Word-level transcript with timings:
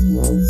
Mm-hmm. 0.00 0.40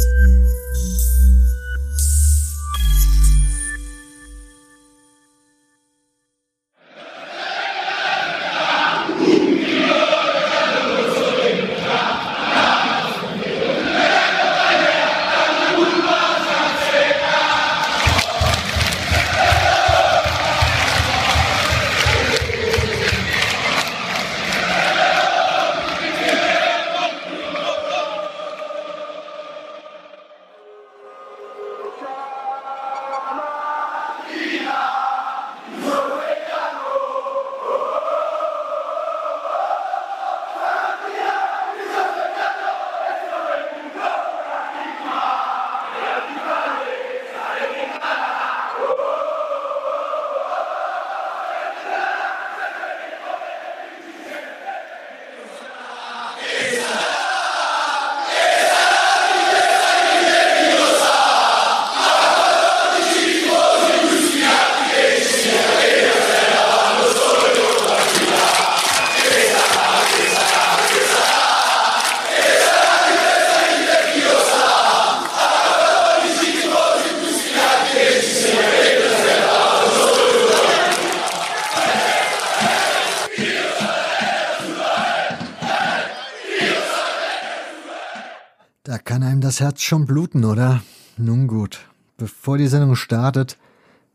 Herz 89.60 89.82
schon 89.82 90.06
bluten, 90.06 90.44
oder? 90.44 90.82
Nun 91.18 91.46
gut, 91.46 91.80
bevor 92.16 92.56
die 92.56 92.66
Sendung 92.66 92.96
startet, 92.96 93.58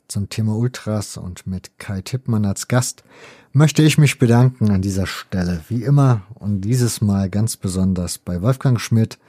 zum 0.07 0.29
Thema 0.29 0.55
Ultras 0.55 1.17
und 1.17 1.45
mit 1.45 1.77
Kai 1.77 2.01
Tippmann 2.01 2.45
als 2.45 2.67
Gast, 2.67 3.03
möchte 3.51 3.83
ich 3.83 3.97
mich 3.97 4.17
bedanken 4.17 4.71
an 4.71 4.81
dieser 4.81 5.05
Stelle, 5.05 5.61
wie 5.69 5.83
immer 5.83 6.23
und 6.33 6.61
dieses 6.61 6.99
Mal 7.01 7.29
ganz 7.29 7.57
besonders 7.57 8.17
bei 8.17 8.41
Wolfgang 8.41 8.79
Schmidt, 8.79 9.19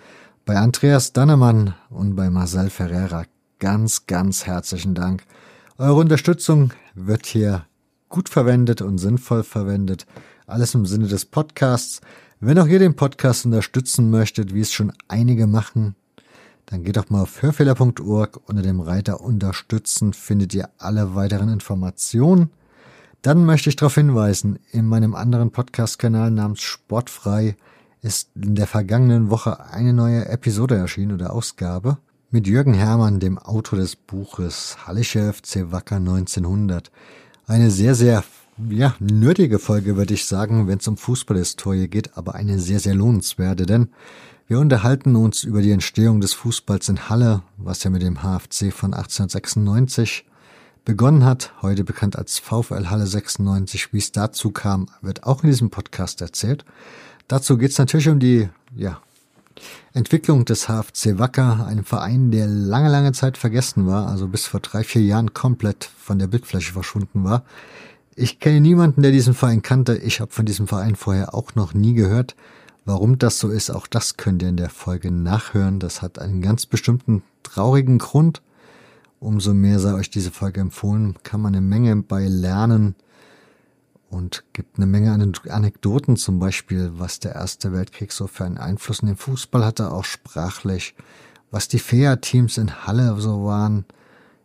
bei 0.44 0.56
Andreas 0.56 1.12
Dannemann 1.12 1.75
und 1.91 2.17
bei 2.17 2.31
Marcel 2.31 2.70
Ferreira. 2.70 3.25
Ganz, 3.59 4.06
ganz 4.06 4.47
herzlichen 4.47 4.94
Dank. 4.94 5.22
Eure 5.77 6.00
Unterstützung 6.00 6.72
wird 6.94 7.27
hier 7.27 7.67
gut 8.09 8.28
verwendet 8.28 8.81
und 8.81 8.98
sinnvoll 8.98 9.44
verwendet. 9.44 10.06
Alles 10.47 10.75
im 10.75 10.87
Sinne 10.87 11.09
des 11.09 11.27
Podcasts. 11.27 12.00
Wenn 12.41 12.59
auch 12.59 12.69
ihr 12.69 12.78
den 12.78 12.97
Podcast 12.97 13.44
unterstützen 13.44 14.11
möchtet, 14.11 14.55
wie 14.55 14.61
es 14.61 14.72
schon 14.72 14.92
einige 15.09 15.47
machen, 15.47 15.94
dann 16.67 16.83
geht 16.83 16.97
doch 16.97 17.11
mal 17.11 17.22
auf 17.22 17.42
hörfehler.org. 17.42 18.41
Unter 18.47 18.62
dem 18.62 18.81
Reiter 18.81 19.20
Unterstützen 19.20 20.12
findet 20.12 20.53
ihr 20.53 20.69
alle 20.78 21.14
weiteren 21.14 21.48
Informationen. 21.48 22.50
Dann 23.22 23.45
möchte 23.45 23.70
ich 23.70 23.77
darauf 23.77 23.94
hinweisen, 23.94 24.59
in 24.72 24.87
meinem 24.87 25.15
anderen 25.15 25.53
Podcast-Kanal 25.53 26.31
namens 26.31 26.60
Sportfrei 26.60 27.56
ist 28.03 28.31
in 28.37 28.55
der 28.55 28.66
vergangenen 28.66 29.31
Woche 29.31 29.65
eine 29.71 29.93
neue 29.93 30.26
Episode 30.28 30.76
erschienen 30.76 31.12
oder 31.12 31.32
Ausgabe 31.32 31.99
mit 32.31 32.47
Jürgen 32.47 32.75
Hermann, 32.75 33.21
dem 33.21 33.38
Autor 33.38 33.78
des 33.78 33.97
Buches 33.97 34.76
Hallische 34.87 35.32
FC 35.32 35.72
Wacker 35.72 35.97
1900. 35.97 36.91
Eine 37.47 37.71
sehr, 37.71 37.94
sehr 37.94 38.25
ja, 38.69 38.94
nötige 38.99 39.59
Folge, 39.59 39.97
würde 39.97 40.15
ich 40.15 40.26
sagen, 40.26 40.66
wenn 40.66 40.78
es 40.78 40.88
um 40.88 40.97
Fußballhistorie 40.97 41.88
geht, 41.88 42.16
aber 42.16 42.34
eine 42.34 42.59
sehr, 42.59 42.81
sehr 42.81 42.94
lohnenswerte, 42.94 43.66
denn 43.66 43.88
wir 44.48 44.60
unterhalten 44.60 45.16
uns 45.16 45.42
über 45.42 45.60
die 45.60 45.72
Entstehung 45.72 46.20
des 46.20 46.32
Fußballs 46.32 46.88
in 46.88 47.08
Halle, 47.08 47.42
was 47.56 47.82
ja 47.82 47.90
mit 47.90 48.02
dem 48.02 48.22
HFC 48.22 48.72
von 48.72 48.94
1896 48.94 50.24
begonnen 50.84 51.24
hat, 51.24 51.52
heute 51.62 51.82
bekannt 51.82 52.16
als 52.16 52.38
VfL 52.38 52.86
Halle 52.86 53.08
96. 53.08 53.92
Wie 53.92 53.98
es 53.98 54.12
dazu 54.12 54.52
kam, 54.52 54.86
wird 55.02 55.24
auch 55.24 55.42
in 55.42 55.50
diesem 55.50 55.70
Podcast 55.70 56.20
erzählt. 56.20 56.64
Dazu 57.26 57.58
geht 57.58 57.72
es 57.72 57.78
natürlich 57.78 58.08
um 58.08 58.20
die 58.20 58.48
ja, 58.76 59.00
Entwicklung 59.92 60.44
des 60.44 60.68
HFC 60.68 61.18
Wacker, 61.18 61.66
einem 61.66 61.84
Verein, 61.84 62.30
der 62.30 62.46
lange, 62.46 62.88
lange 62.88 63.10
Zeit 63.10 63.36
vergessen 63.36 63.88
war, 63.88 64.06
also 64.06 64.28
bis 64.28 64.46
vor 64.46 64.60
drei, 64.60 64.84
vier 64.84 65.02
Jahren 65.02 65.34
komplett 65.34 65.90
von 65.98 66.20
der 66.20 66.28
Bildfläche 66.28 66.72
verschwunden 66.72 67.24
war. 67.24 67.42
Ich 68.14 68.38
kenne 68.38 68.60
niemanden, 68.60 69.02
der 69.02 69.10
diesen 69.10 69.34
Verein 69.34 69.62
kannte. 69.62 69.96
Ich 69.96 70.20
habe 70.20 70.32
von 70.32 70.46
diesem 70.46 70.68
Verein 70.68 70.94
vorher 70.94 71.34
auch 71.34 71.56
noch 71.56 71.74
nie 71.74 71.94
gehört. 71.94 72.36
Warum 72.86 73.19
das 73.19 73.41
so 73.41 73.48
ist, 73.48 73.70
auch 73.70 73.88
das 73.88 74.16
könnt 74.16 74.42
ihr 74.42 74.48
in 74.48 74.56
der 74.56 74.70
Folge 74.70 75.10
nachhören. 75.10 75.80
Das 75.80 76.02
hat 76.02 76.20
einen 76.20 76.41
ganz 76.41 76.66
bestimmten 76.66 77.24
traurigen 77.42 77.98
Grund. 77.98 78.42
Umso 79.19 79.54
mehr 79.54 79.80
sei 79.80 79.92
euch 79.94 80.08
diese 80.08 80.30
Folge 80.30 80.60
empfohlen, 80.60 81.16
kann 81.25 81.41
man 81.41 81.52
eine 81.52 81.66
Menge 81.66 81.96
bei 81.96 82.28
lernen 82.28 82.94
und 84.08 84.44
gibt 84.52 84.76
eine 84.76 84.86
Menge 84.86 85.10
Anekdoten, 85.48 86.16
zum 86.16 86.38
Beispiel, 86.38 86.92
was 86.94 87.19
der 87.19 87.34
Erste 87.34 87.72
Weltkrieg 87.72 88.12
so 88.12 88.28
für 88.28 88.44
einen 88.44 88.56
Einfluss 88.56 89.00
in 89.00 89.08
den 89.08 89.16
Fußball 89.16 89.64
hatte, 89.64 89.91
auch 89.91 90.04
sprachlich, 90.04 90.94
was 91.50 91.66
die 91.66 91.80
FEA-Teams 91.80 92.56
in 92.56 92.86
Halle 92.86 93.16
so 93.19 93.44
waren. 93.44 93.84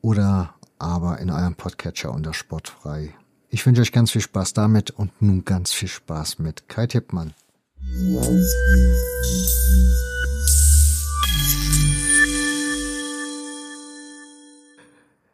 oder 0.00 0.54
aber 0.78 1.18
in 1.18 1.30
eurem 1.30 1.54
Podcatcher 1.54 2.12
unter 2.12 2.34
Sportfrei. 2.34 3.14
Ich 3.56 3.64
wünsche 3.64 3.80
euch 3.80 3.90
ganz 3.90 4.10
viel 4.10 4.20
Spaß 4.20 4.52
damit 4.52 4.90
und 4.90 5.22
nun 5.22 5.46
ganz 5.46 5.72
viel 5.72 5.88
Spaß 5.88 6.40
mit 6.40 6.68
Kai 6.68 6.86
Tippmann. 6.86 7.32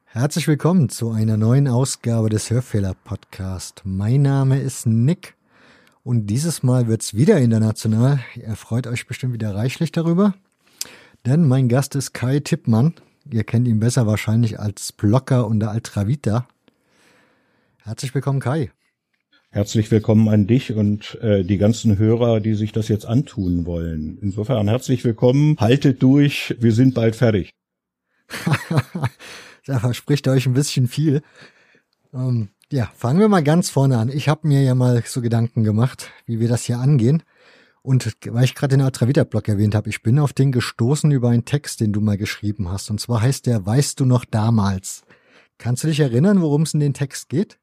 Herzlich 0.05 0.47
willkommen 0.47 0.88
zu 0.88 1.10
einer 1.10 1.37
neuen 1.37 1.66
Ausgabe 1.66 2.28
des 2.28 2.49
Hörfehler 2.49 2.94
Podcast. 2.94 3.83
Mein 3.83 4.22
Name 4.22 4.60
ist 4.60 4.87
Nick 4.87 5.34
und 6.04 6.28
dieses 6.28 6.62
Mal 6.62 6.87
wird's 6.87 7.15
wieder 7.15 7.39
international. 7.39 8.21
Ihr 8.37 8.54
freut 8.54 8.87
euch 8.87 9.09
bestimmt 9.09 9.33
wieder 9.33 9.53
reichlich 9.56 9.91
darüber, 9.91 10.34
denn 11.27 11.49
mein 11.49 11.69
Gast 11.69 11.97
ist 11.97 12.15
Kai 12.15 12.39
Tippmann. 12.39 12.95
Ihr 13.28 13.42
kennt 13.42 13.66
ihn 13.66 13.80
besser 13.80 14.07
wahrscheinlich 14.07 14.60
als 14.60 14.92
Blogger 14.92 15.48
unter 15.48 15.72
Altravita. 15.72 16.47
Herzlich 17.84 18.15
willkommen, 18.15 18.39
Kai. 18.39 18.71
Herzlich 19.51 19.91
willkommen 19.91 20.29
an 20.29 20.47
dich 20.47 20.73
und 20.73 21.19
äh, 21.21 21.43
die 21.43 21.59
ganzen 21.59 21.99
Hörer, 21.99 22.39
die 22.41 22.55
sich 22.55 22.71
das 22.71 22.87
jetzt 22.87 23.07
antun 23.07 23.67
wollen. 23.67 24.19
Insofern 24.23 24.69
herzlich 24.69 25.05
willkommen, 25.05 25.57
haltet 25.59 26.01
durch, 26.01 26.55
wir 26.61 26.73
sind 26.73 26.95
bald 26.95 27.17
fertig. 27.17 27.51
da 29.67 29.81
verspricht 29.81 30.29
euch 30.29 30.47
ein 30.47 30.55
bisschen 30.55 30.87
viel. 30.87 31.23
Ähm, 32.15 32.51
ja, 32.71 32.89
fangen 32.95 33.19
wir 33.19 33.29
mal 33.29 33.43
ganz 33.43 33.69
vorne 33.69 33.99
an. 33.99 34.09
Ich 34.11 34.29
habe 34.29 34.47
mir 34.47 34.63
ja 34.63 34.77
mal 34.77 35.03
so 35.05 35.21
Gedanken 35.21 35.65
gemacht, 35.65 36.11
wie 36.25 36.39
wir 36.39 36.49
das 36.49 36.65
hier 36.65 36.79
angehen. 36.79 37.25
Und 37.83 38.13
weil 38.29 38.45
ich 38.45 38.55
gerade 38.55 38.77
den 38.77 38.87
Atravita-Blog 38.87 39.49
erwähnt 39.49 39.75
habe, 39.75 39.91
ich 39.91 40.03
bin 40.03 40.21
auf 40.21 40.33
den 40.33 40.53
gestoßen 40.53 41.11
über 41.11 41.31
einen 41.31 41.45
Text, 41.45 41.81
den 41.81 41.93
du 41.93 42.01
mal 42.01 42.17
geschrieben 42.17 42.71
hast. 42.71 42.91
Und 42.91 43.01
zwar 43.01 43.21
heißt 43.21 43.47
der 43.47 43.67
Weißt 43.67 43.99
du 43.99 44.05
noch 44.05 44.25
damals? 44.25 45.03
Kannst 45.59 45.83
du 45.83 45.89
dich 45.89 45.99
erinnern, 45.99 46.41
worum 46.41 46.63
es 46.63 46.75
in 46.75 46.81
den 46.81 46.95
Text 46.95 47.29
geht? 47.29 47.59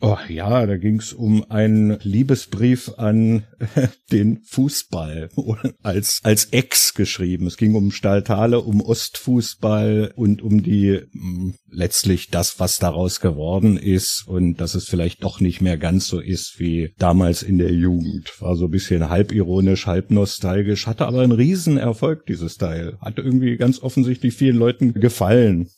Oh 0.00 0.16
ja, 0.28 0.64
da 0.64 0.76
ging's 0.76 1.12
um 1.12 1.44
einen 1.50 1.98
Liebesbrief 2.02 2.92
an 2.98 3.42
den 4.12 4.42
Fußball 4.44 5.28
als 5.82 6.20
als 6.22 6.44
Ex 6.46 6.94
geschrieben. 6.94 7.48
Es 7.48 7.56
ging 7.56 7.74
um 7.74 7.90
Staltale, 7.90 8.60
um 8.60 8.80
Ostfußball 8.80 10.12
und 10.14 10.40
um 10.40 10.62
die 10.62 11.00
hm, 11.10 11.54
letztlich 11.68 12.30
das, 12.30 12.60
was 12.60 12.78
daraus 12.78 13.18
geworden 13.18 13.76
ist 13.76 14.24
und 14.28 14.60
dass 14.60 14.76
es 14.76 14.88
vielleicht 14.88 15.24
doch 15.24 15.40
nicht 15.40 15.60
mehr 15.60 15.76
ganz 15.76 16.06
so 16.06 16.20
ist 16.20 16.60
wie 16.60 16.94
damals 16.98 17.42
in 17.42 17.58
der 17.58 17.72
Jugend. 17.72 18.30
War 18.40 18.54
so 18.54 18.66
ein 18.66 18.70
bisschen 18.70 19.08
halb 19.08 19.32
ironisch, 19.32 19.86
halb 19.86 20.12
nostalgisch, 20.12 20.86
hatte 20.86 21.06
aber 21.06 21.22
einen 21.22 21.32
Riesenerfolg 21.32 22.24
dieses 22.26 22.56
Teil. 22.56 22.96
Hat 23.00 23.18
irgendwie 23.18 23.56
ganz 23.56 23.82
offensichtlich 23.82 24.34
vielen 24.34 24.56
Leuten 24.56 24.94
gefallen. 24.94 25.70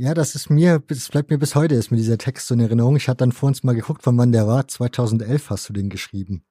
Ja, 0.00 0.14
das 0.14 0.36
ist 0.36 0.48
mir, 0.48 0.80
das 0.86 1.08
bleibt 1.08 1.28
mir 1.28 1.38
bis 1.38 1.56
heute, 1.56 1.74
ist 1.74 1.90
mir 1.90 1.96
dieser 1.96 2.18
Text 2.18 2.46
so 2.46 2.54
in 2.54 2.60
Erinnerung. 2.60 2.94
Ich 2.94 3.08
hatte 3.08 3.18
dann 3.18 3.32
vor 3.32 3.48
uns 3.48 3.64
mal 3.64 3.74
geguckt, 3.74 4.04
von 4.04 4.16
wann 4.16 4.30
der 4.30 4.46
war. 4.46 4.68
2011 4.68 5.50
hast 5.50 5.68
du 5.68 5.72
den 5.72 5.88
geschrieben. 5.88 6.44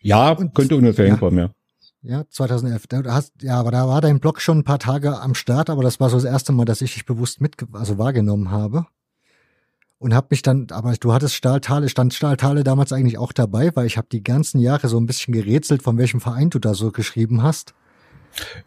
Ja, 0.00 0.30
Und, 0.30 0.54
könnte 0.54 0.74
ungefähr 0.74 1.04
ja, 1.04 1.10
hinkommen, 1.12 1.38
ja. 1.38 1.50
Ja, 2.00 2.24
2011. 2.30 2.86
Da 2.86 3.02
hast, 3.12 3.34
ja, 3.42 3.60
aber 3.60 3.72
da 3.72 3.86
war 3.86 4.00
dein 4.00 4.20
Blog 4.20 4.40
schon 4.40 4.60
ein 4.60 4.64
paar 4.64 4.78
Tage 4.78 5.20
am 5.20 5.34
Start, 5.34 5.68
aber 5.68 5.82
das 5.82 6.00
war 6.00 6.08
so 6.08 6.16
das 6.16 6.24
erste 6.24 6.52
Mal, 6.52 6.64
dass 6.64 6.80
ich 6.80 6.94
dich 6.94 7.04
bewusst 7.04 7.42
mit, 7.42 7.56
also 7.74 7.98
wahrgenommen 7.98 8.50
habe. 8.50 8.86
Und 9.98 10.14
hab 10.14 10.30
mich 10.30 10.40
dann, 10.40 10.68
aber 10.70 10.94
du 10.94 11.12
hattest 11.12 11.34
Stahltale, 11.34 11.90
stand 11.90 12.14
Stahltale 12.14 12.64
damals 12.64 12.90
eigentlich 12.90 13.18
auch 13.18 13.34
dabei, 13.34 13.76
weil 13.76 13.84
ich 13.84 13.98
habe 13.98 14.08
die 14.10 14.22
ganzen 14.22 14.60
Jahre 14.60 14.88
so 14.88 14.98
ein 14.98 15.04
bisschen 15.04 15.34
gerätselt, 15.34 15.82
von 15.82 15.98
welchem 15.98 16.22
Verein 16.22 16.48
du 16.48 16.58
da 16.58 16.72
so 16.72 16.90
geschrieben 16.90 17.42
hast. 17.42 17.74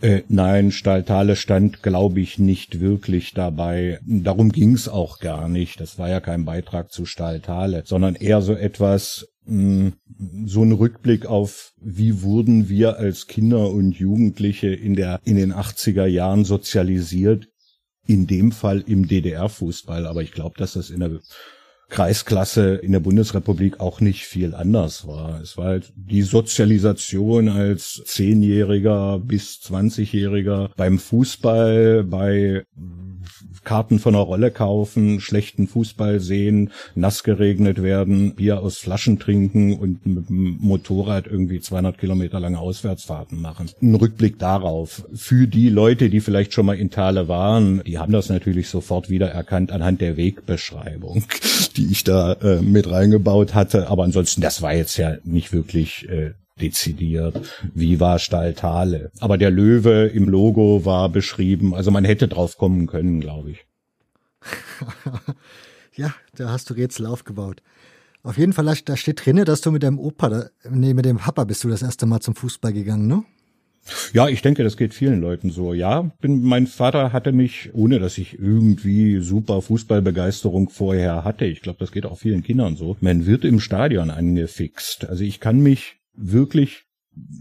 Äh, 0.01 0.23
nein, 0.27 0.71
Staltale 0.71 1.35
stand, 1.35 1.83
glaube 1.83 2.19
ich, 2.19 2.39
nicht 2.39 2.79
wirklich 2.79 3.33
dabei. 3.33 3.99
Darum 4.05 4.51
ging's 4.51 4.87
auch 4.87 5.19
gar 5.19 5.47
nicht. 5.47 5.79
Das 5.79 5.97
war 5.97 6.09
ja 6.09 6.19
kein 6.19 6.45
Beitrag 6.45 6.91
zu 6.91 7.05
Staltale, 7.05 7.83
sondern 7.85 8.15
eher 8.15 8.41
so 8.41 8.53
etwas, 8.53 9.27
mh, 9.45 9.93
hm, 10.17 10.47
so 10.47 10.63
ein 10.63 10.71
Rückblick 10.71 11.25
auf, 11.25 11.71
wie 11.81 12.21
wurden 12.21 12.69
wir 12.69 12.97
als 12.97 13.27
Kinder 13.27 13.71
und 13.71 13.95
Jugendliche 13.95 14.67
in 14.67 14.95
der, 14.95 15.19
in 15.23 15.35
den 15.35 15.53
80er 15.53 16.05
Jahren 16.05 16.45
sozialisiert. 16.45 17.47
In 18.07 18.25
dem 18.25 18.51
Fall 18.51 18.83
im 18.85 19.07
DDR-Fußball. 19.07 20.07
Aber 20.07 20.23
ich 20.23 20.31
glaube, 20.31 20.55
dass 20.57 20.73
das 20.73 20.89
in 20.89 20.99
der 20.99 21.19
Kreisklasse 21.91 22.75
in 22.75 22.93
der 22.93 23.01
Bundesrepublik 23.01 23.81
auch 23.81 23.99
nicht 23.99 24.25
viel 24.25 24.55
anders 24.55 25.05
war. 25.07 25.41
Es 25.41 25.57
war 25.57 25.65
halt 25.65 25.91
die 25.95 26.21
Sozialisation 26.21 27.49
als 27.49 28.01
Zehnjähriger 28.05 29.19
bis 29.19 29.59
Zwanzigjähriger 29.59 30.71
beim 30.77 30.99
Fußball, 30.99 32.05
bei 32.05 32.63
Karten 33.63 33.99
von 33.99 34.15
einer 34.15 34.23
Rolle 34.23 34.51
kaufen, 34.51 35.19
schlechten 35.19 35.67
Fußball 35.67 36.19
sehen, 36.19 36.71
nass 36.95 37.23
geregnet 37.23 37.83
werden, 37.83 38.35
Bier 38.35 38.61
aus 38.61 38.77
Flaschen 38.77 39.19
trinken 39.19 39.77
und 39.77 40.05
mit 40.05 40.29
dem 40.29 40.57
Motorrad 40.59 41.27
irgendwie 41.27 41.59
200 41.59 41.97
Kilometer 41.97 42.39
lange 42.39 42.57
Auswärtsfahrten 42.59 43.39
machen. 43.39 43.69
Ein 43.81 43.95
Rückblick 43.95 44.39
darauf. 44.39 45.05
Für 45.13 45.47
die 45.47 45.69
Leute, 45.69 46.09
die 46.09 46.21
vielleicht 46.21 46.53
schon 46.53 46.65
mal 46.65 46.77
in 46.77 46.89
Thale 46.89 47.27
waren, 47.27 47.83
die 47.85 47.99
haben 47.99 48.11
das 48.11 48.29
natürlich 48.29 48.67
sofort 48.67 49.09
wieder 49.09 49.29
erkannt 49.29 49.71
anhand 49.71 50.01
der 50.01 50.17
Wegbeschreibung, 50.17 51.23
die 51.77 51.80
ich 51.85 52.03
da 52.03 52.33
äh, 52.33 52.61
mit 52.61 52.89
reingebaut 52.89 53.53
hatte. 53.53 53.87
Aber 53.87 54.03
ansonsten, 54.03 54.41
das 54.41 54.61
war 54.61 54.73
jetzt 54.73 54.97
ja 54.97 55.17
nicht 55.23 55.53
wirklich 55.53 56.07
äh, 56.09 56.33
dezidiert. 56.59 57.41
Wie 57.73 57.99
war 57.99 58.19
Staltale? 58.19 59.11
Aber 59.19 59.37
der 59.37 59.51
Löwe 59.51 60.07
im 60.07 60.27
Logo 60.27 60.85
war 60.85 61.09
beschrieben. 61.09 61.73
Also 61.73 61.91
man 61.91 62.05
hätte 62.05 62.27
drauf 62.27 62.57
kommen 62.57 62.87
können, 62.87 63.19
glaube 63.19 63.51
ich. 63.51 63.65
ja, 65.95 66.13
da 66.35 66.49
hast 66.49 66.69
du 66.69 66.73
Rätsel 66.73 67.05
aufgebaut. 67.05 67.61
Auf 68.23 68.37
jeden 68.37 68.53
Fall, 68.53 68.65
da 68.85 68.95
steht 68.95 69.25
drinne, 69.25 69.45
dass 69.45 69.61
du 69.61 69.71
mit 69.71 69.81
deinem 69.83 69.99
Opa, 69.99 70.49
nee, 70.69 70.93
mit 70.93 71.05
dem 71.05 71.17
Papa 71.17 71.43
bist 71.43 71.63
du 71.63 71.69
das 71.69 71.81
erste 71.81 72.05
Mal 72.05 72.19
zum 72.19 72.35
Fußball 72.35 72.71
gegangen, 72.71 73.07
ne? 73.07 73.23
Ja, 74.13 74.27
ich 74.27 74.41
denke, 74.41 74.63
das 74.63 74.77
geht 74.77 74.93
vielen 74.93 75.21
Leuten 75.21 75.49
so. 75.49 75.73
Ja, 75.73 76.11
bin, 76.21 76.43
mein 76.43 76.67
Vater 76.67 77.13
hatte 77.13 77.31
mich, 77.31 77.69
ohne 77.73 77.99
dass 77.99 78.17
ich 78.17 78.37
irgendwie 78.37 79.19
super 79.19 79.61
Fußballbegeisterung 79.61 80.69
vorher 80.69 81.23
hatte, 81.23 81.45
ich 81.45 81.61
glaube, 81.61 81.79
das 81.79 81.91
geht 81.91 82.05
auch 82.05 82.19
vielen 82.19 82.43
Kindern 82.43 82.75
so, 82.75 82.97
man 83.01 83.25
wird 83.25 83.43
im 83.43 83.59
Stadion 83.59 84.11
angefixt. 84.11 85.05
Also 85.09 85.23
ich 85.23 85.39
kann 85.39 85.59
mich 85.59 85.97
wirklich, 86.13 86.83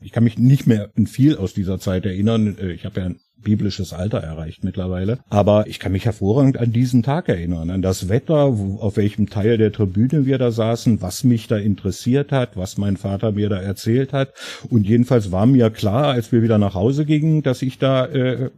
ich 0.02 0.12
kann 0.12 0.24
mich 0.24 0.38
nicht 0.38 0.66
mehr 0.66 0.90
viel 1.06 1.36
aus 1.36 1.54
dieser 1.54 1.78
Zeit 1.78 2.06
erinnern. 2.06 2.56
Äh, 2.58 2.72
ich 2.72 2.84
habe 2.84 3.00
ja 3.00 3.10
biblisches 3.42 3.92
Alter 3.92 4.18
erreicht 4.18 4.64
mittlerweile. 4.64 5.18
Aber 5.28 5.66
ich 5.66 5.78
kann 5.78 5.92
mich 5.92 6.04
hervorragend 6.04 6.58
an 6.58 6.72
diesen 6.72 7.02
Tag 7.02 7.28
erinnern, 7.28 7.70
an 7.70 7.82
das 7.82 8.08
Wetter, 8.08 8.58
wo, 8.58 8.76
auf 8.80 8.96
welchem 8.96 9.28
Teil 9.28 9.58
der 9.58 9.72
Tribüne 9.72 10.26
wir 10.26 10.38
da 10.38 10.50
saßen, 10.50 11.00
was 11.02 11.24
mich 11.24 11.46
da 11.46 11.56
interessiert 11.56 12.32
hat, 12.32 12.56
was 12.56 12.78
mein 12.78 12.96
Vater 12.96 13.32
mir 13.32 13.48
da 13.48 13.60
erzählt 13.60 14.12
hat. 14.12 14.32
Und 14.68 14.86
jedenfalls 14.86 15.32
war 15.32 15.46
mir 15.46 15.70
klar, 15.70 16.08
als 16.08 16.32
wir 16.32 16.42
wieder 16.42 16.58
nach 16.58 16.74
Hause 16.74 17.04
gingen, 17.04 17.42
dass 17.42 17.62
ich 17.62 17.78
da 17.78 18.06
äh, 18.06 18.50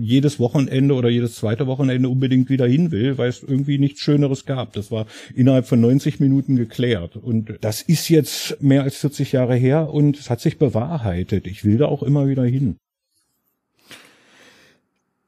jedes 0.00 0.38
Wochenende 0.38 0.94
oder 0.94 1.08
jedes 1.08 1.34
zweite 1.36 1.66
Wochenende 1.66 2.08
unbedingt 2.08 2.48
wieder 2.48 2.66
hin 2.66 2.90
will, 2.90 3.18
weil 3.18 3.28
es 3.28 3.42
irgendwie 3.42 3.78
nichts 3.78 4.00
Schöneres 4.00 4.46
gab. 4.46 4.72
Das 4.72 4.90
war 4.90 5.06
innerhalb 5.34 5.66
von 5.66 5.80
90 5.80 6.20
Minuten 6.20 6.56
geklärt. 6.56 7.16
Und 7.16 7.54
das 7.60 7.82
ist 7.82 8.08
jetzt 8.08 8.62
mehr 8.62 8.82
als 8.82 8.96
40 8.96 9.32
Jahre 9.32 9.54
her 9.54 9.90
und 9.92 10.18
es 10.18 10.30
hat 10.30 10.40
sich 10.40 10.58
bewahrheitet. 10.58 11.46
Ich 11.46 11.64
will 11.64 11.78
da 11.78 11.86
auch 11.86 12.02
immer 12.02 12.28
wieder 12.28 12.44
hin. 12.44 12.76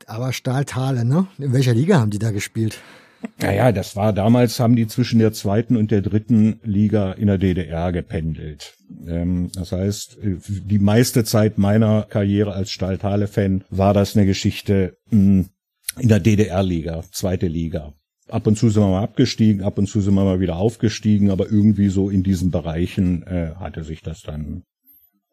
Aber 0.06 0.32
Stahltale, 0.32 1.04
ne? 1.04 1.26
In 1.38 1.52
welcher 1.52 1.74
Liga 1.74 1.98
haben 1.98 2.10
die 2.10 2.18
da 2.18 2.30
gespielt? 2.30 2.80
Naja, 3.40 3.72
das 3.72 3.96
war 3.96 4.12
damals, 4.12 4.60
haben 4.60 4.76
die 4.76 4.86
zwischen 4.86 5.18
der 5.18 5.32
zweiten 5.32 5.76
und 5.76 5.90
der 5.90 6.02
dritten 6.02 6.60
Liga 6.62 7.12
in 7.12 7.26
der 7.26 7.38
DDR 7.38 7.92
gependelt. 7.92 8.74
Ähm, 9.06 9.50
das 9.54 9.72
heißt, 9.72 10.18
die 10.22 10.78
meiste 10.78 11.24
Zeit 11.24 11.58
meiner 11.58 12.02
Karriere 12.02 12.52
als 12.52 12.70
Stahltale-Fan 12.70 13.64
war 13.70 13.94
das 13.94 14.16
eine 14.16 14.26
Geschichte 14.26 14.96
hm, 15.10 15.48
in 15.98 16.08
der 16.08 16.20
DDR-Liga, 16.20 17.02
zweite 17.10 17.48
Liga. 17.48 17.94
Ab 18.28 18.46
und 18.46 18.56
zu 18.56 18.70
sind 18.70 18.82
wir 18.82 18.90
mal 18.90 19.02
abgestiegen, 19.02 19.62
ab 19.62 19.78
und 19.78 19.86
zu 19.86 20.00
sind 20.00 20.14
wir 20.14 20.24
mal 20.24 20.40
wieder 20.40 20.56
aufgestiegen, 20.56 21.30
aber 21.30 21.46
irgendwie 21.46 21.88
so 21.88 22.10
in 22.10 22.22
diesen 22.22 22.50
Bereichen 22.50 23.22
äh, 23.22 23.52
hatte 23.56 23.84
sich 23.84 24.02
das 24.02 24.22
dann 24.22 24.62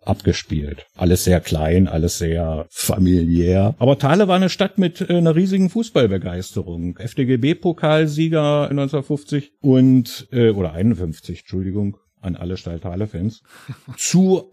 abgespielt. 0.06 0.86
Alles 0.96 1.24
sehr 1.24 1.40
klein, 1.40 1.88
alles 1.88 2.18
sehr 2.18 2.66
familiär. 2.70 3.76
Aber 3.80 3.98
Thale 3.98 4.28
war 4.28 4.36
eine 4.36 4.50
Stadt 4.50 4.78
mit 4.78 5.02
äh, 5.02 5.18
einer 5.18 5.36
riesigen 5.36 5.70
Fußballbegeisterung. 5.70 6.98
FDGB-Pokalsieger 6.98 8.70
1950 8.70 9.54
und 9.62 10.28
äh, 10.32 10.50
oder 10.50 10.74
51, 10.74 11.40
Entschuldigung 11.40 11.98
an 12.24 12.36
alle 12.36 12.58
Staltale-Fans, 12.58 13.44
zu 13.98 14.52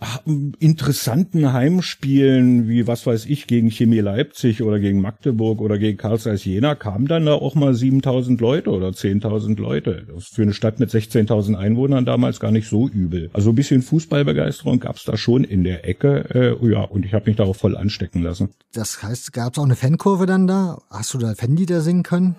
interessanten 0.58 1.52
Heimspielen 1.52 2.68
wie, 2.68 2.86
was 2.86 3.06
weiß 3.06 3.26
ich, 3.26 3.46
gegen 3.46 3.70
Chemie 3.70 4.00
Leipzig 4.00 4.62
oder 4.62 4.80
gegen 4.80 5.00
Magdeburg 5.00 5.60
oder 5.60 5.78
gegen 5.78 5.98
Karl 5.98 6.18
Zeiss 6.18 6.44
Jena 6.44 6.74
kamen 6.74 7.06
dann 7.06 7.26
da 7.26 7.34
auch 7.34 7.54
mal 7.54 7.74
7000 7.74 8.40
Leute 8.40 8.70
oder 8.70 8.88
10.000 8.88 9.58
Leute. 9.60 10.06
Das 10.08 10.24
ist 10.24 10.34
für 10.34 10.42
eine 10.42 10.54
Stadt 10.54 10.80
mit 10.80 10.90
16.000 10.90 11.56
Einwohnern 11.56 12.04
damals 12.04 12.40
gar 12.40 12.50
nicht 12.50 12.68
so 12.68 12.88
übel. 12.88 13.30
Also 13.32 13.50
ein 13.50 13.54
bisschen 13.54 13.82
Fußballbegeisterung 13.82 14.80
gab's 14.80 15.04
da 15.04 15.16
schon 15.16 15.44
in 15.44 15.64
der 15.64 15.88
Ecke. 15.88 16.58
Äh, 16.62 16.70
ja, 16.70 16.82
und 16.82 17.04
ich 17.04 17.14
habe 17.14 17.26
mich 17.26 17.36
darauf 17.36 17.56
voll 17.56 17.76
anstecken 17.76 18.22
lassen. 18.22 18.50
Das 18.72 19.02
heißt, 19.02 19.32
gab's 19.32 19.58
auch 19.58 19.64
eine 19.64 19.76
Fankurve 19.76 20.26
dann 20.26 20.46
da? 20.46 20.78
Hast 20.90 21.14
du 21.14 21.18
da 21.18 21.34
Fanlieder 21.34 21.80
singen 21.80 22.02
können? 22.02 22.36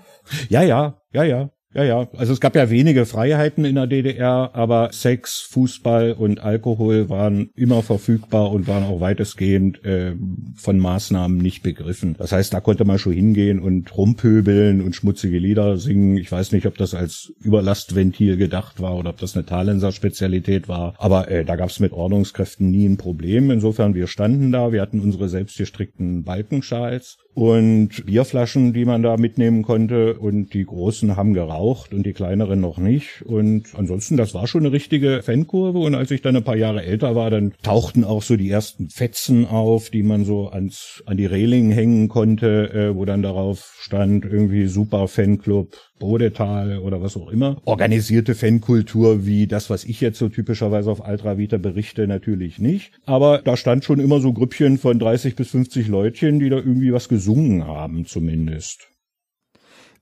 Ja, 0.50 0.62
ja, 0.62 1.02
ja, 1.14 1.24
ja. 1.24 1.50
Ja, 1.74 1.86
ja. 1.86 2.08
Also 2.18 2.34
es 2.34 2.42
gab 2.42 2.56
ja 2.56 2.70
wenige 2.70 3.06
Freiheiten 3.06 3.64
in 3.64 3.76
der 3.76 3.88
DDR, 3.88 4.52
aber 4.54 4.90
Sex, 4.92 5.48
Fußball 5.52 6.12
und 6.12 6.42
Alkohol 6.42 7.10
waren 7.10 7.50
immer 7.56 7.82
verfügbar 7.82 8.52
und 8.52 8.68
waren 8.68 8.84
auch 8.84 9.00
weitestgehend 9.00 9.84
äh, 9.86 10.16
von 10.56 10.80
Maßnahmen 10.80 11.38
nicht 11.38 11.64
begriffen. 11.64 12.16
Das 12.18 12.34
heißt, 12.34 12.54
da 12.54 12.60
konnte 12.60 12.84
man 12.84 13.00
schon 13.00 13.14
hingehen 13.14 13.62
und 13.62 13.96
rumpöbeln 13.96 14.82
und 14.82 14.96
schmutzige 14.96 15.40
Lieder 15.40 15.78
singen. 15.78 16.18
Ich 16.18 16.30
weiß 16.30 16.52
nicht, 16.52 16.66
ob 16.66 16.78
das 16.78 16.94
als 16.94 17.32
Überlastventil 17.42 18.36
gedacht 18.36 18.82
war 18.82 18.98
oder 18.98 19.12
ob 19.12 19.20
das 19.20 19.36
eine 19.36 19.46
Talenser 19.46 19.94
Spezialität 19.94 20.68
war. 20.68 20.94
Aber 20.98 21.32
äh, 21.32 21.46
da 21.46 21.56
gab 21.56 21.70
es 21.70 21.80
mit 21.80 21.94
Ordnungskräften 21.94 22.70
nie 22.70 22.86
ein 22.86 22.98
Problem. 22.98 23.50
Insofern, 23.50 23.96
wir 23.96 24.08
standen 24.08 24.52
da, 24.52 24.74
wir 24.74 24.82
hatten 24.82 25.00
unsere 25.00 25.30
selbstgestrickten 25.30 26.24
Balkenschals 26.24 27.18
und 27.34 28.06
Bierflaschen, 28.06 28.74
die 28.74 28.86
man 28.86 29.04
da 29.04 29.18
mitnehmen 29.18 29.64
konnte. 29.64 30.16
Und 30.16 30.54
die 30.54 30.66
Großen 30.66 31.16
haben 31.16 31.34
geraucht 31.34 31.94
und 31.94 32.06
die 32.06 32.14
kleineren 32.14 32.60
noch 32.60 32.78
nicht. 32.78 33.24
Und 33.26 33.68
ansonsten, 33.76 34.18
das 34.18 34.34
war 34.34 34.48
schon 34.48 34.66
eine 34.66 34.72
richtige 34.72 35.22
Fankurve. 35.24 35.80
Und 35.80 35.96
als 35.96 36.12
ich 36.12 36.22
dann 36.22 36.36
ein 36.36 36.44
paar 36.44 36.58
Jahre 36.58 36.84
älter 36.84 37.16
war, 37.16 37.30
dann 37.30 37.54
tauchten 37.64 38.04
auch 38.04 38.24
so 38.24 38.36
die 38.36 38.50
ersten 38.50 38.90
Fetzen 38.90 39.46
auf, 39.46 39.90
die 39.90 40.04
man 40.04 40.26
so 40.26 40.50
ans, 40.50 41.04
an 41.06 41.18
die 41.18 41.26
Reling 41.26 41.72
hängen 41.72 42.10
konnte, 42.10 42.72
äh, 42.74 42.96
wo 42.96 43.06
dann 43.06 43.22
darauf 43.22 43.76
stand, 43.80 44.26
irgendwie 44.26 44.68
super 44.68 45.08
Fanclub 45.08 45.76
Bodetal 46.02 46.80
oder 46.80 47.02
was 47.02 47.16
auch 47.16 47.32
immer. 47.32 47.62
Organisierte 47.64 48.34
Fankultur 48.34 49.26
wie 49.26 49.46
das, 49.46 49.70
was 49.70 49.86
ich 49.86 50.02
jetzt 50.02 50.18
so 50.18 50.30
typischerweise 50.30 50.90
auf 50.90 51.06
Altra 51.06 51.38
Vita 51.38 51.58
berichte, 51.58 52.08
natürlich 52.08 52.58
nicht. 52.58 52.92
Aber 53.06 53.38
da 53.38 53.56
stand 53.56 53.86
schon 53.86 54.00
immer 54.00 54.20
so 54.20 54.34
Grüppchen 54.34 54.80
von 54.80 54.98
30 54.98 55.36
bis 55.36 55.52
50 55.52 55.88
Leutchen, 55.88 56.40
die 56.40 56.50
da 56.50 56.58
irgendwie 56.58 56.92
was 56.92 57.08
gesungen 57.22 57.68
haben 57.68 58.06
zumindest. 58.08 58.88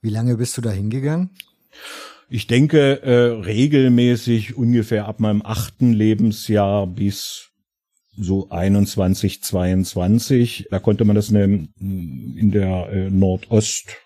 Wie 0.00 0.08
lange 0.08 0.38
bist 0.38 0.56
du 0.56 0.62
da 0.62 0.70
hingegangen? 0.70 1.30
Ich 2.30 2.46
denke 2.46 3.02
äh, 3.02 3.44
regelmäßig 3.44 4.56
ungefähr 4.56 5.06
ab 5.06 5.20
meinem 5.20 5.42
achten 5.44 5.92
Lebensjahr 5.92 6.86
bis 6.86 7.50
so 8.16 8.48
21, 8.48 9.42
22. 9.42 10.68
Da 10.70 10.78
konnte 10.78 11.04
man 11.04 11.16
das 11.16 11.28
in 11.30 12.50
der 12.52 12.88
äh, 12.90 13.10
Nordost 13.10 13.96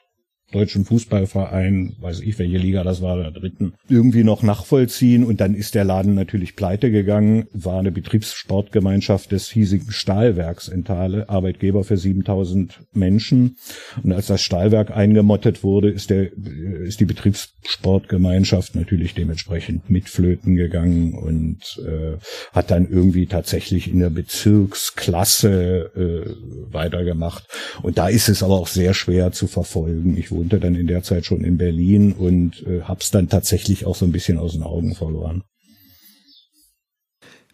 deutschen 0.55 0.85
Fußballverein, 0.85 1.97
weiß 2.01 2.21
ich 2.21 2.39
welche 2.39 2.59
Liga 2.59 2.85
das 2.85 3.03
war, 3.03 3.17
der 3.17 3.31
dritten, 3.31 3.75
irgendwie 3.89 4.25
noch 4.25 4.43
nachvollziehen. 4.43 5.25
Und 5.25 5.41
dann 5.41 5.55
ist 5.55 5.75
der 5.75 5.85
Laden 5.85 6.15
natürlich 6.15 6.57
pleite 6.57 6.91
gegangen, 6.91 7.47
war 7.53 7.81
eine 7.81 7.93
Betriebssportgemeinschaft 7.93 9.33
des 9.33 9.51
hiesigen 9.51 9.91
Stahlwerks 9.91 10.69
in 10.69 10.85
Thale, 10.85 11.29
Arbeitgeber 11.29 11.85
für 11.85 11.97
7000 11.97 12.81
Menschen. 12.93 13.57
Und 14.03 14.13
als 14.13 14.27
das 14.27 14.43
Stahlwerk 14.43 14.91
eingemottet 14.97 15.63
wurde, 15.65 15.91
ist 15.91 16.11
der, 16.11 16.31
ist 16.33 17.01
die 17.01 17.05
Betriebssportgemeinschaft 17.05 18.75
natürlich 18.75 19.15
dementsprechend 19.15 19.91
mitflöten 19.91 20.55
gegangen 20.55 21.15
und 21.15 21.59
äh, 21.85 22.19
hat 22.53 22.71
dann 22.71 22.89
irgendwie 22.89 23.27
tatsächlich 23.27 23.91
in 23.91 23.99
der 24.01 24.11
Bezirksklasse 24.11 25.91
äh, 25.97 26.73
weitergemacht. 26.73 27.47
Und 27.83 27.99
da 27.99 28.09
ist 28.09 28.29
es 28.29 28.43
aber 28.43 28.55
auch 28.55 28.69
sehr 28.69 28.95
schwer 28.95 29.33
zu 29.33 29.47
verfolgen. 29.47 30.17
Ich 30.17 30.31
wohnte 30.45 30.61
dann 30.61 30.75
in 30.75 30.87
der 30.87 31.03
Zeit 31.03 31.25
schon 31.25 31.43
in 31.43 31.57
Berlin 31.57 32.13
und 32.13 32.63
äh, 32.67 32.83
hab's 32.83 33.11
dann 33.11 33.31
tatsächlich 33.31 33.87
auch 33.87 33.97
so 33.97 34.05
ein 34.05 34.13
bisschen 34.13 34.37
aus 34.37 34.53
den 34.53 34.63
Augen 34.63 34.95
verloren. 34.95 35.43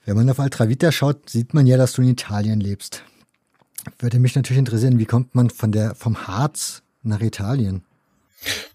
Wenn 0.04 0.16
man 0.16 0.28
auf 0.28 0.40
Altravita 0.40 0.90
schaut, 0.90 1.30
sieht 1.30 1.54
man 1.54 1.68
ja, 1.68 1.76
dass 1.76 1.92
du 1.92 2.02
in 2.02 2.09
Italien 2.09 2.59
lebst. 2.59 3.04
Würde 4.00 4.18
mich 4.18 4.35
natürlich 4.35 4.59
interessieren, 4.59 4.99
wie 4.99 5.04
kommt 5.04 5.37
man 5.37 5.50
von 5.50 5.70
der, 5.70 5.94
vom 5.94 6.26
Harz 6.26 6.82
nach 7.04 7.20
Italien? 7.20 7.82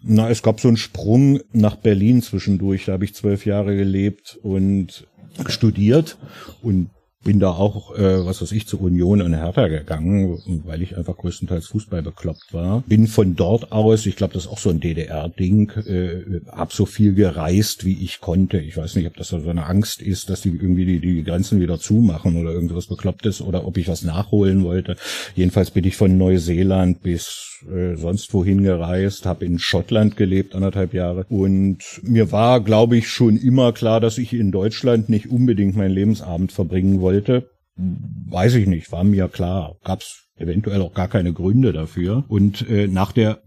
Na, 0.01 0.29
es 0.29 0.41
gab 0.41 0.61
so 0.61 0.69
einen 0.69 0.77
Sprung 0.77 1.41
nach 1.51 1.75
Berlin 1.75 2.21
zwischendurch. 2.21 2.85
Da 2.85 2.93
habe 2.93 3.03
ich 3.03 3.13
zwölf 3.13 3.45
Jahre 3.45 3.75
gelebt 3.75 4.39
und 4.43 5.07
studiert 5.47 6.17
und 6.61 6.89
bin 7.25 7.39
da 7.39 7.49
auch, 7.49 7.97
äh, 7.97 8.25
was 8.25 8.41
weiß 8.41 8.51
ich, 8.51 8.67
zur 8.67 8.81
Union 8.81 9.21
und 9.21 9.33
Hertha 9.33 9.67
gegangen, 9.67 10.61
weil 10.63 10.81
ich 10.83 10.95
einfach 10.95 11.17
größtenteils 11.17 11.65
Fußball 11.67 12.03
bekloppt 12.03 12.53
war. 12.53 12.83
Bin 12.87 13.07
von 13.07 13.35
dort 13.35 13.71
aus, 13.71 14.05
ich 14.05 14.15
glaube, 14.15 14.33
das 14.33 14.45
ist 14.45 14.51
auch 14.51 14.59
so 14.59 14.69
ein 14.69 14.79
DDR-Ding, 14.79 15.71
äh, 15.87 16.41
hab 16.51 16.71
so 16.71 16.85
viel 16.85 17.15
gereist, 17.15 17.83
wie 17.83 18.01
ich 18.03 18.21
konnte. 18.21 18.59
Ich 18.59 18.77
weiß 18.77 18.95
nicht, 18.95 19.07
ob 19.07 19.17
das 19.17 19.29
so 19.29 19.37
eine 19.37 19.65
Angst 19.65 20.03
ist, 20.03 20.29
dass 20.29 20.41
die 20.41 20.49
irgendwie 20.49 20.85
die, 20.85 20.99
die 20.99 21.23
Grenzen 21.23 21.59
wieder 21.59 21.79
zumachen 21.79 22.37
oder 22.37 22.51
irgendwas 22.51 22.85
Beklopptes 22.85 23.41
oder 23.41 23.65
ob 23.65 23.77
ich 23.77 23.87
was 23.87 24.03
nachholen 24.03 24.63
wollte. 24.63 24.95
Jedenfalls 25.35 25.71
bin 25.71 25.83
ich 25.83 25.95
von 25.95 26.17
Neuseeland 26.17 27.01
bis 27.01 27.55
äh, 27.73 27.95
sonst 27.95 28.31
wohin 28.35 28.61
gereist, 28.61 29.25
habe 29.25 29.45
in 29.45 29.57
Schottland 29.57 30.15
gelebt, 30.15 30.53
anderthalb 30.53 30.93
Jahre. 30.93 31.25
Und 31.29 31.79
mir 32.03 32.31
war, 32.31 32.61
glaube 32.61 32.97
ich, 32.97 33.09
schon 33.09 33.37
immer 33.37 33.73
klar, 33.73 33.99
dass 33.99 34.19
ich 34.19 34.33
in 34.33 34.51
Deutschland 34.51 35.09
nicht 35.09 35.31
unbedingt 35.31 35.75
meinen 35.75 35.91
Lebensabend 35.91 36.51
verbringen 36.51 37.01
wollte 37.01 37.14
wollte, 37.15 37.49
weiß 37.77 38.55
ich 38.55 38.67
nicht, 38.67 38.91
war 38.91 39.03
mir 39.03 39.27
klar. 39.27 39.75
Gab 39.83 40.01
es 40.01 40.27
eventuell 40.37 40.81
auch 40.81 40.93
gar 40.93 41.07
keine 41.07 41.33
Gründe 41.33 41.73
dafür. 41.73 42.25
Und 42.27 42.67
äh, 42.69 42.87
nach 42.87 43.11
der 43.11 43.41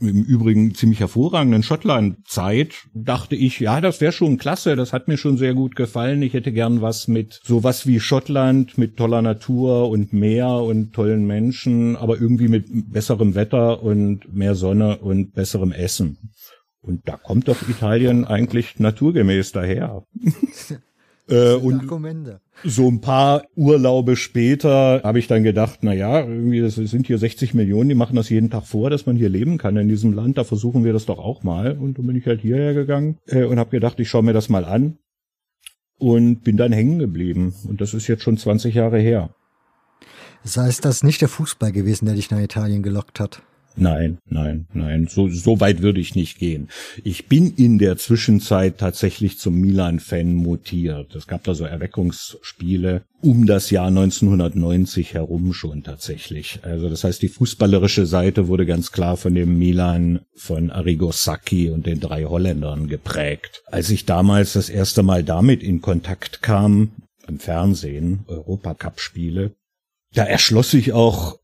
im 0.00 0.24
Übrigen 0.24 0.74
ziemlich 0.74 0.98
hervorragenden 0.98 1.62
Schottland-Zeit 1.62 2.74
dachte 2.92 3.36
ich, 3.36 3.60
ja, 3.60 3.80
das 3.80 4.00
wäre 4.00 4.10
schon 4.10 4.36
klasse, 4.36 4.74
das 4.74 4.92
hat 4.92 5.06
mir 5.06 5.16
schon 5.16 5.36
sehr 5.36 5.54
gut 5.54 5.76
gefallen. 5.76 6.22
Ich 6.22 6.32
hätte 6.32 6.50
gern 6.50 6.82
was 6.82 7.06
mit 7.06 7.40
sowas 7.44 7.86
wie 7.86 8.00
Schottland, 8.00 8.76
mit 8.78 8.96
toller 8.96 9.22
Natur 9.22 9.88
und 9.90 10.12
Meer 10.12 10.48
und 10.48 10.92
tollen 10.92 11.24
Menschen, 11.24 11.94
aber 11.94 12.20
irgendwie 12.20 12.48
mit 12.48 12.66
besserem 12.92 13.36
Wetter 13.36 13.84
und 13.84 14.34
mehr 14.34 14.56
Sonne 14.56 14.98
und 14.98 15.34
besserem 15.34 15.70
Essen. 15.70 16.18
Und 16.80 17.06
da 17.06 17.16
kommt 17.16 17.46
doch 17.46 17.68
Italien 17.68 18.24
eigentlich 18.24 18.80
naturgemäß 18.80 19.52
daher. 19.52 20.04
Äh, 21.28 21.54
und 21.54 21.82
Argumente. 21.82 22.40
So 22.64 22.88
ein 22.88 23.00
paar 23.00 23.44
Urlaube 23.56 24.16
später 24.16 25.02
habe 25.02 25.18
ich 25.18 25.26
dann 25.26 25.42
gedacht, 25.42 25.80
na 25.82 25.92
ja, 25.92 26.20
irgendwie 26.20 26.60
das 26.60 26.76
sind 26.76 27.06
hier 27.06 27.18
60 27.18 27.54
Millionen, 27.54 27.88
die 27.88 27.94
machen 27.94 28.16
das 28.16 28.28
jeden 28.28 28.50
Tag 28.50 28.64
vor, 28.64 28.90
dass 28.90 29.06
man 29.06 29.16
hier 29.16 29.28
leben 29.28 29.58
kann 29.58 29.76
in 29.76 29.88
diesem 29.88 30.12
Land. 30.12 30.38
Da 30.38 30.44
versuchen 30.44 30.84
wir 30.84 30.92
das 30.92 31.06
doch 31.06 31.18
auch 31.18 31.42
mal. 31.42 31.76
Und 31.78 31.98
dann 31.98 32.06
bin 32.06 32.16
ich 32.16 32.26
halt 32.26 32.40
hierher 32.40 32.74
gegangen 32.74 33.18
äh, 33.26 33.44
und 33.44 33.58
habe 33.58 33.70
gedacht, 33.70 33.98
ich 34.00 34.08
schaue 34.08 34.22
mir 34.22 34.32
das 34.32 34.48
mal 34.48 34.64
an 34.64 34.98
und 35.98 36.42
bin 36.42 36.56
dann 36.56 36.72
hängen 36.72 36.98
geblieben. 36.98 37.54
Und 37.68 37.80
das 37.80 37.94
ist 37.94 38.06
jetzt 38.08 38.22
schon 38.22 38.36
20 38.36 38.74
Jahre 38.74 38.98
her. 38.98 39.34
Das 40.42 40.56
heißt, 40.56 40.84
das 40.84 41.04
nicht 41.04 41.20
der 41.20 41.28
Fußball 41.28 41.72
gewesen, 41.72 42.06
der 42.06 42.16
dich 42.16 42.30
nach 42.30 42.40
Italien 42.40 42.82
gelockt 42.82 43.20
hat. 43.20 43.42
Nein, 43.76 44.18
nein, 44.26 44.66
nein, 44.72 45.06
so, 45.08 45.28
so 45.28 45.60
weit 45.60 45.82
würde 45.82 46.00
ich 46.00 46.14
nicht 46.14 46.38
gehen. 46.38 46.68
Ich 47.04 47.26
bin 47.26 47.54
in 47.54 47.78
der 47.78 47.96
Zwischenzeit 47.96 48.78
tatsächlich 48.78 49.38
zum 49.38 49.60
Milan-Fan 49.60 50.34
mutiert. 50.34 51.14
Es 51.14 51.26
gab 51.26 51.44
da 51.44 51.54
so 51.54 51.64
Erweckungsspiele 51.64 53.02
um 53.22 53.46
das 53.46 53.70
Jahr 53.70 53.86
1990 53.86 55.14
herum 55.14 55.52
schon 55.54 55.82
tatsächlich. 55.84 56.58
Also 56.62 56.88
das 56.88 57.04
heißt, 57.04 57.22
die 57.22 57.28
fußballerische 57.28 58.04
Seite 58.04 58.48
wurde 58.48 58.66
ganz 58.66 58.92
klar 58.92 59.16
von 59.16 59.34
dem 59.34 59.58
Milan 59.58 60.20
von 60.34 60.70
Arrigo 60.70 61.12
Sacchi 61.12 61.70
und 61.70 61.86
den 61.86 62.00
drei 62.00 62.24
Holländern 62.24 62.88
geprägt. 62.88 63.62
Als 63.70 63.90
ich 63.90 64.04
damals 64.04 64.54
das 64.54 64.68
erste 64.68 65.02
Mal 65.02 65.22
damit 65.22 65.62
in 65.62 65.80
Kontakt 65.80 66.42
kam, 66.42 66.90
im 67.28 67.38
Fernsehen, 67.38 68.24
Europacup-Spiele, 68.26 69.52
da 70.14 70.24
erschloss 70.24 70.72
sich 70.72 70.92
auch 70.92 71.38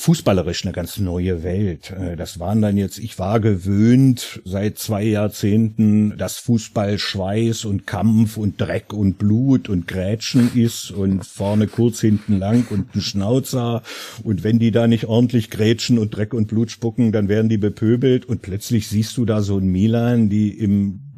fußballerisch 0.00 0.64
eine 0.64 0.72
ganz 0.72 0.98
neue 0.98 1.42
Welt. 1.42 1.90
Äh, 1.90 2.16
das 2.16 2.40
waren 2.40 2.62
dann 2.62 2.76
jetzt, 2.76 2.98
ich 2.98 3.18
war 3.18 3.38
gewöhnt 3.40 4.40
seit 4.44 4.78
zwei 4.78 5.04
Jahrzehnten, 5.04 6.16
dass 6.16 6.38
Fußball 6.38 6.98
Schweiß 6.98 7.64
und 7.66 7.86
Kampf 7.86 8.36
und 8.36 8.60
Dreck 8.60 8.92
und 8.92 9.18
Blut 9.18 9.68
und 9.68 9.86
Grätschen 9.86 10.50
ist 10.54 10.90
und 10.90 11.24
vorne 11.26 11.66
kurz, 11.66 12.00
hinten 12.00 12.38
lang 12.38 12.66
und 12.70 12.94
ein 12.94 13.00
Schnauzer. 13.00 13.82
Und 14.24 14.42
wenn 14.42 14.58
die 14.58 14.70
da 14.70 14.86
nicht 14.86 15.04
ordentlich 15.04 15.50
Grätschen 15.50 15.98
und 15.98 16.16
Dreck 16.16 16.34
und 16.34 16.48
Blut 16.48 16.70
spucken, 16.70 17.12
dann 17.12 17.28
werden 17.28 17.48
die 17.48 17.58
bepöbelt 17.58 18.24
und 18.24 18.42
plötzlich 18.42 18.88
siehst 18.88 19.16
du 19.16 19.24
da 19.24 19.42
so 19.42 19.58
ein 19.58 19.66
Milan, 19.66 20.30
die 20.30 20.50
im 20.50 21.09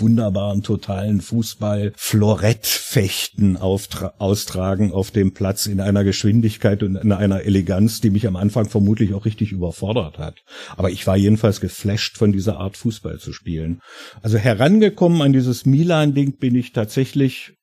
wunderbaren 0.00 0.62
totalen 0.62 1.20
Fußball 1.20 1.92
Florettfechten 1.96 3.56
austragen 3.56 4.92
auf 4.92 5.10
dem 5.10 5.32
Platz 5.32 5.66
in 5.66 5.80
einer 5.80 6.04
Geschwindigkeit 6.04 6.82
und 6.82 6.96
in 6.96 7.12
einer 7.12 7.42
Eleganz, 7.42 8.00
die 8.00 8.10
mich 8.10 8.26
am 8.26 8.36
Anfang 8.36 8.68
vermutlich 8.68 9.14
auch 9.14 9.24
richtig 9.24 9.52
überfordert 9.52 10.18
hat. 10.18 10.42
Aber 10.76 10.90
ich 10.90 11.06
war 11.06 11.16
jedenfalls 11.16 11.60
geflasht 11.60 12.16
von 12.16 12.32
dieser 12.32 12.58
Art 12.58 12.76
Fußball 12.76 13.18
zu 13.18 13.32
spielen. 13.32 13.80
Also 14.22 14.38
herangekommen 14.38 15.22
an 15.22 15.32
dieses 15.32 15.66
Milan-Ding 15.66 16.38
bin 16.38 16.54
ich 16.54 16.72
tatsächlich 16.72 17.57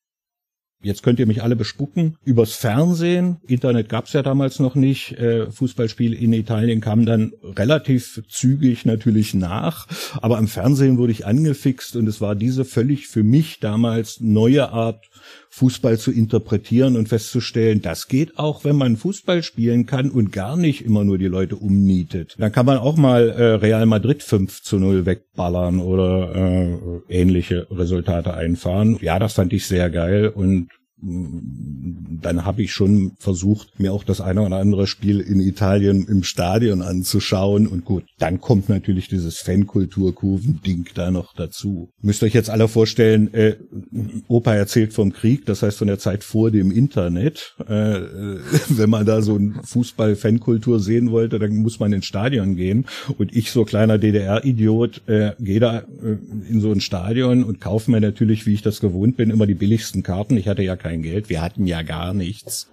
Jetzt 0.81 1.01
könnt 1.01 1.19
ihr 1.19 1.25
mich 1.25 1.41
alle 1.41 1.55
bespucken. 1.55 2.17
Übers 2.25 2.53
Fernsehen, 2.53 3.37
Internet 3.47 3.89
gab's 3.89 4.13
ja 4.13 4.21
damals 4.21 4.59
noch 4.59 4.75
nicht. 4.75 5.13
Äh, 5.13 5.49
Fußballspiele 5.49 6.15
in 6.15 6.31
Italien 6.31 6.79
kamen 6.79 7.05
dann 7.07 7.33
relativ 7.41 8.21
zügig 8.29 8.85
natürlich 8.85 9.33
nach. 9.33 9.87
Aber 10.21 10.37
am 10.37 10.47
Fernsehen 10.47 10.97
wurde 10.97 11.11
ich 11.11 11.25
angefixt 11.25 11.95
und 11.95 12.07
es 12.07 12.21
war 12.21 12.35
diese 12.35 12.65
völlig 12.65 13.07
für 13.07 13.23
mich 13.23 13.59
damals 13.59 14.19
neue 14.19 14.69
Art, 14.71 15.09
Fußball 15.49 15.97
zu 15.97 16.11
interpretieren 16.11 16.95
und 16.95 17.09
festzustellen, 17.09 17.81
das 17.81 18.07
geht 18.07 18.37
auch, 18.37 18.63
wenn 18.63 18.75
man 18.75 18.97
Fußball 18.97 19.43
spielen 19.43 19.85
kann 19.85 20.09
und 20.09 20.31
gar 20.31 20.57
nicht 20.57 20.83
immer 20.83 21.03
nur 21.03 21.17
die 21.17 21.27
Leute 21.27 21.55
umnietet. 21.55 22.35
Dann 22.37 22.51
kann 22.51 22.65
man 22.65 22.77
auch 22.77 22.97
mal 22.97 23.29
äh, 23.29 23.43
Real 23.55 23.85
Madrid 23.85 24.23
5 24.23 24.61
zu 24.61 24.79
0 24.79 25.05
wegballern 25.05 25.79
oder 25.79 26.35
äh, 26.35 26.77
ähnliche 27.09 27.67
Resultate 27.71 28.33
einfahren. 28.33 28.97
Ja, 29.01 29.19
das 29.19 29.33
fand 29.33 29.53
ich 29.53 29.65
sehr 29.65 29.89
geil 29.89 30.27
und 30.27 30.69
dann 31.05 32.45
habe 32.45 32.63
ich 32.63 32.71
schon 32.71 33.11
versucht, 33.19 33.79
mir 33.79 33.93
auch 33.93 34.03
das 34.03 34.21
eine 34.21 34.41
oder 34.41 34.57
andere 34.57 34.87
Spiel 34.87 35.19
in 35.19 35.39
Italien 35.39 36.07
im 36.07 36.23
Stadion 36.23 36.81
anzuschauen. 36.81 37.67
Und 37.67 37.85
gut, 37.85 38.03
dann 38.17 38.41
kommt 38.41 38.69
natürlich 38.69 39.07
dieses 39.07 39.37
Fankulturkurven-Ding 39.39 40.87
da 40.95 41.11
noch 41.11 41.35
dazu. 41.35 41.89
Müsst 42.01 42.23
euch 42.23 42.33
jetzt 42.33 42.49
alle 42.49 42.67
vorstellen, 42.67 43.33
äh, 43.33 43.55
Opa 44.27 44.55
erzählt 44.55 44.93
vom 44.93 45.13
Krieg, 45.13 45.45
das 45.45 45.61
heißt 45.61 45.77
von 45.77 45.87
der 45.87 45.99
Zeit 45.99 46.23
vor 46.23 46.49
dem 46.51 46.71
Internet. 46.71 47.55
Äh, 47.67 47.73
wenn 48.69 48.89
man 48.89 49.05
da 49.05 49.21
so 49.21 49.35
ein 49.35 49.59
Fußball-Fankultur 49.63 50.79
sehen 50.79 51.11
wollte, 51.11 51.37
dann 51.39 51.55
muss 51.57 51.79
man 51.79 51.93
ins 51.93 52.05
Stadion 52.05 52.55
gehen. 52.55 52.85
Und 53.17 53.35
ich, 53.35 53.51
so 53.51 53.65
kleiner 53.65 53.97
DDR-Idiot, 53.97 55.07
äh, 55.07 55.33
gehe 55.39 55.59
da 55.59 55.79
äh, 55.79 56.17
in 56.49 56.61
so 56.61 56.71
ein 56.71 56.81
Stadion 56.81 57.43
und 57.43 57.61
kaufe 57.61 57.91
mir 57.91 58.01
natürlich, 58.01 58.45
wie 58.45 58.53
ich 58.53 58.61
das 58.61 58.79
gewohnt 58.79 59.17
bin, 59.17 59.29
immer 59.29 59.45
die 59.45 59.53
billigsten 59.53 60.01
Karten. 60.01 60.37
Ich 60.37 60.47
hatte 60.47 60.63
ja 60.63 60.75
kein 60.75 60.94
Geld, 61.01 61.29
wir 61.29 61.41
hatten 61.41 61.67
ja 61.67 61.81
gar 61.81 62.13
nichts. 62.13 62.69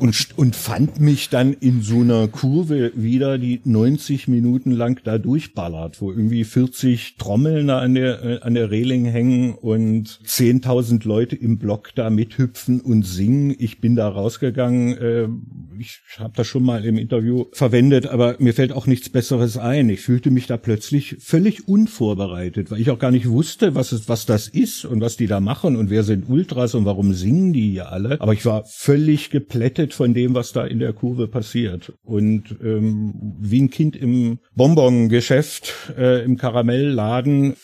Und, 0.00 0.28
und 0.36 0.56
fand 0.56 1.00
mich 1.00 1.28
dann 1.28 1.52
in 1.52 1.82
so 1.82 2.00
einer 2.00 2.28
Kurve 2.28 2.92
wieder, 2.94 3.38
die 3.38 3.60
90 3.64 4.28
Minuten 4.28 4.72
lang 4.72 5.00
da 5.04 5.18
durchballert, 5.18 6.00
wo 6.00 6.10
irgendwie 6.10 6.44
40 6.44 7.16
Trommeln 7.16 7.70
an 7.70 7.94
der, 7.94 8.22
äh, 8.22 8.40
an 8.40 8.54
der 8.54 8.70
Reling 8.70 9.04
hängen 9.06 9.54
und 9.54 10.08
10.000 10.08 11.06
Leute 11.06 11.36
im 11.36 11.58
Block 11.58 11.94
da 11.94 12.10
mithüpfen 12.10 12.80
und 12.80 13.04
singen. 13.04 13.54
Ich 13.58 13.80
bin 13.80 13.96
da 13.96 14.08
rausgegangen, 14.08 14.98
äh, 14.98 15.28
ich 15.78 16.00
habe 16.18 16.32
das 16.36 16.46
schon 16.46 16.62
mal 16.62 16.84
im 16.84 16.98
Interview 16.98 17.46
verwendet, 17.52 18.06
aber 18.06 18.36
mir 18.38 18.54
fällt 18.54 18.72
auch 18.72 18.86
nichts 18.86 19.08
Besseres 19.08 19.58
ein. 19.58 19.88
Ich 19.88 20.00
fühlte 20.00 20.30
mich 20.30 20.46
da 20.46 20.56
plötzlich 20.56 21.16
völlig 21.20 21.68
unvorbereitet, 21.68 22.70
weil 22.70 22.80
ich 22.80 22.90
auch 22.90 22.98
gar 22.98 23.10
nicht 23.10 23.28
wusste, 23.28 23.74
was 23.74 23.92
es, 23.92 24.08
was 24.08 24.26
das 24.26 24.48
ist 24.48 24.84
und 24.84 25.00
was 25.00 25.16
die 25.16 25.26
da 25.26 25.40
machen 25.40 25.76
und 25.76 25.90
wer 25.90 26.02
sind 26.02 26.28
Ultras 26.28 26.74
und 26.74 26.84
warum 26.84 27.12
singen 27.12 27.52
die 27.56 27.70
hier 27.70 27.90
alle. 27.90 28.20
Aber 28.20 28.32
ich 28.32 28.44
war 28.44 28.64
völlig 28.66 29.30
geplättet 29.30 29.94
von 29.94 30.14
dem, 30.14 30.34
was 30.34 30.52
da 30.52 30.64
in 30.64 30.78
der 30.78 30.92
Kurve 30.92 31.26
passiert. 31.26 31.92
Und 32.02 32.56
ähm, 32.62 33.14
wie 33.40 33.62
ein 33.62 33.70
Kind 33.70 33.96
im 33.96 34.38
Bonbongeschäft, 34.54 35.72
äh, 35.96 36.22
im 36.22 36.36
Karamellladen, 36.36 37.56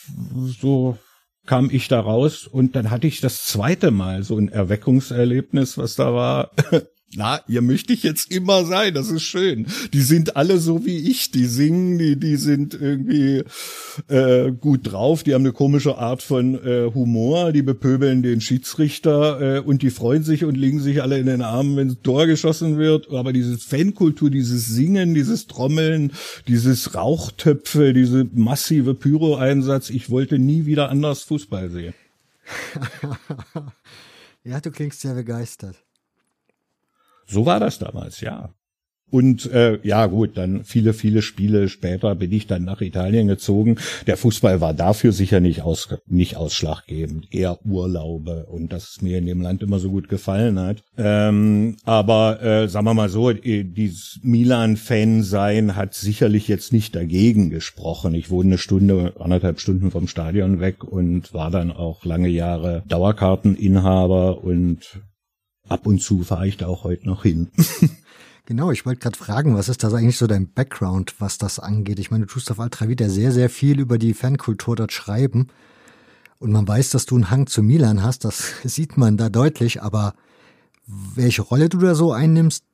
so 0.61 0.97
kam 1.45 1.71
ich 1.71 1.89
da 1.89 2.01
raus 2.01 2.47
und 2.47 2.77
dann 2.77 2.91
hatte 2.91 3.09
ich 3.09 3.21
das 3.21 3.45
zweite 3.45 3.91
Mal 3.91 4.23
so 4.23 4.39
ein 4.39 4.49
Erweckungserlebnis, 4.49 5.77
was 5.77 5.97
da 5.97 6.15
war. 6.15 6.53
Na, 7.14 7.42
ihr 7.47 7.61
möchte 7.61 7.92
ich 7.92 8.02
jetzt 8.04 8.33
immer 8.33 8.64
sein, 8.64 8.95
das 8.95 9.11
ist 9.11 9.25
schön. 9.25 9.66
Die 9.92 10.00
sind 10.00 10.35
alle 10.37 10.57
so 10.57 10.87
wie 10.87 11.11
ich, 11.11 11.31
die 11.31 11.45
singen, 11.45 11.99
die, 11.99 12.19
die 12.19 12.37
sind 12.37 12.73
irgendwie 12.73 13.45
äh, 14.09 14.50
gut 14.50 14.90
drauf, 14.90 15.23
die 15.23 15.35
haben 15.35 15.42
eine 15.42 15.52
komische 15.52 15.99
Art 15.99 16.23
von 16.23 16.54
äh, 16.54 16.90
Humor, 16.95 17.52
die 17.52 17.61
bepöbeln 17.61 18.23
den 18.23 18.40
Schiedsrichter 18.40 19.57
äh, 19.57 19.61
und 19.61 19.83
die 19.83 19.90
freuen 19.90 20.23
sich 20.23 20.47
und 20.47 20.57
legen 20.57 20.81
sich 20.81 21.02
alle 21.02 21.19
in 21.19 21.26
den 21.26 21.42
Armen, 21.42 21.76
wenn 21.76 21.90
ein 21.90 22.02
Tor 22.02 22.26
geschossen 22.26 22.78
wird. 22.78 23.11
Aber 23.11 23.35
diese 23.35 23.59
Fankultur, 23.59 24.31
dieses 24.31 24.66
Singen, 24.66 25.12
dieses 25.12 25.47
Trommeln, 25.47 26.12
dieses 26.49 26.95
Rauchtöpfe, 26.95 27.92
diese 27.92 28.26
massive 28.33 28.95
Pyro-Einsatz, 28.95 29.90
ich 29.90 30.09
wollte 30.09 30.38
nie 30.38 30.64
wieder 30.64 30.88
anders 30.88 31.25
Fußball 31.25 31.69
sehen. 31.69 31.95
ja, 34.45 34.61
du 34.61 34.71
klingst 34.71 35.02
sehr 35.02 35.14
begeistert. 35.14 35.76
So 37.33 37.47
war 37.47 37.61
das 37.61 37.79
damals, 37.79 38.21
ja. 38.21 38.51
Und 39.12 39.53
äh, 39.53 39.79
ja 39.83 40.07
gut, 40.07 40.39
dann 40.39 40.65
viele, 40.65 40.95
viele 40.95 41.21
Spiele 41.21 41.69
später 41.69 42.15
bin 42.15 42.33
ich 42.33 42.47
dann 42.47 42.65
nach 42.65 42.81
Italien 42.81 43.29
gezogen. 43.29 43.77
Der 44.07 44.17
Fußball 44.17 44.62
war 44.62 44.73
dafür 44.73 45.12
sicher 45.12 45.39
nicht, 45.39 45.61
aus, 45.61 45.95
nicht 46.07 46.37
ausschlaggebend, 46.37 47.29
eher 47.31 47.59
Urlaube 47.67 48.47
und 48.47 48.73
dass 48.73 48.89
es 48.89 49.03
mir 49.03 49.19
in 49.19 49.27
dem 49.27 49.43
Land 49.43 49.62
immer 49.62 49.79
so 49.81 49.91
gut 49.91 50.09
gefallen 50.09 50.59
hat. 50.59 50.83
Ähm, 50.97 51.77
aber 51.85 52.43
äh, 52.43 52.69
sagen 52.69 52.87
wir 52.87 52.95
mal 52.95 53.11
so, 53.11 53.29
äh, 53.29 53.65
dieses 53.65 54.19
Milan-Fan-Sein 54.23 55.77
hat 55.77 55.93
sicherlich 55.93 56.49
jetzt 56.49 56.73
nicht 56.73 56.97
dagegen 56.97 57.51
gesprochen. 57.51 58.15
Ich 58.15 58.31
wohne 58.31 58.53
eine 58.53 58.59
Stunde, 58.59 59.12
anderthalb 59.21 59.61
Stunden 59.61 59.91
vom 59.91 60.09
Stadion 60.09 60.59
weg 60.59 60.85
und 60.85 61.35
war 61.35 61.51
dann 61.51 61.71
auch 61.71 62.07
lange 62.07 62.29
Jahre 62.29 62.83
Dauerkarteninhaber 62.89 64.43
und 64.43 65.03
ab 65.69 65.87
und 65.87 66.00
zu 66.00 66.23
fahre 66.23 66.47
ich 66.47 66.57
da 66.57 66.66
auch 66.66 66.85
heute 66.85 67.07
noch 67.07 67.23
hin. 67.23 67.50
genau, 68.47 68.71
ich 68.71 68.85
wollte 68.87 69.00
gerade 69.00 69.19
fragen, 69.19 69.54
was 69.54 69.69
ist 69.69 69.83
das 69.83 69.95
eigentlich 69.95 70.19
so 70.19 70.26
dein 70.26 70.49
Background, 70.52 71.14
was 71.19 71.38
das 71.38 71.59
angeht? 71.59 71.99
Ich 71.99 72.11
meine, 72.11 72.26
du 72.26 72.33
tust 72.33 72.50
auf 72.50 72.61
Altra 72.61 72.88
wieder 72.88 73.09
sehr, 73.11 73.33
sehr 73.33 73.50
viel 73.50 73.81
über 73.81 73.99
die 73.99 74.14
Fankultur 74.14 74.76
dort 74.76 74.92
schreiben. 74.92 75.49
Und 76.38 76.50
man 76.50 76.66
weiß, 76.66 76.90
dass 76.90 77.07
du 77.07 77.14
einen 77.14 77.31
Hang 77.31 77.47
zu 77.47 77.62
Milan 77.62 78.02
hast, 78.02 78.25
das 78.25 78.54
sieht 78.64 78.97
man 78.97 79.16
da 79.16 79.28
deutlich, 79.28 79.83
aber 79.83 80.14
welche 80.87 81.42
Rolle 81.42 81.69
du 81.69 81.78
da 81.78 81.95
so 81.95 82.12
einnimmst, 82.12 82.64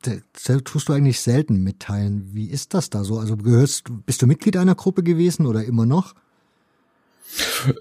tust 0.64 0.88
du 0.88 0.92
eigentlich 0.95 1.21
selten 1.21 1.62
mitteilen. 1.62 2.30
Wie 2.33 2.49
ist 2.49 2.73
das 2.73 2.88
da 2.88 3.04
so? 3.04 3.18
Also 3.18 3.37
gehörst, 3.37 3.85
bist 4.07 4.23
du 4.23 4.26
Mitglied 4.26 4.57
einer 4.57 4.75
Gruppe 4.75 5.02
gewesen 5.02 5.47
oder 5.47 5.64
immer 5.64 5.85
noch? 5.85 6.14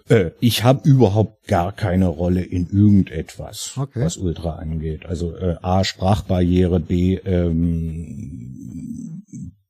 Äh, 0.09 0.31
ich 0.39 0.63
habe 0.63 0.87
überhaupt 0.87 1.47
gar 1.47 1.71
keine 1.71 2.07
Rolle 2.07 2.41
in 2.41 2.67
irgendetwas, 2.67 3.73
okay. 3.77 4.01
was 4.01 4.17
Ultra 4.17 4.55
angeht. 4.55 5.05
Also 5.05 5.35
äh, 5.35 5.55
A, 5.61 5.83
Sprachbarriere, 5.83 6.79
B, 6.79 7.15
ähm, 7.15 9.23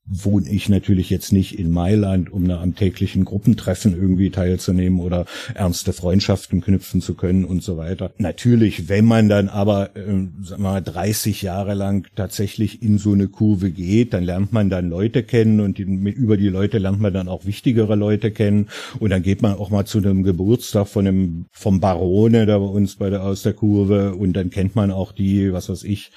wohne 0.07 0.49
ich 0.49 0.69
natürlich 0.69 1.09
jetzt 1.09 1.33
nicht 1.33 1.59
in 1.59 1.69
Mailand, 1.71 2.31
um 2.31 2.47
da 2.47 2.61
am 2.61 2.75
täglichen 2.75 3.25
Gruppentreffen 3.25 3.93
irgendwie 3.93 4.29
teilzunehmen 4.29 4.99
oder 4.99 5.25
ernste 5.53 5.93
Freundschaften 5.93 6.61
knüpfen 6.61 7.01
zu 7.01 7.13
können 7.13 7.43
und 7.43 7.61
so 7.61 7.77
weiter. 7.77 8.11
Natürlich, 8.17 8.87
wenn 8.87 9.05
man 9.05 9.27
dann 9.27 9.49
aber, 9.49 9.95
äh, 9.95 10.27
wir 10.37 10.57
mal, 10.57 10.81
30 10.81 11.41
Jahre 11.41 11.73
lang 11.73 12.07
tatsächlich 12.15 12.81
in 12.81 12.97
so 12.97 13.13
eine 13.13 13.27
Kurve 13.27 13.71
geht, 13.71 14.13
dann 14.13 14.23
lernt 14.23 14.53
man 14.53 14.69
dann 14.69 14.89
Leute 14.89 15.23
kennen 15.23 15.59
und 15.59 15.77
die, 15.77 15.83
über 15.83 16.37
die 16.37 16.49
Leute 16.49 16.77
lernt 16.77 17.01
man 17.01 17.13
dann 17.13 17.27
auch 17.27 17.45
wichtigere 17.45 17.95
Leute 17.95 18.31
kennen 18.31 18.67
und 18.99 19.09
dann 19.09 19.23
geht 19.23 19.41
man 19.41 19.53
auch 19.53 19.69
mal 19.69 19.85
zu 19.85 19.97
einem 19.97 20.23
Geburtstag 20.23 20.87
von 20.87 21.07
einem, 21.07 21.45
vom 21.51 21.79
Barone 21.79 22.45
da 22.45 22.57
bei 22.59 22.65
uns 22.65 22.95
bei 22.95 23.09
der, 23.09 23.23
aus 23.23 23.43
der 23.43 23.53
Kurve 23.53 24.15
und 24.15 24.33
dann 24.33 24.49
kennt 24.49 24.75
man 24.75 24.91
auch 24.91 25.11
die, 25.11 25.51
was 25.51 25.69
weiß 25.69 25.83
ich, 25.83 26.11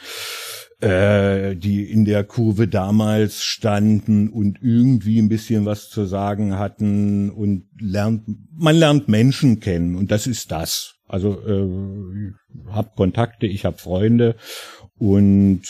äh, 0.80 1.56
die 1.56 1.90
in 1.90 2.04
der 2.04 2.24
Kurve 2.24 2.68
damals 2.68 3.42
standen 3.42 4.28
und 4.30 4.58
irgendwie 4.62 5.18
ein 5.18 5.28
bisschen 5.28 5.66
was 5.66 5.90
zu 5.90 6.04
sagen 6.04 6.58
hatten 6.58 7.30
und 7.30 7.64
lernt, 7.78 8.22
man 8.52 8.76
lernt 8.76 9.08
Menschen 9.08 9.60
kennen 9.60 9.96
und 9.96 10.10
das 10.10 10.26
ist 10.26 10.50
das. 10.50 10.96
Also 11.06 11.40
äh, 11.44 12.32
hab 12.70 12.94
Kontakte, 12.94 13.46
ich 13.46 13.64
habe 13.64 13.78
Freunde 13.78 14.36
und 15.00 15.62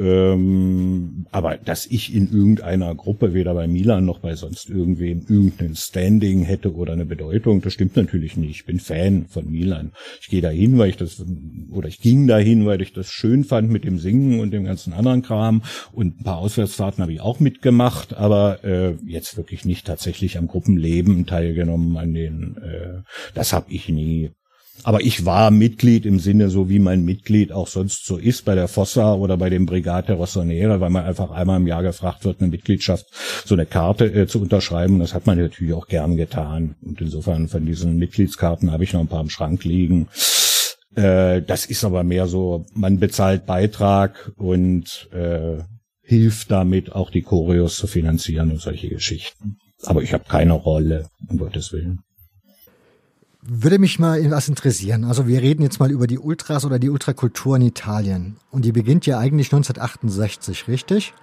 ähm, 0.00 1.26
aber 1.30 1.58
dass 1.58 1.84
ich 1.84 2.14
in 2.14 2.32
irgendeiner 2.32 2.94
Gruppe, 2.94 3.34
weder 3.34 3.52
bei 3.52 3.68
Milan 3.68 4.06
noch 4.06 4.20
bei 4.20 4.34
sonst 4.34 4.70
irgendwem, 4.70 5.26
irgendein 5.28 5.76
Standing 5.76 6.42
hätte 6.42 6.74
oder 6.74 6.94
eine 6.94 7.04
Bedeutung, 7.04 7.60
das 7.60 7.74
stimmt 7.74 7.96
natürlich 7.96 8.38
nicht. 8.38 8.50
Ich 8.50 8.64
bin 8.64 8.80
Fan 8.80 9.26
von 9.26 9.50
Milan. 9.50 9.92
Ich 10.22 10.28
gehe 10.28 10.40
dahin, 10.40 10.78
weil 10.78 10.88
ich 10.88 10.96
das, 10.96 11.22
oder 11.70 11.86
ich 11.88 12.00
ging 12.00 12.26
dahin, 12.26 12.64
weil 12.64 12.80
ich 12.80 12.94
das 12.94 13.10
schön 13.10 13.44
fand 13.44 13.70
mit 13.70 13.84
dem 13.84 13.98
Singen 13.98 14.40
und 14.40 14.52
dem 14.52 14.64
ganzen 14.64 14.94
anderen 14.94 15.20
Kram. 15.20 15.62
Und 15.92 16.20
ein 16.20 16.24
paar 16.24 16.38
Auswärtsfahrten 16.38 17.02
habe 17.02 17.12
ich 17.12 17.20
auch 17.20 17.40
mitgemacht, 17.40 18.14
aber 18.14 18.64
äh, 18.64 18.94
jetzt 19.04 19.36
wirklich 19.36 19.66
nicht 19.66 19.86
tatsächlich 19.86 20.38
am 20.38 20.46
Gruppenleben 20.48 21.26
teilgenommen 21.26 21.94
an 21.98 22.14
den, 22.14 22.56
äh, 22.56 23.02
das 23.34 23.52
habe 23.52 23.70
ich 23.70 23.90
nie. 23.90 24.30
Aber 24.84 25.00
ich 25.00 25.24
war 25.24 25.50
Mitglied 25.50 26.06
im 26.06 26.18
Sinne, 26.18 26.48
so 26.50 26.68
wie 26.68 26.78
mein 26.78 27.04
Mitglied 27.04 27.52
auch 27.52 27.66
sonst 27.66 28.06
so 28.06 28.16
ist, 28.16 28.44
bei 28.44 28.54
der 28.54 28.68
Fossa 28.68 29.14
oder 29.14 29.36
bei 29.36 29.50
dem 29.50 29.66
Brigate 29.66 30.14
Rossonera, 30.14 30.80
weil 30.80 30.90
man 30.90 31.04
einfach 31.04 31.30
einmal 31.30 31.58
im 31.58 31.66
Jahr 31.66 31.82
gefragt 31.82 32.24
wird, 32.24 32.40
eine 32.40 32.50
Mitgliedschaft, 32.50 33.06
so 33.44 33.54
eine 33.54 33.66
Karte 33.66 34.06
äh, 34.06 34.26
zu 34.26 34.40
unterschreiben. 34.40 34.98
Das 34.98 35.14
hat 35.14 35.26
man 35.26 35.38
natürlich 35.38 35.74
auch 35.74 35.88
gern 35.88 36.16
getan. 36.16 36.76
Und 36.82 37.00
insofern 37.00 37.48
von 37.48 37.66
diesen 37.66 37.96
Mitgliedskarten 37.96 38.70
habe 38.70 38.84
ich 38.84 38.92
noch 38.92 39.00
ein 39.00 39.08
paar 39.08 39.20
im 39.20 39.30
Schrank 39.30 39.64
liegen. 39.64 40.08
Äh, 40.94 41.42
das 41.42 41.66
ist 41.66 41.84
aber 41.84 42.02
mehr 42.04 42.26
so, 42.26 42.66
man 42.74 42.98
bezahlt 42.98 43.46
Beitrag 43.46 44.32
und 44.36 45.08
äh, 45.12 45.62
hilft 46.02 46.50
damit 46.50 46.92
auch 46.92 47.10
die 47.10 47.22
Choreos 47.22 47.76
zu 47.76 47.86
finanzieren 47.86 48.50
und 48.50 48.60
solche 48.60 48.88
Geschichten. 48.88 49.58
Aber 49.84 50.02
ich 50.02 50.12
habe 50.12 50.24
keine 50.24 50.54
Rolle, 50.54 51.08
um 51.28 51.38
Gottes 51.38 51.72
Willen. 51.72 52.00
Würde 53.40 53.78
mich 53.78 53.98
mal 53.98 54.30
was 54.30 54.48
interessieren. 54.48 55.04
Also 55.04 55.26
wir 55.28 55.40
reden 55.40 55.62
jetzt 55.62 55.78
mal 55.78 55.90
über 55.90 56.06
die 56.06 56.18
Ultras 56.18 56.64
oder 56.64 56.78
die 56.78 56.90
Ultrakultur 56.90 57.56
in 57.56 57.62
Italien. 57.62 58.36
Und 58.50 58.64
die 58.64 58.72
beginnt 58.72 59.06
ja 59.06 59.18
eigentlich 59.18 59.48
1968, 59.48 60.66
richtig? 60.66 61.14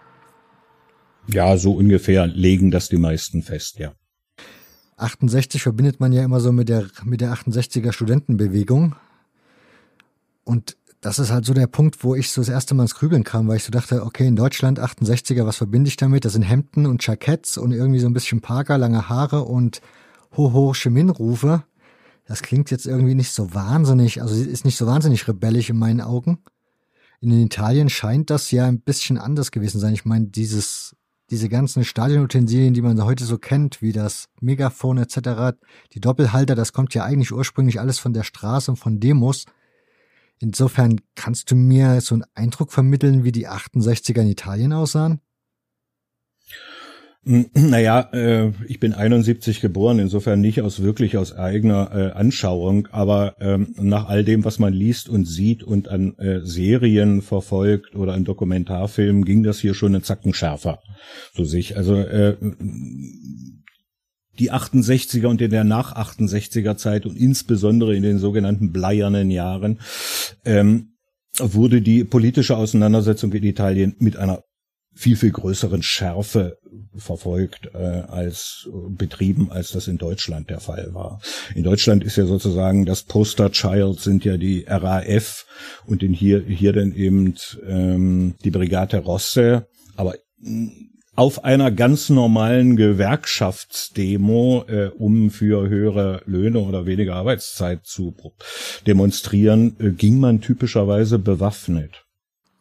Ja, 1.27 1.57
so 1.57 1.73
ungefähr 1.73 2.27
legen 2.27 2.71
das 2.71 2.87
die 2.87 2.97
meisten 2.97 3.41
fest, 3.41 3.79
ja. 3.79 3.93
68 4.97 5.61
verbindet 5.61 5.99
man 5.99 6.13
ja 6.13 6.23
immer 6.23 6.39
so 6.39 6.53
mit 6.53 6.69
der, 6.69 6.87
mit 7.03 7.19
der 7.19 7.33
68er 7.33 7.91
Studentenbewegung. 7.91 8.95
Und 10.45 10.77
das 11.01 11.19
ist 11.19 11.31
halt 11.31 11.45
so 11.45 11.53
der 11.53 11.67
Punkt, 11.67 12.03
wo 12.03 12.15
ich 12.15 12.31
so 12.31 12.41
das 12.41 12.49
erste 12.49 12.73
Mal 12.75 12.83
ins 12.83 12.95
Grübeln 12.95 13.23
kam, 13.23 13.47
weil 13.47 13.57
ich 13.57 13.63
so 13.63 13.71
dachte, 13.71 14.03
okay, 14.03 14.25
in 14.25 14.37
Deutschland 14.37 14.79
68er, 14.79 15.45
was 15.45 15.57
verbinde 15.57 15.89
ich 15.89 15.97
damit? 15.97 16.23
Das 16.23 16.33
sind 16.33 16.43
Hemden 16.43 16.85
und 16.85 17.05
Jacketts 17.05 17.57
und 17.57 17.73
irgendwie 17.73 17.99
so 17.99 18.07
ein 18.07 18.13
bisschen 18.13 18.39
Parker, 18.39 18.77
lange 18.77 19.09
Haare 19.09 19.43
und 19.43 19.81
Ho-Ho 20.37 20.73
Chemin-Rufe 20.73 21.63
das 22.25 22.41
klingt 22.41 22.71
jetzt 22.71 22.87
irgendwie 22.87 23.15
nicht 23.15 23.31
so 23.31 23.53
wahnsinnig, 23.53 24.21
also 24.21 24.35
ist 24.35 24.65
nicht 24.65 24.77
so 24.77 24.87
wahnsinnig 24.87 25.27
rebellisch 25.27 25.69
in 25.69 25.77
meinen 25.77 26.01
Augen. 26.01 26.39
In 27.21 27.31
Italien 27.31 27.89
scheint 27.89 28.29
das 28.29 28.51
ja 28.51 28.65
ein 28.65 28.81
bisschen 28.81 29.17
anders 29.17 29.51
gewesen 29.51 29.79
sein. 29.79 29.93
Ich 29.93 30.05
meine, 30.05 30.27
dieses, 30.27 30.95
diese 31.29 31.49
ganzen 31.49 31.83
Stadionutensilien, 31.83 32.73
die 32.73 32.81
man 32.81 33.03
heute 33.03 33.25
so 33.25 33.37
kennt, 33.37 33.81
wie 33.81 33.91
das 33.91 34.27
Megafon 34.41 34.97
etc., 34.97 35.57
die 35.93 36.01
Doppelhalter, 36.01 36.55
das 36.55 36.73
kommt 36.73 36.93
ja 36.93 37.03
eigentlich 37.03 37.31
ursprünglich 37.31 37.79
alles 37.79 37.99
von 37.99 38.13
der 38.13 38.23
Straße 38.23 38.71
und 38.71 38.77
von 38.77 38.99
Demos. 38.99 39.45
Insofern 40.39 40.99
kannst 41.15 41.51
du 41.51 41.55
mir 41.55 42.01
so 42.01 42.15
einen 42.15 42.25
Eindruck 42.33 42.71
vermitteln, 42.71 43.23
wie 43.23 43.31
die 43.31 43.47
68er 43.47 44.21
in 44.21 44.29
Italien 44.29 44.73
aussahen? 44.73 45.21
Naja, 47.27 48.01
äh, 48.13 48.51
ich 48.67 48.79
bin 48.79 48.93
71 48.93 49.59
geboren, 49.59 49.97
insofern 49.97 50.41
nicht 50.41 50.61
aus 50.61 50.83
wirklich 50.83 51.17
aus 51.17 51.35
eigener 51.35 51.89
äh, 51.91 52.11
Anschauung, 52.11 52.87
aber 52.91 53.35
ähm, 53.39 53.73
nach 53.79 54.07
all 54.07 54.23
dem, 54.23 54.45
was 54.45 54.59
man 54.59 54.73
liest 54.73 55.09
und 55.09 55.25
sieht 55.25 55.63
und 55.63 55.87
an 55.89 56.15
äh, 56.19 56.41
Serien 56.43 57.23
verfolgt 57.23 57.95
oder 57.95 58.13
an 58.13 58.25
Dokumentarfilmen, 58.25 59.25
ging 59.25 59.41
das 59.41 59.59
hier 59.59 59.73
schon 59.73 59.95
einen 59.95 60.03
Zacken 60.03 60.35
schärfer. 60.35 60.79
So 61.33 61.45
sich. 61.45 61.75
Also 61.77 61.95
äh, 61.95 62.37
die 64.37 64.51
68er 64.51 65.25
und 65.25 65.41
in 65.41 65.49
der 65.49 65.63
nach 65.63 65.95
68er 65.95 66.77
Zeit 66.77 67.07
und 67.07 67.17
insbesondere 67.17 67.95
in 67.95 68.03
den 68.03 68.19
sogenannten 68.19 68.71
bleiernen 68.71 69.31
Jahren 69.31 69.79
ähm, 70.45 70.91
wurde 71.39 71.81
die 71.81 72.03
politische 72.03 72.55
Auseinandersetzung 72.55 73.33
in 73.33 73.43
Italien 73.43 73.95
mit 73.97 74.15
einer 74.15 74.43
viel, 74.95 75.17
viel 75.17 75.31
größeren 75.31 75.83
Schärfe 75.83 76.57
verfolgt 76.95 77.69
äh, 77.73 77.77
als 77.77 78.69
betrieben, 78.89 79.51
als 79.51 79.71
das 79.71 79.87
in 79.87 79.97
Deutschland 79.97 80.49
der 80.49 80.61
Fall 80.61 80.93
war. 80.93 81.19
In 81.53 81.63
Deutschland 81.63 82.03
ist 82.03 82.15
ja 82.15 82.25
sozusagen 82.25 82.85
das 82.85 83.03
Poster 83.03 83.51
Child 83.51 83.99
sind 83.99 84.23
ja 84.23 84.37
die 84.37 84.65
RAF 84.67 85.45
und 85.85 86.01
in 86.01 86.13
hier, 86.13 86.41
hier 86.41 86.71
dann 86.73 86.93
eben 86.93 87.35
ähm, 87.67 88.35
die 88.43 88.51
Brigate 88.51 88.99
Rosse, 88.99 89.67
aber 89.97 90.15
auf 91.15 91.43
einer 91.45 91.71
ganz 91.71 92.09
normalen 92.09 92.75
Gewerkschaftsdemo, 92.75 94.65
äh, 94.67 94.87
um 94.97 95.29
für 95.29 95.69
höhere 95.69 96.21
Löhne 96.25 96.59
oder 96.59 96.85
weniger 96.85 97.15
Arbeitszeit 97.15 97.85
zu 97.85 98.13
demonstrieren, 98.85 99.75
äh, 99.79 99.91
ging 99.91 100.19
man 100.19 100.41
typischerweise 100.41 101.19
bewaffnet. 101.19 102.04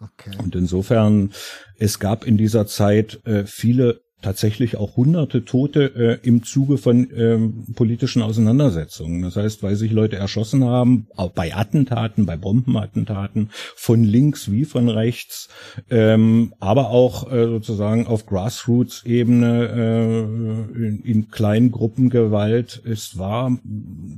Okay. 0.01 0.37
Und 0.43 0.55
insofern, 0.55 1.33
es 1.77 1.99
gab 1.99 2.27
in 2.27 2.37
dieser 2.37 2.67
Zeit 2.67 3.21
äh, 3.25 3.45
viele 3.47 4.04
tatsächlich 4.25 4.77
auch 4.77 4.97
hunderte 4.97 5.45
Tote 5.45 6.21
äh, 6.23 6.27
im 6.27 6.43
Zuge 6.43 6.79
von 6.79 7.09
ähm, 7.15 7.67
politischen 7.75 8.23
Auseinandersetzungen. 8.23 9.21
Das 9.21 9.37
heißt, 9.37 9.63
weil 9.63 9.77
sich 9.77 9.93
Leute 9.93 10.17
erschossen 10.17 10.65
haben, 10.65 11.07
auch 11.15 11.31
bei 11.33 11.55
Attentaten, 11.55 12.25
bei 12.25 12.39
Bombenattentaten, 12.39 13.51
von 13.77 14.03
links 14.03 14.51
wie 14.51 14.65
von 14.65 14.89
rechts, 14.89 15.51
ähm, 15.91 16.55
aber 16.59 16.89
auch 16.89 17.31
äh, 17.31 17.47
sozusagen 17.47 18.07
auf 18.07 18.25
Grassroots-Ebene 18.25 19.69
äh, 19.69 20.87
in, 20.87 21.03
in 21.05 21.29
kleinen 21.31 21.71
Gruppengewalt. 21.71 22.81
Es 22.85 23.19
war, 23.19 23.59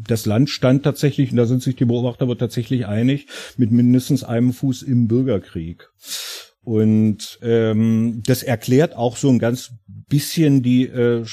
das 0.06 0.24
Land 0.24 0.50
stand 0.50 0.84
tatsächlich, 0.84 1.32
und 1.32 1.36
da 1.36 1.46
sind 1.46 1.62
sich 1.62 1.74
die 1.74 1.84
Beobachter 1.84 2.22
aber 2.22 2.38
tatsächlich 2.38 2.86
einig, 2.86 3.26
mit 3.56 3.72
mindestens 3.72 4.22
einem 4.22 4.52
Fuß 4.52 4.82
im 4.82 5.08
Bürgerkrieg. 5.08 5.90
Und 6.66 7.38
ähm, 7.42 8.24
das 8.26 8.42
erklärt 8.42 8.96
auch 8.96 9.16
so 9.16 9.28
ein 9.28 9.38
ganz 9.38 9.70
bisschen 10.08 10.64
die 10.64 10.88
äh, 10.88 11.24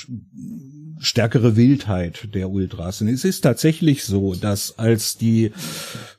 stärkere 0.99 1.55
Wildheit 1.55 2.29
der 2.35 2.51
Ultras. 2.51 3.01
Und 3.01 3.07
es 3.07 3.25
ist 3.25 3.41
tatsächlich 3.41 4.03
so, 4.03 4.35
dass 4.35 4.77
als 4.77 5.17
die 5.17 5.51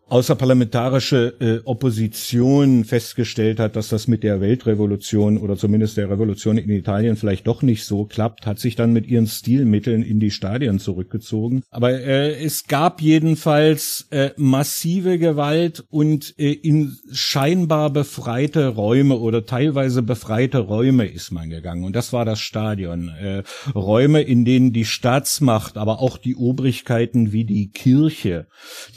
außerparlamentarische 0.09 1.35
äh, 1.41 1.61
Opposition 1.65 2.85
festgestellt 2.85 3.59
hat, 3.59 3.75
dass 3.75 3.89
das 3.89 4.07
mit 4.07 4.23
der 4.23 4.41
Weltrevolution 4.41 5.39
oder 5.39 5.57
zumindest 5.57 5.97
der 5.97 6.11
Revolution 6.11 6.59
in 6.59 6.69
Italien 6.71 7.17
vielleicht 7.17 7.47
doch 7.47 7.63
nicht 7.63 7.85
so 7.85 8.05
klappt, 8.05 8.47
hat 8.47 8.59
sich 8.59 8.77
dann 8.77 8.93
mit 8.93 9.07
ihren 9.07 9.27
Stilmitteln 9.27 10.03
in 10.03 10.21
die 10.21 10.31
Stadien 10.31 10.79
zurückgezogen. 10.79 11.63
Aber 11.71 11.93
äh, 11.93 12.35
es 12.45 12.65
gab 12.65 13.01
jedenfalls 13.01 14.07
äh, 14.11 14.31
massive 14.37 15.19
Gewalt 15.19 15.85
und 15.89 16.35
äh, 16.39 16.53
in 16.53 16.97
scheinbar 17.11 17.91
befreite 17.91 18.69
Räume 18.69 19.17
oder 19.17 19.47
teilweise 19.47 20.03
befreite 20.03 20.59
Räume 20.59 21.07
ist 21.07 21.33
man 21.33 21.49
gegangen. 21.49 21.85
Und 21.85 21.97
das 21.97 22.13
war 22.13 22.27
das 22.27 22.41
Stadion. 22.41 23.09
Äh, 23.09 23.43
Räume, 23.75 24.21
in 24.21 24.45
denen 24.45 24.73
die 24.73 24.85
Staatsmacht, 24.85 25.79
aber 25.79 26.01
auch 26.01 26.19
die 26.19 26.37
Obrigkeiten 26.37 27.33
wie 27.33 27.45
die 27.45 27.71
Kirche, 27.71 28.47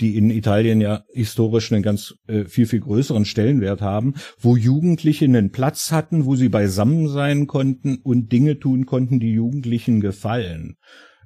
die 0.01 0.17
in 0.17 0.29
Italien 0.29 0.81
ja 0.81 0.96
historisch 1.13 1.71
einen 1.71 1.83
ganz 1.83 2.15
äh, 2.27 2.45
viel, 2.45 2.65
viel 2.65 2.81
größeren 2.81 3.25
Stellenwert 3.25 3.81
haben, 3.81 4.15
wo 4.39 4.55
Jugendliche 4.55 5.25
einen 5.25 5.51
Platz 5.51 5.91
hatten, 5.91 6.25
wo 6.25 6.35
sie 6.35 6.49
beisammen 6.49 7.07
sein 7.07 7.47
konnten 7.47 7.97
und 7.97 8.31
Dinge 8.31 8.59
tun 8.59 8.85
konnten, 8.85 9.19
die 9.19 9.31
Jugendlichen 9.31 10.01
gefallen. 10.01 10.77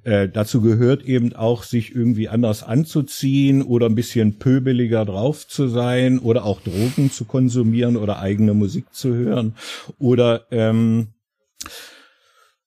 Äh, 0.04 0.28
dazu 0.28 0.60
gehört 0.60 1.04
eben 1.04 1.32
auch, 1.34 1.62
sich 1.62 1.94
irgendwie 1.94 2.28
anders 2.28 2.64
anzuziehen 2.64 3.62
oder 3.62 3.86
ein 3.86 3.94
bisschen 3.94 4.38
pöbeliger 4.38 5.04
drauf 5.04 5.46
zu 5.46 5.68
sein 5.68 6.18
oder 6.18 6.44
auch 6.44 6.60
Drogen 6.60 7.10
zu 7.12 7.24
konsumieren 7.24 7.96
oder 7.96 8.18
eigene 8.18 8.52
Musik 8.52 8.92
zu 8.92 9.14
hören 9.14 9.54
oder 9.98 10.46
ähm, 10.50 11.08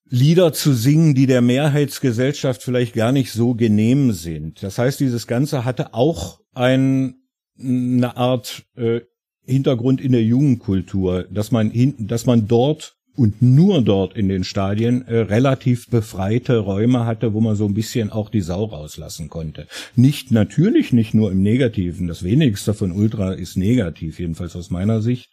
Lieder 0.10 0.54
zu 0.54 0.74
singen, 0.74 1.16
die 1.16 1.26
der 1.26 1.42
Mehrheitsgesellschaft 1.42 2.62
vielleicht 2.62 2.94
gar 2.94 3.12
nicht 3.12 3.32
so 3.32 3.56
genehm 3.56 4.12
sind. 4.12 4.62
Das 4.62 4.78
heißt, 4.78 5.00
dieses 5.00 5.26
Ganze 5.26 5.66
hatte 5.66 5.94
auch 5.94 6.42
ein, 6.54 7.16
eine 7.60 8.16
Art 8.16 8.66
äh, 8.76 9.02
Hintergrund 9.46 10.02
in 10.02 10.12
der 10.12 10.24
Jugendkultur, 10.24 11.26
dass 11.32 11.52
man 11.52 11.72
hin, 11.72 11.96
dass 12.00 12.26
man 12.26 12.48
dort 12.48 12.98
und 13.16 13.42
nur 13.42 13.82
dort 13.82 14.16
in 14.16 14.30
den 14.30 14.44
Stadien 14.44 15.08
äh, 15.08 15.18
relativ 15.18 15.90
befreite 15.90 16.58
Räume 16.58 17.06
hatte, 17.06 17.34
wo 17.34 17.42
man 17.42 17.56
so 17.56 17.66
ein 17.66 17.74
bisschen 17.74 18.12
auch 18.12 18.30
die 18.30 18.42
Sau 18.42 18.66
rauslassen 18.66 19.30
konnte. 19.30 19.68
Nicht 19.96 20.32
natürlich 20.32 20.94
nicht 20.94 21.14
nur 21.14 21.32
im 21.32 21.42
Negativen, 21.42 22.08
das 22.08 22.24
wenigste 22.24 22.74
von 22.74 22.92
Ultra 22.92 23.34
ist 23.34 23.58
negativ, 23.58 24.20
jedenfalls 24.20 24.56
aus 24.56 24.70
meiner 24.70 25.02
Sicht, 25.02 25.30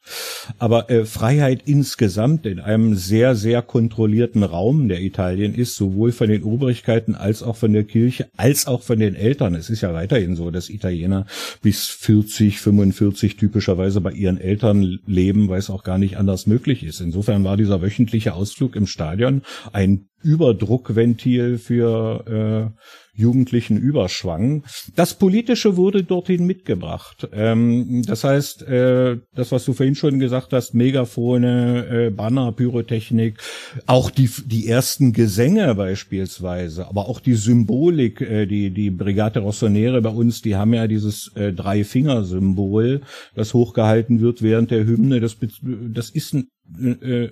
aber 0.59 0.91
äh, 0.91 1.05
Freiheit 1.05 1.63
insgesamt 1.67 2.47
in 2.47 2.61
einem 2.61 2.95
sehr, 2.95 3.35
sehr 3.35 3.63
kontrollierten 3.63 4.43
Raum, 4.43 4.89
der 4.89 5.01
Italien 5.01 5.55
ist, 5.55 5.77
sowohl 5.77 6.13
von 6.13 6.29
den 6.29 6.43
Obrigkeiten 6.43 7.15
als 7.15 7.43
auch 7.43 7.57
von 7.57 7.73
der 7.73 7.85
Kirche, 7.85 8.29
als 8.37 8.67
auch 8.67 8.83
von 8.83 8.99
den 8.99 9.15
Eltern. 9.15 9.55
Es 9.55 9.71
ist 9.71 9.81
ja 9.81 9.93
weiterhin 9.95 10.37
so, 10.37 10.51
dass 10.51 10.71
Italiener 10.71 11.27
bis 11.63 11.87
40, 11.87 12.59
45 12.59 13.37
typischerweise 13.37 14.01
bei 14.01 14.13
ihren 14.13 14.39
Eltern 14.39 14.99
leben, 15.07 15.49
weil 15.49 15.59
es 15.59 15.71
auch 15.71 15.85
gar 15.85 15.99
nicht 15.99 16.17
anders 16.17 16.47
möglich 16.47 16.85
ist. 16.85 17.01
Insofern 17.01 17.45
war 17.45 17.57
dieser 17.57 17.72
wöchentliche 17.81 18.35
Ausflug 18.35 18.77
im 18.77 18.87
Stadion 18.87 19.43
ein 19.73 20.09
Überdruckventil 20.23 21.59
für 21.59 22.73
äh, 22.75 22.83
jugendlichen 23.15 23.77
Überschwang. 23.77 24.65
Das 24.97 25.15
Politische 25.15 25.77
wurde 25.77 26.03
dorthin 26.03 26.47
mitgebracht. 26.47 27.29
Ähm, 27.33 28.03
das 28.07 28.25
heißt, 28.25 28.63
äh, 28.63 29.19
das, 29.35 29.53
was 29.53 29.67
du 29.67 29.75
vorhin 29.75 29.95
schon 29.95 30.19
gesagt 30.19 30.53
hast, 30.53 30.75
Megafone, 30.75 32.07
äh, 32.07 32.11
Banner, 32.11 32.53
Pyrotechnik, 32.53 33.39
auch 33.87 34.11
die, 34.11 34.31
die 34.47 34.67
ersten 34.67 35.13
Gesänge 35.13 35.75
beispielsweise, 35.75 36.89
aber 36.89 37.07
auch 37.09 37.21
die 37.21 37.35
Symbolik, 37.35 38.23
äh, 38.23 38.47
die, 38.47 38.71
die 38.71 38.91
Brigate 38.91 39.41
Rossonere 39.41 40.01
bei 40.01 40.11
uns, 40.11 40.41
die 40.41 40.57
haben 40.57 40.73
ja 40.73 40.87
dieses 40.87 41.33
äh, 41.37 41.53
Drei-Finger-Symbol, 41.53 43.03
das 43.35 43.53
hochgehalten 43.53 44.21
wird 44.21 44.41
während 44.41 44.71
der 44.71 44.87
Hymne. 44.87 45.21
Das, 45.21 45.37
das 45.63 46.09
ist 46.09 46.33
ein 46.33 46.49
äh, 46.81 47.29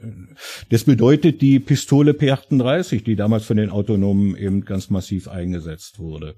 das 0.69 0.85
bedeutet 0.85 1.41
die 1.41 1.61
Pistole 1.61 2.13
P38, 2.13 2.80
die 2.89 3.17
damals 3.17 3.45
von 3.45 3.57
den 3.57 3.71
Autonomen 3.71 4.37
eben 4.37 4.65
ganz 4.65 4.91
massiv 4.91 5.29
eingesetzt 5.29 5.99
wurde. 5.99 6.35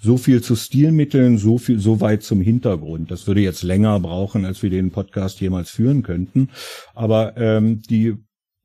So 0.00 0.16
viel 0.16 0.42
zu 0.42 0.56
Stilmitteln, 0.56 1.38
so 1.38 1.58
viel, 1.58 1.78
so 1.78 2.00
weit 2.00 2.22
zum 2.22 2.40
Hintergrund. 2.40 3.10
Das 3.10 3.26
würde 3.26 3.40
jetzt 3.40 3.62
länger 3.62 4.00
brauchen, 4.00 4.44
als 4.44 4.62
wir 4.62 4.70
den 4.70 4.90
Podcast 4.90 5.40
jemals 5.40 5.70
führen 5.70 6.02
könnten. 6.02 6.50
Aber 6.94 7.36
ähm, 7.36 7.82
die 7.88 8.14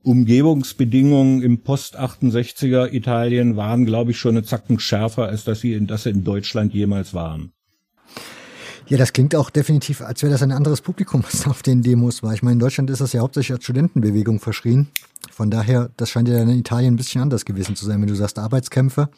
Umgebungsbedingungen 0.04 1.42
im 1.42 1.62
Post-68er 1.62 2.94
Italien 2.94 3.58
waren, 3.58 3.86
glaube 3.86 4.12
ich, 4.12 4.18
schon 4.18 4.38
eine 4.38 4.44
Zacken 4.44 4.80
schärfer, 4.80 5.28
als 5.28 5.44
dass 5.44 5.62
sie 5.62 5.74
in, 5.74 5.88
dass 5.88 6.04
sie 6.04 6.12
in 6.12 6.24
Deutschland 6.24 6.74
jemals 6.74 7.14
waren. 7.14 7.52
Ja, 8.90 8.98
das 8.98 9.14
klingt 9.14 9.36
auch 9.36 9.52
definitiv, 9.52 10.02
als 10.02 10.24
wäre 10.24 10.32
das 10.32 10.42
ein 10.42 10.52
anderes 10.52 10.82
Publikum, 10.82 11.24
was 11.32 11.48
auf 11.48 11.62
den 11.62 11.82
Demos 11.82 12.24
war. 12.24 12.34
Ich 12.34 12.42
meine, 12.42 12.54
in 12.54 12.60
Deutschland 12.60 12.90
ist 12.90 13.02
das 13.02 13.14
ja 13.14 13.22
hauptsächlich 13.22 13.54
als 13.54 13.64
Studentenbewegung 13.64 14.40
verschrien. 14.40 14.88
Von 15.32 15.52
daher, 15.52 15.92
das 15.96 16.10
scheint 16.10 16.28
ja 16.28 16.42
in 16.42 16.50
Italien 16.50 16.96
ein 16.96 16.98
bisschen 16.98 17.22
anders 17.22 17.46
gewesen 17.46 17.76
zu 17.76 17.86
sein, 17.86 18.02
wenn 18.02 18.08
du 18.08 18.16
sagst 18.16 18.40
Arbeitskämpfe. 18.40 19.10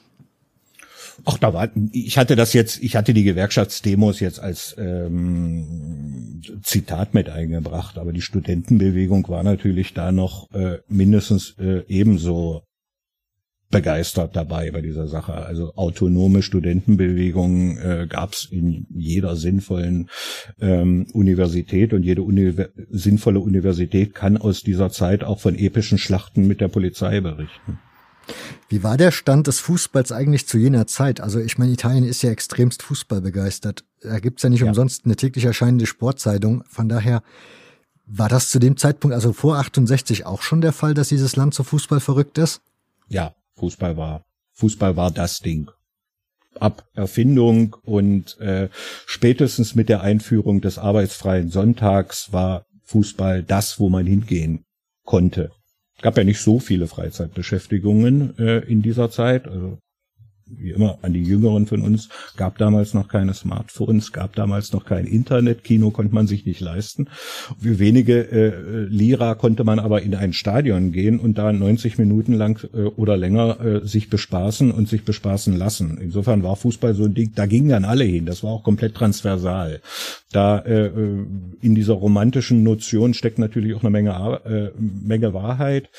Ach, 1.25 1.37
da 1.37 1.53
war, 1.53 1.69
ich 1.91 2.17
hatte 2.17 2.35
das 2.35 2.53
jetzt, 2.53 2.81
ich 2.81 2.95
hatte 2.95 3.13
die 3.13 3.23
Gewerkschaftsdemos 3.23 4.19
jetzt 4.19 4.39
als 4.39 4.75
ähm, 4.77 6.41
Zitat 6.63 7.13
mit 7.13 7.29
eingebracht, 7.29 7.97
aber 7.97 8.11
die 8.13 8.21
Studentenbewegung 8.21 9.27
war 9.27 9.43
natürlich 9.43 9.93
da 9.93 10.11
noch 10.11 10.49
äh, 10.51 10.79
mindestens 10.87 11.55
äh, 11.59 11.83
ebenso 11.87 12.63
begeistert 13.71 14.35
dabei 14.35 14.69
bei 14.71 14.81
dieser 14.81 15.07
Sache. 15.07 15.33
Also 15.33 15.73
autonome 15.75 16.41
Studentenbewegungen 16.41 17.77
äh, 17.77 18.07
gab 18.07 18.33
es 18.33 18.47
in 18.51 18.85
jeder 18.93 19.35
sinnvollen 19.35 20.09
ähm, 20.59 21.07
Universität 21.13 21.93
und 21.93 22.03
jede 22.03 22.21
Univers 22.21 22.69
sinnvolle 22.89 23.39
Universität 23.39 24.13
kann 24.13 24.37
aus 24.37 24.61
dieser 24.63 24.91
Zeit 24.91 25.23
auch 25.23 25.39
von 25.39 25.55
epischen 25.55 25.97
Schlachten 25.97 26.47
mit 26.47 26.61
der 26.61 26.67
Polizei 26.67 27.21
berichten. 27.21 27.79
Wie 28.69 28.83
war 28.83 28.97
der 28.97 29.11
Stand 29.11 29.47
des 29.47 29.59
Fußballs 29.59 30.11
eigentlich 30.11 30.47
zu 30.47 30.57
jener 30.57 30.87
Zeit? 30.87 31.21
Also 31.21 31.39
ich 31.39 31.57
meine, 31.57 31.71
Italien 31.71 32.03
ist 32.03 32.21
ja 32.21 32.29
extremst 32.29 32.83
fußballbegeistert. 32.83 33.83
Da 34.01 34.19
gibt's 34.19 34.43
ja 34.43 34.49
nicht 34.49 34.61
ja. 34.61 34.67
umsonst 34.67 35.05
eine 35.05 35.15
täglich 35.15 35.45
erscheinende 35.45 35.85
Sportzeitung. 35.85 36.63
Von 36.69 36.87
daher 36.87 37.23
war 38.05 38.29
das 38.29 38.49
zu 38.49 38.59
dem 38.59 38.77
Zeitpunkt, 38.77 39.15
also 39.15 39.33
vor 39.33 39.57
68, 39.57 40.25
auch 40.25 40.41
schon 40.41 40.61
der 40.61 40.73
Fall, 40.73 40.93
dass 40.93 41.09
dieses 41.09 41.35
Land 41.35 41.53
so 41.53 41.63
Fußball 41.63 41.99
verrückt 41.99 42.37
ist? 42.37 42.61
Ja, 43.07 43.33
Fußball 43.55 43.97
war. 43.97 44.23
Fußball 44.53 44.95
war 44.95 45.11
das 45.11 45.39
Ding. 45.39 45.69
Ab 46.59 46.85
Erfindung 46.93 47.77
und 47.83 48.37
äh, 48.39 48.69
spätestens 49.05 49.73
mit 49.73 49.87
der 49.89 50.01
Einführung 50.01 50.61
des 50.61 50.77
arbeitsfreien 50.77 51.49
Sonntags 51.49 52.33
war 52.33 52.65
Fußball 52.83 53.43
das, 53.43 53.79
wo 53.79 53.89
man 53.89 54.05
hingehen 54.05 54.65
konnte. 55.05 55.51
Gab 56.01 56.17
ja 56.17 56.23
nicht 56.23 56.41
so 56.41 56.59
viele 56.59 56.87
Freizeitbeschäftigungen 56.87 58.37
äh, 58.37 58.59
in 58.59 58.81
dieser 58.81 59.09
Zeit. 59.11 59.47
Also 59.47 59.79
wie 60.57 60.71
immer 60.71 60.99
an 61.01 61.13
die 61.13 61.23
Jüngeren 61.23 61.65
von 61.65 61.81
uns, 61.81 62.09
gab 62.37 62.57
damals 62.57 62.93
noch 62.93 63.07
keine 63.07 63.33
Smartphones, 63.33 64.11
gab 64.11 64.35
damals 64.35 64.73
noch 64.73 64.85
kein 64.85 65.05
Internet, 65.05 65.63
Kino 65.63 65.91
konnte 65.91 66.13
man 66.13 66.27
sich 66.27 66.45
nicht 66.45 66.61
leisten. 66.61 67.07
Wie 67.59 67.79
wenige 67.79 68.31
äh, 68.31 68.85
Lira 68.85 69.35
konnte 69.35 69.63
man 69.63 69.79
aber 69.79 70.01
in 70.01 70.15
ein 70.15 70.33
Stadion 70.33 70.91
gehen 70.91 71.19
und 71.19 71.37
da 71.37 71.51
90 71.51 71.97
Minuten 71.97 72.33
lang 72.33 72.63
äh, 72.73 72.83
oder 72.83 73.17
länger 73.17 73.59
äh, 73.59 73.87
sich 73.87 74.09
bespaßen 74.09 74.71
und 74.71 74.87
sich 74.87 75.03
bespaßen 75.03 75.55
lassen. 75.55 75.97
Insofern 76.01 76.43
war 76.43 76.55
Fußball 76.55 76.93
so 76.93 77.05
ein 77.05 77.13
Ding, 77.13 77.31
da 77.35 77.45
gingen 77.45 77.69
dann 77.69 77.85
alle 77.85 78.03
hin, 78.03 78.25
das 78.25 78.43
war 78.43 78.51
auch 78.51 78.63
komplett 78.63 78.95
transversal. 78.95 79.81
Da 80.31 80.59
äh, 80.59 80.87
äh 80.87 81.25
in 81.61 81.75
dieser 81.75 81.93
romantischen 81.93 82.63
Notion 82.63 83.13
steckt 83.13 83.37
natürlich 83.37 83.75
auch 83.75 83.81
eine 83.81 83.91
Menge, 83.91 84.41
äh, 84.45 84.71
Menge 84.79 85.33
Wahrheit. 85.33 85.89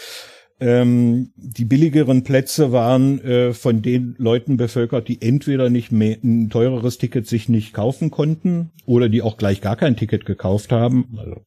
Ähm, 0.64 1.32
die 1.34 1.64
billigeren 1.64 2.22
Plätze 2.22 2.70
waren 2.70 3.20
äh, 3.24 3.52
von 3.52 3.82
den 3.82 4.14
Leuten 4.16 4.56
bevölkert, 4.56 5.08
die 5.08 5.20
entweder 5.20 5.70
nicht 5.70 5.90
mehr 5.90 6.18
ein 6.22 6.50
teureres 6.50 6.98
Ticket 6.98 7.26
sich 7.26 7.48
nicht 7.48 7.74
kaufen 7.74 8.12
konnten 8.12 8.70
oder 8.86 9.08
die 9.08 9.22
auch 9.22 9.38
gleich 9.38 9.60
gar 9.60 9.74
kein 9.74 9.96
Ticket 9.96 10.24
gekauft 10.24 10.70
haben. 10.70 11.18
Also 11.18 11.42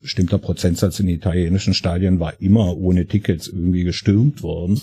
bestimmter 0.00 0.38
Prozentsatz 0.38 0.98
in 1.00 1.08
italienischen 1.08 1.74
Stadien 1.74 2.20
war 2.20 2.40
immer 2.40 2.76
ohne 2.76 3.06
Tickets 3.06 3.48
irgendwie 3.48 3.84
gestürmt 3.84 4.42
worden. 4.42 4.80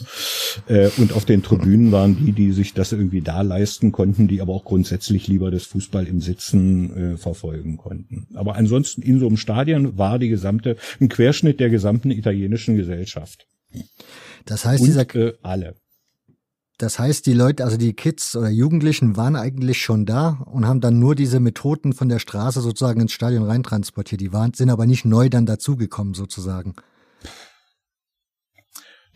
Äh, 0.68 0.90
und 0.98 1.14
auf 1.14 1.26
den 1.26 1.42
Tribünen 1.42 1.92
waren 1.92 2.18
die, 2.18 2.32
die 2.34 2.52
sich 2.52 2.74
das 2.74 2.92
irgendwie 2.92 3.22
da 3.22 3.42
leisten 3.42 3.92
konnten, 3.92 4.28
die 4.28 4.42
aber 4.42 4.54
auch 4.54 4.64
grundsätzlich 4.64 5.28
lieber 5.28 5.50
das 5.50 5.64
Fußball 5.66 6.08
im 6.08 6.22
Sitzen 6.22 7.14
äh, 7.14 7.18
verfolgen 7.18 7.78
konnten. 7.78 8.28
Aber 8.36 8.56
ansonsten 8.56 9.02
in 9.02 9.20
so 9.20 9.28
einem 9.28 9.38
Stadion 9.38 9.98
war 9.98 10.20
die 10.20 10.30
gesamte, 10.30 10.78
ein 11.02 11.10
Querschnitt 11.10 11.60
der 11.60 11.70
gesamten 11.70 12.12
italienischen 12.12 12.76
Gesellschaft. 12.76 13.48
Das 14.46 14.66
heißt, 14.66 14.82
und, 14.82 14.88
dieser, 14.88 15.16
äh, 15.16 15.34
alle. 15.42 15.76
Das 16.78 17.00
heißt, 17.00 17.26
die 17.26 17.34
Leute, 17.34 17.64
also 17.64 17.76
die 17.76 17.94
Kids 17.94 18.36
oder 18.36 18.50
Jugendlichen 18.50 19.18
waren 19.18 19.36
eigentlich 19.36 19.82
schon 19.82 20.06
da 20.06 20.38
und 20.46 20.68
haben 20.68 20.80
dann 20.80 21.00
nur 21.00 21.16
diese 21.16 21.40
Methoden 21.40 21.94
von 21.94 22.08
der 22.08 22.20
Straße 22.20 22.62
sozusagen 22.62 23.02
ins 23.02 23.14
Stadion 23.14 23.44
reintransportiert. 23.44 24.22
Die 24.22 24.32
waren, 24.32 24.54
sind 24.54 24.70
aber 24.70 24.86
nicht 24.86 25.04
neu 25.04 25.30
dann 25.30 25.48
dazugekommen 25.48 26.14
sozusagen. 26.14 26.76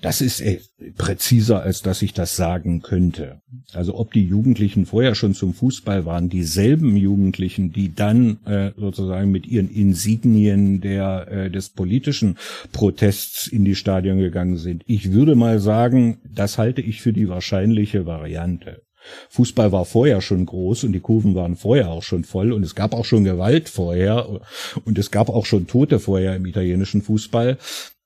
Das 0.01 0.19
ist 0.19 0.41
äh, 0.41 0.59
präziser, 0.97 1.61
als 1.61 1.83
dass 1.83 2.01
ich 2.01 2.13
das 2.13 2.35
sagen 2.35 2.81
könnte. 2.81 3.41
Also 3.71 3.95
ob 3.95 4.11
die 4.13 4.25
Jugendlichen 4.25 4.87
vorher 4.87 5.13
schon 5.13 5.35
zum 5.35 5.53
Fußball 5.53 6.05
waren, 6.05 6.27
dieselben 6.27 6.97
Jugendlichen, 6.97 7.71
die 7.71 7.93
dann 7.93 8.43
äh, 8.45 8.71
sozusagen 8.75 9.31
mit 9.31 9.45
ihren 9.45 9.69
Insignien 9.69 10.81
der 10.81 11.27
äh, 11.29 11.51
des 11.51 11.69
politischen 11.69 12.37
Protests 12.71 13.47
in 13.47 13.63
die 13.63 13.75
Stadion 13.75 14.17
gegangen 14.17 14.57
sind. 14.57 14.83
Ich 14.87 15.11
würde 15.11 15.35
mal 15.35 15.59
sagen, 15.59 16.17
das 16.27 16.57
halte 16.57 16.81
ich 16.81 17.01
für 17.01 17.13
die 17.13 17.29
wahrscheinliche 17.29 18.05
Variante. 18.07 18.81
Fußball 19.29 19.71
war 19.71 19.85
vorher 19.85 20.21
schon 20.21 20.45
groß 20.45 20.83
und 20.83 20.93
die 20.93 20.99
Kurven 20.99 21.35
waren 21.35 21.55
vorher 21.55 21.89
auch 21.89 22.03
schon 22.03 22.23
voll 22.23 22.51
und 22.51 22.63
es 22.63 22.75
gab 22.75 22.93
auch 22.93 23.05
schon 23.05 23.23
Gewalt 23.23 23.69
vorher 23.69 24.41
und 24.85 24.97
es 24.97 25.11
gab 25.11 25.29
auch 25.29 25.45
schon 25.45 25.67
Tote 25.67 25.99
vorher 25.99 26.35
im 26.35 26.45
italienischen 26.45 27.01
Fußball. 27.01 27.57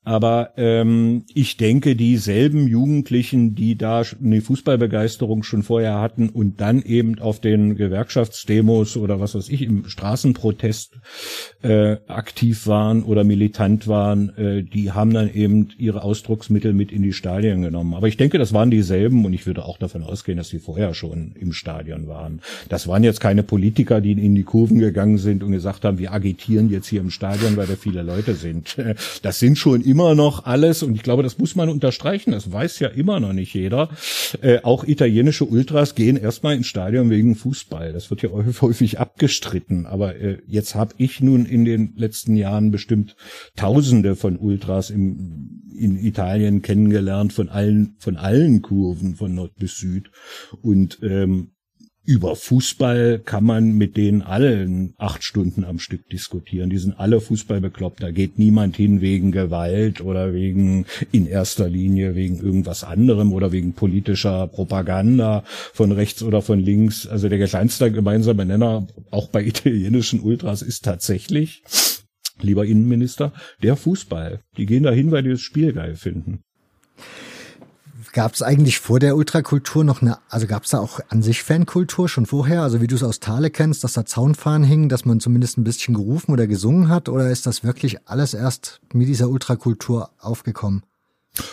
Aber 0.06 0.52
ähm, 0.56 1.24
ich 1.34 1.58
denke, 1.58 1.96
dieselben 1.96 2.68
Jugendlichen, 2.68 3.56
die 3.56 3.76
da 3.76 4.04
eine 4.24 4.42
Fußballbegeisterung 4.42 5.44
schon 5.44 5.64
vorher 5.64 6.00
hatten 6.00 6.30
und 6.30 6.62
dann 6.62 6.84
eben 6.84 7.20
auf 7.20 7.40
den 7.42 7.76
Gewerkschaftsdemos 7.76 8.98
oder 8.98 9.20
was 9.20 9.34
weiß 9.34 9.50
ich 9.50 9.64
im 9.64 9.90
Straßenprotest 9.90 10.94
äh, 11.64 11.98
aktiv 12.08 12.68
waren 12.68 13.04
oder 13.04 13.24
militant 13.24 13.88
waren, 13.88 14.30
äh, 14.38 14.64
die 14.64 14.92
haben 14.92 15.12
dann 15.12 15.34
eben 15.34 15.70
ihre 15.78 16.04
Ausdrucksmittel 16.04 16.74
mit 16.74 16.92
in 16.92 17.02
die 17.02 17.14
Stadien 17.14 17.64
genommen. 17.64 17.96
Aber 17.96 18.08
ich 18.08 18.18
denke, 18.18 18.38
das 18.38 18.54
waren 18.54 18.70
dieselben 18.70 19.26
und 19.26 19.34
ich 19.34 19.48
würde 19.48 19.66
auch 19.66 19.80
davon 19.80 20.04
ausgehen, 20.04 20.38
dass 20.38 20.50
sie 20.50 20.60
vorher 20.60 20.94
schon 20.94 21.34
im 21.40 21.52
Stadion 21.52 22.08
waren. 22.08 22.42
Das 22.70 22.88
waren 22.88 23.04
jetzt 23.04 23.22
keine 23.22 23.42
Politiker, 23.42 24.02
die 24.02 24.12
in 24.12 24.36
die 24.36 24.44
Kurven 24.44 24.78
gegangen 24.78 25.18
sind 25.18 25.44
und 25.44 25.52
gesagt 25.52 25.84
haben, 25.84 25.98
wir 25.98 26.14
agitieren 26.14 26.70
jetzt 26.70 26.88
hier 26.88 27.02
im 27.02 27.10
Stadion, 27.10 27.58
weil 27.58 27.66
da 27.66 27.76
viele 27.76 28.04
Leute 28.04 28.36
sind. 28.36 28.78
Das 29.22 29.40
sind 29.40 29.58
schon 29.58 29.82
immer 29.96 30.14
noch 30.14 30.46
alles, 30.46 30.84
und 30.84 30.94
ich 30.94 31.04
glaube, 31.04 31.24
das 31.24 31.38
muss 31.38 31.56
man 31.56 31.70
unterstreichen, 31.70 32.32
das 32.32 32.52
weiß 32.52 32.80
ja 32.80 32.90
immer 32.90 33.22
noch 33.22 33.32
nicht 33.32 33.54
jeder, 33.54 33.88
äh, 34.42 34.60
auch 34.62 34.84
italienische 34.84 35.46
Ultras 35.46 35.96
gehen 35.96 36.18
erstmal 36.18 36.58
ins 36.58 36.68
Stadion 36.68 37.10
wegen 37.10 37.34
Fußball. 37.34 37.94
Das 37.94 38.10
wird 38.10 38.22
ja 38.22 38.30
häufig 38.62 39.00
abgestritten. 39.00 39.86
Aber 39.86 40.18
äh, 40.18 40.40
jetzt 40.48 40.76
habe 40.76 40.96
ich 40.98 41.22
nun 41.22 41.46
in 41.46 41.64
den 41.64 41.94
letzten 41.96 42.36
Jahren 42.36 42.72
bestimmt 42.72 43.16
Tausende 43.56 44.18
von 44.18 44.36
Ultras 44.36 44.90
im, 44.90 45.64
in 45.74 45.98
Italien 45.98 46.62
kennengelernt, 46.62 47.32
von 47.32 47.48
allen, 47.48 47.96
von 48.00 48.18
allen 48.18 48.62
Kurven, 48.62 49.16
von 49.16 49.34
Nord 49.34 49.56
bis 49.56 49.78
Süd. 49.78 50.12
Und 50.62 51.00
ähm, 51.04 51.52
über 52.06 52.36
Fußball 52.36 53.20
kann 53.20 53.44
man 53.44 53.74
mit 53.74 53.98
denen 53.98 54.22
allen 54.22 54.94
acht 54.98 55.24
Stunden 55.24 55.64
am 55.64 55.80
Stück 55.80 56.08
diskutieren. 56.10 56.70
Die 56.70 56.78
sind 56.78 57.00
alle 57.00 57.20
Fußball 57.20 57.62
bekloppt. 57.62 58.04
Da 58.04 58.12
geht 58.12 58.38
niemand 58.38 58.76
hin 58.76 59.02
wegen 59.02 59.32
Gewalt 59.32 60.02
oder 60.02 60.34
wegen 60.34 60.86
in 61.12 61.26
erster 61.26 61.68
Linie 61.68 62.16
wegen 62.16 62.40
irgendwas 62.40 62.84
anderem 62.84 63.34
oder 63.34 63.52
wegen 63.52 63.74
politischer 63.74 64.48
Propaganda 64.48 65.44
von 65.74 65.92
rechts 65.92 66.22
oder 66.22 66.42
von 66.42 66.60
links. 66.60 67.08
Also 67.08 67.28
der 67.28 67.46
kleinste 67.48 67.92
gemeinsame 67.92 68.46
Nenner 68.46 68.88
auch 69.12 69.30
bei 69.30 69.44
italienischen 69.44 70.20
Ultras 70.20 70.62
ist 70.62 70.86
tatsächlich, 70.86 71.64
lieber 72.42 72.66
Innenminister, 72.66 73.34
der 73.64 73.76
Fußball. 73.76 74.42
Die 74.58 74.66
gehen 74.66 74.84
dahin, 74.84 75.12
weil 75.12 75.24
die 75.24 75.32
das 75.32 75.42
Spiel 75.42 75.74
geil 75.74 75.96
finden. 75.96 76.42
Gab 78.16 78.34
es 78.34 78.42
eigentlich 78.42 78.80
vor 78.80 79.02
der 79.02 79.18
Ultrakultur 79.18 79.84
noch 79.84 80.02
eine, 80.02 80.20
also 80.30 80.48
gab 80.48 80.64
es 80.64 80.70
da 80.70 80.80
auch 80.80 81.02
an 81.10 81.22
sich 81.22 81.44
Fankultur 81.44 82.08
schon 82.08 82.26
vorher, 82.26 82.62
also 82.62 82.80
wie 82.80 82.88
du 82.88 82.96
es 82.96 83.04
aus 83.04 83.20
Thale 83.20 83.50
kennst, 83.50 83.84
dass 83.84 83.92
da 83.92 84.06
Zaunfahnen 84.06 84.66
hingen, 84.66 84.88
dass 84.88 85.04
man 85.04 85.20
zumindest 85.20 85.58
ein 85.58 85.66
bisschen 85.66 85.96
gerufen 85.96 86.32
oder 86.32 86.48
gesungen 86.48 86.88
hat, 86.88 87.10
oder 87.10 87.30
ist 87.30 87.46
das 87.46 87.66
wirklich 87.66 88.08
alles 88.08 88.34
erst 88.34 88.80
mit 88.94 89.10
dieser 89.10 89.28
Ultrakultur 89.28 90.12
aufgekommen? 90.18 90.84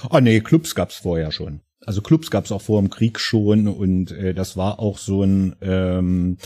Ah 0.08 0.20
nee, 0.20 0.38
Clubs 0.38 0.76
gab's 0.76 0.94
vorher 0.94 1.32
schon. 1.32 1.62
Also 1.84 2.00
Clubs 2.00 2.30
gab's 2.30 2.52
auch 2.52 2.62
vor 2.62 2.80
dem 2.80 2.90
Krieg 2.90 3.18
schon 3.18 3.66
und 3.66 4.12
äh, 4.12 4.32
das 4.32 4.56
war 4.56 4.78
auch 4.78 4.98
so 4.98 5.24
ein 5.24 5.56
ähm, 5.62 6.38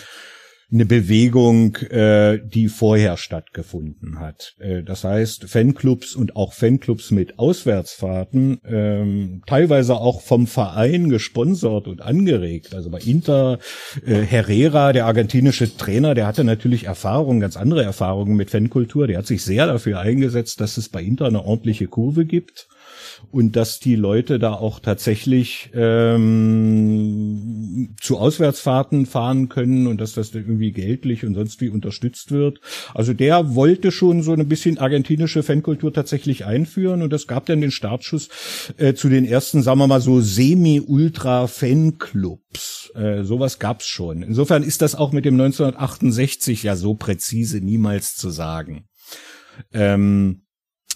eine 0.72 0.84
Bewegung, 0.84 1.76
äh, 1.76 2.40
die 2.44 2.68
vorher 2.68 3.16
stattgefunden 3.16 4.18
hat. 4.18 4.54
Äh, 4.58 4.82
das 4.82 5.04
heißt, 5.04 5.44
Fanclubs 5.44 6.16
und 6.16 6.34
auch 6.34 6.52
Fanclubs 6.52 7.12
mit 7.12 7.38
Auswärtsfahrten, 7.38 8.60
ähm, 8.68 9.42
teilweise 9.46 9.94
auch 9.94 10.22
vom 10.22 10.48
Verein 10.48 11.08
gesponsert 11.08 11.86
und 11.86 12.02
angeregt. 12.02 12.74
Also 12.74 12.90
bei 12.90 12.98
Inter, 12.98 13.60
äh, 14.04 14.22
Herrera, 14.22 14.92
der 14.92 15.06
argentinische 15.06 15.76
Trainer, 15.76 16.14
der 16.14 16.26
hatte 16.26 16.42
natürlich 16.42 16.84
Erfahrungen, 16.84 17.40
ganz 17.40 17.56
andere 17.56 17.84
Erfahrungen 17.84 18.36
mit 18.36 18.50
Fankultur. 18.50 19.06
Der 19.06 19.18
hat 19.18 19.26
sich 19.26 19.44
sehr 19.44 19.66
dafür 19.66 20.00
eingesetzt, 20.00 20.60
dass 20.60 20.78
es 20.78 20.88
bei 20.88 21.02
Inter 21.02 21.26
eine 21.26 21.44
ordentliche 21.44 21.86
Kurve 21.86 22.24
gibt 22.24 22.66
und 23.30 23.56
dass 23.56 23.80
die 23.80 23.96
Leute 23.96 24.38
da 24.38 24.52
auch 24.52 24.78
tatsächlich 24.80 25.70
ähm, 25.74 27.94
zu 28.00 28.18
Auswärtsfahrten 28.18 29.06
fahren 29.06 29.48
können 29.48 29.86
und 29.86 29.98
dass 30.00 30.12
das 30.14 30.34
irgendwie 30.34 30.72
geldlich 30.72 31.24
und 31.24 31.34
sonst 31.34 31.60
wie 31.60 31.68
unterstützt 31.68 32.32
wird. 32.32 32.60
Also 32.94 33.12
der 33.12 33.54
wollte 33.54 33.92
schon 33.92 34.22
so 34.22 34.32
ein 34.32 34.48
bisschen 34.48 34.78
argentinische 34.78 35.42
Fankultur 35.42 35.92
tatsächlich 35.92 36.44
einführen 36.44 37.02
und 37.02 37.12
das 37.12 37.26
gab 37.26 37.44
dann 37.46 37.60
den 37.60 37.70
Startschuss 37.70 38.28
äh, 38.76 38.94
zu 38.94 39.08
den 39.08 39.24
ersten, 39.24 39.62
sagen 39.62 39.80
wir 39.80 39.86
mal 39.86 40.00
so 40.00 40.20
Semi-Ultra-Fanclubs. 40.20 42.92
Äh, 42.94 43.24
sowas 43.24 43.58
gab's 43.58 43.86
schon. 43.86 44.22
Insofern 44.22 44.62
ist 44.62 44.82
das 44.82 44.94
auch 44.94 45.10
mit 45.12 45.24
dem 45.24 45.34
1968 45.34 46.62
ja 46.62 46.76
so 46.76 46.94
präzise 46.94 47.60
niemals 47.60 48.14
zu 48.16 48.30
sagen. 48.30 48.84
Ähm, 49.72 50.45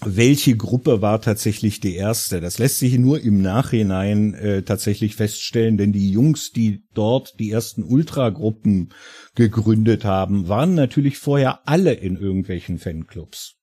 welche 0.03 0.57
Gruppe 0.57 1.01
war 1.01 1.21
tatsächlich 1.21 1.79
die 1.79 1.95
erste? 1.95 2.41
Das 2.41 2.57
lässt 2.57 2.79
sich 2.79 2.97
nur 2.97 3.21
im 3.21 3.41
Nachhinein 3.41 4.33
äh, 4.33 4.63
tatsächlich 4.63 5.15
feststellen, 5.15 5.77
denn 5.77 5.93
die 5.93 6.11
Jungs, 6.11 6.51
die 6.51 6.83
dort 6.93 7.39
die 7.39 7.51
ersten 7.51 7.83
Ultragruppen 7.83 8.93
gegründet 9.35 10.03
haben, 10.03 10.47
waren 10.47 10.73
natürlich 10.73 11.17
vorher 11.17 11.67
alle 11.67 11.93
in 11.93 12.17
irgendwelchen 12.17 12.79
Fanclubs. 12.79 13.60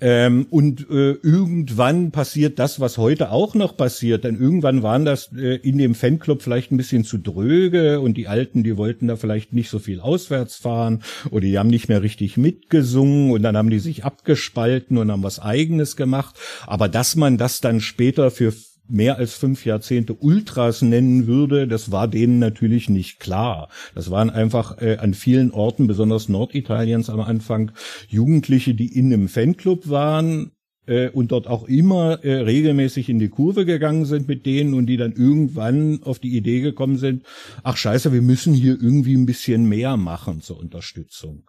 Ähm, 0.00 0.46
und 0.50 0.88
äh, 0.90 1.12
irgendwann 1.22 2.10
passiert 2.10 2.58
das, 2.58 2.80
was 2.80 2.98
heute 2.98 3.30
auch 3.30 3.54
noch 3.54 3.76
passiert. 3.76 4.24
Denn 4.24 4.38
irgendwann 4.38 4.82
waren 4.82 5.04
das 5.04 5.30
äh, 5.36 5.56
in 5.56 5.78
dem 5.78 5.94
Fanclub 5.94 6.42
vielleicht 6.42 6.72
ein 6.72 6.76
bisschen 6.76 7.04
zu 7.04 7.18
dröge 7.18 8.00
und 8.00 8.16
die 8.16 8.28
Alten, 8.28 8.64
die 8.64 8.76
wollten 8.76 9.08
da 9.08 9.16
vielleicht 9.16 9.52
nicht 9.52 9.70
so 9.70 9.78
viel 9.78 10.00
auswärts 10.00 10.56
fahren 10.56 11.02
oder 11.30 11.42
die 11.42 11.58
haben 11.58 11.68
nicht 11.68 11.88
mehr 11.88 12.02
richtig 12.02 12.36
mitgesungen 12.36 13.30
und 13.30 13.42
dann 13.42 13.56
haben 13.56 13.70
die 13.70 13.78
sich 13.78 14.04
abgespalten 14.04 14.98
und 14.98 15.10
haben 15.10 15.22
was 15.22 15.38
eigenes 15.38 15.96
gemacht. 15.96 16.36
Aber 16.66 16.88
dass 16.88 17.16
man 17.16 17.36
das 17.36 17.60
dann 17.60 17.80
später 17.80 18.30
für 18.30 18.52
mehr 18.90 19.16
als 19.16 19.34
fünf 19.34 19.64
Jahrzehnte 19.64 20.14
Ultras 20.14 20.82
nennen 20.82 21.26
würde, 21.26 21.66
das 21.66 21.90
war 21.90 22.08
denen 22.08 22.38
natürlich 22.38 22.88
nicht 22.88 23.20
klar. 23.20 23.68
Das 23.94 24.10
waren 24.10 24.30
einfach 24.30 24.80
äh, 24.80 24.96
an 24.98 25.14
vielen 25.14 25.50
Orten, 25.50 25.86
besonders 25.86 26.28
Norditaliens 26.28 27.10
am 27.10 27.20
Anfang, 27.20 27.72
Jugendliche, 28.08 28.74
die 28.74 28.96
in 28.96 29.12
einem 29.12 29.28
Fanclub 29.28 29.88
waren, 29.88 30.52
äh, 30.86 31.08
und 31.10 31.32
dort 31.32 31.46
auch 31.46 31.68
immer 31.68 32.24
äh, 32.24 32.40
regelmäßig 32.40 33.08
in 33.08 33.18
die 33.18 33.28
Kurve 33.28 33.64
gegangen 33.64 34.04
sind 34.04 34.28
mit 34.28 34.44
denen 34.44 34.74
und 34.74 34.86
die 34.86 34.96
dann 34.96 35.12
irgendwann 35.12 36.02
auf 36.02 36.18
die 36.18 36.36
Idee 36.36 36.60
gekommen 36.60 36.96
sind, 36.96 37.24
ach 37.62 37.76
scheiße, 37.76 38.12
wir 38.12 38.22
müssen 38.22 38.54
hier 38.54 38.76
irgendwie 38.80 39.14
ein 39.14 39.26
bisschen 39.26 39.68
mehr 39.68 39.96
machen 39.96 40.42
zur 40.42 40.58
Unterstützung. 40.58 41.44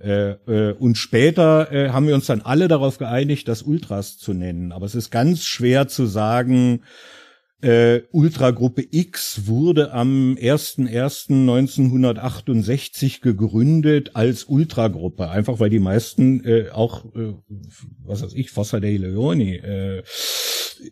Äh, 0.00 0.30
äh, 0.46 0.72
und 0.72 0.96
später 0.96 1.70
äh, 1.72 1.90
haben 1.90 2.06
wir 2.06 2.14
uns 2.14 2.26
dann 2.26 2.40
alle 2.40 2.68
darauf 2.68 2.98
geeinigt, 2.98 3.48
das 3.48 3.62
Ultras 3.62 4.16
zu 4.16 4.32
nennen. 4.32 4.70
Aber 4.72 4.86
es 4.86 4.94
ist 4.94 5.10
ganz 5.10 5.44
schwer 5.44 5.88
zu 5.88 6.06
sagen, 6.06 6.82
äh, 7.62 8.00
Ultragruppe 8.10 8.82
X 8.90 9.46
wurde 9.46 9.92
am 9.92 10.34
01.01.1968 10.40 13.20
gegründet 13.20 14.12
als 14.14 14.44
Ultragruppe, 14.44 15.28
einfach 15.28 15.60
weil 15.60 15.68
die 15.68 15.78
meisten 15.78 16.42
äh, 16.44 16.70
auch, 16.70 17.04
äh, 17.14 17.34
was 18.02 18.22
weiß 18.22 18.32
ich, 18.32 18.50
Fossa 18.50 18.80
dei 18.80 18.96
Leoni, 18.96 19.56
äh, 19.56 20.02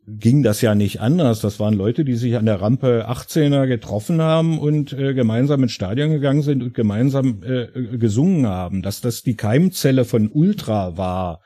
ging 0.07 0.43
das 0.43 0.61
ja 0.61 0.75
nicht 0.75 1.01
anders. 1.01 1.41
Das 1.41 1.59
waren 1.61 1.75
Leute, 1.75 2.05
die 2.05 2.15
sich 2.15 2.37
an 2.37 2.47
der 2.47 2.61
Rampe 2.61 3.09
18er 3.09 3.67
getroffen 3.67 4.21
haben 4.21 4.59
und 4.59 4.93
äh, 4.93 5.15
gemeinsam 5.15 5.63
ins 5.63 5.73
Stadion 5.73 6.11
gegangen 6.11 6.43
sind 6.43 6.63
und 6.63 6.75
gemeinsam 6.75 7.43
äh, 7.43 7.67
gesungen 7.97 8.47
haben. 8.47 8.83
Dass 8.83 9.01
das 9.01 9.23
die 9.23 9.37
Keimzelle 9.37 10.05
von 10.05 10.31
Ultra 10.33 10.97
war 10.97 11.41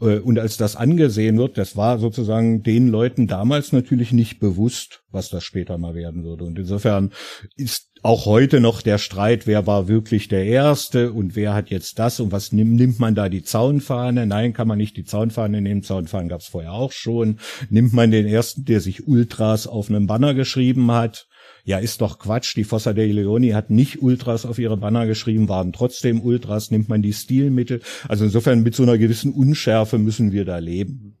äh, 0.00 0.18
und 0.18 0.38
als 0.38 0.56
das 0.56 0.76
angesehen 0.76 1.38
wird, 1.38 1.58
das 1.58 1.76
war 1.76 1.98
sozusagen 1.98 2.62
den 2.62 2.88
Leuten 2.88 3.26
damals 3.26 3.72
natürlich 3.72 4.12
nicht 4.12 4.40
bewusst, 4.40 5.03
was 5.14 5.30
das 5.30 5.44
später 5.44 5.78
mal 5.78 5.94
werden 5.94 6.24
würde. 6.24 6.44
Und 6.44 6.58
insofern 6.58 7.12
ist 7.56 7.90
auch 8.02 8.26
heute 8.26 8.60
noch 8.60 8.82
der 8.82 8.98
Streit, 8.98 9.46
wer 9.46 9.66
war 9.66 9.88
wirklich 9.88 10.28
der 10.28 10.44
Erste 10.44 11.12
und 11.12 11.36
wer 11.36 11.54
hat 11.54 11.70
jetzt 11.70 11.98
das 11.98 12.20
und 12.20 12.32
was 12.32 12.52
nimmt, 12.52 12.74
nimmt 12.74 12.98
man 12.98 13.14
da 13.14 13.28
die 13.28 13.42
Zaunfahne? 13.42 14.26
Nein, 14.26 14.52
kann 14.52 14.68
man 14.68 14.78
nicht 14.78 14.96
die 14.96 15.04
Zaunfahne 15.04 15.60
nehmen. 15.60 15.82
Zaunfahnen 15.82 16.28
gab 16.28 16.40
es 16.40 16.48
vorher 16.48 16.72
auch 16.72 16.92
schon. 16.92 17.38
Nimmt 17.70 17.94
man 17.94 18.10
den 18.10 18.26
Ersten, 18.26 18.64
der 18.64 18.80
sich 18.80 19.06
Ultras 19.06 19.66
auf 19.66 19.88
einem 19.88 20.06
Banner 20.06 20.34
geschrieben 20.34 20.90
hat? 20.90 21.26
Ja, 21.64 21.78
ist 21.78 22.02
doch 22.02 22.18
Quatsch. 22.18 22.56
Die 22.56 22.64
Fossa 22.64 22.92
dei 22.92 23.06
Leoni 23.06 23.50
hat 23.50 23.70
nicht 23.70 24.02
Ultras 24.02 24.44
auf 24.44 24.58
ihre 24.58 24.76
Banner 24.76 25.06
geschrieben, 25.06 25.48
waren 25.48 25.72
trotzdem 25.72 26.20
Ultras. 26.20 26.70
Nimmt 26.70 26.90
man 26.90 27.00
die 27.00 27.14
Stilmittel? 27.14 27.80
Also 28.06 28.24
insofern 28.24 28.62
mit 28.62 28.74
so 28.74 28.82
einer 28.82 28.98
gewissen 28.98 29.32
Unschärfe 29.32 29.96
müssen 29.96 30.30
wir 30.30 30.44
da 30.44 30.58
leben. 30.58 31.16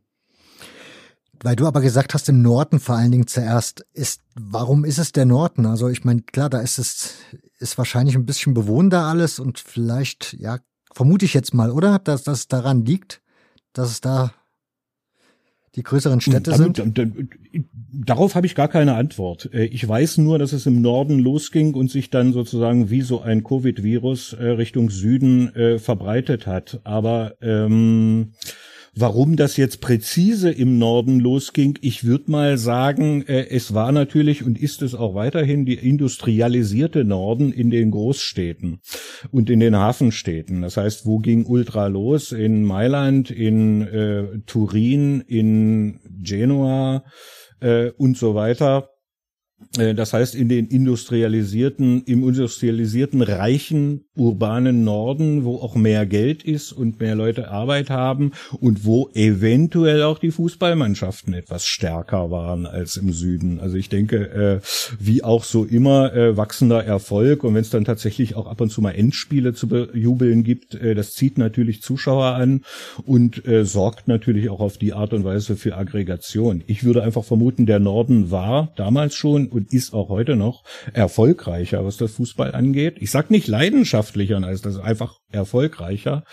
Weil 1.44 1.56
du 1.56 1.66
aber 1.66 1.82
gesagt 1.82 2.14
hast, 2.14 2.26
im 2.30 2.40
Norden 2.40 2.80
vor 2.80 2.94
allen 2.94 3.12
Dingen 3.12 3.26
zuerst 3.26 3.84
ist, 3.92 4.22
warum 4.34 4.86
ist 4.86 4.96
es 4.96 5.12
der 5.12 5.26
Norden? 5.26 5.66
Also 5.66 5.90
ich 5.90 6.02
meine, 6.02 6.22
klar, 6.22 6.48
da 6.48 6.60
ist 6.60 6.78
es, 6.78 7.16
ist 7.58 7.76
wahrscheinlich 7.76 8.14
ein 8.14 8.24
bisschen 8.24 8.54
bewohnter 8.54 9.02
alles 9.02 9.38
und 9.38 9.58
vielleicht, 9.58 10.34
ja, 10.40 10.60
vermute 10.94 11.26
ich 11.26 11.34
jetzt 11.34 11.52
mal, 11.52 11.70
oder? 11.70 11.98
Dass 11.98 12.22
das 12.22 12.48
daran 12.48 12.86
liegt, 12.86 13.20
dass 13.74 13.90
es 13.90 14.00
da 14.00 14.32
die 15.74 15.82
größeren 15.82 16.22
Städte 16.22 16.52
Damit, 16.52 16.76
sind? 16.76 17.28
Darauf 17.92 18.36
habe 18.36 18.46
ich 18.46 18.54
gar 18.54 18.68
keine 18.68 18.94
Antwort. 18.94 19.50
Äh, 19.52 19.66
ich 19.66 19.86
weiß 19.86 20.16
nur, 20.18 20.38
dass 20.38 20.54
es 20.54 20.64
im 20.64 20.80
Norden 20.80 21.18
losging 21.18 21.74
und 21.74 21.90
sich 21.90 22.08
dann 22.08 22.32
sozusagen 22.32 22.88
wie 22.88 23.02
so 23.02 23.20
ein 23.20 23.44
Covid-Virus 23.44 24.32
äh, 24.32 24.46
Richtung 24.46 24.88
Süden 24.88 25.54
äh, 25.54 25.78
verbreitet 25.78 26.46
hat. 26.46 26.80
Aber 26.84 27.34
ähm, 27.42 28.32
Warum 28.96 29.34
das 29.34 29.56
jetzt 29.56 29.80
präzise 29.80 30.52
im 30.52 30.78
Norden 30.78 31.18
losging, 31.18 31.78
ich 31.80 32.04
würde 32.04 32.30
mal 32.30 32.56
sagen, 32.58 33.22
äh, 33.26 33.48
es 33.48 33.74
war 33.74 33.90
natürlich 33.90 34.44
und 34.44 34.56
ist 34.56 34.82
es 34.82 34.94
auch 34.94 35.16
weiterhin 35.16 35.64
die 35.64 35.74
industrialisierte 35.74 37.04
Norden 37.04 37.52
in 37.52 37.70
den 37.70 37.90
Großstädten 37.90 38.80
und 39.32 39.50
in 39.50 39.58
den 39.58 39.74
Hafenstädten. 39.74 40.62
Das 40.62 40.76
heißt, 40.76 41.06
wo 41.06 41.18
ging 41.18 41.44
Ultra 41.44 41.88
los? 41.88 42.30
In 42.30 42.62
Mailand, 42.62 43.32
in 43.32 43.82
äh, 43.82 44.38
Turin, 44.46 45.22
in 45.22 45.98
Genua 46.22 47.04
äh, 47.60 47.90
und 47.96 48.16
so 48.16 48.36
weiter. 48.36 48.93
Äh, 49.78 49.94
das 49.94 50.12
heißt, 50.12 50.34
in 50.34 50.48
den 50.48 50.66
industrialisierten, 50.66 52.02
im 52.04 52.26
industrialisierten, 52.26 53.22
reichen, 53.22 54.04
urbanen 54.16 54.84
Norden, 54.84 55.44
wo 55.44 55.56
auch 55.56 55.74
mehr 55.74 56.06
Geld 56.06 56.42
ist 56.42 56.72
und 56.72 57.00
mehr 57.00 57.14
Leute 57.14 57.50
Arbeit 57.50 57.90
haben 57.90 58.32
und 58.60 58.84
wo 58.84 59.10
eventuell 59.14 60.02
auch 60.02 60.18
die 60.18 60.30
Fußballmannschaften 60.30 61.34
etwas 61.34 61.66
stärker 61.66 62.30
waren 62.30 62.66
als 62.66 62.96
im 62.96 63.12
Süden. 63.12 63.60
Also 63.60 63.76
ich 63.76 63.88
denke, 63.88 64.30
äh, 64.30 64.60
wie 64.98 65.24
auch 65.24 65.44
so 65.44 65.64
immer, 65.64 66.14
äh, 66.14 66.36
wachsender 66.36 66.84
Erfolg 66.84 67.44
und 67.44 67.54
wenn 67.54 67.62
es 67.62 67.70
dann 67.70 67.84
tatsächlich 67.84 68.36
auch 68.36 68.46
ab 68.46 68.60
und 68.60 68.70
zu 68.70 68.80
mal 68.80 68.92
Endspiele 68.92 69.54
zu 69.54 69.68
bejubeln 69.68 70.44
gibt, 70.44 70.74
das 70.74 71.12
zieht 71.12 71.38
natürlich 71.38 71.82
Zuschauer 71.82 72.34
an 72.34 72.62
und 73.04 73.42
sorgt 73.62 74.08
natürlich 74.08 74.48
auch 74.50 74.60
auf 74.60 74.78
die 74.78 74.92
Art 74.92 75.12
und 75.12 75.24
Weise 75.24 75.56
für 75.56 75.76
Aggregation. 75.76 76.62
Ich 76.66 76.84
würde 76.84 77.02
einfach 77.02 77.24
vermuten, 77.24 77.66
der 77.66 77.78
Norden 77.78 78.30
war 78.30 78.72
damals 78.76 79.14
schon 79.14 79.46
und 79.46 79.63
ist 79.70 79.92
auch 79.92 80.08
heute 80.08 80.36
noch 80.36 80.64
erfolgreicher, 80.92 81.84
was 81.84 81.96
das 81.96 82.12
Fußball 82.12 82.54
angeht. 82.54 82.96
Ich 82.98 83.10
sag 83.10 83.30
nicht 83.30 83.48
leidenschaftlicher 83.48 84.42
als 84.42 84.62
das, 84.62 84.78
einfach 84.78 85.20
erfolgreicher. 85.30 86.24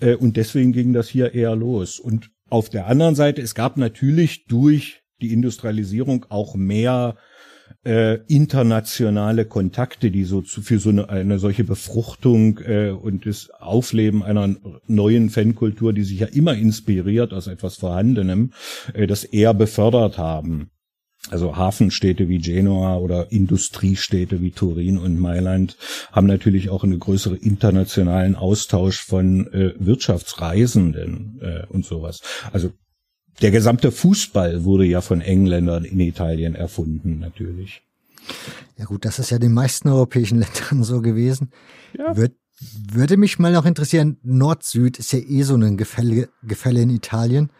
Äh, 0.00 0.14
und 0.14 0.36
deswegen 0.36 0.72
ging 0.72 0.92
das 0.92 1.08
hier 1.08 1.34
eher 1.34 1.56
los. 1.56 1.98
Und 1.98 2.30
auf 2.48 2.68
der 2.68 2.86
anderen 2.86 3.14
Seite, 3.14 3.42
es 3.42 3.54
gab 3.54 3.76
natürlich 3.76 4.46
durch 4.46 5.02
die 5.20 5.32
Industrialisierung 5.32 6.26
auch 6.28 6.54
mehr 6.54 7.16
äh, 7.84 8.18
internationale 8.26 9.44
Kontakte, 9.44 10.10
die 10.10 10.24
so 10.24 10.42
zu, 10.42 10.62
für 10.62 10.78
so 10.78 10.90
eine, 10.90 11.08
eine 11.08 11.38
solche 11.38 11.64
Befruchtung 11.64 12.58
äh, 12.58 12.90
und 12.90 13.26
das 13.26 13.50
Aufleben 13.50 14.22
einer 14.22 14.56
neuen 14.86 15.30
Fankultur, 15.30 15.92
die 15.92 16.04
sich 16.04 16.20
ja 16.20 16.26
immer 16.26 16.54
inspiriert 16.54 17.32
aus 17.32 17.46
etwas 17.46 17.76
Vorhandenem, 17.76 18.52
äh, 18.94 19.06
das 19.06 19.24
eher 19.24 19.54
befördert 19.54 20.18
haben. 20.18 20.70
Also 21.30 21.56
Hafenstädte 21.56 22.28
wie 22.28 22.38
Genua 22.38 22.96
oder 22.96 23.30
Industriestädte 23.30 24.40
wie 24.40 24.50
Turin 24.50 24.98
und 24.98 25.18
Mailand 25.18 25.76
haben 26.12 26.26
natürlich 26.26 26.70
auch 26.70 26.84
einen 26.84 26.98
größeren 26.98 27.36
internationalen 27.36 28.34
Austausch 28.34 29.00
von 29.04 29.46
äh, 29.52 29.74
Wirtschaftsreisenden 29.78 31.40
äh, 31.42 31.66
und 31.68 31.84
sowas. 31.84 32.20
Also 32.52 32.72
der 33.42 33.50
gesamte 33.50 33.92
Fußball 33.92 34.64
wurde 34.64 34.84
ja 34.84 35.00
von 35.00 35.20
Engländern 35.20 35.84
in 35.84 36.00
Italien 36.00 36.54
erfunden, 36.54 37.18
natürlich. 37.20 37.82
Ja 38.76 38.84
gut, 38.84 39.04
das 39.04 39.18
ist 39.18 39.30
ja 39.30 39.38
den 39.38 39.52
meisten 39.52 39.88
europäischen 39.88 40.38
Ländern 40.40 40.82
so 40.82 41.00
gewesen. 41.00 41.50
Ja. 41.96 42.16
Würde, 42.16 42.34
würde 42.90 43.16
mich 43.16 43.38
mal 43.38 43.52
noch 43.52 43.66
interessieren, 43.66 44.18
Nord-Süd 44.22 44.98
ist 44.98 45.12
ja 45.12 45.20
eh 45.20 45.42
so 45.42 45.54
ein 45.54 45.76
Gefälle, 45.76 46.28
Gefälle 46.42 46.82
in 46.82 46.90
Italien. 46.90 47.50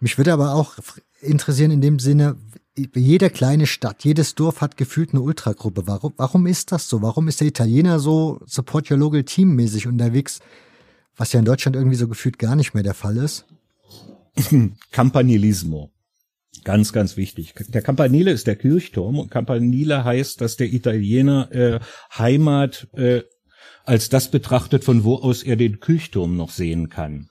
Mich 0.00 0.18
würde 0.18 0.32
aber 0.32 0.54
auch 0.54 0.74
interessieren 1.20 1.70
in 1.70 1.80
dem 1.80 1.98
Sinne, 1.98 2.36
jede 2.76 3.30
kleine 3.30 3.66
Stadt, 3.66 4.04
jedes 4.04 4.34
Dorf 4.34 4.60
hat 4.60 4.76
gefühlt 4.76 5.10
eine 5.10 5.20
Ultragruppe. 5.20 5.86
Warum, 5.86 6.14
warum 6.16 6.46
ist 6.46 6.72
das 6.72 6.88
so? 6.88 7.02
Warum 7.02 7.28
ist 7.28 7.40
der 7.40 7.48
Italiener 7.48 7.98
so 7.98 8.40
Support 8.46 8.90
Your 8.90 8.98
Local 8.98 9.24
Team 9.24 9.54
mäßig 9.54 9.86
unterwegs, 9.86 10.40
was 11.16 11.32
ja 11.32 11.38
in 11.38 11.44
Deutschland 11.44 11.76
irgendwie 11.76 11.96
so 11.96 12.08
gefühlt 12.08 12.38
gar 12.38 12.56
nicht 12.56 12.72
mehr 12.74 12.82
der 12.82 12.94
Fall 12.94 13.18
ist? 13.18 13.44
Campanilismo. 14.90 15.90
Ganz, 16.64 16.92
ganz 16.92 17.16
wichtig. 17.16 17.54
Der 17.68 17.82
Campanile 17.82 18.30
ist 18.30 18.46
der 18.46 18.56
Kirchturm 18.56 19.18
und 19.18 19.30
Campanile 19.30 20.04
heißt, 20.04 20.40
dass 20.40 20.56
der 20.56 20.72
Italiener 20.72 21.50
äh, 21.52 21.80
Heimat 22.16 22.88
äh, 22.94 23.22
als 23.84 24.08
das 24.08 24.30
betrachtet, 24.30 24.84
von 24.84 25.02
wo 25.02 25.16
aus 25.16 25.42
er 25.42 25.56
den 25.56 25.80
Kirchturm 25.80 26.36
noch 26.36 26.50
sehen 26.50 26.88
kann. 26.88 27.30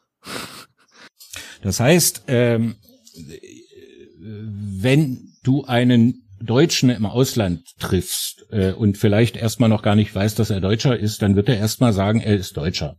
Das 1.62 1.80
heißt, 1.80 2.24
ähm, 2.28 2.76
wenn 4.20 5.31
du 5.44 5.64
einen 5.64 6.28
Deutschen 6.42 6.90
im 6.90 7.06
Ausland 7.06 7.64
triffst 7.80 8.46
äh, 8.52 8.72
und 8.74 8.98
vielleicht 8.98 9.36
erstmal 9.36 9.70
noch 9.70 9.84
gar 9.84 9.96
nicht 9.96 10.14
weiß, 10.14 10.36
dass 10.36 10.50
er 10.50 10.62
Deutscher 10.62 10.98
ist, 10.98 11.22
dann 11.22 11.36
wird 11.36 11.50
er 11.50 11.58
erstmal 11.58 11.94
sagen, 11.94 12.20
er 12.20 12.36
ist 12.36 12.58
Deutscher. 12.58 12.98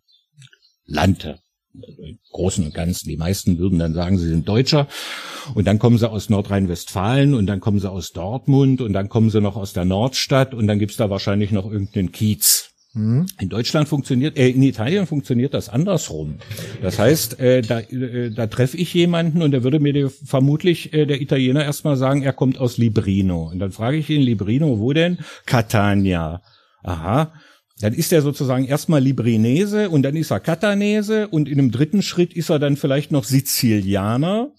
Lante. 0.85 1.39
Im 1.75 2.19
Großen 2.31 2.67
und 2.67 2.75
Ganzen. 2.75 3.09
Die 3.09 3.17
meisten 3.17 3.59
würden 3.59 3.79
dann 3.79 3.95
sagen, 3.95 4.19
sie 4.19 4.29
sind 4.29 4.47
Deutscher. 4.47 4.89
Und 5.55 5.67
dann 5.67 5.79
kommen 5.79 5.97
sie 5.97 6.09
aus 6.09 6.29
Nordrhein-Westfalen 6.29 7.35
und 7.35 7.47
dann 7.47 7.61
kommen 7.61 7.81
sie 7.81 7.91
aus 7.91 8.13
Dortmund 8.13 8.81
und 8.81 8.93
dann 8.93 9.09
kommen 9.09 9.31
sie 9.31 9.41
noch 9.41 9.57
aus 9.57 9.73
der 9.73 9.87
Nordstadt 9.87 10.55
und 10.55 10.67
dann 10.67 10.79
gibt's 10.79 10.97
da 10.97 11.09
wahrscheinlich 11.09 11.51
noch 11.51 11.65
irgendeinen 11.65 12.13
Kiez. 12.13 12.72
Mhm. 12.95 13.27
In 13.41 13.49
Deutschland 13.49 13.89
funktioniert, 13.89 14.37
äh, 14.37 14.51
in 14.51 14.63
Italien 14.63 15.07
funktioniert 15.07 15.55
das 15.55 15.71
andersrum. 15.71 16.39
Das 16.83 16.99
heißt, 16.99 17.41
äh, 17.41 17.63
da, 17.63 17.81
äh, 17.81 18.31
da 18.31 18.47
treffe 18.49 18.77
ich 18.77 18.93
jemanden 18.93 19.41
und 19.41 19.53
der 19.53 19.65
würde 19.65 19.81
mir 19.81 20.11
vermutlich 20.11 20.93
äh, 20.93 21.07
der 21.07 21.23
Italiener 21.23 21.65
erstmal 21.65 21.97
sagen, 21.97 22.23
er 22.23 22.35
kommt 22.35 22.59
aus 22.59 22.77
Librino. 22.77 23.49
Und 23.51 23.61
dann 23.61 23.73
frage 23.73 23.97
ich 23.97 24.11
ihn, 24.11 24.21
Librino, 24.21 24.79
wo 24.79 24.93
denn? 24.93 25.19
Catania. 25.47 26.43
Aha. 26.83 27.33
Dann 27.81 27.95
ist 27.95 28.13
er 28.13 28.21
sozusagen 28.21 28.67
erstmal 28.67 29.01
Librinese 29.01 29.89
und 29.89 30.03
dann 30.03 30.15
ist 30.15 30.31
er 30.31 30.41
Catanese 30.41 31.29
und 31.29 31.49
in 31.49 31.59
einem 31.59 31.71
dritten 31.71 32.03
Schritt 32.03 32.35
ist 32.35 32.51
er 32.51 32.59
dann 32.59 32.77
vielleicht 32.77 33.11
noch 33.11 33.25
Sizilianer. 33.25 34.53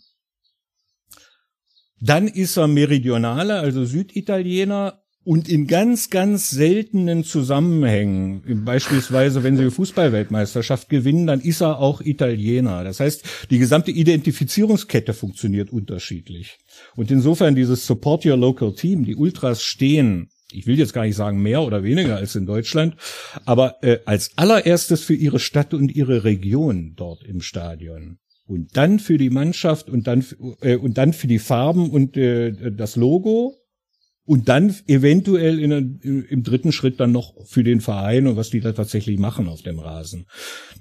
Dann 2.02 2.28
ist 2.28 2.58
er 2.58 2.68
Meridionale, 2.68 3.60
also 3.60 3.86
Süditaliener 3.86 5.03
Und 5.26 5.48
in 5.48 5.68
ganz, 5.68 6.10
ganz 6.10 6.50
seltenen 6.50 7.24
Zusammenhängen, 7.24 8.66
beispielsweise 8.66 9.44
wenn 9.44 9.56
sie 9.56 9.72
Fußballweltmeisterschaft 9.72 10.90
gewinnen, 10.90 11.28
dann 11.28 11.40
ist 11.40 11.62
er 11.62 11.80
auch 11.80 12.02
Italiener. 12.02 12.84
Das 12.84 13.00
heißt, 13.00 13.24
die 13.50 13.58
gesamte 13.58 13.92
Identifizierungskette 13.92 15.14
funktioniert 15.14 15.72
unterschiedlich. 15.72 16.58
Und 16.96 17.10
insofern 17.10 17.56
dieses 17.56 17.88
Support 17.88 18.26
Your 18.26 18.36
Local 18.36 18.74
Team, 18.74 19.06
die 19.06 19.16
Ultras 19.16 19.64
stehen, 19.64 20.30
ich 20.52 20.68
will 20.68 20.78
jetzt 20.78 20.94
gar 20.94 21.06
nicht 21.06 21.16
sagen 21.16 21.42
mehr 21.42 21.64
oder 21.64 21.84
weniger 21.84 22.18
als 22.18 22.36
in 22.36 22.46
Deutschland, 22.46 22.96
aber 23.46 23.78
äh, 23.82 24.00
als 24.06 24.38
allererstes 24.38 25.04
für 25.04 25.16
ihre 25.16 25.40
Stadt 25.40 25.74
und 25.74 25.96
ihre 25.96 26.26
Region 26.26 26.94
dort 26.96 27.24
im 27.24 27.42
Stadion 27.42 28.20
und 28.46 28.76
dann 28.76 29.00
für 29.00 29.18
die 29.18 29.30
Mannschaft 29.30 29.90
und 29.90 30.06
dann 30.06 30.26
äh, 30.62 30.76
und 30.76 30.98
dann 30.98 31.14
für 31.14 31.28
die 31.28 31.40
Farben 31.40 31.90
und 31.90 32.18
äh, 32.18 32.72
das 32.72 32.96
Logo 32.96 33.63
und 34.26 34.48
dann 34.48 34.74
eventuell 34.88 35.60
in, 35.60 36.00
im 36.02 36.44
dritten 36.44 36.72
Schritt 36.72 37.00
dann 37.00 37.12
noch 37.12 37.34
für 37.46 37.64
den 37.64 37.82
Verein 37.82 38.28
und 38.28 38.38
was 38.38 38.50
die 38.50 38.62
da 38.62 38.72
tatsächlich 38.72 39.20
machen 39.20 39.50
auf 39.50 39.62
dem 39.62 39.80
Rasen. 39.80 40.26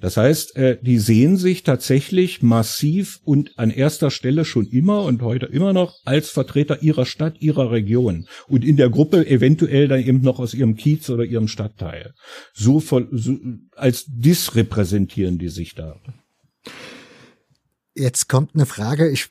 Das 0.00 0.16
heißt, 0.16 0.56
äh, 0.56 0.78
die 0.80 0.98
sehen 0.98 1.36
sich 1.36 1.64
tatsächlich 1.64 2.42
massiv 2.42 3.20
und 3.24 3.58
an 3.58 3.70
erster 3.70 4.10
Stelle 4.10 4.44
schon 4.44 4.66
immer 4.66 5.04
und 5.04 5.22
heute 5.22 5.46
immer 5.46 5.72
noch 5.72 5.96
als 6.04 6.30
Vertreter 6.30 6.82
ihrer 6.82 7.04
Stadt, 7.04 7.40
ihrer 7.40 7.72
Region 7.72 8.26
und 8.46 8.64
in 8.64 8.76
der 8.76 8.90
Gruppe 8.90 9.26
eventuell 9.26 9.88
dann 9.88 10.00
eben 10.00 10.20
noch 10.20 10.38
aus 10.38 10.54
ihrem 10.54 10.76
Kiez 10.76 11.10
oder 11.10 11.24
ihrem 11.24 11.48
Stadtteil. 11.48 12.14
So, 12.54 12.78
voll, 12.78 13.08
so 13.10 13.36
als 13.74 14.04
dis 14.06 14.54
repräsentieren 14.54 15.38
die 15.38 15.48
sich 15.48 15.74
da. 15.74 15.96
Jetzt 17.94 18.28
kommt 18.28 18.54
eine 18.54 18.66
Frage. 18.66 19.10
Ich, 19.10 19.28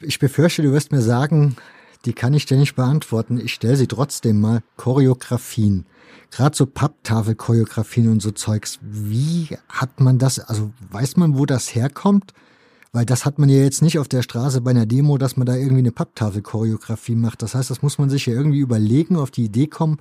ich 0.00 0.18
befürchte, 0.18 0.62
du 0.62 0.72
wirst 0.72 0.92
mir 0.92 1.00
sagen, 1.00 1.56
die 2.04 2.12
kann 2.12 2.34
ich 2.34 2.46
dir 2.46 2.56
nicht 2.56 2.74
beantworten. 2.74 3.40
Ich 3.40 3.54
stelle 3.54 3.76
sie 3.76 3.86
trotzdem 3.86 4.40
mal. 4.40 4.62
Choreografien. 4.76 5.86
Gerade 6.30 6.56
so 6.56 6.66
Papptafelchoreografien 6.66 8.08
und 8.08 8.20
so 8.20 8.30
Zeugs. 8.30 8.78
Wie 8.80 9.48
hat 9.68 10.00
man 10.00 10.18
das, 10.18 10.38
also 10.38 10.72
weiß 10.90 11.16
man, 11.16 11.38
wo 11.38 11.46
das 11.46 11.74
herkommt? 11.74 12.32
Weil 12.92 13.06
das 13.06 13.24
hat 13.24 13.38
man 13.38 13.48
ja 13.48 13.56
jetzt 13.56 13.80
nicht 13.80 13.98
auf 13.98 14.08
der 14.08 14.22
Straße 14.22 14.60
bei 14.60 14.70
einer 14.70 14.84
Demo, 14.84 15.16
dass 15.16 15.36
man 15.36 15.46
da 15.46 15.54
irgendwie 15.54 15.78
eine 15.78 15.92
Papptafelchoreografie 15.92 17.14
macht. 17.14 17.42
Das 17.42 17.54
heißt, 17.54 17.70
das 17.70 17.82
muss 17.82 17.98
man 17.98 18.10
sich 18.10 18.26
ja 18.26 18.34
irgendwie 18.34 18.60
überlegen, 18.60 19.16
auf 19.16 19.30
die 19.30 19.44
Idee 19.44 19.66
kommen 19.66 19.98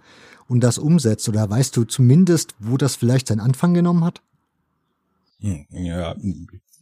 und 0.48 0.62
das 0.62 0.78
umsetzt. 0.78 1.30
Oder 1.30 1.50
weißt 1.50 1.76
du 1.78 1.86
zumindest, 1.86 2.56
wo 2.60 2.76
das 2.78 2.96
vielleicht 2.98 3.28
seinen 3.28 3.40
Anfang 3.40 3.74
genommen 3.74 4.04
hat? 4.04 4.22
Ja, 5.40 6.16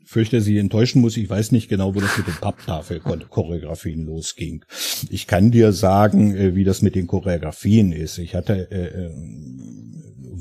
fürchte, 0.09 0.41
sie 0.41 0.57
enttäuschen 0.57 1.01
muss. 1.01 1.17
Ich 1.17 1.29
weiß 1.29 1.51
nicht 1.51 1.69
genau, 1.69 1.93
wo 1.93 1.99
das 1.99 2.17
mit 2.17 2.25
den 2.25 2.33
Papptafel-Choreografien 2.33 4.07
losging. 4.07 4.65
Ich 5.11 5.27
kann 5.27 5.51
dir 5.51 5.71
sagen, 5.71 6.35
äh, 6.35 6.55
wie 6.55 6.63
das 6.63 6.81
mit 6.81 6.95
den 6.95 7.05
Choreografien 7.05 7.91
ist. 7.91 8.17
Ich 8.17 8.33
hatte 8.33 8.71
äh, 8.71 9.05
äh, 9.05 9.11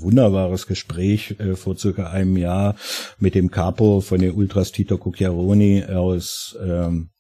wunderbares 0.00 0.66
Gespräch 0.66 1.34
vor 1.54 1.76
circa 1.76 2.10
einem 2.10 2.36
Jahr 2.36 2.76
mit 3.18 3.34
dem 3.34 3.50
Capo 3.50 4.00
von 4.00 4.20
den 4.20 4.32
Ultras 4.32 4.70
Tito 4.70 4.96
Cucchiaroni 4.96 5.84
aus 5.84 6.56
ähm, 6.64 7.10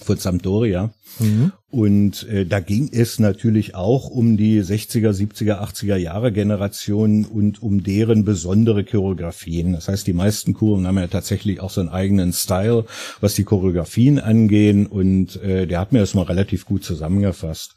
von 0.00 0.16
Sampdoria. 0.16 0.94
Mhm. 1.18 1.52
Und 1.70 2.28
äh, 2.28 2.46
da 2.46 2.58
ging 2.58 2.90
es 2.92 3.20
natürlich 3.20 3.74
auch 3.76 4.10
um 4.10 4.36
die 4.36 4.60
60er, 4.60 5.12
70er, 5.12 5.60
80er 5.62 5.96
Jahre 5.96 6.32
Generation 6.32 7.24
und 7.24 7.62
um 7.62 7.84
deren 7.84 8.24
besondere 8.24 8.84
Choreografien. 8.84 9.74
Das 9.74 9.86
heißt, 9.86 10.06
die 10.06 10.12
meisten 10.12 10.52
Kurven 10.52 10.86
haben 10.86 10.98
ja 10.98 11.06
tatsächlich 11.06 11.60
auch 11.60 11.70
so 11.70 11.80
einen 11.80 11.90
eigenen 11.90 12.32
Style, 12.32 12.86
was 13.20 13.34
die 13.34 13.44
Choreografien 13.44 14.18
angehen. 14.18 14.86
Und 14.86 15.40
äh, 15.42 15.66
der 15.66 15.80
hat 15.80 15.92
mir 15.92 16.00
das 16.00 16.14
mal 16.14 16.24
relativ 16.24 16.66
gut 16.66 16.84
zusammengefasst. 16.84 17.76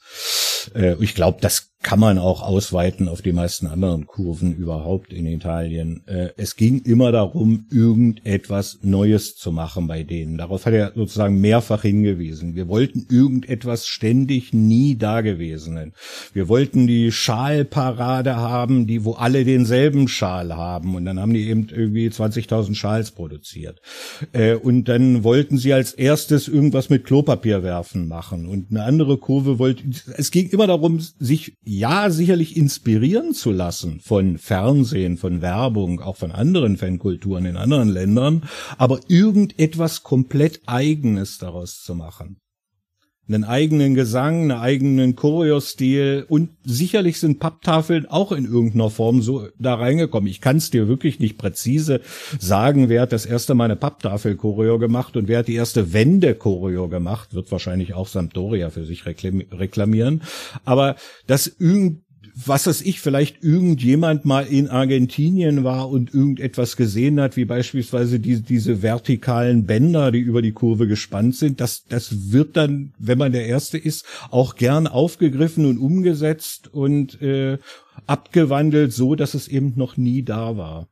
Äh, 0.74 0.96
ich 1.00 1.14
glaube, 1.14 1.40
das 1.42 1.70
kann 1.84 2.00
man 2.00 2.18
auch 2.18 2.42
ausweiten 2.42 3.10
auf 3.10 3.22
die 3.22 3.34
meisten 3.34 3.68
anderen 3.68 4.08
Kurven 4.08 4.56
überhaupt 4.56 5.12
in 5.12 5.26
Italien. 5.26 6.02
Äh, 6.08 6.30
es 6.38 6.56
ging 6.56 6.82
immer 6.82 7.12
darum, 7.12 7.66
irgendetwas 7.70 8.80
Neues 8.82 9.36
zu 9.36 9.52
machen 9.52 9.88
bei 9.88 10.04
denen. 10.04 10.38
Darauf 10.38 10.66
hat 10.66 10.74
er 10.74 10.94
sozusagen 10.96 11.42
mehrfach 11.42 11.82
hingewiesen. 11.82 12.56
Wir 12.56 12.70
wollten 12.70 13.06
irgendetwas 13.24 13.88
ständig 13.88 14.54
nie 14.54 14.98
Dagewesenen. 14.98 15.94
Wir 16.34 16.50
wollten 16.50 16.88
die 16.88 17.12
Schalparade 17.12 18.36
haben, 18.36 18.86
die 18.86 19.06
wo 19.06 19.14
alle 19.14 19.46
denselben 19.46 20.08
Schal 20.08 20.56
haben. 20.56 20.96
Und 20.96 21.06
dann 21.06 21.20
haben 21.20 21.34
die 21.34 21.48
eben 21.48 21.68
irgendwie 21.70 22.08
20.000 22.10 22.76
Schals 22.76 23.12
produziert. 23.12 23.80
Äh, 24.34 24.56
und 24.56 24.86
dann 24.86 25.24
wollten 25.24 25.58
sie 25.58 25.74
als 25.74 25.94
erstes 25.94 26.48
irgendwas 26.48 26.90
mit 26.90 27.06
Klopapier 27.06 27.64
werfen 27.64 28.08
machen. 28.08 28.46
Und 28.46 28.72
eine 28.72 28.84
andere 28.84 29.18
Kurve 29.18 29.58
wollte, 29.58 29.84
es 30.18 30.32
ging 30.32 30.50
immer 30.50 30.68
darum, 30.68 31.00
sich 31.00 31.56
ja 31.64 32.10
sicherlich 32.10 32.58
inspirieren 32.58 33.34
zu 33.34 33.52
lassen 33.52 34.02
von 34.02 34.38
Fernsehen, 34.38 35.18
von 35.18 35.42
Werbung, 35.42 36.02
auch 36.02 36.18
von 36.18 36.32
anderen 36.32 36.78
Fankulturen 36.78 37.46
in 37.46 37.58
anderen 37.58 37.90
Ländern, 37.90 38.44
aber 38.78 39.00
irgendetwas 39.08 40.04
komplett 40.04 40.62
eigenes 40.66 41.38
daraus 41.38 41.82
zu 41.82 41.96
machen 41.96 42.43
einen 43.28 43.46
eigenen 43.46 43.96
Gesang, 43.96 44.42
einen 44.42 44.52
eigenen 44.52 45.16
Choreostil 45.16 46.26
und 46.28 46.50
sicherlich 46.66 47.20
sind 47.20 47.40
Papptafeln 47.40 48.06
auch 48.06 48.34
in 48.34 48.46
irgendeiner 48.46 48.90
Form 48.90 49.22
so 49.22 49.48
da 49.58 49.76
reingekommen. 49.76 50.30
Ich 50.30 50.42
kann 50.42 50.58
es 50.58 50.72
dir 50.72 50.90
wirklich 50.90 51.20
nicht 51.20 51.38
präzise 51.38 52.02
sagen, 52.38 52.90
wer 52.90 53.04
hat 53.04 53.14
das 53.14 53.26
erste 53.26 53.56
Mal 53.56 53.66
eine 53.66 53.78
Papptafel-Choreo 53.78 54.78
gemacht 54.78 55.16
und 55.16 55.30
wer 55.30 55.40
hat 55.40 55.48
die 55.48 55.56
erste 55.56 55.94
Wende-Choreo 55.94 56.90
gemacht, 56.90 57.34
wird 57.34 57.50
wahrscheinlich 57.52 57.94
auch 57.94 58.08
Sampdoria 58.08 58.70
für 58.70 58.86
sich 58.86 59.06
reklamieren. 59.06 60.22
Aber 60.66 60.96
das 61.26 61.48
irgendwie 61.48 62.04
was 62.36 62.66
weiß 62.66 62.82
ich, 62.82 63.00
vielleicht 63.00 63.44
irgendjemand 63.44 64.26
mal 64.26 64.46
in 64.46 64.68
Argentinien 64.70 65.64
war 65.64 65.90
und 65.90 66.14
irgendetwas 66.14 66.76
gesehen 66.76 67.20
hat, 67.20 67.38
wie 67.38 67.46
beispielsweise 67.46 68.20
die, 68.20 68.42
diese 68.42 68.82
vertikalen 68.82 69.66
Bänder, 69.66 70.12
die 70.12 70.20
über 70.20 70.42
die 70.42 70.52
Kurve 70.52 70.88
gespannt 70.88 71.36
sind, 71.36 71.62
das, 71.62 71.84
das 71.84 72.32
wird 72.32 72.58
dann, 72.58 72.94
wenn 72.98 73.20
man 73.20 73.32
der 73.32 73.46
Erste 73.46 73.78
ist, 73.78 74.06
auch 74.32 74.56
gern 74.56 74.88
aufgegriffen 74.88 75.66
und 75.66 75.78
umgesetzt 75.78 76.74
und 76.74 77.22
äh, 77.22 77.60
abgewandelt, 78.08 78.94
so 78.94 79.16
dass 79.16 79.36
es 79.36 79.48
eben 79.48 79.74
noch 79.76 79.98
nie 79.98 80.24
da 80.24 80.58
war. 80.58 80.88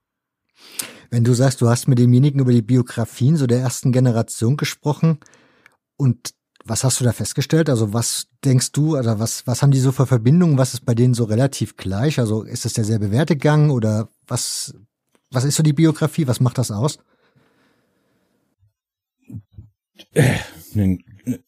Wenn 1.09 1.23
du 1.23 1.33
sagst, 1.33 1.61
du 1.61 1.67
hast 1.67 1.87
mit 1.87 1.99
demjenigen 1.99 2.39
über 2.39 2.53
die 2.53 2.61
Biografien 2.61 3.35
so 3.35 3.47
der 3.47 3.59
ersten 3.59 3.91
Generation 3.91 4.57
gesprochen 4.57 5.17
und 5.97 6.33
was 6.65 6.83
hast 6.83 6.99
du 6.99 7.03
da 7.03 7.11
festgestellt? 7.11 7.69
Also 7.69 7.93
was 7.93 8.27
denkst 8.45 8.71
du, 8.71 8.97
oder 8.97 9.19
was, 9.19 9.45
was 9.47 9.61
haben 9.61 9.71
die 9.71 9.79
so 9.79 9.91
für 9.91 10.07
Verbindungen? 10.07 10.57
Was 10.57 10.73
ist 10.73 10.85
bei 10.85 10.93
denen 10.93 11.13
so 11.13 11.23
relativ 11.25 11.77
gleich? 11.77 12.19
Also 12.19 12.43
ist 12.43 12.65
es 12.65 12.73
derselbe 12.73 13.11
Werdegang 13.11 13.69
oder 13.69 14.09
was, 14.27 14.73
was 15.31 15.43
ist 15.43 15.55
so 15.55 15.63
die 15.63 15.73
Biografie? 15.73 16.27
Was 16.27 16.39
macht 16.39 16.57
das 16.57 16.71
aus? 16.71 16.99
Äh, 20.13 20.37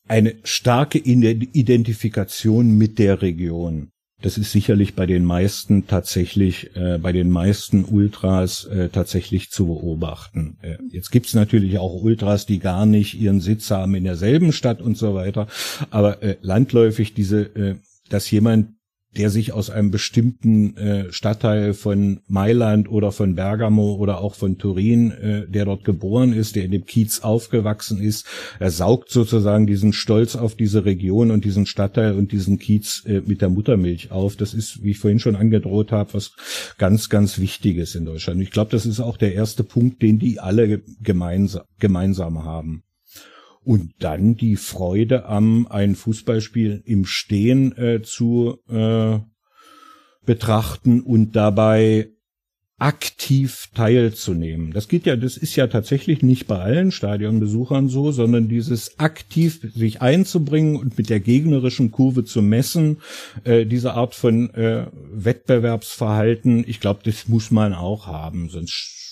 eine 0.08 0.36
starke 0.44 0.98
Identifikation 0.98 2.78
mit 2.78 3.00
der 3.00 3.22
Region. 3.22 3.93
Das 4.24 4.38
ist 4.38 4.54
sicherlich 4.54 4.96
bei 4.96 5.06
den 5.06 5.26
meisten 5.26 5.86
tatsächlich, 5.86 6.78
äh, 6.78 6.98
bei 6.98 7.12
den 7.12 7.30
meisten 7.30 7.84
Ultras 7.84 8.64
äh, 8.64 8.88
tatsächlich 8.88 9.52
zu 9.52 9.68
beobachten. 9.68 10.58
Äh, 10.62 10.78
jetzt 10.90 11.12
gibt's 11.12 11.34
natürlich 11.34 11.78
auch 11.78 12.02
Ultras, 12.02 12.46
die 12.46 12.60
gar 12.60 12.86
nicht 12.86 13.20
ihren 13.20 13.42
Sitz 13.42 13.70
haben 13.70 13.96
in 13.96 14.06
derselben 14.06 14.54
Stadt 14.54 14.82
und 14.82 14.98
so 14.98 15.14
weiter. 15.14 15.48
Aber 15.90 16.24
äh, 16.24 16.38
landläufig 16.40 17.14
diese, 17.14 17.42
äh, 17.42 17.76
dass 18.08 18.32
jemand 18.32 18.70
der 19.18 19.30
sich 19.30 19.54
aus 19.54 19.70
einem 19.70 19.92
bestimmten 19.92 20.76
äh, 20.78 21.12
Stadtteil 21.12 21.74
von 21.74 22.22
Mailand 22.28 22.90
oder 22.90 23.12
von 23.12 23.36
Bergamo 23.36 23.96
oder 23.96 24.22
auch 24.22 24.36
von 24.36 24.58
Turin, 24.58 25.12
äh, 25.12 25.48
der 25.48 25.66
dort 25.66 25.84
geboren 25.84 26.34
ist, 26.34 26.56
der 26.56 26.66
in 26.66 26.72
dem 26.72 26.86
Kiez 26.86 27.20
aufgewachsen 27.20 28.02
ist, 28.02 28.26
er 28.60 28.72
saugt 28.72 29.12
sozusagen 29.12 29.68
diesen 29.68 29.94
Stolz 29.94 30.36
auf 30.36 30.56
diese 30.56 30.86
Region 30.86 31.32
und 31.32 31.46
diesen 31.46 31.66
Stadtteil 31.66 32.14
und 32.14 32.32
diesen 32.32 32.60
Kiez 32.60 33.04
äh, 33.06 33.22
mit 33.26 33.42
der 33.42 33.50
Muttermilch 33.50 34.12
auf. 34.12 34.36
Das 34.36 34.54
ist, 34.54 34.84
wie 34.84 34.92
ich 34.92 35.00
vorhin 35.00 35.20
schon 35.20 35.36
angedroht 35.36 35.92
habe, 35.92 36.14
was 36.14 36.32
ganz, 36.78 37.10
ganz 37.10 37.40
Wichtiges 37.40 37.96
in 37.96 38.06
Deutschland. 38.06 38.42
Ich 38.42 38.52
glaube, 38.52 38.72
das 38.72 38.86
ist 38.86 39.00
auch 39.00 39.18
der 39.18 39.34
erste 39.34 39.64
Punkt, 39.64 40.02
den 40.02 40.20
die 40.20 40.40
alle 40.40 40.82
gemeinsam, 41.02 41.64
gemeinsam 41.80 42.44
haben. 42.44 42.84
Und 43.64 43.94
dann 44.00 44.36
die 44.36 44.56
Freude 44.56 45.26
am 45.26 45.68
ein 45.68 45.96
Fußballspiel 45.96 46.84
im 46.86 47.06
Stehen 47.06 47.78
äh, 47.78 48.02
zu 48.02 48.60
äh, 48.70 49.20
betrachten 50.26 51.02
und 51.02 51.36
dabei 51.36 52.10
aktiv 52.80 53.70
teilzunehmen. 53.74 54.74
Das 54.74 54.90
geht 54.90 55.06
ja, 55.06 55.16
das 55.16 55.38
ist 55.38 55.56
ja 55.56 55.68
tatsächlich 55.68 56.22
nicht 56.22 56.48
bei 56.48 56.60
allen 56.60 56.92
Stadionbesuchern 56.92 57.88
so, 57.88 58.12
sondern 58.12 58.50
dieses 58.50 59.00
aktiv 59.00 59.66
sich 59.74 60.02
einzubringen 60.02 60.76
und 60.76 60.98
mit 60.98 61.10
der 61.10 61.22
gegnerischen 61.22 61.92
Kurve 61.92 62.26
zu 62.26 62.42
messen, 62.42 62.98
äh, 63.46 63.66
diese 63.66 63.94
Art 63.94 64.16
von 64.16 64.50
äh, 64.54 64.88
Wettbewerbsverhalten, 65.14 66.66
ich 66.68 66.82
glaube, 66.82 67.02
das 67.06 67.30
muss 67.30 67.52
man 67.52 67.74
auch 67.74 68.08
haben, 68.08 68.50
sonst 68.50 69.03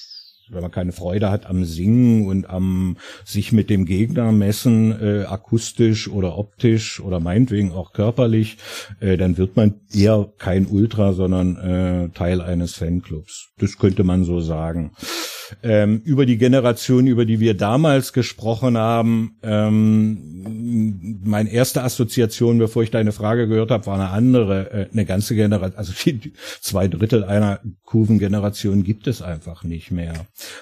wenn 0.52 0.62
man 0.62 0.72
keine 0.72 0.92
Freude 0.92 1.30
hat 1.32 1.46
am 1.46 1.64
Singen 1.66 2.28
und 2.28 2.50
am 2.50 2.98
sich 3.26 3.52
mit 3.52 3.70
dem 3.70 3.86
Gegner 3.86 4.32
messen, 4.32 4.92
äh, 4.92 5.26
akustisch 5.26 6.10
oder 6.10 6.38
optisch 6.38 7.00
oder 7.00 7.20
meinetwegen 7.20 7.72
auch 7.72 7.94
körperlich, 7.94 8.58
äh, 9.00 9.18
dann 9.18 9.38
wird 9.38 9.56
man 9.56 9.82
eher 9.94 10.32
kein 10.38 10.68
Ultra, 10.68 11.14
sondern 11.14 11.58
äh, 11.58 12.10
Teil 12.10 12.42
eines 12.42 12.76
Fanclubs. 12.76 13.52
Das 13.58 13.78
könnte 13.78 14.04
man 14.04 14.24
so 14.24 14.40
sagen. 14.40 14.92
Ähm, 15.64 16.02
über 16.04 16.26
die 16.26 16.38
Generation, 16.38 17.08
über 17.08 17.26
die 17.26 17.40
wir 17.40 17.56
damals 17.56 18.14
gesprochen 18.14 18.78
haben, 18.78 19.38
ähm, 19.44 21.20
meine 21.24 21.52
erste 21.52 21.84
Assoziation, 21.84 22.58
bevor 22.58 22.84
ich 22.84 22.92
deine 22.92 23.12
Frage 23.12 23.48
gehört 23.48 23.72
habe, 23.72 23.86
war 23.86 23.96
eine 23.96 24.10
andere. 24.10 24.72
Äh, 24.72 24.88
eine 24.92 25.06
ganze 25.06 25.36
Generation, 25.36 25.78
also 25.78 25.94
die, 26.06 26.34
zwei 26.62 26.88
Drittel 26.88 27.24
einer 27.24 27.60
Kurvengeneration 27.86 28.84
gibt 28.84 29.08
es 29.08 29.22
einfach 29.22 29.64
nicht 29.64 29.92
mehr. 29.92 30.14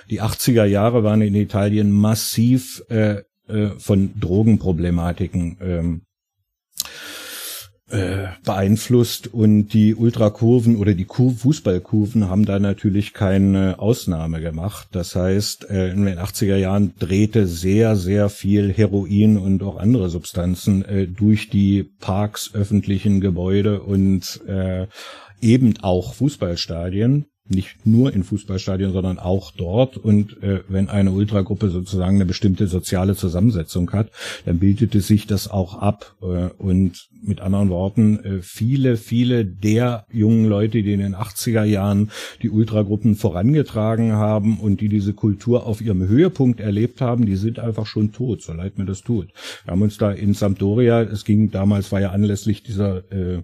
Die 0.10 0.22
80er 0.22 0.66
Jahre 0.66 1.04
waren 1.04 1.22
in 1.22 1.36
Italien 1.36 1.92
massiv 1.92 2.84
äh, 2.90 3.22
äh, 3.50 3.70
von 3.80 4.12
Drogenproblematiken 4.20 5.58
ähm, 5.62 6.02
äh, 7.90 8.28
beeinflusst 8.44 9.34
und 9.34 9.70
die 9.70 9.96
Ultrakurven 9.96 10.76
oder 10.78 10.94
die 10.94 11.06
Fußballkurven 11.06 12.30
haben 12.30 12.46
da 12.46 12.60
natürlich 12.60 13.14
keine 13.14 13.80
Ausnahme 13.80 14.42
gemacht. 14.42 14.90
Das 14.92 15.16
heißt, 15.16 15.70
äh, 15.70 15.92
in 15.92 16.06
den 16.06 16.20
80er 16.20 16.56
Jahren 16.56 16.94
drehte 17.00 17.48
sehr, 17.48 17.96
sehr 17.96 18.30
viel 18.30 18.72
Heroin 18.72 19.38
und 19.38 19.64
auch 19.64 19.78
andere 19.78 20.10
Substanzen 20.10 20.86
äh, 20.86 21.08
durch 21.08 21.50
die 21.50 21.84
Parks, 22.00 22.52
öffentlichen 22.54 23.22
Gebäude 23.22 23.82
und 23.82 24.42
äh, 24.48 24.88
eben 25.42 25.76
auch 25.82 26.14
Fußballstadien 26.14 27.26
nicht 27.50 27.86
nur 27.86 28.14
in 28.14 28.24
Fußballstadien, 28.24 28.93
sondern 28.93 29.20
auch 29.20 29.52
dort. 29.52 29.97
Und 29.97 30.41
äh, 30.43 30.62
wenn 30.68 30.89
eine 30.89 31.12
Ultragruppe 31.12 31.70
sozusagen 31.70 32.16
eine 32.16 32.26
bestimmte 32.26 32.68
soziale 32.68 33.16
Zusammensetzung 33.16 33.91
hat, 33.91 34.12
dann 34.45 34.60
bildete 34.60 35.02
sich 35.02 35.28
das 35.28 35.50
auch 35.50 35.76
ab. 35.80 36.16
Äh, 36.22 36.50
und 36.58 37.10
mit 37.22 37.41
anderen 37.41 37.70
Worten, 37.70 38.20
äh, 38.24 38.41
viele, 38.41 38.97
viele 38.97 39.45
der 39.45 40.06
jungen 40.12 40.45
Leute, 40.45 40.84
die 40.84 40.93
in 40.93 41.00
den 41.00 41.16
80er 41.16 41.64
Jahren 41.64 42.12
die 42.41 42.50
Ultragruppen 42.50 43.16
vorangetragen 43.16 44.14
haben 44.14 44.60
und 44.60 44.82
die 44.82 44.89
diese 44.89 45.14
Kultur 45.14 45.66
auf 45.66 45.82
ihrem 45.82 46.08
Höhepunkt 46.08 46.60
erlebt 46.60 47.02
haben, 47.02 47.26
die 47.26 47.36
sind 47.36 47.60
einfach 47.60 47.86
schon 47.86 48.12
tot, 48.12 48.41
so 48.41 48.54
leid 48.54 48.78
mir 48.78 48.86
das 48.86 49.02
tut. 49.02 49.30
Wir 49.66 49.72
haben 49.72 49.82
uns 49.82 49.97
da 49.97 50.12
in 50.12 50.34
Sampdoria, 50.34 51.02
es 51.02 51.26
ging 51.26 51.52
damals, 51.52 51.91
war 51.91 52.02
ja 52.02 52.12
anlässlich 52.12 52.64
dieser 52.64 53.12
äh, 53.12 53.43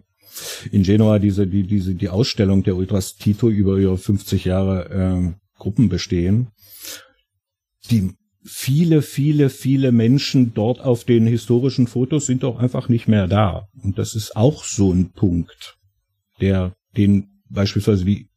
in 0.72 0.84
Genua 0.84 1.20
diese, 1.20 1.48
die, 1.48 1.64
diese, 1.64 1.96
die 1.96 2.10
Ausstellung 2.10 2.64
der 2.64 2.76
Ultras 2.76 3.16
Tito 3.16 3.50
über 3.50 3.78
ihre 3.78 3.98
50 3.98 4.46
Jahre 4.46 4.90
äh, 4.90 5.34
Gruppen 5.58 5.90
bestehen. 5.90 6.50
Die 7.90 8.12
viele, 8.44 9.02
viele, 9.02 9.50
viele 9.50 9.92
Menschen 9.92 10.54
dort 10.54 10.80
auf 10.80 11.04
den 11.04 11.28
historischen 11.28 11.88
Fotos 11.88 12.26
sind 12.26 12.44
doch 12.44 12.60
einfach 12.60 12.90
nicht 12.90 13.08
mehr 13.08 13.28
da. 13.28 13.68
Und 13.82 13.98
das 13.98 14.16
ist 14.16 14.36
auch 14.36 14.64
so 14.64 14.92
ein 14.92 15.12
Punkt, 15.12 15.78
der 16.42 16.76
den 16.96 17.42
beispielsweise 17.50 18.06
die 18.06 18.28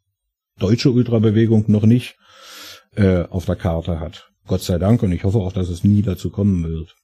deutsche 0.59 0.91
Ultrabewegung 0.91 1.65
noch 1.69 1.85
nicht 1.85 2.17
äh, 2.97 3.25
auf 3.25 3.45
der 3.45 3.57
Karte 3.57 4.01
hat. 4.01 4.31
Gott 4.47 4.63
sei 4.63 4.79
Dank. 4.79 5.03
Und 5.03 5.13
ich 5.13 5.25
hoffe 5.25 5.39
auch, 5.39 5.53
dass 5.53 5.69
es 5.69 5.85
nie 5.85 6.03
dazu 6.03 6.31
kommen 6.31 6.65
wird. 6.65 6.95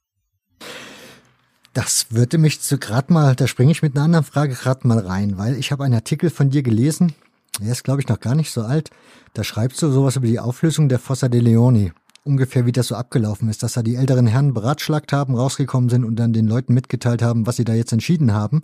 Das 1.75 2.07
würde 2.09 2.37
mich 2.37 2.61
zu 2.61 2.77
gerade 2.77 3.11
mal, 3.11 3.35
da 3.35 3.47
springe 3.47 3.73
ich 3.73 3.81
mit 3.81 3.97
einer 3.97 4.05
anderen 4.05 4.23
Frage 4.23 4.53
gerade 4.53 4.87
mal 4.87 4.97
rein, 4.97 5.37
weil 5.37 5.57
ich 5.57 5.73
habe 5.73 5.83
einen 5.83 5.93
Artikel 5.93 6.29
von 6.29 6.49
dir 6.49 6.63
gelesen, 6.63 7.13
er 7.61 7.73
ist 7.73 7.83
glaube 7.83 7.99
ich 7.99 8.07
noch 8.07 8.21
gar 8.21 8.33
nicht 8.33 8.49
so 8.49 8.61
alt, 8.61 8.91
da 9.33 9.43
schreibst 9.43 9.81
du 9.81 9.91
sowas 9.91 10.15
über 10.15 10.25
die 10.25 10.39
Auflösung 10.39 10.87
der 10.87 10.99
Fossa 10.99 11.27
de 11.27 11.41
Leoni. 11.41 11.91
Ungefähr 12.23 12.65
wie 12.65 12.71
das 12.71 12.87
so 12.87 12.95
abgelaufen 12.95 13.49
ist, 13.49 13.61
dass 13.61 13.73
da 13.73 13.83
die 13.83 13.95
älteren 13.95 14.25
Herren 14.25 14.53
beratschlagt 14.53 15.11
haben, 15.11 15.35
rausgekommen 15.35 15.89
sind 15.89 16.05
und 16.05 16.15
dann 16.15 16.31
den 16.31 16.47
Leuten 16.47 16.73
mitgeteilt 16.73 17.21
haben, 17.21 17.45
was 17.45 17.57
sie 17.57 17.65
da 17.65 17.73
jetzt 17.73 17.91
entschieden 17.91 18.31
haben. 18.31 18.63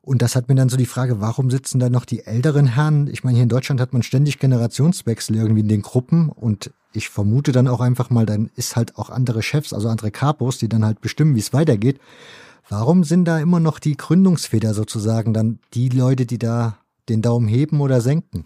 Und 0.00 0.22
das 0.22 0.34
hat 0.34 0.48
mir 0.48 0.54
dann 0.54 0.70
so 0.70 0.78
die 0.78 0.86
Frage, 0.86 1.20
warum 1.20 1.50
sitzen 1.50 1.80
da 1.80 1.90
noch 1.90 2.06
die 2.06 2.24
älteren 2.24 2.66
Herren? 2.66 3.08
Ich 3.08 3.24
meine, 3.24 3.34
hier 3.36 3.42
in 3.42 3.50
Deutschland 3.50 3.78
hat 3.78 3.92
man 3.92 4.02
ständig 4.02 4.38
Generationswechsel 4.38 5.36
irgendwie 5.36 5.60
in 5.60 5.68
den 5.68 5.82
Gruppen 5.82 6.30
und 6.30 6.72
ich 6.92 7.08
vermute 7.08 7.52
dann 7.52 7.68
auch 7.68 7.80
einfach 7.80 8.10
mal, 8.10 8.26
dann 8.26 8.50
ist 8.56 8.76
halt 8.76 8.96
auch 8.96 9.10
andere 9.10 9.42
Chefs, 9.42 9.72
also 9.72 9.88
andere 9.88 10.10
Capos, 10.10 10.58
die 10.58 10.68
dann 10.68 10.84
halt 10.84 11.00
bestimmen, 11.00 11.34
wie 11.34 11.40
es 11.40 11.52
weitergeht. 11.52 12.00
Warum 12.68 13.04
sind 13.04 13.24
da 13.24 13.38
immer 13.38 13.60
noch 13.60 13.78
die 13.78 13.96
Gründungsväter 13.96 14.74
sozusagen 14.74 15.34
dann 15.34 15.58
die 15.74 15.88
Leute, 15.88 16.26
die 16.26 16.38
da 16.38 16.78
den 17.08 17.22
Daumen 17.22 17.48
heben 17.48 17.80
oder 17.80 18.00
senken? 18.00 18.44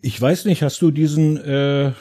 Ich 0.00 0.20
weiß 0.20 0.44
nicht, 0.44 0.62
hast 0.62 0.82
du 0.82 0.90
diesen 0.90 1.36
äh, 1.38 1.92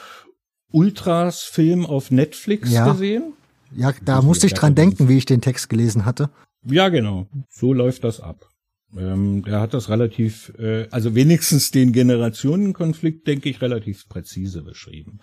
Ultras-Film 0.72 1.86
auf 1.86 2.12
Netflix 2.12 2.72
ja. 2.72 2.92
gesehen? 2.92 3.34
Ja, 3.76 3.94
da 4.04 4.22
musste 4.22 4.48
ich 4.48 4.54
dran 4.54 4.76
denken, 4.76 5.08
wie 5.08 5.18
ich 5.18 5.26
den 5.26 5.42
Text 5.42 5.70
gelesen 5.70 6.06
hatte. 6.06 6.30
Ja, 6.66 6.90
genau. 6.90 7.28
So 7.50 7.74
läuft 7.74 8.04
das 8.04 8.20
ab. 8.20 8.51
Ähm, 8.98 9.44
der 9.44 9.62
hat 9.62 9.74
das 9.74 9.90
relativ, 9.90 10.52
äh, 10.60 10.88
also 10.92 11.16
wenigstens 11.16 11.72
den 11.72 11.94
Generationenkonflikt, 11.94 13.26
denke 13.26 13.50
ich, 13.50 13.62
relativ 13.62 14.10
präzise 14.10 14.64
beschrieben. 14.64 15.20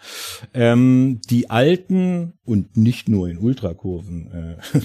Ähm, 0.55 1.21
die 1.29 1.51
alten 1.51 2.33
und 2.45 2.77
nicht 2.77 3.09
nur 3.09 3.29
in 3.29 3.39
Ultrakurven, 3.39 4.57
äh, 4.73 4.81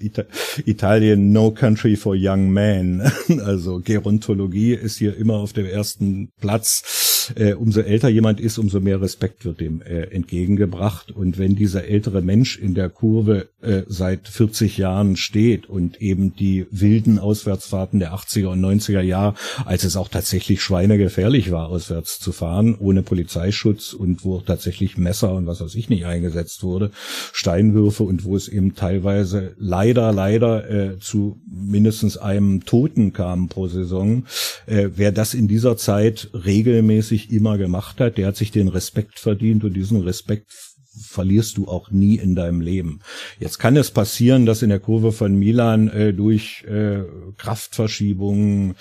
Ita 0.04 0.24
Italien 0.64 1.32
No 1.32 1.52
Country 1.52 1.96
for 1.96 2.16
Young 2.18 2.50
Men, 2.50 3.02
also 3.44 3.80
Gerontologie 3.80 4.74
ist 4.74 4.98
hier 4.98 5.16
immer 5.16 5.34
auf 5.34 5.52
dem 5.52 5.66
ersten 5.66 6.32
Platz 6.40 7.17
äh, 7.36 7.54
umso 7.54 7.80
älter 7.80 8.08
jemand 8.08 8.40
ist, 8.40 8.58
umso 8.58 8.80
mehr 8.80 9.00
Respekt 9.00 9.44
wird 9.44 9.60
dem 9.60 9.82
äh, 9.82 10.04
entgegengebracht. 10.04 11.10
Und 11.10 11.38
wenn 11.38 11.56
dieser 11.56 11.84
ältere 11.84 12.22
Mensch 12.22 12.58
in 12.58 12.74
der 12.74 12.88
Kurve 12.88 13.48
äh, 13.60 13.82
seit 13.88 14.28
40 14.28 14.78
Jahren 14.78 15.16
steht 15.16 15.68
und 15.68 16.00
eben 16.00 16.34
die 16.34 16.66
wilden 16.70 17.18
Auswärtsfahrten 17.18 17.98
der 17.98 18.14
80er 18.14 18.48
und 18.48 18.60
90er 18.60 19.00
Jahre, 19.00 19.34
als 19.64 19.84
es 19.84 19.96
auch 19.96 20.08
tatsächlich 20.08 20.62
schweinegefährlich 20.62 21.50
war, 21.50 21.68
auswärts 21.68 22.20
zu 22.20 22.32
fahren, 22.32 22.76
ohne 22.78 23.02
Polizeischutz 23.02 23.92
und 23.92 24.24
wo 24.24 24.40
tatsächlich 24.40 24.96
Messer 24.96 25.34
und 25.34 25.46
was 25.46 25.60
weiß 25.60 25.74
ich 25.74 25.88
nicht 25.88 26.06
eingesetzt 26.06 26.62
wurde, 26.62 26.90
Steinwürfe 27.32 28.04
und 28.04 28.24
wo 28.24 28.36
es 28.36 28.48
eben 28.48 28.74
teilweise 28.74 29.54
leider, 29.58 30.12
leider 30.12 30.70
äh, 30.70 30.98
zu 31.00 31.40
mindestens 31.50 32.16
einem 32.16 32.64
Toten 32.64 33.12
kam 33.12 33.48
pro 33.48 33.66
Saison, 33.66 34.24
äh, 34.66 34.90
wer 34.94 35.10
das 35.10 35.34
in 35.34 35.48
dieser 35.48 35.76
Zeit 35.76 36.30
regelmäßig 36.32 37.17
sich 37.18 37.32
immer 37.32 37.58
gemacht 37.58 38.00
hat, 38.00 38.18
der 38.18 38.28
hat 38.28 38.36
sich 38.36 38.50
den 38.50 38.68
Respekt 38.68 39.18
verdient 39.18 39.64
und 39.64 39.74
diesen 39.74 40.02
Respekt 40.02 40.52
verlierst 41.00 41.56
du 41.56 41.68
auch 41.68 41.90
nie 41.90 42.16
in 42.16 42.34
deinem 42.34 42.60
Leben. 42.60 43.00
Jetzt 43.38 43.58
kann 43.58 43.76
es 43.76 43.90
passieren, 43.90 44.46
dass 44.46 44.62
in 44.62 44.70
der 44.70 44.80
Kurve 44.80 45.12
von 45.12 45.38
Milan 45.38 45.88
äh, 45.88 46.12
durch 46.12 46.64
äh, 46.64 47.02
Kraftverschiebungen 47.36 48.74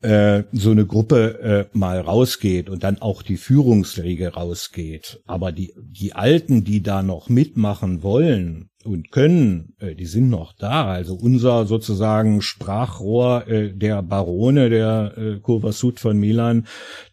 äh, 0.00 0.42
so 0.52 0.72
eine 0.72 0.86
Gruppe 0.86 1.68
äh, 1.72 1.76
mal 1.78 2.00
rausgeht 2.00 2.68
und 2.68 2.82
dann 2.82 3.00
auch 3.00 3.22
die 3.22 3.36
Führungsriege 3.36 4.34
rausgeht. 4.34 5.20
Aber 5.26 5.52
die, 5.52 5.74
die 5.76 6.12
Alten, 6.12 6.64
die 6.64 6.82
da 6.82 7.02
noch 7.02 7.28
mitmachen 7.28 8.02
wollen 8.02 8.68
und 8.84 9.10
können, 9.10 9.74
äh, 9.78 9.94
die 9.94 10.06
sind 10.06 10.28
noch 10.28 10.52
da. 10.52 10.86
Also 10.86 11.14
unser 11.14 11.66
sozusagen 11.66 12.42
Sprachrohr 12.42 13.46
äh, 13.48 13.72
der 13.72 14.02
Barone 14.02 14.70
der 14.70 15.14
äh, 15.16 15.40
Curva 15.40 15.72
Sud 15.72 16.00
von 16.00 16.18
Milan, 16.18 16.66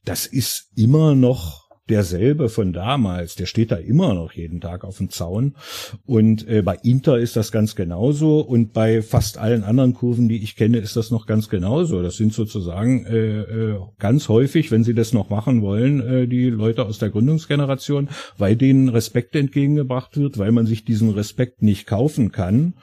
das 0.05 0.25
ist 0.25 0.71
immer 0.75 1.15
noch 1.15 1.68
derselbe 1.89 2.49
von 2.49 2.73
damals, 2.73 3.35
der 3.35 3.45
steht 3.45 3.71
da 3.71 3.75
immer 3.75 4.13
noch 4.13 4.33
jeden 4.33 4.61
Tag 4.61 4.83
auf 4.83 4.97
dem 4.97 5.09
Zaun. 5.09 5.55
Und 6.05 6.47
äh, 6.47 6.61
bei 6.61 6.77
Inter 6.83 7.17
ist 7.17 7.35
das 7.35 7.51
ganz 7.51 7.75
genauso 7.75 8.39
und 8.39 8.73
bei 8.73 9.01
fast 9.01 9.37
allen 9.37 9.63
anderen 9.63 9.93
Kurven, 9.93 10.29
die 10.29 10.41
ich 10.41 10.55
kenne, 10.55 10.77
ist 10.77 10.95
das 10.95 11.11
noch 11.11 11.25
ganz 11.25 11.49
genauso. 11.49 12.01
Das 12.01 12.17
sind 12.17 12.33
sozusagen 12.33 13.05
äh, 13.05 13.41
äh, 13.41 13.79
ganz 13.97 14.29
häufig, 14.29 14.71
wenn 14.71 14.83
sie 14.83 14.93
das 14.93 15.13
noch 15.13 15.29
machen 15.29 15.61
wollen, 15.61 16.01
äh, 16.01 16.27
die 16.27 16.49
Leute 16.49 16.85
aus 16.85 16.99
der 16.99 17.09
Gründungsgeneration, 17.09 18.09
weil 18.37 18.55
denen 18.55 18.89
Respekt 18.89 19.35
entgegengebracht 19.35 20.17
wird, 20.17 20.37
weil 20.37 20.51
man 20.51 20.65
sich 20.65 20.85
diesen 20.85 21.09
Respekt 21.09 21.61
nicht 21.61 21.87
kaufen 21.87 22.31
kann 22.31 22.75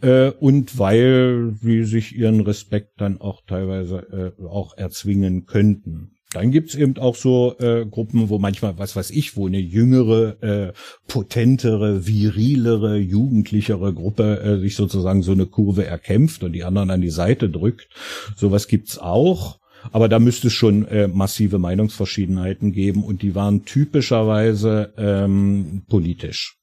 äh, 0.00 0.30
und 0.30 0.78
weil 0.78 1.54
sie 1.60 1.84
sich 1.84 2.16
ihren 2.16 2.40
Respekt 2.40 3.00
dann 3.00 3.20
auch 3.20 3.42
teilweise 3.46 4.34
äh, 4.38 4.44
auch 4.44 4.76
erzwingen 4.76 5.46
könnten. 5.46 6.15
Dann 6.36 6.50
gibt's 6.50 6.74
eben 6.74 6.98
auch 6.98 7.14
so 7.14 7.56
äh, 7.60 7.86
Gruppen, 7.86 8.28
wo 8.28 8.38
manchmal, 8.38 8.76
was 8.76 8.94
weiß 8.94 9.08
ich, 9.08 9.38
wo 9.38 9.46
eine 9.46 9.58
jüngere, 9.58 10.42
äh, 10.42 10.72
potentere, 11.08 12.06
virilere, 12.06 12.98
jugendlichere 12.98 13.94
Gruppe 13.94 14.40
äh, 14.40 14.60
sich 14.60 14.76
sozusagen 14.76 15.22
so 15.22 15.32
eine 15.32 15.46
Kurve 15.46 15.86
erkämpft 15.86 16.44
und 16.44 16.52
die 16.52 16.62
anderen 16.62 16.90
an 16.90 17.00
die 17.00 17.08
Seite 17.08 17.48
drückt. 17.48 17.88
Sowas 18.36 18.68
gibt's 18.68 18.98
auch. 18.98 19.60
Aber 19.92 20.10
da 20.10 20.18
müsste 20.18 20.48
es 20.48 20.52
schon 20.52 20.86
äh, 20.88 21.08
massive 21.08 21.58
Meinungsverschiedenheiten 21.58 22.72
geben 22.72 23.02
und 23.02 23.22
die 23.22 23.34
waren 23.34 23.64
typischerweise 23.64 24.92
ähm, 24.98 25.84
politisch 25.88 26.55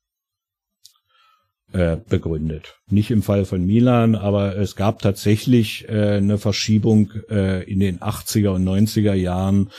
äh, 1.73 1.97
begründet. 2.07 2.75
Nicht 2.89 3.11
im 3.11 3.23
Fall 3.23 3.45
von 3.45 3.65
Milan, 3.65 4.15
aber 4.15 4.57
es 4.57 4.75
gab 4.75 5.01
tatsächlich 5.01 5.87
äh, 5.89 6.17
eine 6.17 6.37
Verschiebung 6.37 7.11
äh, 7.29 7.63
in 7.63 7.79
den 7.79 7.99
80er 7.99 8.49
und 8.49 8.63
90er 8.63 9.13
Jahren 9.13 9.69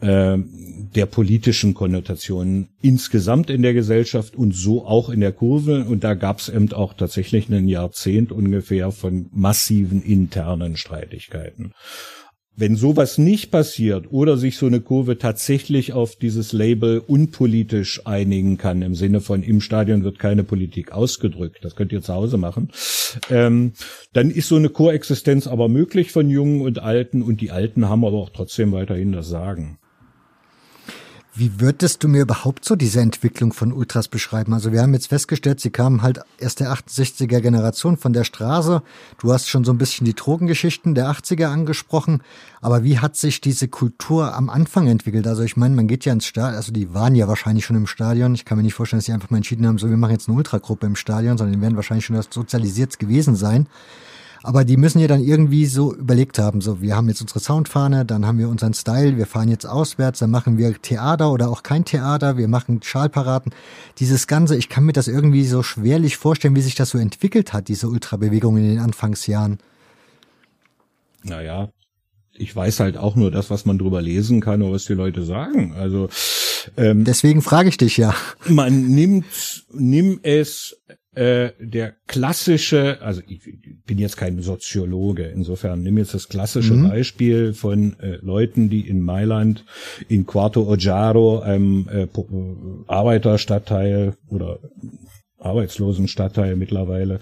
äh, 0.00 0.38
der 0.38 1.06
politischen 1.06 1.74
Konnotationen 1.74 2.68
insgesamt 2.82 3.50
in 3.50 3.62
der 3.62 3.74
Gesellschaft 3.74 4.36
und 4.36 4.54
so 4.54 4.86
auch 4.86 5.10
in 5.10 5.20
der 5.20 5.32
Kurve. 5.32 5.84
Und 5.84 6.04
da 6.04 6.14
gab 6.14 6.38
es 6.38 6.48
eben 6.48 6.72
auch 6.72 6.94
tatsächlich 6.94 7.48
ein 7.48 7.68
Jahrzehnt 7.68 8.32
ungefähr 8.32 8.90
von 8.90 9.28
massiven 9.32 10.02
internen 10.02 10.76
Streitigkeiten. 10.76 11.72
Wenn 12.58 12.74
sowas 12.74 13.18
nicht 13.18 13.50
passiert 13.50 14.06
oder 14.10 14.38
sich 14.38 14.56
so 14.56 14.64
eine 14.64 14.80
Kurve 14.80 15.18
tatsächlich 15.18 15.92
auf 15.92 16.16
dieses 16.16 16.54
Label 16.54 17.02
unpolitisch 17.06 18.06
einigen 18.06 18.56
kann, 18.56 18.80
im 18.80 18.94
Sinne 18.94 19.20
von 19.20 19.42
im 19.42 19.60
Stadion 19.60 20.04
wird 20.04 20.18
keine 20.18 20.42
Politik 20.42 20.90
ausgedrückt, 20.90 21.58
das 21.60 21.76
könnt 21.76 21.92
ihr 21.92 22.00
zu 22.00 22.14
Hause 22.14 22.38
machen, 22.38 22.70
ähm, 23.30 23.72
dann 24.14 24.30
ist 24.30 24.48
so 24.48 24.56
eine 24.56 24.70
Koexistenz 24.70 25.46
aber 25.46 25.68
möglich 25.68 26.12
von 26.12 26.30
Jungen 26.30 26.62
und 26.62 26.78
Alten 26.78 27.20
und 27.20 27.42
die 27.42 27.50
Alten 27.50 27.90
haben 27.90 28.06
aber 28.06 28.16
auch 28.16 28.30
trotzdem 28.30 28.72
weiterhin 28.72 29.12
das 29.12 29.28
Sagen. 29.28 29.78
Wie 31.38 31.60
würdest 31.60 32.02
du 32.02 32.08
mir 32.08 32.22
überhaupt 32.22 32.64
so 32.64 32.76
diese 32.76 33.00
Entwicklung 33.00 33.52
von 33.52 33.70
Ultras 33.70 34.08
beschreiben? 34.08 34.54
Also 34.54 34.72
wir 34.72 34.80
haben 34.80 34.94
jetzt 34.94 35.08
festgestellt, 35.08 35.60
sie 35.60 35.68
kamen 35.68 36.00
halt 36.00 36.20
erst 36.38 36.60
der 36.60 36.72
68er 36.72 37.40
Generation 37.40 37.98
von 37.98 38.14
der 38.14 38.24
Straße. 38.24 38.82
Du 39.18 39.32
hast 39.34 39.46
schon 39.46 39.62
so 39.62 39.70
ein 39.70 39.76
bisschen 39.76 40.06
die 40.06 40.14
Drogengeschichten 40.14 40.94
der 40.94 41.10
80er 41.10 41.48
angesprochen. 41.48 42.22
Aber 42.62 42.84
wie 42.84 43.00
hat 43.00 43.16
sich 43.16 43.42
diese 43.42 43.68
Kultur 43.68 44.34
am 44.34 44.48
Anfang 44.48 44.86
entwickelt? 44.86 45.26
Also 45.26 45.42
ich 45.42 45.58
meine, 45.58 45.74
man 45.74 45.88
geht 45.88 46.06
ja 46.06 46.14
ins 46.14 46.24
Stadion, 46.24 46.56
also 46.56 46.72
die 46.72 46.94
waren 46.94 47.14
ja 47.14 47.28
wahrscheinlich 47.28 47.66
schon 47.66 47.76
im 47.76 47.86
Stadion. 47.86 48.34
Ich 48.34 48.46
kann 48.46 48.56
mir 48.56 48.64
nicht 48.64 48.72
vorstellen, 48.72 49.00
dass 49.00 49.04
sie 49.04 49.12
einfach 49.12 49.28
mal 49.28 49.36
entschieden 49.36 49.66
haben, 49.66 49.76
so 49.76 49.90
wir 49.90 49.98
machen 49.98 50.12
jetzt 50.12 50.30
eine 50.30 50.38
Ultragruppe 50.38 50.86
im 50.86 50.96
Stadion, 50.96 51.36
sondern 51.36 51.56
die 51.56 51.60
werden 51.60 51.76
wahrscheinlich 51.76 52.06
schon 52.06 52.18
sozialisiert 52.30 52.98
gewesen 52.98 53.36
sein. 53.36 53.66
Aber 54.46 54.64
die 54.64 54.76
müssen 54.76 55.00
ja 55.00 55.08
dann 55.08 55.24
irgendwie 55.24 55.66
so 55.66 55.92
überlegt 55.92 56.38
haben, 56.38 56.60
so 56.60 56.80
wir 56.80 56.94
haben 56.94 57.08
jetzt 57.08 57.20
unsere 57.20 57.40
Soundfahne, 57.40 58.04
dann 58.04 58.24
haben 58.24 58.38
wir 58.38 58.48
unseren 58.48 58.74
Style, 58.74 59.16
wir 59.16 59.26
fahren 59.26 59.48
jetzt 59.48 59.66
auswärts, 59.66 60.20
dann 60.20 60.30
machen 60.30 60.56
wir 60.56 60.80
Theater 60.80 61.32
oder 61.32 61.50
auch 61.50 61.64
kein 61.64 61.84
Theater, 61.84 62.36
wir 62.36 62.46
machen 62.46 62.80
Schalparaden. 62.80 63.52
Dieses 63.98 64.28
Ganze, 64.28 64.54
ich 64.54 64.68
kann 64.68 64.84
mir 64.84 64.92
das 64.92 65.08
irgendwie 65.08 65.44
so 65.44 65.64
schwerlich 65.64 66.16
vorstellen, 66.16 66.54
wie 66.54 66.60
sich 66.60 66.76
das 66.76 66.90
so 66.90 66.98
entwickelt 66.98 67.52
hat, 67.52 67.66
diese 67.66 67.88
Ultrabewegung 67.88 68.56
in 68.56 68.68
den 68.68 68.78
Anfangsjahren. 68.78 69.58
Naja, 71.24 71.70
ich 72.32 72.54
weiß 72.54 72.78
halt 72.78 72.96
auch 72.98 73.16
nur 73.16 73.32
das, 73.32 73.50
was 73.50 73.64
man 73.64 73.78
drüber 73.78 74.00
lesen 74.00 74.40
kann 74.40 74.62
oder 74.62 74.74
was 74.74 74.84
die 74.84 74.94
Leute 74.94 75.24
sagen. 75.24 75.74
Also 75.74 76.08
ähm, 76.76 77.02
deswegen 77.02 77.42
frage 77.42 77.68
ich 77.68 77.78
dich 77.78 77.96
ja. 77.96 78.14
Man 78.48 78.86
nimmt, 78.86 79.64
nimm 79.72 80.20
es 80.22 80.76
äh, 81.16 81.52
der 81.58 81.94
klassische, 82.06 82.98
also 83.00 83.22
ich 83.26 83.40
bin 83.86 83.98
jetzt 83.98 84.18
kein 84.18 84.40
Soziologe, 84.42 85.24
insofern 85.24 85.82
nimm 85.82 85.96
jetzt 85.96 86.12
das 86.12 86.28
klassische 86.28 86.74
mhm. 86.74 86.90
Beispiel 86.90 87.54
von 87.54 87.98
äh, 88.00 88.18
Leuten, 88.20 88.68
die 88.68 88.86
in 88.86 89.00
Mailand 89.00 89.64
in 90.08 90.26
Quarto 90.26 90.68
Ojaro, 90.68 91.40
einem 91.40 91.88
äh, 91.88 92.06
Arbeiterstadtteil 92.86 94.14
oder 94.28 94.58
Arbeitslosenstadtteil 95.38 96.54
mittlerweile, 96.54 97.20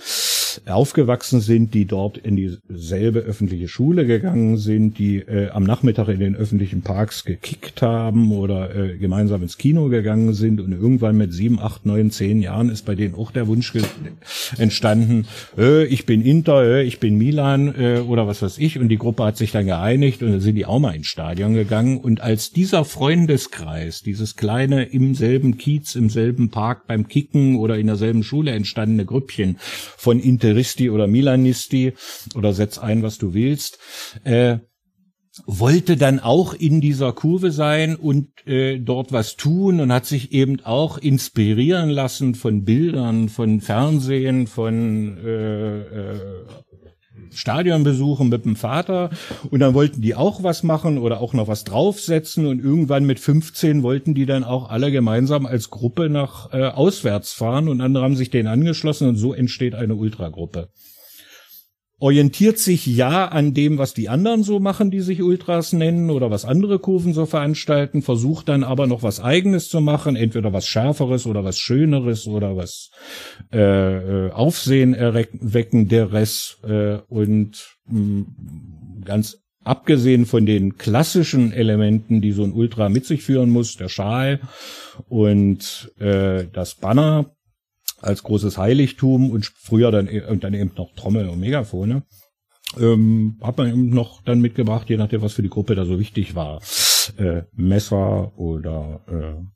aufgewachsen 0.66 1.40
sind, 1.40 1.74
die 1.74 1.84
dort 1.84 2.18
in 2.18 2.36
dieselbe 2.36 3.20
öffentliche 3.20 3.68
Schule 3.68 4.06
gegangen 4.06 4.56
sind, 4.56 4.98
die 4.98 5.18
äh, 5.18 5.50
am 5.50 5.64
Nachmittag 5.64 6.08
in 6.08 6.20
den 6.20 6.36
öffentlichen 6.36 6.82
Parks 6.82 7.24
gekickt 7.24 7.82
haben 7.82 8.32
oder 8.32 8.74
äh, 8.74 8.96
gemeinsam 8.96 9.42
ins 9.42 9.58
Kino 9.58 9.88
gegangen 9.88 10.34
sind 10.34 10.60
und 10.60 10.72
irgendwann 10.72 11.16
mit 11.16 11.32
sieben, 11.32 11.58
acht, 11.58 11.86
neun, 11.86 12.10
zehn 12.10 12.40
Jahren 12.40 12.70
ist 12.70 12.84
bei 12.86 12.94
denen 12.94 13.14
auch 13.14 13.30
der 13.30 13.46
Wunsch 13.46 13.72
entstanden, 14.58 15.26
äh, 15.56 15.84
ich 15.86 16.06
bin 16.06 16.22
Inter, 16.22 16.62
äh, 16.64 16.82
ich 16.82 17.00
bin 17.00 17.16
Milan 17.16 17.74
äh, 17.78 17.98
oder 18.00 18.26
was 18.26 18.42
weiß 18.42 18.58
ich. 18.58 18.78
Und 18.78 18.88
die 18.88 18.98
Gruppe 18.98 19.24
hat 19.24 19.36
sich 19.36 19.52
dann 19.52 19.66
geeinigt 19.66 20.22
und 20.22 20.32
dann 20.32 20.40
sind 20.40 20.56
die 20.56 20.66
auch 20.66 20.78
mal 20.78 20.94
ins 20.94 21.06
Stadion 21.06 21.54
gegangen. 21.54 21.98
Und 21.98 22.20
als 22.20 22.52
dieser 22.52 22.84
Freundeskreis, 22.84 24.02
dieses 24.02 24.36
kleine 24.36 24.84
im 24.84 25.14
selben 25.14 25.56
Kiez, 25.56 25.94
im 25.94 26.10
selben 26.10 26.50
Park 26.50 26.86
beim 26.86 27.08
Kicken 27.08 27.56
oder 27.56 27.78
in 27.78 27.86
derselben 27.86 28.22
Schule 28.22 28.52
entstandene 28.52 29.04
Grüppchen 29.04 29.56
von 29.58 30.20
Inter 30.20 30.43
Interisti 30.44 30.90
oder 30.90 31.06
Milanisti 31.06 31.94
oder 32.34 32.52
setz 32.52 32.78
ein, 32.78 33.02
was 33.02 33.16
du 33.16 33.32
willst, 33.32 33.78
äh, 34.24 34.58
wollte 35.46 35.96
dann 35.96 36.20
auch 36.20 36.52
in 36.54 36.80
dieser 36.80 37.12
Kurve 37.12 37.50
sein 37.50 37.96
und 37.96 38.28
äh, 38.46 38.78
dort 38.78 39.10
was 39.10 39.36
tun 39.36 39.80
und 39.80 39.90
hat 39.90 40.06
sich 40.06 40.32
eben 40.32 40.60
auch 40.64 40.98
inspirieren 40.98 41.88
lassen 41.88 42.34
von 42.34 42.64
Bildern, 42.64 43.28
von 43.30 43.60
Fernsehen, 43.60 44.46
von 44.46 45.16
äh, 45.18 45.80
äh, 45.80 46.20
Stadion 47.34 47.84
besuchen 47.84 48.28
mit 48.28 48.44
dem 48.44 48.56
Vater. 48.56 49.10
Und 49.50 49.60
dann 49.60 49.74
wollten 49.74 50.00
die 50.00 50.14
auch 50.14 50.42
was 50.42 50.62
machen 50.62 50.98
oder 50.98 51.20
auch 51.20 51.32
noch 51.32 51.48
was 51.48 51.64
draufsetzen. 51.64 52.46
Und 52.46 52.62
irgendwann 52.62 53.04
mit 53.04 53.20
15 53.20 53.82
wollten 53.82 54.14
die 54.14 54.26
dann 54.26 54.44
auch 54.44 54.70
alle 54.70 54.90
gemeinsam 54.90 55.46
als 55.46 55.70
Gruppe 55.70 56.08
nach 56.08 56.52
äh, 56.52 56.64
auswärts 56.64 57.32
fahren. 57.32 57.68
Und 57.68 57.80
andere 57.80 58.04
haben 58.04 58.16
sich 58.16 58.30
denen 58.30 58.48
angeschlossen. 58.48 59.08
Und 59.08 59.16
so 59.16 59.34
entsteht 59.34 59.74
eine 59.74 59.94
Ultragruppe 59.94 60.68
orientiert 61.98 62.58
sich 62.58 62.86
ja 62.86 63.26
an 63.26 63.54
dem, 63.54 63.78
was 63.78 63.94
die 63.94 64.08
anderen 64.08 64.42
so 64.42 64.58
machen, 64.58 64.90
die 64.90 65.00
sich 65.00 65.22
Ultras 65.22 65.72
nennen 65.72 66.10
oder 66.10 66.30
was 66.30 66.44
andere 66.44 66.78
Kurven 66.78 67.14
so 67.14 67.24
veranstalten, 67.24 68.02
versucht 68.02 68.48
dann 68.48 68.64
aber 68.64 68.86
noch 68.86 69.02
was 69.02 69.20
eigenes 69.20 69.68
zu 69.68 69.80
machen, 69.80 70.16
entweder 70.16 70.52
was 70.52 70.66
Schärferes 70.66 71.26
oder 71.26 71.44
was 71.44 71.58
Schöneres 71.58 72.26
oder 72.26 72.56
was 72.56 72.90
äh, 73.52 74.26
äh 74.26 74.30
Aufsehen 74.32 74.94
erweckenderes 74.94 76.58
äh, 76.64 76.98
und 77.08 77.76
mh, 77.86 78.00
mm, 78.00 79.02
ganz 79.04 79.38
abgesehen 79.64 80.26
von 80.26 80.46
den 80.46 80.76
klassischen 80.76 81.52
Elementen, 81.52 82.20
die 82.20 82.32
so 82.32 82.44
ein 82.44 82.52
Ultra 82.52 82.88
mit 82.88 83.06
sich 83.06 83.22
führen 83.22 83.50
muss, 83.50 83.76
der 83.76 83.88
Schal 83.88 84.40
und 85.08 85.92
äh, 85.98 86.44
das 86.52 86.74
Banner, 86.74 87.33
als 88.04 88.22
großes 88.22 88.58
Heiligtum 88.58 89.30
und 89.30 89.46
früher 89.46 89.90
dann, 89.90 90.08
e-, 90.08 90.24
und 90.26 90.44
dann 90.44 90.54
eben 90.54 90.72
noch 90.76 90.94
Trommel 90.94 91.28
und 91.28 91.40
Megafone. 91.40 92.02
Ähm, 92.78 93.38
hat 93.40 93.58
man 93.58 93.68
eben 93.68 93.90
noch 93.90 94.22
dann 94.22 94.40
mitgebracht, 94.40 94.88
je 94.90 94.96
nachdem, 94.96 95.22
was 95.22 95.34
für 95.34 95.42
die 95.42 95.50
Gruppe 95.50 95.74
da 95.74 95.84
so 95.84 95.98
wichtig 95.98 96.34
war. 96.34 96.60
Äh, 97.16 97.42
Messer 97.52 98.36
oder 98.38 99.00
äh, 99.08 99.53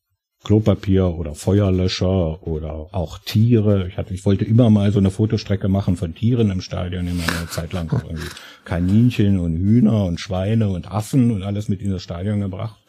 Klopapier 0.48 1.08
oder 1.08 1.34
Feuerlöscher 1.34 2.42
oder 2.46 2.88
auch 2.92 3.18
Tiere. 3.18 3.86
Ich 3.86 3.98
hatte, 3.98 4.14
ich 4.14 4.24
wollte 4.24 4.46
immer 4.46 4.70
mal 4.70 4.90
so 4.92 4.98
eine 4.98 5.10
Fotostrecke 5.10 5.68
machen 5.68 5.98
von 5.98 6.14
Tieren 6.14 6.50
im 6.50 6.62
Stadion 6.62 7.06
in 7.06 7.18
meiner 7.18 7.50
Zeit 7.50 7.74
lang 7.74 7.92
irgendwie 7.92 8.30
Kaninchen 8.64 9.40
und 9.40 9.58
Hühner 9.58 10.06
und 10.06 10.18
Schweine 10.18 10.70
und 10.70 10.90
Affen 10.90 11.32
und 11.32 11.42
alles 11.42 11.68
mit 11.68 11.82
in 11.82 11.90
das 11.90 12.02
Stadion 12.02 12.40
gebracht, 12.40 12.80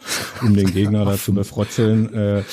um 0.41 0.55
den 0.55 0.72
Gegner 0.72 1.03
da 1.03 1.18
zu 1.18 1.34
befrotzeln. 1.34 2.14
Äh, 2.14 2.43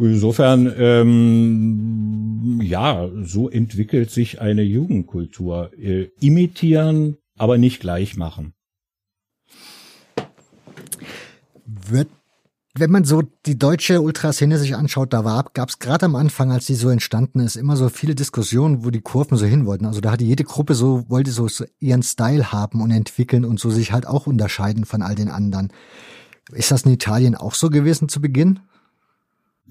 insofern, 0.00 0.74
ähm, 0.76 2.60
ja, 2.60 3.08
so 3.22 3.48
entwickelt 3.48 4.10
sich 4.10 4.40
eine 4.40 4.62
Jugendkultur. 4.62 5.70
Äh, 5.78 6.08
imitieren, 6.20 7.18
aber 7.38 7.56
nicht 7.56 7.78
gleich 7.78 8.16
machen. 8.16 8.52
Wird 11.66 12.08
wenn 12.78 12.90
man 12.90 13.04
so 13.04 13.22
die 13.46 13.58
deutsche 13.58 14.02
Ultraszene 14.02 14.58
sich 14.58 14.76
anschaut, 14.76 15.12
da 15.12 15.44
gab 15.54 15.68
es 15.68 15.78
gerade 15.78 16.04
am 16.04 16.14
Anfang, 16.14 16.52
als 16.52 16.66
die 16.66 16.74
so 16.74 16.90
entstanden 16.90 17.40
ist, 17.40 17.56
immer 17.56 17.76
so 17.76 17.88
viele 17.88 18.14
Diskussionen, 18.14 18.84
wo 18.84 18.90
die 18.90 19.00
Kurven 19.00 19.38
so 19.38 19.46
hin 19.46 19.64
wollten. 19.64 19.86
Also 19.86 20.00
da 20.00 20.10
hatte 20.10 20.24
jede 20.24 20.44
Gruppe 20.44 20.74
so, 20.74 21.08
wollte 21.08 21.30
so, 21.30 21.48
so 21.48 21.64
ihren 21.80 22.02
Style 22.02 22.52
haben 22.52 22.82
und 22.82 22.90
entwickeln 22.90 23.44
und 23.44 23.58
so 23.58 23.70
sich 23.70 23.92
halt 23.92 24.06
auch 24.06 24.26
unterscheiden 24.26 24.84
von 24.84 25.00
all 25.00 25.14
den 25.14 25.30
anderen. 25.30 25.72
Ist 26.52 26.70
das 26.70 26.82
in 26.82 26.92
Italien 26.92 27.34
auch 27.34 27.54
so 27.54 27.70
gewesen 27.70 28.08
zu 28.08 28.20
Beginn? 28.20 28.60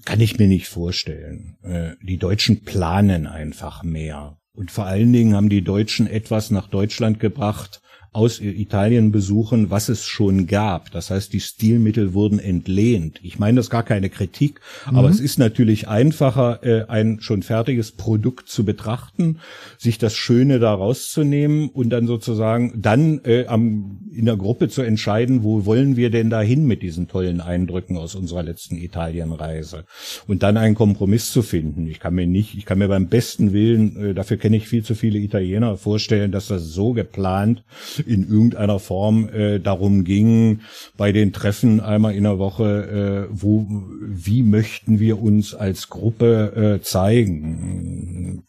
Kann 0.04 0.20
ich 0.20 0.38
mir 0.38 0.48
nicht 0.48 0.68
vorstellen. 0.68 1.56
Äh, 1.62 1.92
die 2.02 2.18
Deutschen 2.18 2.64
planen 2.64 3.26
einfach 3.26 3.82
mehr. 3.82 4.38
Und 4.52 4.70
vor 4.70 4.86
allen 4.86 5.12
Dingen 5.12 5.34
haben 5.34 5.48
die 5.48 5.62
Deutschen 5.62 6.06
etwas 6.06 6.50
nach 6.50 6.68
Deutschland 6.68 7.20
gebracht, 7.20 7.80
aus 8.16 8.40
Italien 8.40 9.12
besuchen, 9.12 9.70
was 9.70 9.90
es 9.90 10.06
schon 10.06 10.46
gab. 10.46 10.90
Das 10.90 11.10
heißt, 11.10 11.34
die 11.34 11.40
Stilmittel 11.40 12.14
wurden 12.14 12.38
entlehnt. 12.38 13.20
Ich 13.22 13.38
meine 13.38 13.58
das 13.58 13.68
gar 13.68 13.82
keine 13.82 14.08
Kritik, 14.08 14.60
mhm. 14.90 14.96
aber 14.96 15.10
es 15.10 15.20
ist 15.20 15.38
natürlich 15.38 15.86
einfacher, 15.86 16.64
äh, 16.64 16.86
ein 16.88 17.20
schon 17.20 17.42
fertiges 17.42 17.92
Produkt 17.92 18.48
zu 18.48 18.64
betrachten, 18.64 19.38
sich 19.76 19.98
das 19.98 20.14
Schöne 20.14 20.58
da 20.60 20.72
rauszunehmen 20.72 21.68
und 21.68 21.90
dann 21.90 22.06
sozusagen 22.06 22.80
dann 22.80 23.20
äh, 23.24 23.44
am, 23.48 23.98
in 24.10 24.24
der 24.24 24.38
Gruppe 24.38 24.70
zu 24.70 24.80
entscheiden, 24.80 25.42
wo 25.42 25.66
wollen 25.66 25.96
wir 25.96 26.08
denn 26.08 26.30
dahin 26.30 26.66
mit 26.66 26.80
diesen 26.80 27.08
tollen 27.08 27.42
Eindrücken 27.42 27.98
aus 27.98 28.14
unserer 28.14 28.42
letzten 28.42 28.78
Italienreise 28.78 29.84
und 30.26 30.42
dann 30.42 30.56
einen 30.56 30.74
Kompromiss 30.74 31.30
zu 31.30 31.42
finden. 31.42 31.86
Ich 31.86 32.00
kann 32.00 32.14
mir 32.14 32.26
nicht, 32.26 32.56
ich 32.56 32.64
kann 32.64 32.78
mir 32.78 32.88
beim 32.88 33.08
besten 33.08 33.52
Willen, 33.52 33.96
äh, 34.02 34.14
dafür 34.14 34.38
kenne 34.38 34.56
ich 34.56 34.66
viel 34.68 34.84
zu 34.84 34.94
viele 34.94 35.18
Italiener, 35.18 35.76
vorstellen, 35.76 36.32
dass 36.32 36.48
das 36.48 36.62
so 36.62 36.94
geplant 36.94 37.62
in 38.06 38.28
irgendeiner 38.28 38.78
Form 38.78 39.28
äh, 39.28 39.58
darum 39.58 40.04
ging, 40.04 40.60
bei 40.96 41.12
den 41.12 41.32
Treffen 41.32 41.80
einmal 41.80 42.14
in 42.14 42.24
der 42.24 42.38
Woche, 42.38 43.28
äh, 43.28 43.32
wo, 43.32 43.66
wie 44.00 44.42
möchten 44.42 45.00
wir 45.00 45.20
uns 45.20 45.54
als 45.54 45.88
Gruppe 45.88 46.78
äh, 46.78 46.82
zeigen. 46.82 48.44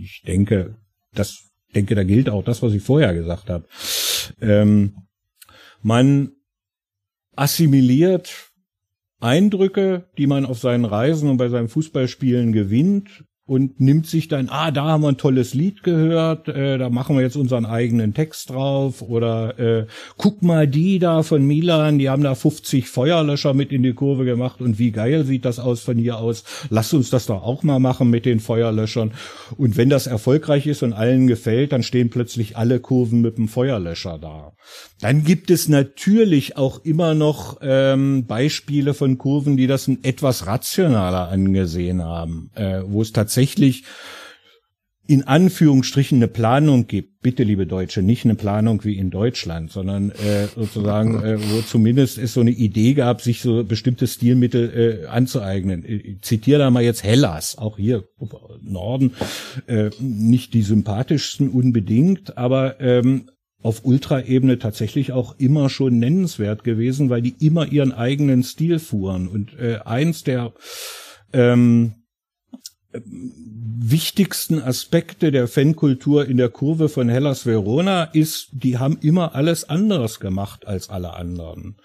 Ich 0.00 0.22
denke, 0.26 0.76
das 1.14 1.54
denke, 1.74 1.94
da 1.94 2.04
gilt 2.04 2.30
auch 2.30 2.44
das, 2.44 2.62
was 2.62 2.72
ich 2.72 2.82
vorher 2.82 3.14
gesagt 3.14 3.50
habe. 3.50 3.66
Ähm, 4.40 4.94
man 5.82 6.32
assimiliert 7.36 8.52
Eindrücke, 9.20 10.08
die 10.18 10.26
man 10.26 10.46
auf 10.46 10.58
seinen 10.58 10.84
Reisen 10.84 11.28
und 11.28 11.36
bei 11.36 11.48
seinen 11.48 11.68
Fußballspielen 11.68 12.52
gewinnt 12.52 13.24
und 13.46 13.78
nimmt 13.78 14.06
sich 14.06 14.28
dann, 14.28 14.48
ah, 14.48 14.70
da 14.70 14.84
haben 14.84 15.02
wir 15.02 15.08
ein 15.08 15.18
tolles 15.18 15.52
Lied 15.52 15.82
gehört, 15.82 16.48
äh, 16.48 16.78
da 16.78 16.88
machen 16.88 17.14
wir 17.14 17.22
jetzt 17.22 17.36
unseren 17.36 17.66
eigenen 17.66 18.14
Text 18.14 18.50
drauf 18.50 19.02
oder 19.02 19.58
äh, 19.58 19.86
guck 20.16 20.42
mal 20.42 20.66
die 20.66 20.98
da 20.98 21.22
von 21.22 21.44
Milan, 21.44 21.98
die 21.98 22.08
haben 22.08 22.22
da 22.22 22.34
50 22.34 22.88
Feuerlöscher 22.88 23.52
mit 23.52 23.70
in 23.70 23.82
die 23.82 23.92
Kurve 23.92 24.24
gemacht 24.24 24.62
und 24.62 24.78
wie 24.78 24.92
geil 24.92 25.24
sieht 25.24 25.44
das 25.44 25.58
aus 25.58 25.82
von 25.82 25.98
hier 25.98 26.16
aus, 26.16 26.44
lass 26.70 26.94
uns 26.94 27.10
das 27.10 27.26
doch 27.26 27.42
auch 27.42 27.62
mal 27.62 27.80
machen 27.80 28.08
mit 28.08 28.24
den 28.24 28.40
Feuerlöschern 28.40 29.12
und 29.58 29.76
wenn 29.76 29.90
das 29.90 30.06
erfolgreich 30.06 30.66
ist 30.66 30.82
und 30.82 30.94
allen 30.94 31.26
gefällt, 31.26 31.72
dann 31.72 31.82
stehen 31.82 32.08
plötzlich 32.08 32.56
alle 32.56 32.80
Kurven 32.80 33.20
mit 33.20 33.36
dem 33.36 33.48
Feuerlöscher 33.48 34.18
da. 34.18 34.52
Dann 35.00 35.24
gibt 35.24 35.50
es 35.50 35.68
natürlich 35.68 36.56
auch 36.56 36.84
immer 36.84 37.14
noch 37.14 37.58
ähm, 37.62 38.26
Beispiele 38.26 38.94
von 38.94 39.18
Kurven, 39.18 39.56
die 39.56 39.66
das 39.66 39.88
etwas 40.02 40.46
rationaler 40.46 41.28
angesehen 41.28 42.02
haben, 42.02 42.50
äh, 42.54 42.80
wo 42.86 43.02
es 43.02 43.12
tatsächlich 43.12 43.84
in 45.06 45.24
Anführungsstrichen 45.24 46.16
eine 46.16 46.28
Planung 46.28 46.86
gibt, 46.86 47.20
bitte 47.20 47.42
liebe 47.42 47.66
Deutsche, 47.66 48.02
nicht 48.02 48.24
eine 48.24 48.36
Planung 48.36 48.84
wie 48.84 48.96
in 48.96 49.10
Deutschland, 49.10 49.70
sondern 49.70 50.10
äh, 50.10 50.46
sozusagen, 50.54 51.22
äh, 51.22 51.38
wo 51.38 51.60
zumindest 51.60 52.16
es 52.16 52.32
so 52.32 52.40
eine 52.40 52.52
Idee 52.52 52.94
gab, 52.94 53.20
sich 53.20 53.42
so 53.42 53.64
bestimmte 53.64 54.06
Stilmittel 54.06 55.02
äh, 55.04 55.06
anzueignen. 55.06 55.84
Ich 55.86 56.22
zitiere 56.22 56.60
da 56.60 56.70
mal 56.70 56.82
jetzt 56.82 57.04
Hellas, 57.04 57.58
auch 57.58 57.76
hier 57.76 58.04
Norden, 58.62 59.12
äh, 59.66 59.90
nicht 60.00 60.54
die 60.54 60.62
sympathischsten 60.62 61.50
unbedingt, 61.50 62.38
aber 62.38 62.80
ähm, 62.80 63.28
auf 63.64 63.86
Ultraebene 63.86 64.58
tatsächlich 64.58 65.12
auch 65.12 65.36
immer 65.38 65.70
schon 65.70 65.98
nennenswert 65.98 66.64
gewesen, 66.64 67.08
weil 67.08 67.22
die 67.22 67.34
immer 67.40 67.66
ihren 67.66 67.92
eigenen 67.92 68.42
Stil 68.42 68.78
fuhren. 68.78 69.26
Und 69.26 69.58
äh, 69.58 69.78
eins 69.86 70.22
der 70.22 70.52
ähm, 71.32 71.94
wichtigsten 73.04 74.62
Aspekte 74.62 75.30
der 75.30 75.48
Fankultur 75.48 76.26
in 76.26 76.36
der 76.36 76.48
Kurve 76.48 76.88
von 76.88 77.08
Hellas 77.08 77.44
Verona 77.44 78.04
ist, 78.04 78.48
die 78.52 78.78
haben 78.78 78.98
immer 79.02 79.34
alles 79.34 79.68
anderes 79.68 80.20
gemacht 80.20 80.66
als 80.66 80.88
alle 80.88 81.14
anderen. 81.14 81.76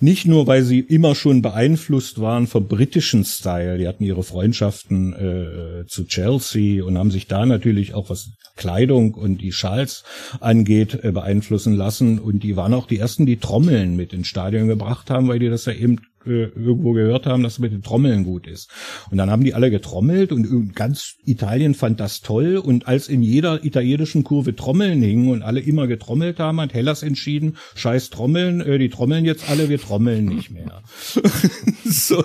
Nicht 0.00 0.26
nur, 0.26 0.46
weil 0.46 0.62
sie 0.62 0.78
immer 0.78 1.16
schon 1.16 1.42
beeinflusst 1.42 2.20
waren 2.20 2.46
vom 2.46 2.68
britischen 2.68 3.24
Style. 3.24 3.78
Die 3.78 3.88
hatten 3.88 4.04
ihre 4.04 4.22
Freundschaften 4.22 5.12
äh, 5.12 5.86
zu 5.88 6.04
Chelsea 6.06 6.84
und 6.84 6.96
haben 6.96 7.10
sich 7.10 7.26
da 7.26 7.44
natürlich 7.44 7.94
auch 7.94 8.08
was 8.08 8.30
Kleidung 8.54 9.14
und 9.14 9.38
die 9.38 9.52
Schals 9.52 10.04
angeht 10.38 11.02
äh, 11.02 11.10
beeinflussen 11.10 11.74
lassen. 11.74 12.20
Und 12.20 12.44
die 12.44 12.54
waren 12.54 12.74
auch 12.74 12.86
die 12.86 12.98
ersten, 12.98 13.26
die 13.26 13.38
Trommeln 13.38 13.96
mit 13.96 14.12
ins 14.12 14.28
Stadion 14.28 14.68
gebracht 14.68 15.10
haben, 15.10 15.26
weil 15.26 15.40
die 15.40 15.48
das 15.48 15.64
ja 15.64 15.72
eben 15.72 16.00
äh, 16.28 16.50
irgendwo 16.54 16.92
gehört 16.92 17.26
haben, 17.26 17.42
dass 17.42 17.54
es 17.54 17.58
mit 17.58 17.72
den 17.72 17.82
Trommeln 17.82 18.24
gut 18.24 18.46
ist. 18.46 18.70
Und 19.10 19.18
dann 19.18 19.30
haben 19.30 19.44
die 19.44 19.54
alle 19.54 19.70
getrommelt 19.70 20.32
und 20.32 20.74
ganz 20.74 21.16
Italien 21.24 21.74
fand 21.74 22.00
das 22.00 22.20
toll. 22.20 22.56
Und 22.56 22.86
als 22.86 23.08
in 23.08 23.22
jeder 23.22 23.64
italienischen 23.64 24.24
Kurve 24.24 24.54
Trommeln 24.54 25.02
hingen 25.02 25.30
und 25.30 25.42
alle 25.42 25.60
immer 25.60 25.86
getrommelt 25.86 26.38
haben, 26.38 26.60
hat 26.60 26.74
Hellas 26.74 27.02
entschieden, 27.02 27.56
scheiß 27.74 28.10
Trommeln, 28.10 28.60
äh, 28.60 28.78
die 28.78 28.88
trommeln 28.88 29.24
jetzt 29.24 29.48
alle, 29.50 29.68
wir 29.68 29.78
trommeln 29.78 30.26
nicht 30.26 30.50
mehr. 30.50 30.82
so, 31.84 32.24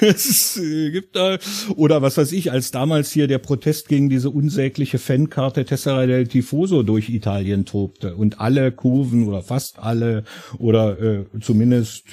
es 0.00 0.56
äh, 0.56 0.90
gibt 0.90 1.16
da, 1.16 1.38
oder 1.76 2.02
was 2.02 2.16
weiß 2.16 2.32
ich, 2.32 2.52
als 2.52 2.70
damals 2.70 3.10
hier 3.10 3.26
der 3.26 3.38
Protest 3.38 3.88
gegen 3.88 4.08
diese 4.08 4.30
unsägliche 4.30 4.98
Fankarte 4.98 5.64
Tessera 5.64 6.06
del 6.06 6.26
Tifoso 6.26 6.82
durch 6.82 7.08
Italien 7.08 7.64
tobte 7.64 8.16
und 8.16 8.40
alle 8.40 8.72
Kurven 8.72 9.26
oder 9.26 9.42
fast 9.42 9.78
alle 9.78 10.24
oder 10.58 11.00
äh, 11.00 11.24
zumindest 11.40 12.04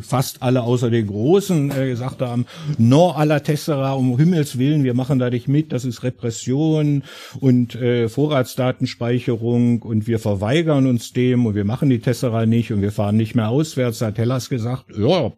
fast 0.00 0.42
alle 0.42 0.62
außer 0.62 0.85
den 0.90 1.06
Großen 1.06 1.70
äh, 1.70 1.88
gesagt 1.88 2.22
haben, 2.22 2.46
no 2.78 3.10
alla 3.10 3.40
Tessera, 3.40 3.92
um 3.92 4.16
Himmels 4.18 4.58
Willen, 4.58 4.84
wir 4.84 4.94
machen 4.94 5.18
da 5.18 5.30
nicht 5.30 5.48
mit, 5.48 5.72
das 5.72 5.84
ist 5.84 6.02
Repression 6.02 7.02
und 7.40 7.74
äh, 7.74 8.08
Vorratsdatenspeicherung 8.08 9.82
und 9.82 10.06
wir 10.06 10.18
verweigern 10.18 10.86
uns 10.86 11.12
dem 11.12 11.46
und 11.46 11.54
wir 11.54 11.64
machen 11.64 11.90
die 11.90 12.00
Tessera 12.00 12.46
nicht 12.46 12.72
und 12.72 12.82
wir 12.82 12.92
fahren 12.92 13.16
nicht 13.16 13.34
mehr 13.34 13.48
auswärts, 13.48 14.00
hat 14.00 14.18
Hellas 14.18 14.48
gesagt, 14.48 14.86
ja, 14.96 15.32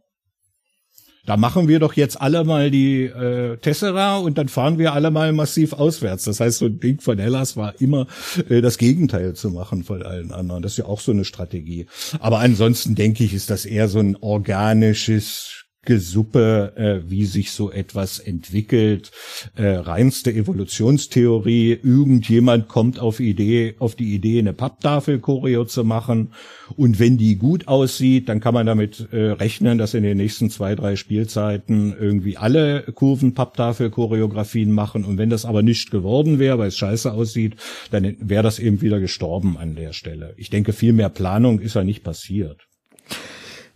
da 1.28 1.36
machen 1.36 1.68
wir 1.68 1.78
doch 1.78 1.92
jetzt 1.92 2.18
alle 2.18 2.42
mal 2.42 2.70
die 2.70 3.04
äh, 3.04 3.58
Tessera 3.58 4.16
und 4.16 4.38
dann 4.38 4.48
fahren 4.48 4.78
wir 4.78 4.94
alle 4.94 5.10
mal 5.10 5.30
massiv 5.34 5.74
auswärts. 5.74 6.24
Das 6.24 6.40
heißt, 6.40 6.56
so 6.56 6.64
ein 6.64 6.80
Ding 6.80 7.02
von 7.02 7.18
Hellas 7.18 7.54
war 7.54 7.78
immer 7.82 8.06
äh, 8.48 8.62
das 8.62 8.78
Gegenteil 8.78 9.34
zu 9.34 9.50
machen 9.50 9.84
von 9.84 10.02
allen 10.02 10.32
anderen. 10.32 10.62
Das 10.62 10.72
ist 10.72 10.78
ja 10.78 10.86
auch 10.86 11.00
so 11.00 11.12
eine 11.12 11.26
Strategie. 11.26 11.84
Aber 12.20 12.38
ansonsten 12.38 12.94
denke 12.94 13.24
ich, 13.24 13.34
ist 13.34 13.50
das 13.50 13.66
eher 13.66 13.88
so 13.88 13.98
ein 13.98 14.16
organisches 14.16 15.57
Gesuppe, 15.82 16.72
äh, 16.76 17.10
wie 17.10 17.24
sich 17.24 17.52
so 17.52 17.70
etwas 17.70 18.18
entwickelt, 18.18 19.10
äh, 19.56 19.68
reinste 19.68 20.32
Evolutionstheorie. 20.32 21.78
Irgendjemand 21.82 22.68
kommt 22.68 22.98
auf 22.98 23.20
Idee, 23.20 23.74
auf 23.78 23.94
die 23.94 24.14
Idee, 24.14 24.40
eine 24.40 24.52
Papptafel-Choreo 24.52 25.64
zu 25.64 25.84
machen. 25.84 26.32
Und 26.76 26.98
wenn 26.98 27.16
die 27.16 27.36
gut 27.36 27.68
aussieht, 27.68 28.28
dann 28.28 28.40
kann 28.40 28.54
man 28.54 28.66
damit 28.66 29.08
äh, 29.12 29.30
rechnen, 29.30 29.78
dass 29.78 29.94
in 29.94 30.02
den 30.02 30.18
nächsten 30.18 30.50
zwei, 30.50 30.74
drei 30.74 30.96
Spielzeiten 30.96 31.96
irgendwie 31.98 32.36
alle 32.36 32.82
Kurven 32.94 33.32
Papptafel-Choreografien 33.32 34.72
machen. 34.72 35.04
Und 35.04 35.16
wenn 35.16 35.30
das 35.30 35.44
aber 35.44 35.62
nicht 35.62 35.90
geworden 35.90 36.38
wäre, 36.38 36.58
weil 36.58 36.68
es 36.68 36.76
scheiße 36.76 37.12
aussieht, 37.12 37.56
dann 37.90 38.16
wäre 38.20 38.42
das 38.42 38.58
eben 38.58 38.82
wieder 38.82 39.00
gestorben 39.00 39.56
an 39.56 39.74
der 39.74 39.94
Stelle. 39.94 40.34
Ich 40.36 40.50
denke, 40.50 40.74
viel 40.74 40.92
mehr 40.92 41.08
Planung 41.08 41.60
ist 41.60 41.74
ja 41.74 41.84
nicht 41.84 42.02
passiert. 42.04 42.68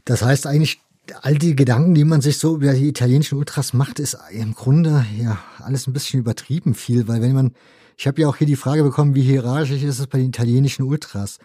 Das 0.04 0.22
heißt 0.22 0.46
eigentlich, 0.46 0.81
all 1.22 1.36
die 1.36 1.56
Gedanken, 1.56 1.94
die 1.94 2.04
man 2.04 2.20
sich 2.20 2.38
so 2.38 2.56
über 2.56 2.72
die 2.72 2.88
italienischen 2.88 3.38
Ultras 3.38 3.72
macht, 3.72 3.98
ist 3.98 4.16
im 4.30 4.54
Grunde 4.54 5.04
ja 5.18 5.38
alles 5.58 5.86
ein 5.86 5.92
bisschen 5.92 6.20
übertrieben 6.20 6.74
viel, 6.74 7.08
weil 7.08 7.20
wenn 7.20 7.34
man, 7.34 7.54
ich 7.96 8.06
habe 8.06 8.20
ja 8.20 8.28
auch 8.28 8.36
hier 8.36 8.46
die 8.46 8.56
Frage 8.56 8.82
bekommen, 8.82 9.14
wie 9.14 9.22
hierarchisch 9.22 9.82
ist 9.82 9.98
es 9.98 10.06
bei 10.06 10.18
den 10.18 10.28
italienischen 10.28 10.84
Ultras? 10.84 11.38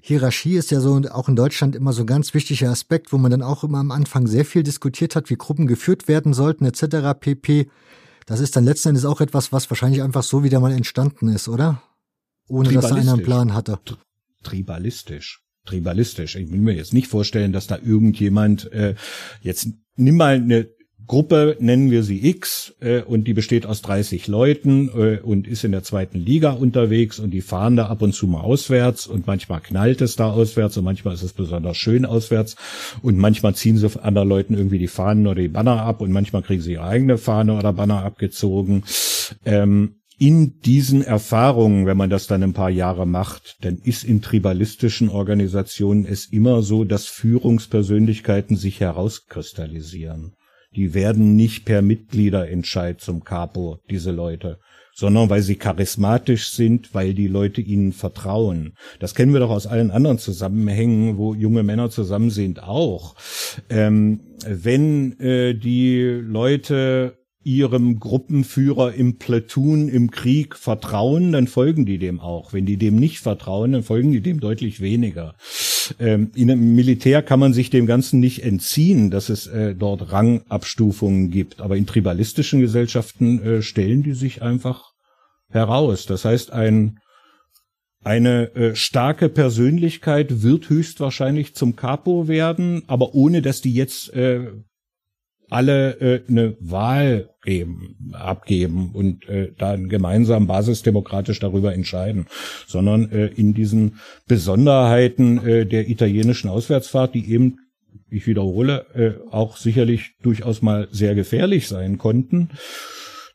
Hierarchie 0.00 0.56
ist 0.56 0.70
ja 0.70 0.80
so 0.80 1.00
auch 1.10 1.28
in 1.28 1.36
Deutschland 1.36 1.76
immer 1.76 1.92
so 1.92 2.02
ein 2.02 2.06
ganz 2.06 2.32
wichtiger 2.32 2.70
Aspekt, 2.70 3.12
wo 3.12 3.18
man 3.18 3.30
dann 3.30 3.42
auch 3.42 3.64
immer 3.64 3.78
am 3.78 3.90
Anfang 3.90 4.26
sehr 4.26 4.44
viel 4.44 4.62
diskutiert 4.62 5.16
hat, 5.16 5.28
wie 5.28 5.36
Gruppen 5.36 5.66
geführt 5.66 6.08
werden 6.08 6.32
sollten 6.32 6.64
etc. 6.64 7.18
pp. 7.18 7.68
Das 8.24 8.40
ist 8.40 8.56
dann 8.56 8.64
letzten 8.64 8.90
Endes 8.90 9.04
auch 9.04 9.20
etwas, 9.20 9.52
was 9.52 9.68
wahrscheinlich 9.70 10.02
einfach 10.02 10.22
so 10.22 10.44
wieder 10.44 10.60
mal 10.60 10.72
entstanden 10.72 11.28
ist, 11.28 11.48
oder? 11.48 11.82
Ohne 12.46 12.72
dass 12.72 12.88
da 12.88 12.94
einer 12.94 13.14
einen 13.14 13.22
Plan 13.22 13.54
hatte. 13.54 13.78
Tribalistisch 14.42 15.42
tribalistisch. 15.68 16.36
Ich 16.36 16.50
will 16.50 16.60
mir 16.60 16.74
jetzt 16.74 16.94
nicht 16.94 17.08
vorstellen, 17.08 17.52
dass 17.52 17.66
da 17.66 17.78
irgendjemand 17.84 18.72
äh, 18.72 18.94
jetzt 19.42 19.68
nimm 19.96 20.16
mal 20.16 20.34
eine 20.34 20.68
Gruppe, 21.08 21.56
nennen 21.58 21.90
wir 21.90 22.02
sie 22.02 22.28
X, 22.28 22.74
äh, 22.80 23.00
und 23.00 23.24
die 23.24 23.32
besteht 23.32 23.64
aus 23.64 23.80
30 23.80 24.28
Leuten 24.28 24.90
äh, 24.90 25.18
und 25.20 25.48
ist 25.48 25.64
in 25.64 25.72
der 25.72 25.82
zweiten 25.82 26.18
Liga 26.18 26.50
unterwegs 26.50 27.18
und 27.18 27.30
die 27.30 27.40
fahren 27.40 27.76
da 27.76 27.86
ab 27.86 28.02
und 28.02 28.12
zu 28.12 28.26
mal 28.26 28.42
auswärts 28.42 29.06
und 29.06 29.26
manchmal 29.26 29.60
knallt 29.60 30.02
es 30.02 30.16
da 30.16 30.30
auswärts 30.30 30.76
und 30.76 30.84
manchmal 30.84 31.14
ist 31.14 31.22
es 31.22 31.32
besonders 31.32 31.78
schön 31.78 32.04
auswärts 32.04 32.56
und 33.00 33.16
manchmal 33.16 33.54
ziehen 33.54 33.78
sie 33.78 33.88
anderen 34.02 34.28
Leuten 34.28 34.54
irgendwie 34.54 34.78
die 34.78 34.86
Fahnen 34.86 35.26
oder 35.26 35.40
die 35.40 35.48
Banner 35.48 35.82
ab 35.82 36.02
und 36.02 36.12
manchmal 36.12 36.42
kriegen 36.42 36.60
sie 36.60 36.74
ihre 36.74 36.84
eigene 36.84 37.16
Fahne 37.16 37.56
oder 37.56 37.72
Banner 37.72 38.04
abgezogen. 38.04 38.84
Ähm, 39.46 39.97
in 40.18 40.60
diesen 40.60 41.02
Erfahrungen, 41.02 41.86
wenn 41.86 41.96
man 41.96 42.10
das 42.10 42.26
dann 42.26 42.42
ein 42.42 42.52
paar 42.52 42.70
Jahre 42.70 43.06
macht, 43.06 43.56
dann 43.60 43.78
ist 43.78 44.02
in 44.02 44.20
tribalistischen 44.20 45.08
Organisationen 45.08 46.04
es 46.04 46.26
immer 46.26 46.62
so, 46.62 46.84
dass 46.84 47.06
Führungspersönlichkeiten 47.06 48.56
sich 48.56 48.80
herauskristallisieren. 48.80 50.34
Die 50.74 50.92
werden 50.92 51.36
nicht 51.36 51.64
per 51.64 51.82
Mitgliederentscheid 51.82 53.00
zum 53.00 53.22
Capo, 53.22 53.78
diese 53.88 54.10
Leute, 54.10 54.58
sondern 54.92 55.30
weil 55.30 55.42
sie 55.42 55.54
charismatisch 55.54 56.50
sind, 56.50 56.92
weil 56.92 57.14
die 57.14 57.28
Leute 57.28 57.60
ihnen 57.60 57.92
vertrauen. 57.92 58.74
Das 58.98 59.14
kennen 59.14 59.32
wir 59.32 59.38
doch 59.38 59.50
aus 59.50 59.68
allen 59.68 59.92
anderen 59.92 60.18
Zusammenhängen, 60.18 61.16
wo 61.16 61.34
junge 61.34 61.62
Männer 61.62 61.90
zusammen 61.90 62.30
sind, 62.30 62.64
auch. 62.64 63.14
Ähm, 63.70 64.20
wenn 64.44 65.18
äh, 65.20 65.54
die 65.54 66.02
Leute 66.02 67.17
ihrem 67.48 67.98
Gruppenführer 67.98 68.92
im 68.92 69.16
Platoon 69.16 69.88
im 69.88 70.10
Krieg 70.10 70.54
vertrauen, 70.54 71.32
dann 71.32 71.46
folgen 71.46 71.86
die 71.86 71.96
dem 71.96 72.20
auch. 72.20 72.52
Wenn 72.52 72.66
die 72.66 72.76
dem 72.76 72.96
nicht 72.96 73.20
vertrauen, 73.20 73.72
dann 73.72 73.82
folgen 73.82 74.12
die 74.12 74.20
dem 74.20 74.38
deutlich 74.38 74.82
weniger. 74.82 75.34
Ähm, 75.98 76.30
in 76.34 76.50
einem 76.50 76.74
Militär 76.74 77.22
kann 77.22 77.40
man 77.40 77.54
sich 77.54 77.70
dem 77.70 77.86
Ganzen 77.86 78.20
nicht 78.20 78.44
entziehen, 78.44 79.10
dass 79.10 79.30
es 79.30 79.46
äh, 79.46 79.74
dort 79.74 80.12
Rangabstufungen 80.12 81.30
gibt. 81.30 81.62
Aber 81.62 81.78
in 81.78 81.86
tribalistischen 81.86 82.60
Gesellschaften 82.60 83.42
äh, 83.42 83.62
stellen 83.62 84.02
die 84.02 84.12
sich 84.12 84.42
einfach 84.42 84.92
heraus. 85.48 86.04
Das 86.04 86.26
heißt, 86.26 86.52
ein 86.52 86.98
eine 88.04 88.54
äh, 88.54 88.76
starke 88.76 89.28
Persönlichkeit 89.28 90.42
wird 90.42 90.68
höchstwahrscheinlich 90.68 91.54
zum 91.54 91.76
Capo 91.76 92.28
werden, 92.28 92.82
aber 92.86 93.14
ohne 93.14 93.42
dass 93.42 93.60
die 93.60 93.72
jetzt 93.72 94.12
äh, 94.14 94.52
alle 95.50 96.00
äh, 96.00 96.20
eine 96.28 96.56
Wahl 96.60 97.30
geben, 97.42 98.12
abgeben 98.12 98.90
und 98.92 99.28
äh, 99.28 99.52
dann 99.56 99.88
gemeinsam 99.88 100.46
basisdemokratisch 100.46 101.40
darüber 101.40 101.72
entscheiden, 101.72 102.26
sondern 102.66 103.10
äh, 103.10 103.26
in 103.26 103.54
diesen 103.54 104.00
Besonderheiten 104.26 105.46
äh, 105.46 105.66
der 105.66 105.88
italienischen 105.88 106.50
Auswärtsfahrt, 106.50 107.14
die 107.14 107.30
eben 107.32 107.58
ich 108.10 108.26
wiederhole, 108.26 108.86
äh, 108.94 109.32
auch 109.32 109.56
sicherlich 109.56 110.12
durchaus 110.22 110.62
mal 110.62 110.88
sehr 110.90 111.14
gefährlich 111.14 111.68
sein 111.68 111.98
konnten, 111.98 112.50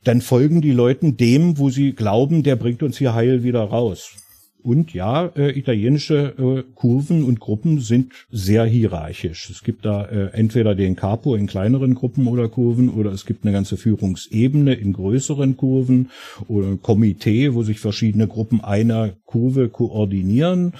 dann 0.02 0.20
folgen 0.20 0.60
die 0.60 0.72
Leuten 0.72 1.16
dem, 1.16 1.58
wo 1.58 1.70
sie 1.70 1.92
glauben, 1.92 2.42
der 2.42 2.56
bringt 2.56 2.82
uns 2.82 2.98
hier 2.98 3.14
heil 3.14 3.42
wieder 3.42 3.62
raus. 3.62 4.16
Und 4.64 4.94
ja, 4.94 5.26
äh, 5.36 5.58
italienische 5.58 6.34
äh, 6.38 6.62
Kurven 6.74 7.22
und 7.22 7.38
Gruppen 7.38 7.80
sind 7.80 8.14
sehr 8.30 8.64
hierarchisch. 8.64 9.50
Es 9.50 9.62
gibt 9.62 9.84
da 9.84 10.06
äh, 10.06 10.30
entweder 10.32 10.74
den 10.74 10.96
Capo 10.96 11.34
in 11.34 11.46
kleineren 11.46 11.94
Gruppen 11.94 12.26
oder 12.26 12.48
Kurven 12.48 12.88
oder 12.88 13.12
es 13.12 13.26
gibt 13.26 13.44
eine 13.44 13.52
ganze 13.52 13.76
Führungsebene 13.76 14.72
in 14.72 14.94
größeren 14.94 15.58
Kurven 15.58 16.08
oder 16.48 16.68
ein 16.68 16.80
Komitee, 16.80 17.52
wo 17.52 17.62
sich 17.62 17.78
verschiedene 17.78 18.26
Gruppen 18.26 18.64
einer 18.64 19.10
Kurve 19.26 19.68
koordinieren 19.68 20.72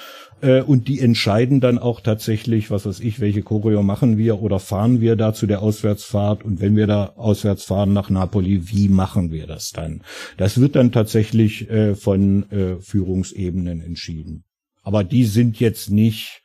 äh, 0.45 0.63
und 0.63 0.89
die 0.89 1.01
entscheiden 1.01 1.61
dann 1.61 1.79
auch 1.79 2.01
tatsächlich, 2.01 2.71
was 2.71 2.85
weiß 2.87 3.01
ich, 3.01 3.19
welche 3.19 3.43
Choreo 3.43 3.83
machen 3.83 4.19
wir 4.19 4.43
oder 4.43 4.61
fahren 4.61 5.01
wir 5.01 5.17
da 5.17 5.33
zu 5.33 5.47
der 5.47 5.63
Auswärtsfahrt 5.63 6.45
und 6.45 6.61
wenn 6.61 6.77
wir 6.77 6.87
da 6.87 7.15
auswärts 7.17 7.65
fahren 7.65 7.93
nach 7.93 8.11
Napoli, 8.11 8.69
wie 8.69 8.89
machen 8.89 9.33
wir 9.33 9.47
das 9.47 9.71
dann? 9.71 10.03
Das 10.37 10.61
wird 10.61 10.77
dann 10.77 10.93
tatsächlich 10.93 11.71
äh, 11.71 11.95
von 11.95 12.51
äh, 12.51 12.77
Führungsebenen 12.81 13.81
entschieden. 13.81 14.45
Aber 14.83 15.03
die 15.03 15.25
sind 15.25 15.59
jetzt 15.61 15.91
nicht 15.91 16.43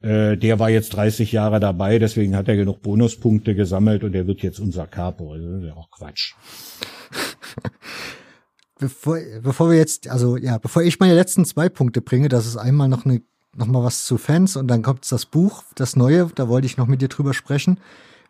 äh, 0.00 0.36
der 0.36 0.58
war 0.60 0.70
jetzt 0.70 0.90
30 0.90 1.32
Jahre 1.32 1.58
dabei, 1.58 1.98
deswegen 1.98 2.36
hat 2.36 2.48
er 2.48 2.56
genug 2.56 2.82
Bonuspunkte 2.82 3.54
gesammelt 3.54 4.04
und 4.04 4.14
er 4.14 4.26
wird 4.26 4.42
jetzt 4.42 4.60
unser 4.60 4.86
Capo. 4.86 5.36
Das 5.36 5.44
ist 5.44 5.66
ja 5.66 5.74
auch 5.74 5.90
Quatsch. 5.90 6.34
bevor, 8.78 9.18
bevor 9.42 9.70
wir 9.70 9.76
jetzt, 9.76 10.08
also 10.08 10.36
ja, 10.36 10.58
bevor 10.58 10.82
ich 10.82 11.00
meine 11.00 11.14
letzten 11.14 11.44
zwei 11.44 11.68
Punkte 11.68 12.00
bringe, 12.00 12.28
das 12.28 12.46
ist 12.46 12.56
einmal 12.56 12.88
noch 12.88 13.04
eine, 13.04 13.22
noch 13.56 13.66
mal 13.66 13.82
was 13.82 14.04
zu 14.04 14.18
Fans 14.18 14.56
und 14.56 14.68
dann 14.68 14.82
kommt 14.82 15.10
das 15.10 15.26
Buch, 15.26 15.64
das 15.74 15.96
neue, 15.96 16.30
da 16.34 16.48
wollte 16.48 16.66
ich 16.66 16.76
noch 16.76 16.86
mit 16.86 17.02
dir 17.02 17.08
drüber 17.08 17.34
sprechen, 17.34 17.78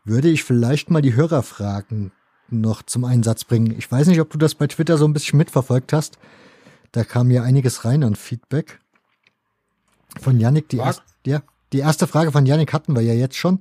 würde 0.04 0.28
ich 0.28 0.44
vielleicht 0.44 0.90
mal 0.90 1.02
die 1.02 1.14
Hörerfragen 1.14 2.12
noch 2.50 2.82
zum 2.82 3.04
Einsatz 3.04 3.44
bringen. 3.44 3.74
Ich 3.78 3.90
weiß 3.90 4.06
nicht, 4.06 4.20
ob 4.20 4.30
du 4.30 4.38
das 4.38 4.54
bei 4.54 4.66
Twitter 4.66 4.96
so 4.96 5.06
ein 5.06 5.12
bisschen 5.12 5.38
mitverfolgt 5.38 5.92
hast. 5.92 6.18
Da 6.92 7.04
kam 7.04 7.30
ja 7.30 7.42
einiges 7.42 7.84
rein 7.84 8.02
an 8.02 8.16
Feedback. 8.16 8.80
Von 10.20 10.40
Yannick, 10.40 10.68
die, 10.70 10.78
erst, 10.78 11.02
ja, 11.26 11.42
die 11.72 11.80
erste 11.80 12.06
Frage 12.06 12.32
von 12.32 12.46
Yannick 12.46 12.72
hatten 12.72 12.96
wir 12.96 13.02
ja 13.02 13.12
jetzt 13.12 13.36
schon. 13.36 13.60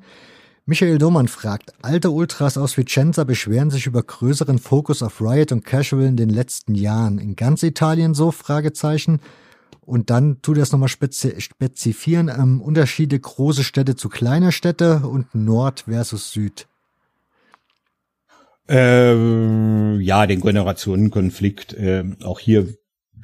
Michael 0.70 0.97
Domann 0.97 1.30
fragt, 1.30 1.72
alte 1.82 2.11
Ultras 2.11 2.57
aus 2.57 2.76
Vicenza 2.76 3.24
beschweren 3.24 3.70
sich 3.70 3.86
über 3.86 4.03
größeren 4.03 4.59
Fokus 4.59 5.01
auf 5.01 5.22
Riot 5.22 5.53
und 5.53 5.63
Casual 5.63 6.03
in 6.03 6.18
den 6.18 6.28
letzten 6.28 6.76
Jahren. 6.76 7.20
In 7.20 7.38
ganz 7.38 7.63
Italien 7.63 8.13
so? 8.13 8.32
Fragezeichen. 8.32 9.22
Und 9.80 10.09
dann 10.09 10.41
tut 10.41 10.57
er 10.57 10.63
es 10.63 10.74
nochmal 10.74 10.89
spezi 10.89 11.39
spezifizieren, 11.39 12.28
ähm, 12.28 12.59
Unterschiede 12.59 13.18
große 13.18 13.63
Städte 13.63 13.95
zu 13.95 14.09
kleiner 14.09 14.51
Städte 14.51 15.03
und 15.07 15.34
Nord 15.34 15.86
versus 15.88 16.34
Süd. 16.34 16.68
Ähm, 18.68 20.01
ja, 20.01 20.28
den 20.28 20.41
Generationenkonflikt. 20.41 21.76
Äh, 21.76 22.03
auch 22.26 22.39
hier 22.39 22.68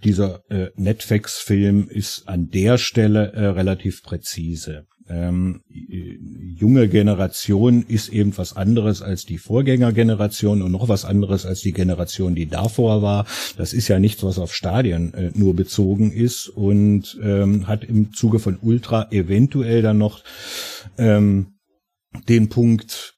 dieser 0.02 0.50
äh, 0.50 0.70
Netflix-Film 0.76 1.90
ist 1.90 2.30
an 2.30 2.50
der 2.52 2.78
Stelle 2.78 3.34
äh, 3.34 3.48
relativ 3.48 4.02
präzise 4.02 4.88
ähm, 5.10 5.62
junge 5.68 6.88
Generation 6.88 7.84
ist 7.88 8.10
eben 8.10 8.38
was 8.38 8.56
anderes 8.56 9.02
als 9.02 9.26
die 9.26 9.38
Vorgängergeneration 9.38 10.62
und 10.62 10.72
noch 10.72 10.88
was 10.88 11.06
anderes 11.06 11.46
als 11.46 11.62
die 11.62 11.74
Generation, 11.74 12.36
die 12.36 12.48
davor 12.48 13.02
war. 13.02 13.26
Das 13.58 13.74
ist 13.74 13.88
ja 13.88 14.00
nichts, 14.00 14.24
was 14.24 14.40
auf 14.40 14.54
Stadien 14.54 15.14
äh, 15.14 15.32
nur 15.34 15.56
bezogen 15.56 16.12
ist 16.12 16.48
und 16.48 17.20
ähm, 17.22 17.68
hat 17.68 17.84
im 17.84 18.14
Zuge 18.14 18.40
von 18.40 18.58
Ultra 18.62 19.08
eventuell 19.12 19.82
dann 19.82 19.98
noch 19.98 20.24
ähm, 20.98 21.56
den 22.30 22.50
Punkt 22.50 23.16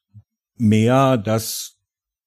mehr, 0.57 1.17
dass 1.17 1.75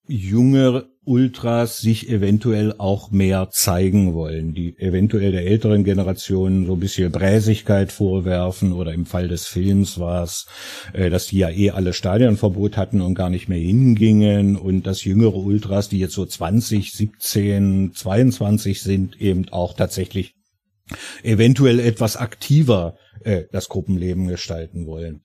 junge 0.06 0.88
Ultras 1.09 1.78
sich 1.78 2.11
eventuell 2.11 2.74
auch 2.76 3.11
mehr 3.11 3.48
zeigen 3.50 4.12
wollen, 4.12 4.52
die 4.52 4.78
eventuell 4.78 5.32
der 5.32 5.46
älteren 5.46 5.82
Generation 5.82 6.66
so 6.66 6.74
ein 6.74 6.80
bisschen 6.80 7.11
Bräsigkeit 7.11 7.90
vorwerfen 7.90 8.72
oder 8.72 8.92
im 8.92 9.06
Fall 9.06 9.28
des 9.28 9.46
Films 9.46 9.98
war 9.98 10.22
es, 10.22 10.46
äh, 10.92 11.09
dass 11.09 11.26
die 11.28 11.38
ja 11.38 11.50
eh 11.50 11.70
alle 11.70 11.94
Stadionverbot 11.94 12.76
hatten 12.76 13.00
und 13.00 13.14
gar 13.14 13.30
nicht 13.30 13.48
mehr 13.48 13.59
hingingen 13.59 14.56
und 14.56 14.86
dass 14.86 15.04
jüngere 15.04 15.36
Ultras, 15.36 15.88
die 15.88 15.98
jetzt 15.98 16.14
so 16.14 16.26
20, 16.26 16.92
17, 16.92 17.92
22 17.94 18.82
sind, 18.82 19.20
eben 19.20 19.48
auch 19.48 19.74
tatsächlich 19.74 20.34
eventuell 21.22 21.80
etwas 21.80 22.16
aktiver 22.16 22.96
äh, 23.24 23.44
das 23.50 23.68
Gruppenleben 23.68 24.28
gestalten 24.28 24.86
wollen. 24.86 25.22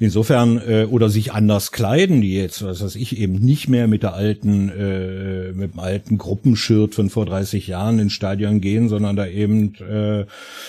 Insofern 0.00 0.60
äh, 0.66 0.86
oder 0.90 1.08
sich 1.08 1.32
anders 1.32 1.72
kleiden, 1.72 2.20
die 2.20 2.34
jetzt, 2.34 2.64
was 2.64 2.82
weiß 2.82 2.96
ich, 2.96 3.18
eben 3.18 3.34
nicht 3.34 3.68
mehr 3.68 3.88
mit 3.88 4.02
der 4.02 4.14
alten, 4.14 4.68
äh, 4.68 5.52
mit 5.52 5.74
dem 5.74 5.80
alten 5.80 6.18
Gruppenshirt 6.18 6.94
von 6.94 7.10
vor 7.10 7.26
30 7.26 7.66
Jahren 7.66 7.98
ins 7.98 8.12
Stadion 8.12 8.60
gehen, 8.60 8.88
sondern 8.88 9.16
da 9.16 9.26
eben 9.26 9.74
äh, 9.76 10.26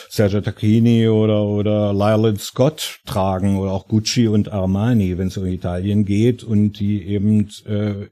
Sergio 0.10 0.42
Tacchini 0.42 1.08
oder 1.08 1.44
oder 1.44 1.94
Lyle 1.94 2.38
Scott 2.38 3.00
tragen 3.06 3.58
oder 3.58 3.72
auch 3.72 3.88
Gucci 3.88 4.28
und 4.28 4.52
Armani, 4.52 5.18
wenn 5.18 5.28
es 5.28 5.38
um 5.38 5.46
Italien 5.46 6.06
geht 6.06 6.44
und 6.44 6.80
die 6.80 7.04
eben 7.04 7.48
äh, 7.66 8.08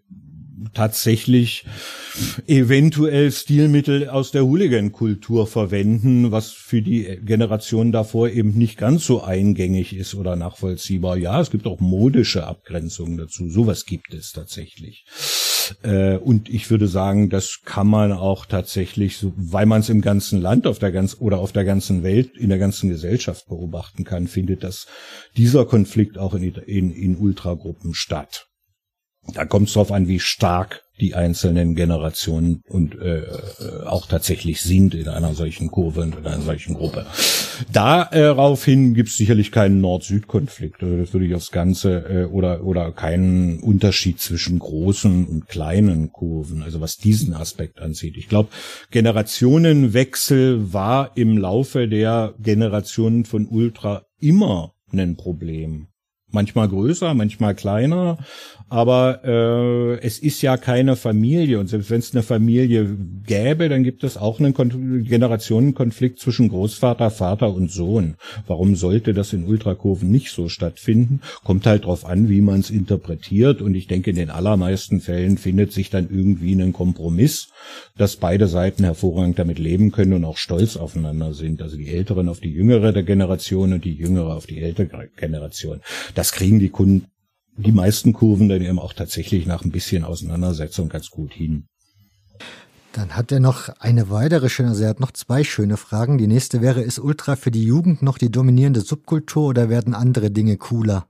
tatsächlich 0.73 1.65
eventuell 2.47 3.31
Stilmittel 3.31 4.09
aus 4.09 4.31
der 4.31 4.45
Hooligan-Kultur 4.45 5.47
verwenden, 5.47 6.31
was 6.31 6.51
für 6.51 6.81
die 6.81 7.19
Generation 7.23 7.91
davor 7.91 8.29
eben 8.29 8.57
nicht 8.57 8.77
ganz 8.77 9.05
so 9.05 9.23
eingängig 9.23 9.95
ist 9.95 10.15
oder 10.15 10.35
nachvollziehbar. 10.35 11.17
Ja, 11.17 11.41
es 11.41 11.51
gibt 11.51 11.65
auch 11.65 11.79
modische 11.79 12.45
Abgrenzungen 12.45 13.17
dazu. 13.17 13.49
Sowas 13.49 13.85
gibt 13.85 14.13
es 14.13 14.31
tatsächlich. 14.31 15.05
Äh, 15.81 16.17
und 16.17 16.49
ich 16.49 16.69
würde 16.69 16.87
sagen, 16.87 17.29
das 17.29 17.61
kann 17.65 17.87
man 17.87 18.11
auch 18.11 18.45
tatsächlich, 18.45 19.25
weil 19.35 19.65
man 19.65 19.81
es 19.81 19.89
im 19.89 20.01
ganzen 20.01 20.41
Land 20.41 20.67
auf 20.67 20.79
der 20.79 20.91
ganz 20.91 21.17
oder 21.19 21.39
auf 21.39 21.51
der 21.51 21.65
ganzen 21.65 22.03
Welt, 22.03 22.37
in 22.37 22.49
der 22.49 22.57
ganzen 22.57 22.89
Gesellschaft 22.89 23.47
beobachten 23.47 24.03
kann, 24.03 24.27
findet 24.27 24.63
dass 24.63 24.87
dieser 25.35 25.65
Konflikt 25.65 26.17
auch 26.17 26.33
in, 26.33 26.43
in, 26.43 26.91
in 26.91 27.17
Ultragruppen 27.17 27.93
statt. 27.93 28.47
Da 29.33 29.45
kommt 29.45 29.67
es 29.67 29.73
darauf 29.73 29.91
an, 29.91 30.07
wie 30.07 30.19
stark 30.19 30.83
die 30.99 31.15
einzelnen 31.15 31.75
Generationen 31.75 32.61
und 32.67 32.95
äh, 32.99 33.21
äh, 33.21 33.83
auch 33.85 34.05
tatsächlich 34.05 34.61
sind 34.61 34.93
in 34.93 35.07
einer 35.07 35.33
solchen 35.33 35.71
Kurve 35.71 36.01
und 36.01 36.15
in 36.15 36.25
einer 36.25 36.41
solchen 36.41 36.75
Gruppe. 36.75 37.07
Daraufhin 37.71 38.91
äh, 38.91 38.93
gibt 38.93 39.09
es 39.09 39.17
sicherlich 39.17 39.51
keinen 39.51 39.81
Nord-Süd-Konflikt. 39.81 40.83
Also 40.83 40.97
das 40.97 41.13
würde 41.13 41.25
ich 41.25 41.33
aufs 41.33 41.51
Ganze 41.51 42.05
äh, 42.09 42.25
oder 42.25 42.63
oder 42.63 42.91
keinen 42.91 43.59
Unterschied 43.59 44.19
zwischen 44.19 44.59
großen 44.59 45.25
und 45.25 45.47
kleinen 45.47 46.11
Kurven. 46.11 46.61
Also 46.61 46.79
was 46.79 46.97
diesen 46.97 47.33
Aspekt 47.33 47.79
ansieht. 47.79 48.15
Ich 48.15 48.29
glaube, 48.29 48.49
Generationenwechsel 48.91 50.73
war 50.73 51.11
im 51.15 51.37
Laufe 51.37 51.87
der 51.87 52.35
Generationen 52.39 53.25
von 53.25 53.47
Ultra 53.47 54.05
immer 54.19 54.73
ein 54.91 55.15
Problem 55.15 55.87
manchmal 56.33 56.67
größer, 56.67 57.13
manchmal 57.13 57.55
kleiner, 57.55 58.17
aber 58.73 59.23
äh, 59.23 59.99
es 60.03 60.17
ist 60.17 60.41
ja 60.41 60.57
keine 60.57 60.95
Familie 60.95 61.59
und 61.59 61.67
selbst 61.67 61.91
wenn 61.91 61.99
es 61.99 62.11
eine 62.11 62.23
Familie 62.23 62.97
gäbe, 63.23 63.69
dann 63.69 63.83
gibt 63.83 64.03
es 64.03 64.17
auch 64.17 64.39
einen 64.39 64.55
Kon 64.55 65.03
Generationenkonflikt 65.03 66.17
zwischen 66.17 66.49
Großvater, 66.49 67.11
Vater 67.11 67.53
und 67.53 67.69
Sohn. 67.69 68.15
Warum 68.47 68.75
sollte 68.75 69.13
das 69.13 69.31
in 69.31 69.45
Ultrakurven 69.45 70.09
nicht 70.09 70.31
so 70.31 70.49
stattfinden? 70.49 71.21
Kommt 71.43 71.67
halt 71.67 71.85
drauf 71.85 72.03
an, 72.03 72.29
wie 72.29 72.41
man 72.41 72.61
es 72.61 72.71
interpretiert 72.71 73.61
und 73.61 73.75
ich 73.75 73.85
denke, 73.85 74.09
in 74.09 74.15
den 74.15 74.31
allermeisten 74.31 75.01
Fällen 75.01 75.37
findet 75.37 75.71
sich 75.71 75.91
dann 75.91 76.09
irgendwie 76.09 76.53
ein 76.53 76.73
Kompromiss, 76.73 77.49
dass 77.95 78.15
beide 78.15 78.47
Seiten 78.47 78.85
hervorragend 78.85 79.37
damit 79.37 79.59
leben 79.59 79.91
können 79.91 80.13
und 80.13 80.25
auch 80.25 80.37
stolz 80.37 80.77
aufeinander 80.77 81.35
sind. 81.35 81.61
Also 81.61 81.77
die 81.77 81.89
Älteren 81.89 82.27
auf 82.27 82.39
die 82.39 82.51
jüngere 82.51 82.91
der 82.91 83.03
Generation 83.03 83.71
und 83.71 83.85
die 83.85 83.93
jüngere 83.93 84.35
auf 84.35 84.47
die 84.47 84.61
ältere 84.61 85.09
Generation. 85.15 85.81
Das 86.15 86.31
kriegen 86.31 86.57
die 86.57 86.69
Kunden 86.69 87.05
die 87.57 87.71
meisten 87.71 88.13
Kurven 88.13 88.49
dann 88.49 88.61
eben 88.61 88.79
auch 88.79 88.93
tatsächlich 88.93 89.45
nach 89.45 89.63
ein 89.63 89.71
bisschen 89.71 90.03
Auseinandersetzung 90.03 90.89
ganz 90.89 91.09
gut 91.09 91.33
hin. 91.33 91.67
Dann 92.93 93.15
hat 93.15 93.31
er 93.31 93.39
noch 93.39 93.69
eine 93.79 94.09
weitere 94.11 94.49
schöne, 94.49 94.69
also 94.69 94.83
er 94.83 94.89
hat 94.89 94.99
noch 94.99 95.11
zwei 95.11 95.43
schöne 95.43 95.77
Fragen. 95.77 96.19
Die 96.19 96.27
nächste 96.27 96.61
wäre, 96.61 96.81
ist 96.81 96.99
Ultra 96.99 97.35
für 97.35 97.49
die 97.49 97.63
Jugend 97.63 98.03
noch 98.03 98.19
die 98.19 98.31
dominierende 98.31 98.81
Subkultur 98.81 99.47
oder 99.47 99.69
werden 99.69 99.95
andere 99.95 100.29
Dinge 100.29 100.57
cooler? 100.57 101.07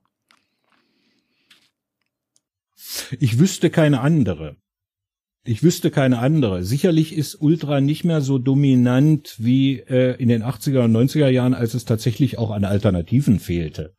Ich 3.20 3.40
wüsste 3.40 3.70
keine 3.70 4.00
andere. 4.00 4.56
Ich 5.46 5.62
wüsste 5.62 5.92
keine 5.92 6.20
andere. 6.20 6.64
Sicherlich 6.64 7.14
ist 7.14 7.42
Ultra 7.42 7.82
nicht 7.82 8.06
mehr 8.06 8.22
so 8.22 8.38
dominant 8.38 9.36
wie 9.40 9.80
äh, 9.80 10.16
in 10.22 10.30
den 10.30 10.42
80er 10.42 10.86
und 10.86 10.96
90er 10.96 11.28
Jahren, 11.28 11.54
als 11.54 11.74
es 11.74 11.84
tatsächlich 11.84 12.38
auch 12.38 12.52
an 12.52 12.64
Alternativen 12.64 13.40
fehlte. 13.40 13.94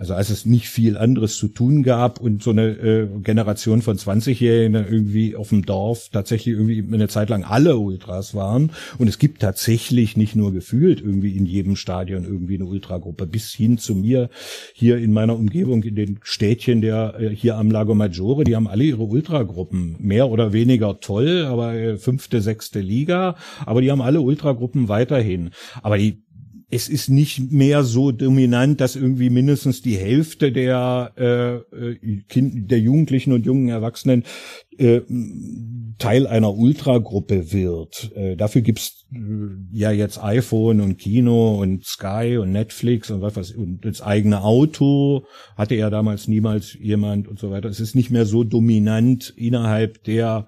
Also 0.00 0.14
als 0.14 0.30
es 0.30 0.46
nicht 0.46 0.70
viel 0.70 0.96
anderes 0.96 1.36
zu 1.36 1.46
tun 1.46 1.82
gab 1.82 2.20
und 2.20 2.42
so 2.42 2.52
eine 2.52 2.68
äh, 2.68 3.06
Generation 3.22 3.82
von 3.82 3.98
20-Jährigen 3.98 4.74
irgendwie 4.74 5.36
auf 5.36 5.50
dem 5.50 5.66
Dorf 5.66 6.08
tatsächlich 6.10 6.54
irgendwie 6.54 6.82
eine 6.90 7.08
Zeit 7.08 7.28
lang 7.28 7.44
alle 7.44 7.76
Ultras 7.76 8.34
waren. 8.34 8.72
Und 8.96 9.08
es 9.08 9.18
gibt 9.18 9.42
tatsächlich 9.42 10.16
nicht 10.16 10.34
nur 10.34 10.54
gefühlt 10.54 11.02
irgendwie 11.02 11.36
in 11.36 11.44
jedem 11.44 11.76
Stadion 11.76 12.24
irgendwie 12.24 12.54
eine 12.54 12.64
Ultragruppe, 12.64 13.26
bis 13.26 13.50
hin 13.52 13.76
zu 13.76 13.94
mir 13.94 14.30
hier 14.72 14.96
in 14.96 15.12
meiner 15.12 15.36
Umgebung, 15.36 15.82
in 15.82 15.96
den 15.96 16.18
Städtchen 16.22 16.80
der 16.80 17.20
äh, 17.20 17.28
hier 17.36 17.56
am 17.56 17.70
Lago 17.70 17.94
Maggiore, 17.94 18.44
die 18.44 18.56
haben 18.56 18.68
alle 18.68 18.84
ihre 18.84 19.02
Ultragruppen. 19.02 19.96
Mehr 19.98 20.30
oder 20.30 20.54
weniger 20.54 21.00
toll, 21.00 21.44
aber 21.44 21.74
äh, 21.74 21.98
fünfte, 21.98 22.40
sechste 22.40 22.80
Liga, 22.80 23.36
aber 23.66 23.82
die 23.82 23.90
haben 23.90 24.00
alle 24.00 24.22
Ultragruppen 24.22 24.88
weiterhin. 24.88 25.50
Aber 25.82 25.98
die 25.98 26.22
es 26.70 26.88
ist 26.88 27.08
nicht 27.08 27.50
mehr 27.50 27.82
so 27.82 28.12
dominant, 28.12 28.80
dass 28.80 28.96
irgendwie 28.96 29.30
mindestens 29.30 29.82
die 29.82 29.96
Hälfte 29.96 30.52
der, 30.52 31.12
äh, 31.16 31.56
äh 31.56 32.22
kind, 32.28 32.70
der 32.70 32.78
Jugendlichen 32.78 33.32
und 33.32 33.44
jungen 33.44 33.68
Erwachsenen 33.68 34.24
äh, 34.78 35.00
Teil 35.98 36.26
einer 36.26 36.54
Ultragruppe 36.54 37.52
wird. 37.52 38.12
Äh, 38.14 38.36
dafür 38.36 38.62
gibt's 38.62 39.04
äh, 39.12 39.18
ja 39.72 39.90
jetzt 39.90 40.22
iPhone 40.22 40.80
und 40.80 40.98
Kino 40.98 41.60
und 41.60 41.84
Sky 41.84 42.38
und 42.40 42.52
Netflix 42.52 43.10
und 43.10 43.20
was 43.20 43.36
weiß 43.36 43.52
und 43.52 43.84
das 43.84 44.00
eigene 44.00 44.42
Auto 44.42 45.24
hatte 45.56 45.74
ja 45.74 45.90
damals 45.90 46.28
niemals 46.28 46.74
jemand 46.74 47.28
und 47.28 47.38
so 47.38 47.50
weiter. 47.50 47.68
Es 47.68 47.80
ist 47.80 47.94
nicht 47.94 48.10
mehr 48.10 48.26
so 48.26 48.44
dominant 48.44 49.34
innerhalb 49.36 50.04
der 50.04 50.46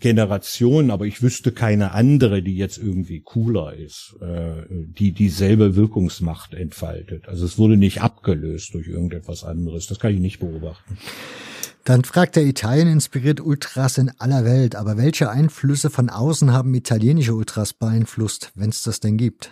Generation, 0.00 0.90
aber 0.90 1.06
ich 1.06 1.22
wüsste 1.22 1.52
keine 1.52 1.92
andere, 1.92 2.42
die 2.42 2.56
jetzt 2.56 2.78
irgendwie 2.78 3.20
cooler 3.20 3.74
ist, 3.74 4.16
äh, 4.20 4.64
die 4.68 5.12
dieselbe 5.12 5.76
Wirkungsmacht 5.76 6.54
entfaltet. 6.54 7.28
Also 7.28 7.44
es 7.44 7.58
wurde 7.58 7.76
nicht 7.76 8.02
abgelöst 8.02 8.74
durch 8.74 8.88
irgendetwas 8.88 9.44
anderes. 9.44 9.86
Das 9.86 9.98
kann 10.00 10.12
ich 10.12 10.20
nicht 10.20 10.40
beobachten. 10.40 10.98
Dann 11.84 12.04
fragt 12.04 12.36
er, 12.36 12.44
Italien 12.44 12.88
inspiriert 12.88 13.40
Ultras 13.40 13.98
in 13.98 14.10
aller 14.18 14.44
Welt, 14.44 14.76
aber 14.76 14.96
welche 14.96 15.30
Einflüsse 15.30 15.90
von 15.90 16.10
außen 16.10 16.52
haben 16.52 16.74
italienische 16.74 17.34
Ultras 17.34 17.72
beeinflusst, 17.72 18.52
wenn 18.54 18.68
es 18.68 18.82
das 18.82 19.00
denn 19.00 19.16
gibt? 19.16 19.50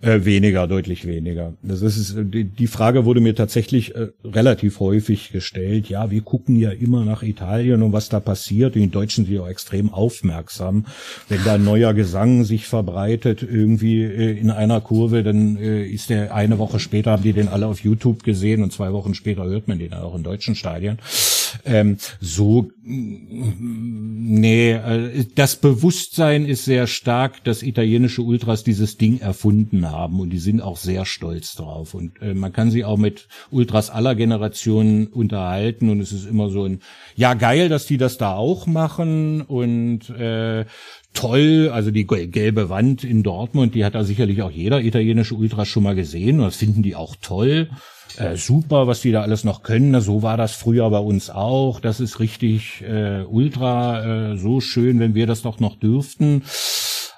Äh, 0.00 0.24
weniger, 0.24 0.66
deutlich 0.66 1.06
weniger. 1.06 1.54
Das 1.62 1.82
ist 1.82 2.16
die, 2.16 2.44
die 2.44 2.66
Frage 2.66 3.04
wurde 3.04 3.20
mir 3.20 3.34
tatsächlich 3.34 3.94
äh, 3.94 4.08
relativ 4.24 4.80
häufig 4.80 5.32
gestellt. 5.32 5.88
Ja, 5.88 6.10
wir 6.10 6.22
gucken 6.22 6.56
ja 6.56 6.70
immer 6.70 7.04
nach 7.04 7.22
Italien 7.22 7.82
und 7.82 7.92
was 7.92 8.08
da 8.08 8.20
passiert. 8.20 8.74
die 8.74 8.88
Deutschen 8.88 9.26
sind 9.26 9.34
ja 9.34 9.42
auch 9.42 9.48
extrem 9.48 9.92
aufmerksam. 9.92 10.86
Wenn 11.28 11.44
da 11.44 11.54
ein 11.54 11.64
neuer 11.64 11.94
Gesang 11.94 12.44
sich 12.44 12.66
verbreitet 12.66 13.42
irgendwie 13.42 14.02
äh, 14.02 14.38
in 14.38 14.50
einer 14.50 14.80
Kurve, 14.80 15.22
dann 15.22 15.56
äh, 15.56 15.84
ist 15.84 16.10
der 16.10 16.34
eine 16.34 16.58
Woche 16.58 16.80
später 16.80 17.12
haben 17.12 17.22
die 17.22 17.32
den 17.32 17.48
alle 17.48 17.66
auf 17.66 17.80
YouTube 17.80 18.22
gesehen 18.22 18.62
und 18.62 18.72
zwei 18.72 18.92
Wochen 18.92 19.14
später 19.14 19.44
hört 19.44 19.68
man 19.68 19.78
den 19.78 19.92
auch 19.92 20.14
in 20.14 20.22
deutschen 20.22 20.54
Stadien. 20.54 20.98
Ähm, 21.64 21.98
so, 22.20 22.70
nee, 22.82 24.72
äh, 24.72 25.24
das 25.34 25.56
Bewusstsein 25.56 26.44
ist 26.44 26.64
sehr 26.64 26.86
stark, 26.86 27.44
dass 27.44 27.62
italienische 27.62 28.22
Ultras 28.22 28.64
dieses 28.64 28.96
Ding 28.96 29.20
erfunden 29.20 29.90
haben 29.90 30.18
und 30.20 30.30
die 30.30 30.38
sind 30.38 30.60
auch 30.60 30.76
sehr 30.76 31.04
stolz 31.04 31.54
drauf. 31.54 31.94
Und 31.94 32.20
äh, 32.20 32.34
man 32.34 32.52
kann 32.52 32.70
sie 32.70 32.84
auch 32.84 32.98
mit 32.98 33.28
Ultras 33.50 33.90
aller 33.90 34.14
Generationen 34.14 35.06
unterhalten 35.06 35.88
und 35.88 36.00
es 36.00 36.12
ist 36.12 36.26
immer 36.26 36.48
so 36.48 36.64
ein, 36.64 36.80
ja 37.14 37.34
geil, 37.34 37.68
dass 37.68 37.86
die 37.86 37.98
das 37.98 38.18
da 38.18 38.34
auch 38.34 38.66
machen 38.66 39.42
und 39.42 40.10
äh, 40.10 40.64
toll, 41.14 41.70
also 41.72 41.90
die 41.90 42.06
gelbe 42.06 42.70
Wand 42.70 43.04
in 43.04 43.22
Dortmund, 43.22 43.74
die 43.74 43.84
hat 43.84 43.94
da 43.94 44.02
sicherlich 44.02 44.42
auch 44.42 44.50
jeder 44.50 44.80
italienische 44.80 45.34
Ultra 45.34 45.64
schon 45.64 45.84
mal 45.84 45.94
gesehen 45.94 46.40
und 46.40 46.46
das 46.46 46.56
finden 46.56 46.82
die 46.82 46.96
auch 46.96 47.14
toll 47.20 47.68
äh, 48.18 48.36
super, 48.36 48.86
was 48.86 49.00
die 49.00 49.12
da 49.12 49.22
alles 49.22 49.44
noch 49.44 49.62
können. 49.62 50.00
So 50.00 50.22
war 50.22 50.36
das 50.36 50.54
früher 50.54 50.88
bei 50.90 50.98
uns 50.98 51.30
auch. 51.30 51.80
Das 51.80 52.00
ist 52.00 52.20
richtig 52.20 52.82
äh, 52.82 53.22
ultra 53.22 54.32
äh, 54.32 54.36
so 54.36 54.60
schön, 54.60 55.00
wenn 55.00 55.14
wir 55.14 55.26
das 55.26 55.42
doch 55.42 55.60
noch 55.60 55.76
dürften. 55.76 56.42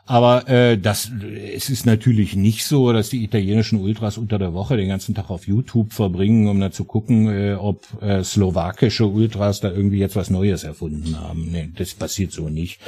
Aber 0.06 0.46
äh, 0.48 0.76
das, 0.76 1.10
es 1.54 1.70
ist 1.70 1.86
natürlich 1.86 2.36
nicht 2.36 2.66
so, 2.66 2.92
dass 2.92 3.08
die 3.08 3.24
italienischen 3.24 3.80
Ultras 3.80 4.18
unter 4.18 4.38
der 4.38 4.52
Woche 4.52 4.76
den 4.76 4.88
ganzen 4.88 5.14
Tag 5.14 5.30
auf 5.30 5.46
YouTube 5.48 5.94
verbringen, 5.94 6.46
um 6.46 6.60
da 6.60 6.70
zu 6.70 6.84
gucken, 6.84 7.28
äh, 7.28 7.54
ob 7.54 7.86
äh, 8.02 8.22
slowakische 8.22 9.06
Ultras 9.06 9.60
da 9.60 9.70
irgendwie 9.70 9.98
jetzt 9.98 10.16
was 10.16 10.28
Neues 10.28 10.62
erfunden 10.62 11.18
haben. 11.18 11.48
Nee, 11.50 11.70
das 11.74 11.94
passiert 11.94 12.32
so 12.32 12.50
nicht. 12.50 12.80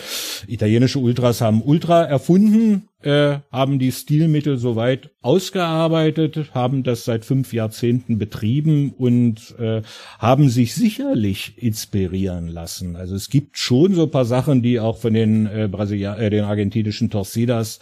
Italienische 0.46 0.98
Ultras 0.98 1.40
haben 1.40 1.62
Ultra 1.62 2.04
erfunden, 2.04 2.88
äh, 3.02 3.38
haben 3.52 3.78
die 3.78 3.92
Stilmittel 3.92 4.56
soweit 4.56 5.10
ausgearbeitet, 5.20 6.54
haben 6.54 6.82
das 6.82 7.04
seit 7.04 7.24
fünf 7.24 7.52
Jahrzehnten 7.52 8.18
betrieben 8.18 8.92
und 8.96 9.54
äh, 9.58 9.82
haben 10.18 10.48
sich 10.48 10.74
sicherlich 10.74 11.62
inspirieren 11.62 12.48
lassen. 12.48 12.96
Also 12.96 13.14
es 13.14 13.28
gibt 13.28 13.58
schon 13.58 13.94
so 13.94 14.06
paar 14.06 14.24
Sachen, 14.24 14.62
die 14.62 14.80
auch 14.80 14.96
von 14.96 15.12
den 15.12 15.46
äh, 15.46 15.68
Brasilia 15.70 16.16
äh, 16.16 16.30
den 16.30 16.44
argentinischen 16.44 17.10
Torcidas 17.10 17.80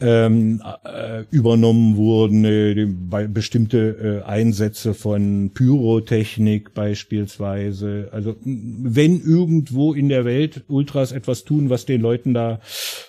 ähm, 0.00 0.62
äh, 0.84 1.24
übernommen 1.30 1.96
wurden, 1.96 2.44
äh, 2.44 2.88
bestimmte 3.28 4.22
äh, 4.24 4.28
Einsätze 4.28 4.94
von 4.94 5.50
Pyrotechnik 5.52 6.72
beispielsweise. 6.72 8.08
Also 8.12 8.36
wenn 8.44 9.20
irgendwo 9.20 9.92
in 9.92 10.08
der 10.08 10.24
Welt 10.24 10.64
Ultras 10.68 11.12
etwas 11.12 11.44
tun, 11.44 11.68
was 11.68 11.84
den 11.84 12.00
Leuten 12.00 12.32
da 12.32 12.60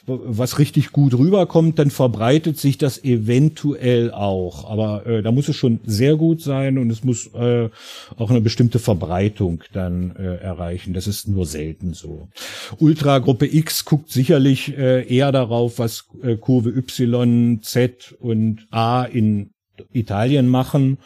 was 0.05 0.59
richtig 0.59 0.91
gut 0.91 1.13
rüberkommt, 1.22 1.80
dann 1.80 1.91
verbreitet 1.91 2.57
sich 2.57 2.78
das 2.78 3.03
eventuell 3.03 4.11
auch. 4.11 4.69
Aber 4.69 5.05
äh, 5.05 5.22
da 5.22 5.32
muss 5.32 5.47
es 5.47 5.55
schon 5.55 5.80
sehr 5.86 6.15
gut 6.15 6.41
sein 6.41 6.78
und 6.78 6.89
es 6.89 7.03
muss 7.03 7.28
äh, 7.34 7.69
auch 8.17 8.30
eine 8.30 8.41
bestimmte 8.41 8.80
Verbreitung 8.80 9.63
dann 9.74 10.15
äh, 10.15 10.36
erreichen. 10.38 10.93
Das 10.93 11.07
ist 11.07 11.28
nur 11.28 11.45
selten 11.45 11.93
so. 11.93 12.28
Ultra 12.80 13.19
Gruppe 13.19 13.53
X 13.53 13.86
guckt 13.86 14.11
sicherlich 14.11 14.78
äh, 14.78 15.07
eher 15.07 15.32
darauf, 15.32 15.80
was 15.80 16.05
äh, 16.24 16.36
Kurve 16.36 16.69
Y, 16.69 17.61
Z 17.61 18.15
und 18.19 18.67
A 18.72 19.03
in 19.03 19.51
Italien 19.93 20.47
machen 20.47 20.97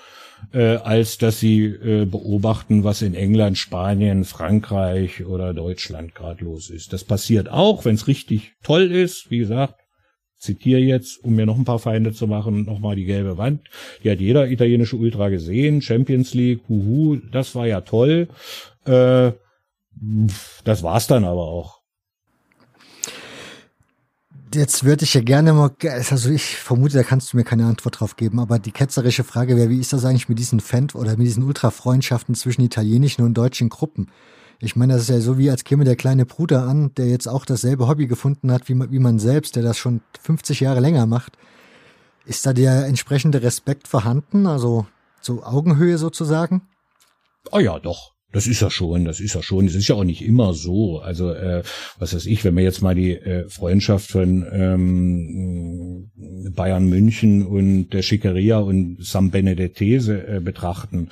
äh, 0.54 0.78
als 0.78 1.18
dass 1.18 1.40
sie 1.40 1.66
äh, 1.66 2.06
beobachten, 2.06 2.84
was 2.84 3.02
in 3.02 3.14
England, 3.14 3.58
Spanien, 3.58 4.26
Frankreich 4.26 5.26
oder 5.26 5.54
Deutschland 5.54 6.16
gerade 6.16 6.44
los 6.44 6.70
ist. 6.70 6.94
Das 6.94 7.04
passiert 7.04 7.50
auch, 7.50 7.86
wenn 7.86 7.96
es 7.96 8.08
richtig 8.08 8.54
toll 8.64 8.92
ist. 8.92 9.30
Wie 9.30 9.40
gesagt, 9.40 9.76
zitiere 10.38 10.80
jetzt, 10.80 11.24
um 11.24 11.36
mir 11.36 11.46
noch 11.46 11.58
ein 11.58 11.66
paar 11.66 11.80
Feinde 11.80 12.14
zu 12.14 12.28
machen, 12.28 12.66
nochmal 12.66 12.96
die 12.96 13.06
gelbe 13.06 13.38
Wand. 13.38 13.62
Die 14.04 14.12
hat 14.12 14.20
jeder 14.20 14.50
italienische 14.50 14.96
Ultra 14.96 15.30
gesehen. 15.30 15.82
Champions 15.82 16.34
League, 16.34 16.62
huhu, 16.70 17.18
das 17.32 17.56
war 17.56 17.68
ja 17.68 17.82
toll. 17.82 18.28
Äh, 18.86 19.32
das 20.64 20.84
war's 20.84 21.08
dann 21.08 21.24
aber 21.24 21.44
auch. 21.44 21.82
Jetzt 24.54 24.86
würde 24.86 25.04
ich 25.04 25.14
ja 25.14 25.22
gerne 25.22 25.52
mal, 25.52 25.72
also 25.84 26.30
ich 26.30 26.56
vermute, 26.56 26.96
da 26.96 27.04
kannst 27.04 27.34
du 27.34 27.38
mir 27.38 27.44
keine 27.44 27.66
Antwort 27.66 28.00
drauf 28.00 28.16
geben, 28.16 28.40
aber 28.40 28.58
die 28.58 28.72
ketzerische 28.72 29.26
Frage 29.26 29.58
wäre, 29.58 29.70
wie 29.70 29.80
ist 29.80 29.92
das 29.92 30.06
eigentlich 30.06 30.30
mit 30.30 30.40
diesen 30.40 30.62
Fan- 30.62 30.92
oder 30.94 31.18
mit 31.18 31.28
diesen 31.28 31.44
Ultra-Freundschaften 31.44 32.36
zwischen 32.36 32.62
italienischen 32.62 33.26
und 33.26 33.34
deutschen 33.34 33.68
Gruppen? 33.68 34.08
Ich 34.60 34.76
meine, 34.76 34.94
das 34.94 35.04
ist 35.04 35.10
ja 35.10 35.20
so 35.20 35.38
wie 35.38 35.50
als 35.50 35.64
käme 35.64 35.84
der 35.84 35.96
kleine 35.96 36.26
Bruder 36.26 36.64
an, 36.64 36.94
der 36.96 37.08
jetzt 37.08 37.28
auch 37.28 37.46
dasselbe 37.46 37.88
Hobby 37.88 38.08
gefunden 38.08 38.52
hat 38.52 38.70
wie 38.70 38.74
man, 38.74 38.92
wie 38.92 39.00
man 39.00 39.20
selbst, 39.20 39.56
der 39.56 39.64
das 39.64 39.78
schon 39.78 40.02
50 40.22 40.62
Jahre 40.62 40.80
länger 40.80 41.06
macht. 41.06 41.38
Ist 42.26 42.46
da 42.46 42.54
der 42.54 42.86
entsprechende 42.86 43.44
Respekt 43.44 43.88
vorhanden, 43.88 44.48
also 44.48 44.88
so 45.22 45.44
Augenhöhe 45.44 45.98
sozusagen? 45.98 46.62
Oh 47.52 47.60
ja, 47.60 47.78
doch. 47.80 48.15
Das 48.36 48.48
ist 48.48 48.60
ja 48.60 48.70
schon, 48.70 49.06
das 49.06 49.22
ist 49.22 49.34
ja 49.34 49.42
schon. 49.42 49.66
Das 49.66 49.76
ist 49.76 49.88
ja 49.88 49.96
auch 49.96 50.04
nicht 50.04 50.22
immer 50.22 50.54
so. 50.54 51.00
Also 51.00 51.32
äh, 51.32 51.64
was 52.00 52.14
weiß 52.14 52.26
ich, 52.26 52.44
wenn 52.44 52.58
wir 52.58 52.66
jetzt 52.66 52.82
mal 52.82 52.94
die 52.94 53.14
äh, 53.14 53.48
Freundschaft 53.48 54.12
von 54.12 54.46
ähm, 54.52 56.12
Bayern 56.54 56.90
München 56.90 57.46
und 57.46 57.92
der 57.92 58.02
Schickeria 58.02 58.58
und 58.58 58.98
Sam 59.00 59.32
Benedettese 59.32 60.28
äh, 60.28 60.40
betrachten, 60.42 61.12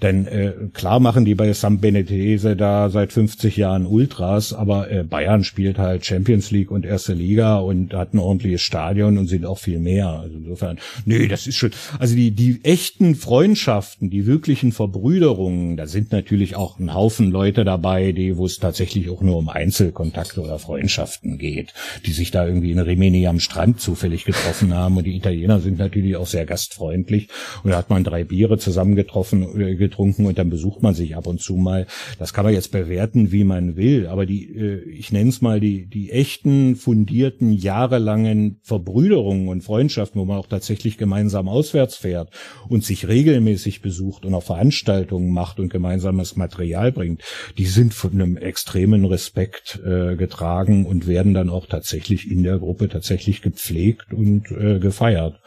denn 0.00 0.26
äh, 0.26 0.52
klar 0.72 0.98
machen 0.98 1.24
die 1.24 1.34
bei 1.34 1.52
Sam 1.52 1.78
Benedettese 1.78 2.56
da 2.56 2.88
seit 2.88 3.12
50 3.12 3.56
Jahren 3.56 3.86
Ultras, 3.86 4.54
aber 4.54 4.90
äh, 4.90 5.04
Bayern 5.04 5.44
spielt 5.44 5.78
halt 5.78 6.06
Champions 6.06 6.50
League 6.50 6.70
und 6.70 6.86
erste 6.86 7.12
Liga 7.12 7.58
und 7.58 7.92
hat 7.92 8.14
ein 8.14 8.18
ordentliches 8.18 8.62
Stadion 8.62 9.18
und 9.18 9.26
sind 9.26 9.44
auch 9.44 9.58
viel 9.58 9.78
mehr. 9.78 10.08
Also 10.08 10.38
insofern, 10.38 10.78
nee, 11.04 11.28
das 11.28 11.46
ist 11.46 11.56
schon. 11.56 11.70
Also 11.98 12.16
die 12.16 12.30
die 12.30 12.64
echten 12.64 13.14
Freundschaften, 13.14 14.08
die 14.08 14.26
wirklichen 14.26 14.72
Verbrüderungen, 14.72 15.76
da 15.76 15.86
sind 15.86 16.10
natürlich 16.10 16.56
auch 16.56 16.61
auch 16.62 16.78
ein 16.78 16.94
Haufen 16.94 17.32
Leute 17.32 17.64
dabei, 17.64 18.12
die, 18.12 18.36
wo 18.36 18.46
es 18.46 18.58
tatsächlich 18.58 19.10
auch 19.10 19.20
nur 19.20 19.36
um 19.36 19.48
Einzelkontakte 19.48 20.40
oder 20.40 20.60
Freundschaften 20.60 21.36
geht, 21.36 21.74
die 22.06 22.12
sich 22.12 22.30
da 22.30 22.46
irgendwie 22.46 22.70
in 22.70 22.78
Rimini 22.78 23.26
am 23.26 23.40
Strand 23.40 23.80
zufällig 23.80 24.24
getroffen 24.24 24.72
haben. 24.72 24.96
Und 24.96 25.04
die 25.04 25.16
Italiener 25.16 25.58
sind 25.58 25.78
natürlich 25.78 26.14
auch 26.16 26.26
sehr 26.26 26.46
gastfreundlich. 26.46 27.28
Und 27.64 27.72
da 27.72 27.78
hat 27.78 27.90
man 27.90 28.04
drei 28.04 28.22
Biere 28.22 28.58
zusammengetroffen, 28.58 29.60
äh, 29.60 29.74
getrunken 29.74 30.26
und 30.26 30.38
dann 30.38 30.50
besucht 30.50 30.82
man 30.82 30.94
sich 30.94 31.16
ab 31.16 31.26
und 31.26 31.40
zu 31.40 31.56
mal. 31.56 31.86
Das 32.20 32.32
kann 32.32 32.44
man 32.44 32.54
jetzt 32.54 32.70
bewerten, 32.70 33.32
wie 33.32 33.44
man 33.44 33.76
will. 33.76 34.06
Aber 34.06 34.24
die, 34.24 34.44
äh, 34.54 34.88
ich 34.88 35.10
nenne 35.10 35.30
es 35.30 35.42
mal 35.42 35.58
die, 35.58 35.86
die 35.86 36.12
echten, 36.12 36.76
fundierten, 36.76 37.52
jahrelangen 37.52 38.60
Verbrüderungen 38.62 39.48
und 39.48 39.62
Freundschaften, 39.62 40.20
wo 40.20 40.24
man 40.24 40.38
auch 40.38 40.46
tatsächlich 40.46 40.96
gemeinsam 40.96 41.48
auswärts 41.48 41.96
fährt 41.96 42.30
und 42.68 42.84
sich 42.84 43.08
regelmäßig 43.08 43.82
besucht 43.82 44.24
und 44.24 44.34
auch 44.34 44.44
Veranstaltungen 44.44 45.32
macht 45.32 45.58
und 45.58 45.68
gemeinsames 45.68 46.36
Material 46.36 46.51
bringt, 46.56 47.22
die 47.58 47.66
sind 47.66 47.94
von 47.94 48.12
einem 48.12 48.36
extremen 48.36 49.04
Respekt 49.04 49.80
äh, 49.84 50.16
getragen 50.16 50.86
und 50.86 51.06
werden 51.06 51.34
dann 51.34 51.50
auch 51.50 51.66
tatsächlich 51.66 52.30
in 52.30 52.42
der 52.42 52.58
Gruppe 52.58 52.88
tatsächlich 52.88 53.42
gepflegt 53.42 54.12
und 54.12 54.50
äh, 54.50 54.78
gefeiert. 54.78 55.40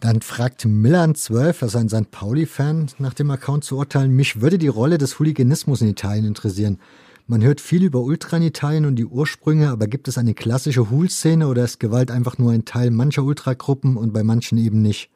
Dann 0.00 0.20
fragt 0.20 0.64
Milan12, 0.64 1.62
also 1.62 1.78
ein 1.78 1.88
St. 1.88 2.10
Pauli-Fan, 2.10 2.90
nach 2.98 3.14
dem 3.14 3.30
Account 3.30 3.62
zu 3.62 3.76
urteilen, 3.76 4.10
mich 4.10 4.40
würde 4.40 4.58
die 4.58 4.66
Rolle 4.66 4.98
des 4.98 5.20
Hooliganismus 5.20 5.80
in 5.80 5.88
Italien 5.88 6.24
interessieren. 6.24 6.80
Man 7.28 7.40
hört 7.40 7.60
viel 7.60 7.84
über 7.84 8.00
Ultra 8.00 8.38
in 8.38 8.42
Italien 8.42 8.84
und 8.84 8.96
die 8.96 9.06
Ursprünge, 9.06 9.68
aber 9.70 9.86
gibt 9.86 10.08
es 10.08 10.18
eine 10.18 10.34
klassische 10.34 10.90
Hool-Szene 10.90 11.46
oder 11.46 11.62
ist 11.62 11.78
Gewalt 11.78 12.10
einfach 12.10 12.36
nur 12.36 12.50
ein 12.50 12.64
Teil 12.64 12.90
mancher 12.90 13.22
Ultragruppen 13.22 13.96
und 13.96 14.12
bei 14.12 14.24
manchen 14.24 14.58
eben 14.58 14.82
nicht? 14.82 15.11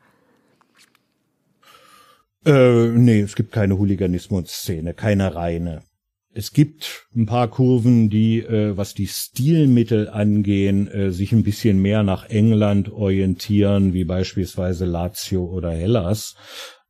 Äh, 2.47 2.89
nee, 2.89 3.21
es 3.21 3.35
gibt 3.35 3.51
keine 3.51 3.77
Hooliganismus-Szene, 3.77 4.95
keine 4.95 5.35
reine. 5.35 5.83
Es 6.33 6.53
gibt 6.53 7.09
ein 7.17 7.27
paar 7.27 7.49
Kurven, 7.49 8.09
die, 8.09 8.39
äh, 8.41 8.77
was 8.77 8.95
die 8.95 9.09
Stilmittel 9.09 10.09
angehen, 10.09 10.87
äh, 10.87 11.11
sich 11.11 11.33
ein 11.33 11.43
bisschen 11.43 11.83
mehr 11.83 12.05
nach 12.05 12.29
England 12.29 12.93
orientieren, 12.93 13.95
wie 13.95 14.05
beispielsweise 14.05 14.85
Lazio 14.85 15.45
oder 15.47 15.73
Hellas. 15.73 16.37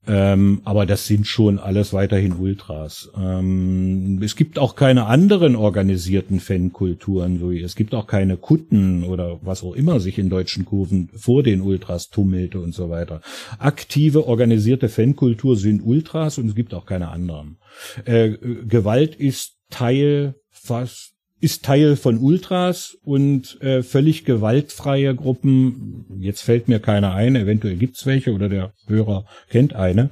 Ähm, 0.07 0.61
aber 0.65 0.87
das 0.87 1.07
sind 1.07 1.27
schon 1.27 1.59
alles 1.59 1.93
weiterhin 1.93 2.35
Ultras. 2.35 3.11
Ähm, 3.17 4.21
es 4.23 4.37
gibt 4.37 4.59
auch 4.59 4.77
keine 4.77 5.07
anderen 5.07 5.57
organisierten 5.57 6.39
Fankulturen. 6.41 7.39
So, 7.41 7.51
es 7.51 7.75
gibt 7.75 7.95
auch 7.95 8.07
keine 8.07 8.37
Kutten 8.37 9.05
oder 9.05 9.41
was 9.43 9.63
auch 9.63 9.75
immer 9.75 9.99
sich 9.99 10.19
in 10.19 10.31
deutschen 10.31 10.65
Kurven 10.65 11.11
vor 11.17 11.43
den 11.43 11.61
Ultras 11.61 12.09
tummelte 12.09 12.61
und 12.61 12.73
so 12.73 12.89
weiter. 12.89 13.21
Aktive, 13.59 14.27
organisierte 14.27 14.89
Fankultur 14.89 15.57
sind 15.57 15.81
Ultras 15.81 16.39
und 16.39 16.49
es 16.49 16.55
gibt 16.55 16.73
auch 16.75 16.87
keine 16.87 17.09
anderen. 17.09 17.59
Äh, 18.05 18.37
Gewalt 18.67 19.17
ist 19.17 19.57
Teil 19.71 20.37
fast 20.51 21.16
ist 21.47 21.65
Teil 21.65 21.95
von 21.95 22.19
Ultras 22.19 22.99
und 23.05 23.61
äh, 23.61 23.85
völlig 23.85 24.25
gewaltfreie 24.25 25.15
Gruppen, 25.15 26.05
jetzt 26.19 26.41
fällt 26.41 26.67
mir 26.67 26.81
keiner 26.81 27.15
ein, 27.15 27.37
eventuell 27.37 27.77
gibt's 27.77 28.05
welche 28.05 28.33
oder 28.33 28.49
der 28.49 28.73
Hörer 28.89 29.27
kennt 29.49 29.73
eine, 29.73 30.11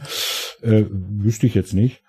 äh, 0.63 0.85
wüsste 0.89 1.49
ich 1.49 1.55
jetzt 1.57 1.75
nicht. 1.75 2.03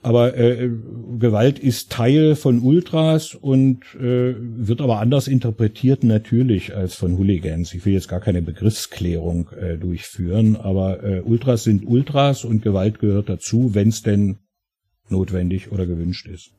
Aber 0.00 0.36
äh, 0.36 0.70
Gewalt 1.18 1.58
ist 1.58 1.90
Teil 1.90 2.36
von 2.36 2.60
Ultras 2.60 3.34
und 3.34 3.82
äh, 3.96 4.36
wird 4.38 4.80
aber 4.80 5.00
anders 5.00 5.26
interpretiert 5.26 6.04
natürlich 6.04 6.76
als 6.76 6.94
von 6.94 7.18
Hooligans. 7.18 7.74
Ich 7.74 7.84
will 7.84 7.94
jetzt 7.94 8.06
gar 8.06 8.20
keine 8.20 8.42
Begriffsklärung 8.42 9.50
äh, 9.58 9.76
durchführen, 9.76 10.54
aber 10.54 11.02
äh, 11.02 11.20
Ultras 11.22 11.64
sind 11.64 11.84
Ultras 11.84 12.44
und 12.44 12.62
Gewalt 12.62 13.00
gehört 13.00 13.28
dazu, 13.28 13.74
wenn 13.74 13.88
es 13.88 14.02
denn 14.02 14.38
notwendig 15.08 15.72
oder 15.72 15.84
gewünscht 15.84 16.28
ist. 16.28 16.52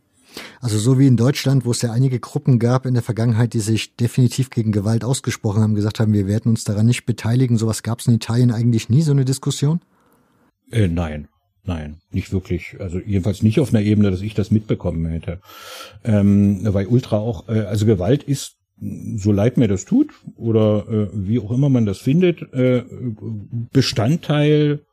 Also 0.61 0.77
so 0.77 0.99
wie 0.99 1.07
in 1.07 1.17
Deutschland, 1.17 1.65
wo 1.65 1.71
es 1.71 1.81
ja 1.81 1.91
einige 1.91 2.19
Gruppen 2.19 2.59
gab 2.59 2.85
in 2.85 2.93
der 2.93 3.03
Vergangenheit, 3.03 3.53
die 3.53 3.59
sich 3.59 3.95
definitiv 3.95 4.49
gegen 4.49 4.71
Gewalt 4.71 5.03
ausgesprochen 5.03 5.61
haben, 5.61 5.75
gesagt 5.75 5.99
haben, 5.99 6.13
wir 6.13 6.27
werden 6.27 6.49
uns 6.49 6.63
daran 6.63 6.85
nicht 6.85 7.05
beteiligen. 7.05 7.57
Sowas 7.57 7.83
gab 7.83 7.99
es 7.99 8.07
in 8.07 8.15
Italien 8.15 8.51
eigentlich 8.51 8.89
nie, 8.89 9.01
so 9.01 9.11
eine 9.11 9.25
Diskussion? 9.25 9.81
Äh, 10.71 10.87
nein, 10.87 11.27
nein, 11.63 11.97
nicht 12.11 12.31
wirklich. 12.31 12.77
Also 12.79 12.99
jedenfalls 12.99 13.41
nicht 13.41 13.59
auf 13.59 13.73
einer 13.73 13.83
Ebene, 13.83 14.11
dass 14.11 14.21
ich 14.21 14.33
das 14.33 14.51
mitbekommen 14.51 15.05
hätte. 15.05 15.39
Ähm, 16.03 16.59
weil 16.63 16.87
Ultra 16.87 17.17
auch, 17.17 17.47
äh, 17.47 17.61
also 17.61 17.85
Gewalt 17.85 18.23
ist 18.23 18.55
so 19.15 19.31
leid 19.31 19.57
mir 19.57 19.67
das 19.67 19.85
tut 19.85 20.13
oder 20.37 20.85
äh, 20.87 21.07
wie 21.13 21.39
auch 21.39 21.51
immer 21.51 21.69
man 21.69 21.85
das 21.85 21.97
findet, 21.97 22.41
äh, 22.53 22.83
Bestandteil 23.73 24.85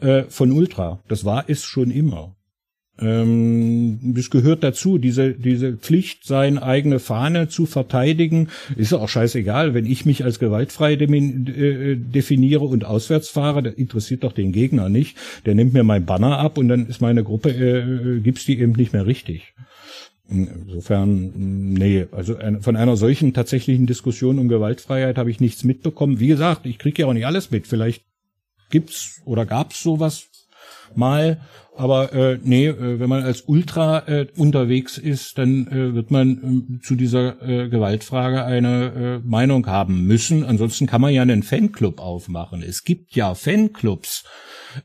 äh, 0.00 0.24
von 0.24 0.50
Ultra. 0.50 1.00
Das 1.08 1.24
war 1.24 1.44
es 1.48 1.62
schon 1.62 1.90
immer. 1.90 2.34
Ähm, 2.98 4.12
das 4.14 4.30
gehört 4.30 4.62
dazu, 4.62 4.98
diese, 4.98 5.32
diese 5.32 5.76
Pflicht, 5.76 6.24
seine 6.24 6.62
eigene 6.62 6.98
Fahne 6.98 7.48
zu 7.48 7.66
verteidigen. 7.66 8.48
Ist 8.76 8.92
auch 8.92 9.08
scheißegal, 9.08 9.74
wenn 9.74 9.86
ich 9.86 10.04
mich 10.04 10.24
als 10.24 10.38
gewaltfrei 10.38 10.94
äh, 10.94 11.96
definiere 11.96 12.64
und 12.64 12.84
auswärts 12.84 13.30
fahre, 13.30 13.62
das 13.62 13.74
interessiert 13.74 14.24
doch 14.24 14.32
den 14.32 14.52
Gegner 14.52 14.88
nicht. 14.88 15.16
Der 15.46 15.54
nimmt 15.54 15.72
mir 15.72 15.84
mein 15.84 16.04
Banner 16.04 16.38
ab 16.38 16.58
und 16.58 16.68
dann 16.68 16.86
ist 16.86 17.00
meine 17.00 17.24
Gruppe, 17.24 17.50
äh, 17.50 18.20
gibt's 18.20 18.44
die 18.44 18.58
eben 18.58 18.72
nicht 18.72 18.92
mehr 18.92 19.06
richtig. 19.06 19.54
Insofern, 20.28 21.72
nee, 21.74 22.06
also 22.12 22.36
von 22.60 22.76
einer 22.76 22.96
solchen 22.96 23.34
tatsächlichen 23.34 23.86
Diskussion 23.86 24.38
um 24.38 24.48
Gewaltfreiheit 24.48 25.18
habe 25.18 25.30
ich 25.30 25.40
nichts 25.40 25.64
mitbekommen. 25.64 26.20
Wie 26.20 26.28
gesagt, 26.28 26.64
ich 26.64 26.78
kriege 26.78 27.02
ja 27.02 27.08
auch 27.08 27.12
nicht 27.12 27.26
alles 27.26 27.50
mit. 27.50 27.66
Vielleicht 27.66 28.04
gibt's 28.70 29.20
oder 29.24 29.44
gab's 29.44 29.82
sowas 29.82 30.31
mal. 30.96 31.40
Aber 31.74 32.12
äh, 32.12 32.38
nee, 32.42 32.66
äh, 32.66 33.00
wenn 33.00 33.08
man 33.08 33.22
als 33.22 33.42
Ultra 33.42 34.06
äh, 34.06 34.26
unterwegs 34.36 34.98
ist, 34.98 35.38
dann 35.38 35.66
äh, 35.68 35.94
wird 35.94 36.10
man 36.10 36.78
äh, 36.80 36.86
zu 36.86 36.96
dieser 36.96 37.40
äh, 37.42 37.68
Gewaltfrage 37.70 38.44
eine 38.44 39.20
äh, 39.24 39.26
Meinung 39.26 39.66
haben 39.66 40.06
müssen. 40.06 40.44
Ansonsten 40.44 40.86
kann 40.86 41.00
man 41.00 41.14
ja 41.14 41.22
einen 41.22 41.42
Fanclub 41.42 41.98
aufmachen. 41.98 42.62
Es 42.62 42.84
gibt 42.84 43.16
ja 43.16 43.34
Fanclubs, 43.34 44.24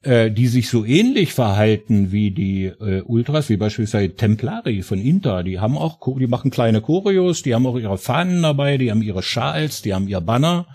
äh, 0.04 0.32
die 0.32 0.48
sich 0.48 0.70
so 0.70 0.86
ähnlich 0.86 1.34
verhalten 1.34 2.14
wie 2.14 2.32
die 2.32 2.66
äh, 2.66 3.02
Ultras, 3.02 3.50
wie 3.50 3.58
beispielsweise 3.58 4.16
Templari 4.16 4.82
von 4.82 5.00
Inter. 5.00 5.44
Die 5.44 5.60
haben 5.60 5.78
auch, 5.78 6.00
die 6.18 6.28
machen 6.28 6.52
kleine 6.52 6.80
Choreos, 6.80 7.44
die 7.44 7.54
haben 7.54 7.68
auch 7.68 7.78
ihre 7.78 7.98
Fahnen 7.98 8.42
dabei, 8.42 8.78
die 8.78 8.92
haben 8.92 9.02
ihre 9.02 9.24
Schals, 9.24 9.82
die 9.82 9.94
haben 9.94 10.08
ihr 10.08 10.22
Banner 10.22 10.68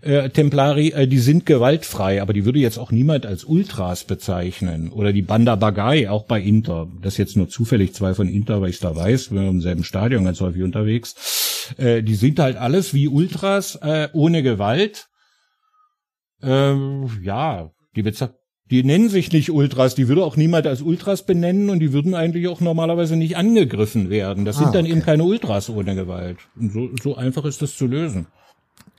äh, 0.00 0.30
Templari, 0.30 0.88
äh, 0.88 1.06
die 1.06 1.18
sind 1.18 1.46
gewaltfrei, 1.46 2.22
aber 2.22 2.32
die 2.32 2.44
würde 2.44 2.58
jetzt 2.58 2.78
auch 2.78 2.92
niemand 2.92 3.26
als 3.26 3.44
Ultras 3.44 4.04
bezeichnen. 4.04 4.90
Oder 4.90 5.12
die 5.12 5.22
Banda 5.22 5.56
Bagai, 5.56 6.08
auch 6.08 6.24
bei 6.24 6.40
Inter. 6.40 6.88
Das 7.02 7.16
jetzt 7.16 7.36
nur 7.36 7.48
zufällig 7.48 7.94
zwei 7.94 8.14
von 8.14 8.28
Inter, 8.28 8.60
weil 8.60 8.70
ich 8.70 8.80
da 8.80 8.94
weiß, 8.94 9.32
wir 9.32 9.40
sind 9.40 9.48
im 9.48 9.60
selben 9.60 9.84
Stadion 9.84 10.24
ganz 10.24 10.40
häufig 10.40 10.62
unterwegs. 10.62 11.74
Äh, 11.76 12.02
die 12.02 12.14
sind 12.14 12.38
halt 12.38 12.56
alles 12.56 12.94
wie 12.94 13.08
Ultras, 13.08 13.76
äh, 13.76 14.08
ohne 14.12 14.42
Gewalt. 14.42 15.08
Ähm, 16.42 17.10
ja, 17.22 17.70
die 17.96 18.02
die 18.70 18.84
nennen 18.84 19.08
sich 19.08 19.32
nicht 19.32 19.50
Ultras, 19.50 19.94
die 19.94 20.08
würde 20.08 20.24
auch 20.24 20.36
niemand 20.36 20.66
als 20.66 20.82
Ultras 20.82 21.24
benennen 21.24 21.70
und 21.70 21.80
die 21.80 21.94
würden 21.94 22.14
eigentlich 22.14 22.48
auch 22.48 22.60
normalerweise 22.60 23.16
nicht 23.16 23.36
angegriffen 23.36 24.10
werden. 24.10 24.44
Das 24.44 24.56
ah, 24.56 24.60
sind 24.60 24.74
dann 24.74 24.84
okay. 24.84 24.92
eben 24.92 25.02
keine 25.02 25.24
Ultras 25.24 25.70
ohne 25.70 25.94
Gewalt. 25.94 26.36
Und 26.54 26.72
so, 26.72 26.90
so 27.02 27.16
einfach 27.16 27.46
ist 27.46 27.62
das 27.62 27.76
zu 27.76 27.86
lösen. 27.86 28.26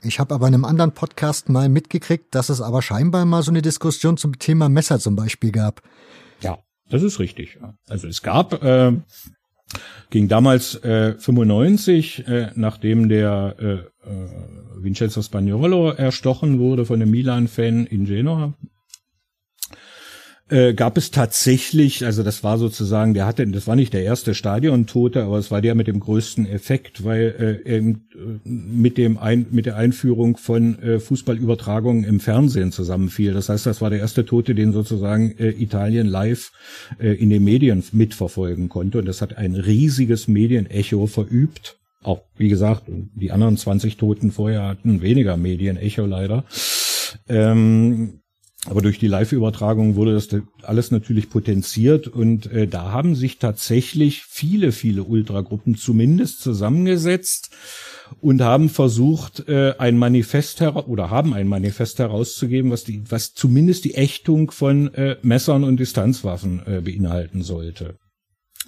Ich 0.04 0.20
habe 0.20 0.34
aber 0.34 0.48
in 0.48 0.54
einem 0.54 0.66
anderen 0.66 0.94
Podcast 0.94 1.50
mal 1.50 1.70
mitgekriegt, 1.70 2.34
dass 2.34 2.50
es 2.50 2.62
aber 2.62 2.82
scheinbar 2.82 3.26
mal 3.26 3.44
so 3.44 3.52
eine 3.52 3.62
Diskussion 3.62 4.18
zum 4.18 4.40
Thema 4.40 4.70
Messer 4.70 5.00
zum 5.00 5.16
Beispiel 5.16 5.52
gab. 5.52 5.82
Ja, 6.42 6.60
das 6.90 7.04
ist 7.04 7.20
richtig. 7.20 7.60
Also 7.88 8.08
es 8.08 8.22
gab, 8.22 8.64
äh, 8.64 8.94
ging 10.10 10.28
damals 10.28 10.76
äh, 10.84 11.16
95, 11.18 12.28
äh, 12.28 12.52
nachdem 12.56 13.10
der 13.10 13.56
äh, 13.60 13.74
äh, 13.74 13.84
Vincenzo 14.78 15.22
Spagnolo 15.22 15.90
erstochen 15.92 16.60
wurde 16.60 16.86
von 16.86 17.02
einem 17.02 17.12
Milan-Fan 17.12 17.86
in 17.86 18.06
Genua, 18.06 18.54
äh, 20.50 20.74
gab 20.74 20.98
es 20.98 21.12
tatsächlich, 21.12 22.06
also 22.06 22.24
das 22.24 22.44
war 22.44 22.58
sozusagen, 22.58 23.14
der 23.14 23.26
hatte, 23.26 23.46
das 23.48 23.68
war 23.68 23.76
nicht 23.76 23.94
der 23.94 24.04
erste 24.04 24.34
Stadiontote, 24.34 25.24
aber 25.24 25.38
es 25.38 25.52
war 25.52 25.62
der 25.62 25.76
mit 25.76 25.88
dem 25.88 26.00
größten 26.00 26.46
Effekt, 26.46 27.04
weil 27.04 27.62
äh, 27.66 27.78
eben 27.78 28.08
äh, 28.14 28.50
mit 28.50 28.98
dem 28.98 29.18
ein, 29.18 29.46
mit 29.52 29.66
der 29.66 29.78
Einführung 29.78 30.38
von 30.38 30.82
äh, 30.82 31.00
Fußballübertragungen 31.00 32.04
im 32.04 32.20
Fernsehen 32.20 32.72
zusammenfiel. 32.72 33.34
Das 33.34 33.50
heißt, 33.50 33.66
das 33.66 33.82
war 33.82 33.90
der 33.90 34.00
erste 34.00 34.26
Tote, 34.26 34.56
den 34.56 34.74
sozusagen 34.74 35.38
äh, 35.38 35.50
Italien 35.50 36.08
live 36.08 36.52
äh, 37.00 37.14
in 37.14 37.30
den 37.30 37.44
Medien 37.44 37.84
mitverfolgen 37.92 38.70
konnte 38.70 39.00
und 39.00 39.06
das 39.06 39.22
hat 39.22 39.38
ein 39.38 39.56
riesiges 39.56 40.28
Medienecho 40.28 41.08
verübt. 41.08 41.78
Auch 42.02 42.22
wie 42.38 42.50
gesagt, 42.50 42.84
die 42.88 43.32
anderen 43.32 43.58
20 43.58 43.98
Toten 43.98 44.32
vorher 44.32 44.64
hatten 44.64 45.02
weniger 45.02 45.36
Medienecho 45.38 46.06
leider. 46.06 46.46
Ähm, 47.28 48.19
Aber 48.70 48.82
durch 48.84 49.00
die 49.00 49.08
Live-Übertragung 49.08 49.96
wurde 49.96 50.14
das 50.14 50.28
alles 50.62 50.92
natürlich 50.92 51.32
potenziert 51.32 52.08
und 52.08 52.52
äh, 52.52 52.68
da 52.68 52.92
haben 52.92 53.16
sich 53.16 53.40
tatsächlich 53.40 54.24
viele, 54.24 54.72
viele 54.72 55.04
Ultragruppen 55.04 55.76
zumindest 55.76 56.42
zusammengesetzt 56.42 57.50
und 58.22 58.42
haben 58.42 58.70
versucht, 58.70 59.48
äh, 59.48 59.74
ein 59.80 59.98
Manifest 59.98 60.62
oder 60.62 61.10
haben 61.10 61.34
ein 61.34 61.48
Manifest 61.48 61.98
herauszugeben, 61.98 62.70
was 62.70 62.84
die, 62.84 63.04
was 63.10 63.34
zumindest 63.34 63.86
die 63.86 63.96
Ächtung 63.96 64.52
von 64.52 64.94
äh, 64.94 65.18
Messern 65.24 65.64
und 65.64 65.80
Distanzwaffen 65.80 66.62
äh, 66.68 66.82
beinhalten 66.82 67.42
sollte. 67.42 67.96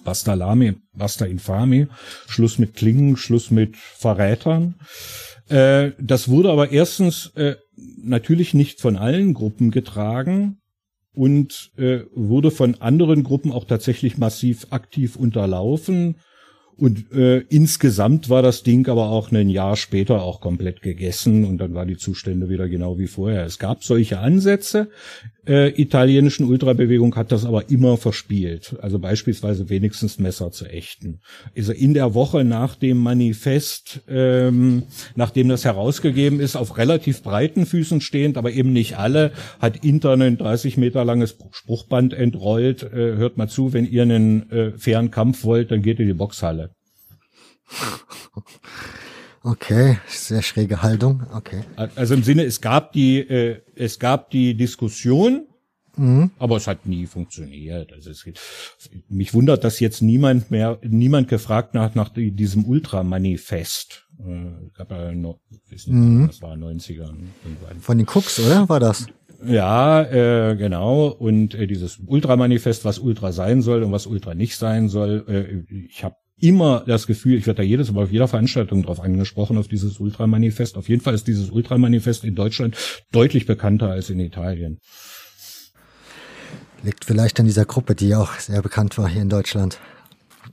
Basta 0.04 0.34
Lame, 0.34 0.78
basta 0.94 1.26
infame, 1.26 1.90
Schluss 2.28 2.58
mit 2.58 2.74
Klingen, 2.74 3.18
Schluss 3.18 3.52
mit 3.52 3.78
Verrätern. 3.78 4.76
Äh, 5.48 5.92
das 6.00 6.28
wurde 6.28 6.50
aber 6.50 6.72
erstens 6.72 7.32
äh, 7.36 7.56
natürlich 8.04 8.54
nicht 8.54 8.82
von 8.82 8.98
allen 8.98 9.34
Gruppen 9.34 9.72
getragen 9.72 10.58
und 11.14 11.72
äh, 11.78 12.02
wurde 12.14 12.52
von 12.52 12.76
anderen 12.82 13.24
Gruppen 13.24 13.52
auch 13.52 13.66
tatsächlich 13.66 14.18
massiv 14.18 14.68
aktiv 14.72 15.16
unterlaufen. 15.16 16.16
Und 16.82 17.12
äh, 17.12 17.42
insgesamt 17.50 18.32
war 18.32 18.42
das 18.42 18.64
Ding 18.64 18.90
aber 18.90 19.10
auch 19.10 19.32
ein 19.32 19.52
Jahr 19.52 19.76
später 19.76 20.24
auch 20.24 20.42
komplett 20.42 20.82
gegessen 20.82 21.46
und 21.46 21.60
dann 21.60 21.76
war 21.76 21.86
die 21.86 21.96
Zustände 21.96 22.50
wieder 22.50 22.68
genau 22.68 22.98
wie 22.98 23.06
vorher. 23.06 23.46
Es 23.46 23.60
gab 23.60 23.84
solche 23.84 24.18
Ansätze. 24.18 24.90
Äh, 25.46 25.80
italienischen 25.80 26.48
Ultrabewegung 26.48 27.16
hat 27.16 27.32
das 27.32 27.46
aber 27.46 27.70
immer 27.70 27.98
verspielt. 27.98 28.78
Also 28.82 28.98
beispielsweise 28.98 29.70
wenigstens 29.70 30.18
Messer 30.18 30.52
zu 30.52 30.66
ächten. 30.66 31.20
Also 31.56 31.72
in 31.72 31.94
der 31.94 32.16
Woche 32.16 32.44
nach 32.44 32.74
dem 32.74 32.98
Manifest, 32.98 34.02
ähm, 34.10 34.82
nachdem 35.16 35.50
das 35.50 35.66
herausgegeben 35.66 36.40
ist, 36.40 36.56
auf 36.56 36.80
relativ 36.80 37.22
breiten 37.22 37.68
Füßen 37.68 38.02
stehend, 38.02 38.38
aber 38.38 38.54
eben 38.54 38.74
nicht 38.74 38.98
alle, 38.98 39.34
hat 39.60 39.86
Inter 39.86 40.14
ein 40.14 40.38
30 40.38 40.78
Meter 40.78 41.06
langes 41.06 41.38
Spruchband 41.52 42.16
entrollt. 42.16 42.82
Äh, 42.82 43.18
hört 43.18 43.38
mal 43.38 43.50
zu, 43.50 43.72
wenn 43.72 43.86
ihr 43.86 44.02
einen 44.02 44.50
äh, 44.50 44.72
fairen 44.80 45.12
Kampf 45.12 45.44
wollt, 45.44 45.70
dann 45.70 45.84
geht 45.84 46.00
in 46.00 46.08
die 46.08 46.14
Boxhalle. 46.14 46.71
Okay, 49.44 49.98
sehr 50.08 50.44
schräge 50.44 50.84
Haltung. 50.84 51.24
Okay. 51.34 51.64
Also 51.96 52.14
im 52.14 52.22
Sinne, 52.22 52.44
es 52.44 52.62
gab 52.62 52.92
die, 52.92 53.20
äh, 53.20 53.62
es 53.76 53.98
gab 53.98 54.30
die 54.30 54.54
Diskussion, 54.54 55.48
mhm. 55.98 56.30
aber 56.38 56.58
es 56.58 56.68
hat 56.68 56.86
nie 56.86 57.08
funktioniert. 57.08 57.92
Also 57.92 58.12
es, 58.12 58.24
mich 59.10 59.34
wundert, 59.34 59.64
dass 59.64 59.80
jetzt 59.80 60.04
niemand 60.04 60.52
mehr, 60.52 60.78
niemand 60.84 61.28
gefragt 61.28 61.74
nach 61.74 61.96
nach 61.96 62.10
diesem 62.14 62.66
Ultramanifest. 62.66 64.08
Äh, 64.20 64.70
gab 64.76 64.92
ja 64.92 65.12
noch, 65.12 65.40
nicht, 65.72 65.88
mhm. 65.88 66.28
das 66.28 66.44
war 66.44 66.54
90er. 66.54 67.12
Irgendwann. 67.44 67.80
Von 67.80 67.98
den 67.98 68.06
Cooks, 68.08 68.40
oder? 68.40 68.70
War 68.70 68.80
das? 68.80 69.08
Ja, 69.44 70.04
äh, 70.04 70.56
genau. 70.56 71.08
Und 71.08 71.56
äh, 71.56 71.66
dieses 71.66 72.00
Ultramanifest, 72.06 72.86
was 72.86 73.00
Ultra 73.00 73.32
sein 73.32 73.64
soll 73.64 73.82
und 73.82 73.92
was 73.92 74.06
Ultra 74.06 74.36
nicht 74.36 74.56
sein 74.56 74.88
soll. 74.88 75.26
Äh, 75.28 75.74
ich 75.88 76.04
habe 76.04 76.16
immer 76.42 76.84
das 76.86 77.08
Gefühl, 77.08 77.38
ich 77.38 77.48
werde 77.48 77.58
da 77.58 77.64
jedes 77.64 77.92
Mal 77.92 78.04
auf 78.04 78.12
jeder 78.12 78.28
Veranstaltung 78.28 78.84
drauf 78.84 79.00
angesprochen, 79.00 79.58
auf 79.58 79.68
dieses 79.68 80.00
Ultramanifest. 80.00 80.78
Auf 80.78 80.90
jeden 80.90 81.02
Fall 81.02 81.14
ist 81.14 81.28
dieses 81.28 81.50
Ultramanifest 81.52 82.24
in 82.24 82.36
Deutschland 82.36 82.76
deutlich 83.12 83.46
bekannter 83.46 83.90
als 83.90 84.10
in 84.10 84.20
Italien. 84.20 84.80
Liegt 86.84 87.06
vielleicht 87.06 87.40
an 87.40 87.46
dieser 87.46 87.66
Gruppe, 87.66 87.96
die 87.96 88.16
auch 88.16 88.34
sehr 88.36 88.62
bekannt 88.62 88.98
war 88.98 89.08
hier 89.08 89.22
in 89.22 89.30
Deutschland. 89.30 89.80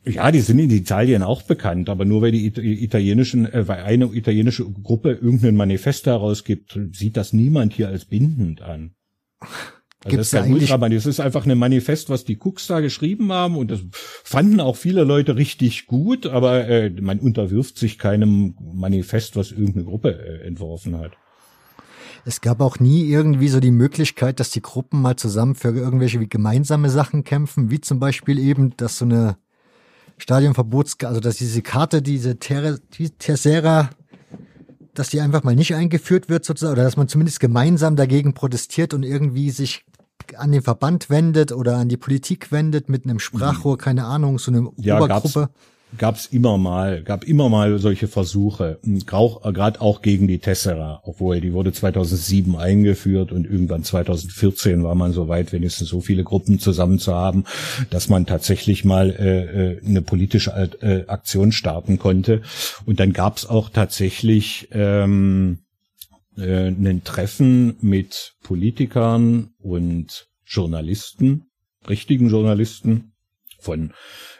Ja, 0.04 0.30
die 0.30 0.40
sind 0.40 0.58
in 0.58 0.70
Italien 0.70 1.22
auch 1.22 1.42
bekannt, 1.42 1.88
aber 1.88 2.04
nur 2.04 2.22
weil 2.22 2.32
die 2.32 2.46
italienischen, 2.46 3.46
äh, 3.52 3.66
weil 3.66 3.82
eine 3.82 4.06
italienische 4.06 4.64
Gruppe 4.64 5.12
irgendein 5.12 5.56
Manifest 5.56 6.06
herausgibt, 6.06 6.78
sieht 6.92 7.16
das 7.16 7.32
niemand 7.32 7.72
hier 7.72 7.88
als 7.88 8.04
bindend 8.04 8.62
an. 8.62 8.94
Also 10.04 10.16
Gibt's 10.16 10.30
das 10.30 10.40
ist 10.40 10.46
kein 10.46 10.54
Ultraman, 10.54 10.92
das 10.92 11.06
ist 11.06 11.18
einfach 11.18 11.44
ein 11.44 11.58
Manifest, 11.58 12.08
was 12.08 12.24
die 12.24 12.38
Cooks 12.38 12.68
da 12.68 12.80
geschrieben 12.80 13.32
haben. 13.32 13.56
Und 13.56 13.70
das 13.70 13.80
fanden 13.92 14.60
auch 14.60 14.76
viele 14.76 15.02
Leute 15.02 15.34
richtig 15.34 15.86
gut, 15.86 16.26
aber 16.26 16.68
äh, 16.68 16.90
man 16.90 17.18
unterwirft 17.18 17.78
sich 17.78 17.98
keinem 17.98 18.54
Manifest, 18.60 19.34
was 19.34 19.50
irgendeine 19.50 19.86
Gruppe 19.86 20.10
äh, 20.10 20.46
entworfen 20.46 20.98
hat. 20.98 21.12
Es 22.24 22.40
gab 22.40 22.60
auch 22.60 22.78
nie 22.78 23.08
irgendwie 23.08 23.48
so 23.48 23.58
die 23.58 23.72
Möglichkeit, 23.72 24.38
dass 24.38 24.50
die 24.50 24.62
Gruppen 24.62 25.02
mal 25.02 25.16
zusammen 25.16 25.56
für 25.56 25.70
irgendwelche 25.70 26.24
gemeinsame 26.26 26.90
Sachen 26.90 27.24
kämpfen, 27.24 27.70
wie 27.70 27.80
zum 27.80 27.98
Beispiel 27.98 28.38
eben, 28.38 28.76
dass 28.76 28.98
so 28.98 29.04
eine 29.04 29.36
Stadionverbots, 30.18 30.96
also 31.04 31.20
dass 31.20 31.36
diese 31.36 31.62
Karte, 31.62 32.02
diese 32.02 32.38
Tercera 32.38 33.90
dass 34.98 35.10
die 35.10 35.20
einfach 35.20 35.44
mal 35.44 35.54
nicht 35.54 35.74
eingeführt 35.74 36.28
wird 36.28 36.44
sozusagen, 36.44 36.72
oder 36.72 36.82
dass 36.82 36.96
man 36.96 37.08
zumindest 37.08 37.40
gemeinsam 37.40 37.96
dagegen 37.96 38.34
protestiert 38.34 38.94
und 38.94 39.04
irgendwie 39.04 39.50
sich 39.50 39.84
an 40.36 40.52
den 40.52 40.62
Verband 40.62 41.10
wendet 41.10 41.52
oder 41.52 41.76
an 41.76 41.88
die 41.88 41.96
Politik 41.96 42.52
wendet 42.52 42.88
mit 42.88 43.04
einem 43.04 43.18
Sprachrohr, 43.18 43.74
mhm. 43.74 43.80
keine 43.80 44.04
Ahnung, 44.04 44.38
so 44.38 44.50
eine 44.50 44.68
ja, 44.76 44.96
Obergruppe. 44.96 45.48
Gab's, 45.96 46.26
gab's 46.26 46.26
immer 46.26 46.58
mal, 46.58 47.02
gab 47.02 47.24
immer 47.24 47.48
mal 47.48 47.78
solche 47.78 48.08
Versuche, 48.08 48.78
gerade 48.82 49.80
auch 49.80 50.02
gegen 50.02 50.28
die 50.28 50.38
Tessera, 50.38 51.00
obwohl 51.04 51.40
die 51.40 51.52
wurde 51.52 51.72
2007 51.72 52.56
eingeführt 52.56 53.32
und 53.32 53.46
irgendwann 53.46 53.84
2014 53.84 54.84
war 54.84 54.94
man 54.94 55.12
so 55.12 55.28
weit, 55.28 55.52
wenigstens 55.52 55.88
so 55.88 56.00
viele 56.00 56.24
Gruppen 56.24 56.58
zusammen 56.58 56.98
zu 56.98 57.14
haben, 57.14 57.44
dass 57.90 58.08
man 58.08 58.26
tatsächlich 58.26 58.84
mal 58.84 59.10
äh, 59.10 59.74
äh 59.74 59.80
eine 59.86 60.02
politische 60.02 60.50
äh, 60.82 61.06
Aktion 61.06 61.52
starten 61.52 61.98
konnte. 61.98 62.42
Und 62.84 63.00
dann 63.00 63.12
gab's 63.12 63.46
auch 63.46 63.70
tatsächlich 63.70 64.68
ähm, 64.72 65.60
äh, 66.38 66.68
ein 66.68 67.02
Treffen 67.04 67.76
mit 67.80 68.34
Politikern 68.42 69.50
und 69.58 70.28
Journalisten, 70.46 71.50
richtigen 71.88 72.28
Journalisten 72.30 73.12
von 73.58 73.92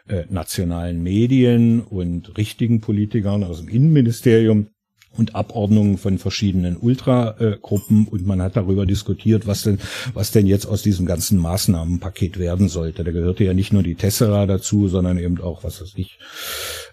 äh, 0.07 0.25
nationalen 0.31 1.03
Medien 1.03 1.81
und 1.81 2.39
richtigen 2.39 2.81
Politikern 2.81 3.45
aus 3.45 3.61
dem 3.61 3.69
Innenministerium 3.69 4.71
und 5.19 5.35
Abordnungen 5.35 5.99
von 5.99 6.19
verschiedenen 6.19 6.77
Ultragruppen 6.77 8.07
und 8.09 8.27
man 8.27 8.41
hat 8.41 8.57
darüber 8.57 8.87
diskutiert, 8.87 9.47
was 9.47 9.63
denn, 9.63 9.79
was 10.15 10.31
denn 10.31 10.47
jetzt 10.47 10.67
aus 10.67 10.83
diesem 10.83 11.07
ganzen 11.07 11.39
Maßnahmenpaket 11.39 12.39
werden 12.39 12.69
sollte. 12.69 13.05
Da 13.05 13.11
gehörte 13.11 13.45
ja 13.45 13.53
nicht 13.53 13.73
nur 13.73 13.83
die 13.83 13.97
Tessera 13.97 14.47
dazu, 14.47 14.89
sondern 14.89 15.19
eben 15.19 15.41
auch, 15.41 15.65
was 15.65 15.81
weiß 15.81 15.93
ich, 15.97 16.19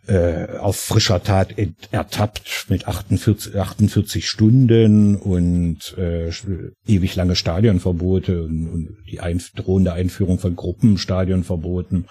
äh, 0.08 0.58
auf 0.58 0.76
frischer 0.76 1.24
Tat 1.24 1.56
ertappt 1.92 2.66
mit 2.70 2.88
48, 2.88 3.56
48 3.56 4.28
Stunden 4.28 5.16
und 5.16 5.96
äh, 5.98 6.32
ewig 6.88 7.16
lange 7.16 7.36
Stadionverbote 7.36 8.44
und, 8.44 8.98
die 9.10 9.20
ein, 9.20 9.42
drohende 9.56 9.94
Einführung 9.94 10.40
von 10.40 10.56
Gruppenstadionverboten 10.56 12.06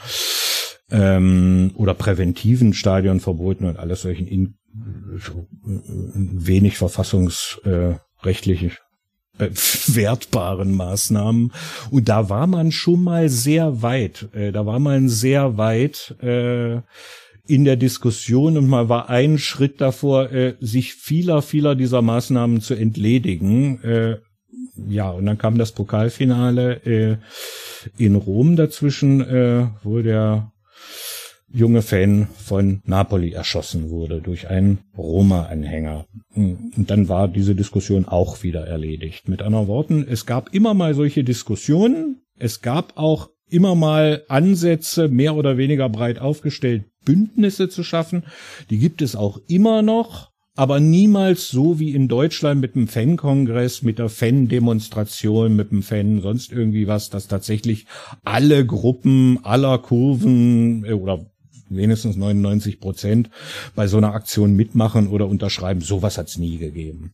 ähm, 0.90 1.72
oder 1.74 1.94
präventiven 1.94 2.74
Stadionverboten 2.74 3.66
und 3.66 3.78
alles 3.78 4.02
solchen 4.02 4.26
in, 4.26 4.54
wenig 5.64 6.76
verfassungsrechtlich 6.76 8.78
äh, 9.38 9.50
wertbaren 9.86 10.72
Maßnahmen. 10.72 11.52
Und 11.90 12.08
da 12.08 12.28
war 12.28 12.46
man 12.46 12.72
schon 12.72 13.02
mal 13.02 13.28
sehr 13.28 13.82
weit. 13.82 14.28
Äh, 14.32 14.52
da 14.52 14.66
war 14.66 14.78
man 14.78 15.08
sehr 15.08 15.56
weit 15.56 16.16
äh, 16.22 16.80
in 17.46 17.64
der 17.64 17.76
Diskussion 17.76 18.56
und 18.56 18.68
man 18.68 18.88
war 18.88 19.10
einen 19.10 19.38
Schritt 19.38 19.80
davor, 19.80 20.32
äh, 20.32 20.54
sich 20.60 20.94
vieler, 20.94 21.42
vieler 21.42 21.74
dieser 21.74 22.00
Maßnahmen 22.00 22.60
zu 22.60 22.74
entledigen. 22.74 23.82
Äh, 23.82 24.18
ja, 24.88 25.10
und 25.10 25.26
dann 25.26 25.38
kam 25.38 25.58
das 25.58 25.72
Pokalfinale 25.72 26.76
äh, 26.84 27.16
in 27.96 28.16
Rom 28.16 28.56
dazwischen, 28.56 29.20
äh, 29.20 29.68
wo 29.82 30.00
der 30.00 30.52
junge 31.54 31.82
Fan 31.82 32.28
von 32.36 32.80
Napoli 32.84 33.32
erschossen 33.32 33.88
wurde 33.88 34.20
durch 34.20 34.48
einen 34.48 34.80
Roma-Anhänger. 34.98 36.06
Und 36.34 36.90
dann 36.90 37.08
war 37.08 37.28
diese 37.28 37.54
Diskussion 37.54 38.06
auch 38.06 38.42
wieder 38.42 38.66
erledigt. 38.66 39.28
Mit 39.28 39.40
anderen 39.40 39.68
Worten, 39.68 40.04
es 40.08 40.26
gab 40.26 40.52
immer 40.52 40.74
mal 40.74 40.94
solche 40.94 41.22
Diskussionen. 41.22 42.22
Es 42.36 42.60
gab 42.60 42.96
auch 42.96 43.30
immer 43.48 43.76
mal 43.76 44.24
Ansätze, 44.28 45.08
mehr 45.08 45.36
oder 45.36 45.56
weniger 45.56 45.88
breit 45.88 46.18
aufgestellt, 46.18 46.84
Bündnisse 47.04 47.68
zu 47.68 47.84
schaffen. 47.84 48.24
Die 48.70 48.78
gibt 48.78 49.00
es 49.00 49.14
auch 49.14 49.38
immer 49.46 49.82
noch 49.82 50.34
aber 50.56 50.78
niemals 50.78 51.48
so 51.48 51.80
wie 51.80 51.94
in 51.94 52.06
Deutschland 52.06 52.60
mit 52.60 52.76
dem 52.76 52.86
Fan-Kongress, 52.86 53.82
mit 53.82 53.98
der 53.98 54.08
Fan-Demonstration, 54.08 55.56
mit 55.56 55.72
dem 55.72 55.82
Fan, 55.82 56.20
sonst 56.20 56.52
irgendwie 56.52 56.86
was, 56.86 57.10
dass 57.10 57.26
tatsächlich 57.26 57.86
alle 58.22 58.64
Gruppen 58.64 59.40
aller 59.44 59.78
Kurven 59.78 60.84
äh, 60.84 60.92
oder 60.92 61.26
wenigstens 61.68 62.16
99 62.16 62.80
Prozent 62.80 63.30
bei 63.74 63.86
so 63.86 63.96
einer 63.96 64.14
Aktion 64.14 64.54
mitmachen 64.54 65.08
oder 65.08 65.26
unterschreiben. 65.26 65.80
Sowas 65.80 66.18
hat's 66.18 66.38
nie 66.38 66.58
gegeben. 66.58 67.12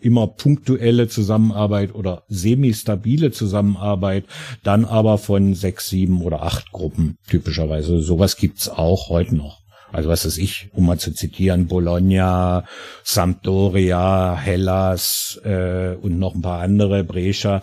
Immer 0.00 0.28
punktuelle 0.28 1.08
Zusammenarbeit 1.08 1.94
oder 1.94 2.24
semi-stabile 2.28 3.32
Zusammenarbeit, 3.32 4.24
dann 4.62 4.86
aber 4.86 5.18
von 5.18 5.54
sechs, 5.54 5.90
sieben 5.90 6.22
oder 6.22 6.42
acht 6.42 6.72
Gruppen 6.72 7.16
typischerweise. 7.28 8.00
Sowas 8.00 8.36
gibt's 8.36 8.68
auch 8.68 9.10
heute 9.10 9.36
noch. 9.36 9.60
Also 9.92 10.08
was 10.08 10.24
ist 10.24 10.38
ich, 10.38 10.68
um 10.72 10.86
mal 10.86 10.98
zu 10.98 11.12
zitieren, 11.12 11.66
Bologna, 11.66 12.64
Sampdoria, 13.02 14.36
Hellas 14.36 15.40
äh, 15.44 15.96
und 15.96 16.18
noch 16.18 16.34
ein 16.34 16.42
paar 16.42 16.60
andere, 16.60 17.04
Brescia 17.04 17.60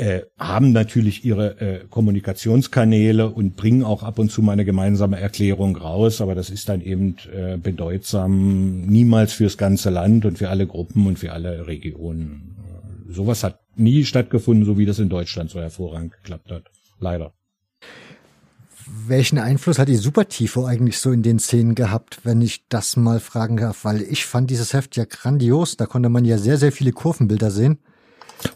äh, 0.00 0.22
haben 0.38 0.72
natürlich 0.72 1.26
ihre 1.26 1.60
äh, 1.60 1.84
Kommunikationskanäle 1.90 3.28
und 3.28 3.56
bringen 3.56 3.84
auch 3.84 4.02
ab 4.02 4.18
und 4.18 4.32
zu 4.32 4.40
mal 4.40 4.52
eine 4.52 4.64
gemeinsame 4.64 5.20
Erklärung 5.20 5.76
raus, 5.76 6.22
aber 6.22 6.34
das 6.34 6.48
ist 6.48 6.70
dann 6.70 6.80
eben 6.80 7.16
äh, 7.30 7.58
bedeutsam 7.58 8.80
niemals 8.86 9.34
fürs 9.34 9.58
ganze 9.58 9.90
Land 9.90 10.24
und 10.24 10.38
für 10.38 10.48
alle 10.48 10.66
Gruppen 10.66 11.06
und 11.06 11.18
für 11.18 11.32
alle 11.32 11.66
Regionen. 11.66 12.56
Sowas 13.10 13.44
hat 13.44 13.60
nie 13.76 14.06
stattgefunden, 14.06 14.64
so 14.64 14.78
wie 14.78 14.86
das 14.86 14.98
in 15.00 15.10
Deutschland 15.10 15.50
so 15.50 15.60
hervorragend 15.60 16.12
geklappt 16.12 16.50
hat. 16.50 16.70
Leider. 16.98 17.34
Welchen 19.06 19.38
Einfluss 19.38 19.78
hat 19.78 19.88
die 19.88 19.96
Supertifo 19.96 20.64
eigentlich 20.64 20.98
so 20.98 21.12
in 21.12 21.22
den 21.22 21.38
Szenen 21.38 21.74
gehabt, 21.74 22.20
wenn 22.24 22.40
ich 22.40 22.64
das 22.68 22.96
mal 22.96 23.20
fragen 23.20 23.58
darf? 23.58 23.84
Weil 23.84 24.00
ich 24.00 24.24
fand 24.24 24.48
dieses 24.48 24.72
Heft 24.72 24.96
ja 24.96 25.04
grandios. 25.04 25.76
Da 25.76 25.84
konnte 25.84 26.08
man 26.08 26.24
ja 26.24 26.38
sehr, 26.38 26.56
sehr 26.56 26.72
viele 26.72 26.92
Kurvenbilder 26.92 27.50
sehen. 27.50 27.78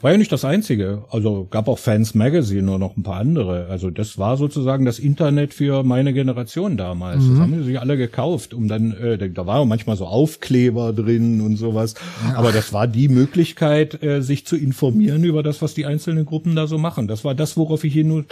War 0.00 0.12
ja 0.12 0.18
nicht 0.18 0.32
das 0.32 0.44
einzige. 0.44 1.04
Also 1.10 1.46
gab 1.50 1.68
auch 1.68 1.78
Fans 1.78 2.14
Magazine 2.14 2.72
und 2.72 2.80
noch 2.80 2.96
ein 2.96 3.02
paar 3.02 3.16
andere. 3.16 3.66
Also 3.66 3.90
das 3.90 4.18
war 4.18 4.36
sozusagen 4.36 4.84
das 4.84 4.98
Internet 4.98 5.54
für 5.54 5.82
meine 5.82 6.12
Generation 6.12 6.76
damals. 6.76 7.24
Mhm. 7.24 7.30
Das 7.30 7.38
haben 7.40 7.54
sie 7.58 7.64
sich 7.64 7.80
alle 7.80 7.96
gekauft, 7.96 8.54
um 8.54 8.68
dann, 8.68 8.92
äh, 8.92 9.30
da 9.30 9.46
war 9.46 9.64
manchmal 9.64 9.96
so 9.96 10.06
Aufkleber 10.06 10.92
drin 10.92 11.40
und 11.40 11.56
sowas. 11.56 11.94
Ja. 12.28 12.36
Aber 12.36 12.52
das 12.52 12.72
war 12.72 12.86
die 12.86 13.08
Möglichkeit, 13.08 14.02
äh, 14.02 14.22
sich 14.22 14.46
zu 14.46 14.56
informieren 14.56 15.24
über 15.24 15.42
das, 15.42 15.60
was 15.60 15.74
die 15.74 15.86
einzelnen 15.86 16.24
Gruppen 16.24 16.56
da 16.56 16.66
so 16.66 16.78
machen. 16.78 17.08
Das 17.08 17.24
war 17.24 17.34
das, 17.34 17.56
worauf 17.56 17.84
ich 17.84 17.92
hier 17.92 18.04
nur 18.04 18.24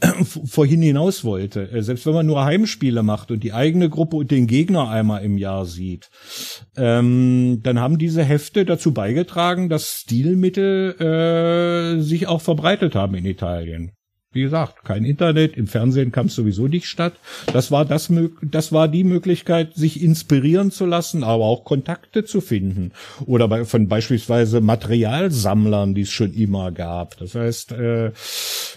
äh, 0.00 0.08
vorhin 0.24 0.82
hinaus 0.82 1.24
wollte. 1.24 1.70
Äh, 1.70 1.82
selbst 1.82 2.06
wenn 2.06 2.14
man 2.14 2.26
nur 2.26 2.44
Heimspiele 2.44 3.02
macht 3.02 3.30
und 3.30 3.42
die 3.42 3.52
eigene 3.52 3.88
Gruppe 3.88 4.16
und 4.16 4.30
den 4.30 4.46
Gegner 4.46 4.88
einmal 4.88 5.24
im 5.24 5.38
Jahr 5.38 5.64
sieht, 5.64 6.10
ähm, 6.76 7.60
dann 7.62 7.80
haben 7.80 7.98
diese 7.98 8.22
Hefte 8.22 8.64
dazu 8.64 8.92
beigetragen, 8.92 9.68
dass 9.68 10.00
Stilmittel 10.00 10.89
äh, 10.98 12.00
sich 12.00 12.26
auch 12.26 12.40
verbreitet 12.40 12.94
haben 12.94 13.14
in 13.14 13.24
Italien. 13.26 13.92
Wie 14.32 14.42
gesagt, 14.42 14.84
kein 14.84 15.04
Internet, 15.04 15.56
im 15.56 15.66
Fernsehen 15.66 16.12
kam 16.12 16.26
es 16.26 16.36
sowieso 16.36 16.68
nicht 16.68 16.86
statt. 16.86 17.14
Das 17.52 17.72
war 17.72 17.84
das, 17.84 18.12
das 18.42 18.70
war 18.70 18.86
die 18.86 19.02
Möglichkeit, 19.02 19.74
sich 19.74 20.00
inspirieren 20.00 20.70
zu 20.70 20.86
lassen, 20.86 21.24
aber 21.24 21.42
auch 21.46 21.64
Kontakte 21.64 22.24
zu 22.24 22.40
finden. 22.40 22.92
Oder 23.26 23.48
bei, 23.48 23.64
von 23.64 23.88
beispielsweise 23.88 24.60
Materialsammlern, 24.60 25.96
die 25.96 26.02
es 26.02 26.10
schon 26.10 26.32
immer 26.32 26.70
gab. 26.70 27.18
Das 27.18 27.34
heißt, 27.34 27.72
äh, 27.72 28.12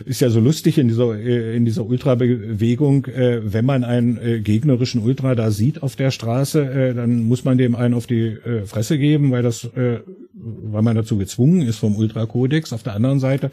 ist 0.06 0.22
ja 0.22 0.32
so 0.32 0.40
lustig 0.40 0.80
in 0.80 0.88
dieser, 0.88 1.16
äh, 1.20 1.56
in 1.56 1.66
dieser 1.66 1.86
Ultrabewegung, 1.86 3.06
äh, 3.06 3.42
wenn 3.44 3.66
man 3.66 3.84
einen 3.84 4.18
äh, 4.18 4.40
gegnerischen 4.40 5.04
Ultra 5.04 5.36
da 5.36 5.52
sieht 5.52 5.84
auf 5.84 5.96
der 5.96 6.10
Straße, 6.10 6.64
äh, 6.64 6.94
dann 6.96 7.26
muss 7.26 7.44
man 7.44 7.60
dem 7.60 7.76
einen 7.76 7.94
auf 7.94 8.08
die 8.08 8.26
äh, 8.26 8.66
Fresse 8.66 8.98
geben, 8.98 9.30
weil 9.30 9.44
das, 9.44 9.70
weil 9.76 10.82
man 10.82 10.96
dazu 10.96 11.18
gezwungen 11.18 11.62
ist 11.62 11.78
vom 11.78 11.96
Ultrakodex. 11.96 12.74
Auf 12.74 12.82
der 12.82 12.96
anderen 12.96 13.20
Seite 13.20 13.52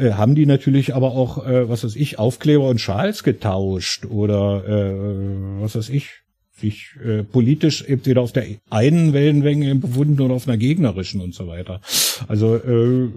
haben 0.00 0.34
die 0.34 0.46
natürlich 0.46 0.94
aber 0.94 1.12
auch 1.12 1.41
äh, 1.46 1.68
was 1.68 1.84
weiß 1.84 1.96
ich, 1.96 2.18
Aufkleber 2.18 2.68
und 2.68 2.80
Schals 2.80 3.22
getauscht 3.22 4.06
oder 4.06 4.64
äh, 4.66 5.62
was 5.62 5.76
weiß 5.76 5.88
ich, 5.90 6.22
sich 6.52 6.96
äh, 7.04 7.22
politisch 7.24 7.84
entweder 7.86 8.20
auf 8.20 8.32
der 8.32 8.46
einen 8.70 9.12
Wellenlänge 9.12 9.74
befunden 9.74 10.20
oder 10.20 10.34
auf 10.34 10.46
einer 10.46 10.56
gegnerischen 10.56 11.20
und 11.20 11.34
so 11.34 11.46
weiter. 11.46 11.80
Also 12.28 12.56
äh, 12.56 13.08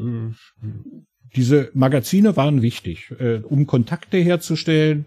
diese 1.36 1.70
Magazine 1.74 2.36
waren 2.38 2.62
wichtig, 2.62 3.12
äh, 3.20 3.42
um 3.44 3.68
Kontakte 3.68 4.18
herzustellen. 4.18 5.06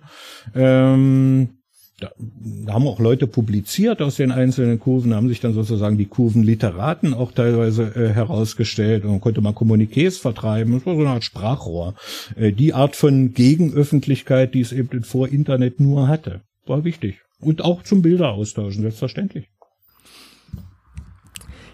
Ähm, 0.54 1.57
da, 2.00 2.12
da 2.18 2.74
haben 2.74 2.86
auch 2.86 3.00
Leute 3.00 3.26
publiziert 3.26 4.00
aus 4.02 4.16
den 4.16 4.30
einzelnen 4.30 4.78
Kurven, 4.78 5.14
haben 5.14 5.28
sich 5.28 5.40
dann 5.40 5.52
sozusagen 5.52 5.98
die 5.98 6.06
Kurvenliteraten 6.06 7.12
auch 7.12 7.32
teilweise 7.32 7.94
äh, 7.94 8.10
herausgestellt 8.10 9.04
und 9.04 9.20
konnte 9.20 9.40
man 9.40 9.54
Kommuniqués 9.54 10.20
vertreiben. 10.20 10.74
Das 10.74 10.86
war 10.86 10.94
so 10.94 11.00
eine 11.00 11.10
Art 11.10 11.24
Sprachrohr. 11.24 11.94
Äh, 12.36 12.52
die 12.52 12.72
Art 12.72 12.94
von 12.94 13.34
Gegenöffentlichkeit, 13.34 14.54
die 14.54 14.60
es 14.60 14.72
eben 14.72 15.02
vor 15.02 15.28
Internet 15.28 15.80
nur 15.80 16.06
hatte, 16.06 16.42
war 16.66 16.84
wichtig. 16.84 17.20
Und 17.40 17.62
auch 17.62 17.82
zum 17.82 18.02
Bilderaustauschen, 18.02 18.82
selbstverständlich. 18.82 19.48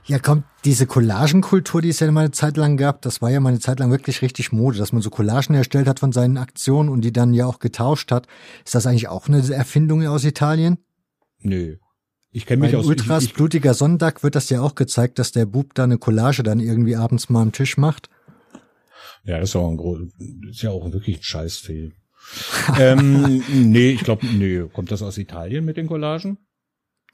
Ja, 0.07 0.19
kommt 0.19 0.45
diese 0.67 0.87
Collagenkultur, 0.87 1.81
die 1.81 1.89
es 1.89 2.01
ja 2.01 2.11
mal 2.11 2.21
eine 2.21 2.31
Zeit 2.31 2.59
lang 2.59 2.77
gab, 2.77 3.01
das 3.03 3.23
war 3.23 3.31
ja 3.31 3.41
mal 3.41 3.49
eine 3.51 3.61
Zeit 3.61 3.81
lang 3.81 3.91
wirklich 3.91 4.21
richtig 4.21 4.53
Mode, 4.53 4.77
dass 4.77 4.93
man 4.93 5.01
so 5.01 5.09
Collagen 5.09 5.55
erstellt 5.55 5.89
hat 5.89 6.01
von 6.01 6.13
seinen 6.13 6.37
Aktionen 6.37 6.91
und 6.91 7.03
die 7.03 7.13
dann 7.13 7.33
ja 7.33 7.47
auch 7.47 7.59
getauscht 7.59 8.13
hat. 8.13 8.27
Ist 8.65 8.75
das 8.75 8.87
eigentlich 8.87 9.09
auch 9.09 9.29
eine 9.29 9.43
Erfindung 9.53 10.07
aus 10.07 10.25
Italien? 10.25 10.79
Nö. 11.41 11.77
Ich 12.33 12.47
kenne 12.47 12.63
mich 12.63 12.73
Bei 12.73 12.79
aus 12.79 12.87
Ultras 12.87 13.23
ich, 13.23 13.31
ich, 13.31 13.35
blutiger 13.35 13.73
Sonntag 13.75 14.23
wird 14.23 14.35
das 14.35 14.51
ja 14.51 14.61
auch 14.61 14.75
gezeigt, 14.75 15.19
dass 15.19 15.33
der 15.33 15.47
Bub 15.47 15.73
da 15.75 15.85
eine 15.85 15.99
Collage 15.99 16.43
dann 16.43 16.61
irgendwie 16.61 16.97
abends 16.97 17.31
mal 17.31 17.41
am 17.41 17.53
Tisch 17.53 17.77
macht. 17.77 18.11
Ja, 19.23 19.39
das 19.39 19.51
ist 19.51 19.57
auch 19.57 19.71
ein 19.71 19.77
groß, 19.77 20.01
ist 20.51 20.63
ja 20.63 20.71
auch 20.71 20.93
wirklich 20.93 21.19
ein 21.19 21.23
Scheißfilm. 21.23 21.93
ähm, 22.81 23.43
nee, 23.53 23.91
ich 23.91 24.03
glaube, 24.03 24.27
nee, 24.27 24.65
kommt 24.73 24.91
das 24.91 25.03
aus 25.03 25.17
Italien 25.17 25.65
mit 25.65 25.77
den 25.77 25.87
Collagen? 25.87 26.39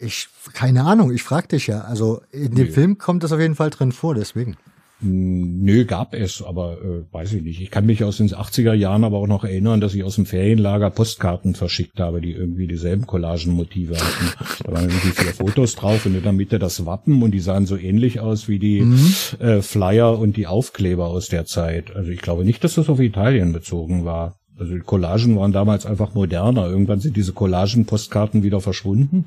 Ich, 0.01 0.29
keine 0.55 0.85
Ahnung, 0.85 1.13
ich 1.13 1.23
frag 1.23 1.49
dich 1.51 1.67
ja. 1.67 1.83
Also 1.83 2.23
in 2.33 2.55
dem 2.55 2.67
Nö. 2.67 2.73
Film 2.73 2.99
kommt 2.99 3.23
das 3.23 3.33
auf 3.33 3.41
jeden 3.41 3.55
Fall 3.55 3.71
drin 3.71 3.93
vor, 3.93 4.15
deswegen. 4.15 4.57
Hm, 5.03 5.63
nö, 5.63 5.85
gab 5.87 6.15
es, 6.15 6.43
aber 6.43 6.79
äh, 6.83 7.13
weiß 7.13 7.33
ich 7.35 7.43
nicht. 7.43 7.61
Ich 7.61 7.71
kann 7.71 7.87
mich 7.87 8.05
aus 8.05 8.19
den 8.19 8.29
80er 8.29 8.75
Jahren 8.75 9.05
aber 9.05 9.19
auch 9.19 9.27
noch 9.27 9.45
erinnern, 9.45 9.81
dass 9.81 9.95
ich 9.95 10.05
aus 10.05 10.17
dem 10.17 10.27
Ferienlager 10.27 10.91
Postkarten 10.91 11.55
verschickt 11.55 12.01
habe, 12.01 12.21
die 12.21 12.33
irgendwie 12.33 12.67
dieselben 12.67 13.07
Collagenmotive 13.07 13.97
hatten. 13.97 14.33
da 14.65 14.73
waren 14.73 14.89
irgendwie 14.89 15.11
vier 15.11 15.33
Fotos 15.33 15.75
drauf 15.75 16.05
und 16.05 16.15
in 16.15 16.23
der 16.23 16.33
Mitte 16.33 16.59
das 16.59 16.85
Wappen 16.85 17.23
und 17.23 17.31
die 17.31 17.41
sahen 17.41 17.67
so 17.67 17.77
ähnlich 17.77 18.21
aus 18.21 18.49
wie 18.49 18.59
die 18.59 18.83
mhm. 18.83 19.15
äh, 19.39 19.63
Flyer 19.63 20.19
und 20.19 20.37
die 20.37 20.47
Aufkleber 20.47 21.09
aus 21.09 21.29
der 21.29 21.47
Zeit. 21.47 21.95
Also 21.97 22.11
ich 22.11 22.21
glaube 22.21 22.45
nicht, 22.45 22.63
dass 22.63 22.75
das 22.75 22.91
auf 22.91 23.01
Italien 23.01 23.53
bezogen 23.53 24.05
war. 24.05 24.40
Also 24.61 24.75
die 24.75 24.81
Collagen 24.81 25.39
waren 25.39 25.53
damals 25.53 25.87
einfach 25.87 26.13
moderner. 26.13 26.67
Irgendwann 26.67 27.01
sind 27.01 27.17
diese 27.17 27.33
Collagen-Postkarten 27.33 28.43
wieder 28.43 28.61
verschwunden 28.61 29.25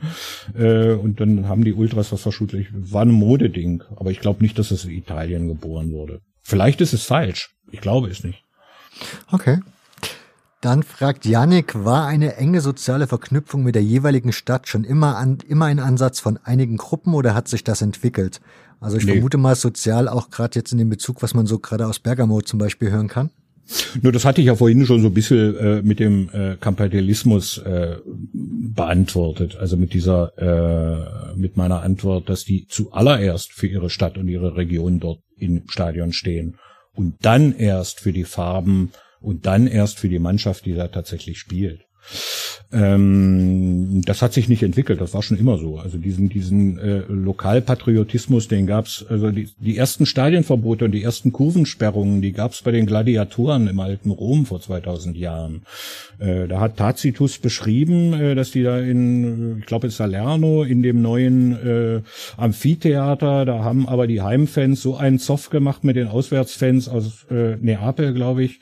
äh, 0.55 0.91
und 0.91 1.19
dann 1.19 1.47
haben 1.47 1.63
die 1.63 1.73
Ultras 1.73 2.11
was 2.11 2.21
verschuldet. 2.21 2.67
War 2.71 3.01
ein 3.01 3.11
Modeding, 3.11 3.81
aber 3.95 4.11
ich 4.11 4.19
glaube 4.19 4.43
nicht, 4.43 4.59
dass 4.59 4.69
es 4.69 4.85
in 4.85 4.91
Italien 4.91 5.47
geboren 5.47 5.91
wurde. 5.91 6.21
Vielleicht 6.43 6.81
ist 6.81 6.93
es 6.93 7.03
falsch. 7.03 7.55
Ich 7.71 7.81
glaube 7.81 8.09
es 8.09 8.23
nicht. 8.23 8.43
Okay. 9.31 9.59
Dann 10.61 10.83
fragt 10.83 11.25
Yannick, 11.25 11.83
war 11.83 12.05
eine 12.05 12.35
enge 12.37 12.61
soziale 12.61 13.07
Verknüpfung 13.07 13.63
mit 13.63 13.73
der 13.73 13.83
jeweiligen 13.83 14.33
Stadt 14.33 14.67
schon 14.67 14.83
immer, 14.83 15.17
an, 15.17 15.39
immer 15.47 15.65
ein 15.65 15.79
Ansatz 15.79 16.19
von 16.19 16.37
einigen 16.43 16.77
Gruppen 16.77 17.15
oder 17.15 17.33
hat 17.33 17.47
sich 17.47 17.63
das 17.63 17.81
entwickelt? 17.81 18.39
Also 18.79 18.97
ich 18.97 19.05
nee. 19.05 19.13
vermute 19.13 19.37
mal 19.39 19.55
sozial 19.55 20.07
auch 20.07 20.29
gerade 20.29 20.59
jetzt 20.59 20.71
in 20.71 20.77
dem 20.77 20.89
Bezug, 20.89 21.23
was 21.23 21.33
man 21.33 21.47
so 21.47 21.57
gerade 21.57 21.87
aus 21.87 21.97
Bergamo 21.97 22.41
zum 22.41 22.59
Beispiel 22.59 22.91
hören 22.91 23.07
kann. 23.07 23.31
Nur 24.01 24.11
das 24.11 24.25
hatte 24.25 24.41
ich 24.41 24.47
ja 24.47 24.55
vorhin 24.55 24.85
schon 24.85 25.01
so 25.01 25.07
ein 25.07 25.13
bisschen 25.13 25.55
äh, 25.55 25.81
mit 25.81 25.99
dem 25.99 26.29
äh, 26.33 26.57
Kapitalismus 26.59 27.57
äh, 27.59 27.97
beantwortet. 28.33 29.55
Also 29.55 29.77
mit 29.77 29.93
dieser, 29.93 30.33
äh, 30.37 31.37
mit 31.37 31.57
meiner 31.57 31.81
Antwort, 31.81 32.29
dass 32.29 32.43
die 32.43 32.67
zuallererst 32.67 33.53
für 33.53 33.67
ihre 33.67 33.89
Stadt 33.89 34.17
und 34.17 34.27
ihre 34.27 34.55
Region 34.55 34.99
dort 34.99 35.19
im 35.37 35.63
Stadion 35.69 36.11
stehen 36.11 36.57
und 36.93 37.15
dann 37.25 37.55
erst 37.55 37.99
für 37.99 38.13
die 38.13 38.25
Farben 38.25 38.91
und 39.21 39.45
dann 39.45 39.67
erst 39.67 39.99
für 39.99 40.09
die 40.09 40.19
Mannschaft, 40.19 40.65
die 40.65 40.73
da 40.73 40.89
tatsächlich 40.89 41.39
spielt. 41.39 41.85
Ähm, 42.73 44.01
das 44.03 44.21
hat 44.23 44.33
sich 44.33 44.49
nicht 44.49 44.63
entwickelt, 44.63 44.99
das 44.99 45.13
war 45.13 45.21
schon 45.21 45.37
immer 45.37 45.57
so. 45.57 45.77
Also 45.77 45.99
diesen, 45.99 46.29
diesen 46.29 46.79
äh, 46.79 47.03
Lokalpatriotismus, 47.07 48.47
den 48.47 48.65
gab's, 48.65 49.05
also 49.07 49.29
die, 49.29 49.49
die 49.59 49.77
ersten 49.77 50.07
Stadienverbote 50.07 50.85
und 50.85 50.91
die 50.91 51.03
ersten 51.03 51.31
Kurvensperrungen, 51.31 52.21
die 52.21 52.31
gab's 52.31 52.63
bei 52.63 52.71
den 52.71 52.87
Gladiatoren 52.87 53.67
im 53.67 53.79
alten 53.79 54.09
Rom 54.09 54.47
vor 54.47 54.59
2000 54.59 55.15
Jahren. 55.17 55.63
Äh, 56.17 56.47
da 56.47 56.59
hat 56.59 56.77
Tacitus 56.77 57.37
beschrieben, 57.37 58.13
äh, 58.13 58.33
dass 58.33 58.49
die 58.51 58.63
da 58.63 58.79
in, 58.79 59.59
ich 59.59 59.65
glaube 59.67 59.87
in 59.87 59.91
Salerno, 59.91 60.63
in 60.63 60.81
dem 60.81 61.01
neuen 61.01 61.51
äh, 61.53 62.01
Amphitheater, 62.37 63.45
da 63.45 63.63
haben 63.63 63.87
aber 63.87 64.07
die 64.07 64.21
Heimfans 64.21 64.81
so 64.81 64.95
einen 64.95 65.19
Zoff 65.19 65.51
gemacht 65.51 65.83
mit 65.83 65.95
den 65.95 66.07
Auswärtsfans 66.07 66.89
aus 66.89 67.25
äh, 67.29 67.55
Neapel, 67.57 68.15
glaube 68.15 68.43
ich, 68.43 68.59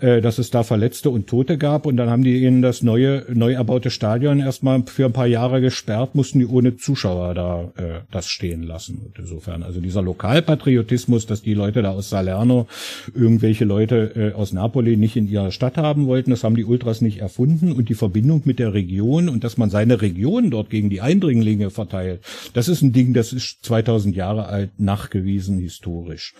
äh, 0.00 0.20
dass 0.20 0.38
es 0.38 0.50
da 0.50 0.62
Verletzte 0.62 1.08
und 1.08 1.26
Tote 1.26 1.56
gab 1.56 1.86
und 1.86 1.96
dann 1.96 2.10
haben 2.10 2.22
die 2.22 2.42
ihnen 2.42 2.60
das 2.60 2.75
neue, 2.82 3.24
neu 3.32 3.52
erbaute 3.52 3.90
Stadion 3.90 4.40
erstmal 4.40 4.82
für 4.86 5.06
ein 5.06 5.12
paar 5.12 5.26
Jahre 5.26 5.60
gesperrt, 5.60 6.14
mussten 6.14 6.38
die 6.38 6.46
ohne 6.46 6.76
Zuschauer 6.76 7.34
da 7.34 7.72
äh, 7.76 8.00
das 8.10 8.28
stehen 8.28 8.62
lassen. 8.62 9.02
Und 9.04 9.18
insofern, 9.18 9.62
also 9.62 9.80
dieser 9.80 10.02
Lokalpatriotismus, 10.02 11.26
dass 11.26 11.42
die 11.42 11.54
Leute 11.54 11.82
da 11.82 11.90
aus 11.90 12.10
Salerno 12.10 12.66
irgendwelche 13.14 13.64
Leute 13.64 14.12
äh, 14.14 14.32
aus 14.32 14.52
Napoli 14.52 14.96
nicht 14.96 15.16
in 15.16 15.28
ihrer 15.28 15.52
Stadt 15.52 15.76
haben 15.76 16.06
wollten, 16.06 16.30
das 16.30 16.44
haben 16.44 16.56
die 16.56 16.64
Ultras 16.64 17.00
nicht 17.00 17.18
erfunden 17.18 17.72
und 17.72 17.88
die 17.88 17.94
Verbindung 17.94 18.42
mit 18.44 18.58
der 18.58 18.74
Region 18.74 19.28
und 19.28 19.44
dass 19.44 19.56
man 19.56 19.70
seine 19.70 20.02
Region 20.02 20.50
dort 20.50 20.70
gegen 20.70 20.90
die 20.90 21.00
Eindringlinge 21.00 21.70
verteilt, 21.70 22.22
das 22.52 22.68
ist 22.68 22.82
ein 22.82 22.92
Ding, 22.92 23.14
das 23.14 23.32
ist 23.32 23.64
2000 23.64 24.16
Jahre 24.16 24.46
alt, 24.46 24.78
nachgewiesen 24.78 25.58
historisch. 25.58 26.34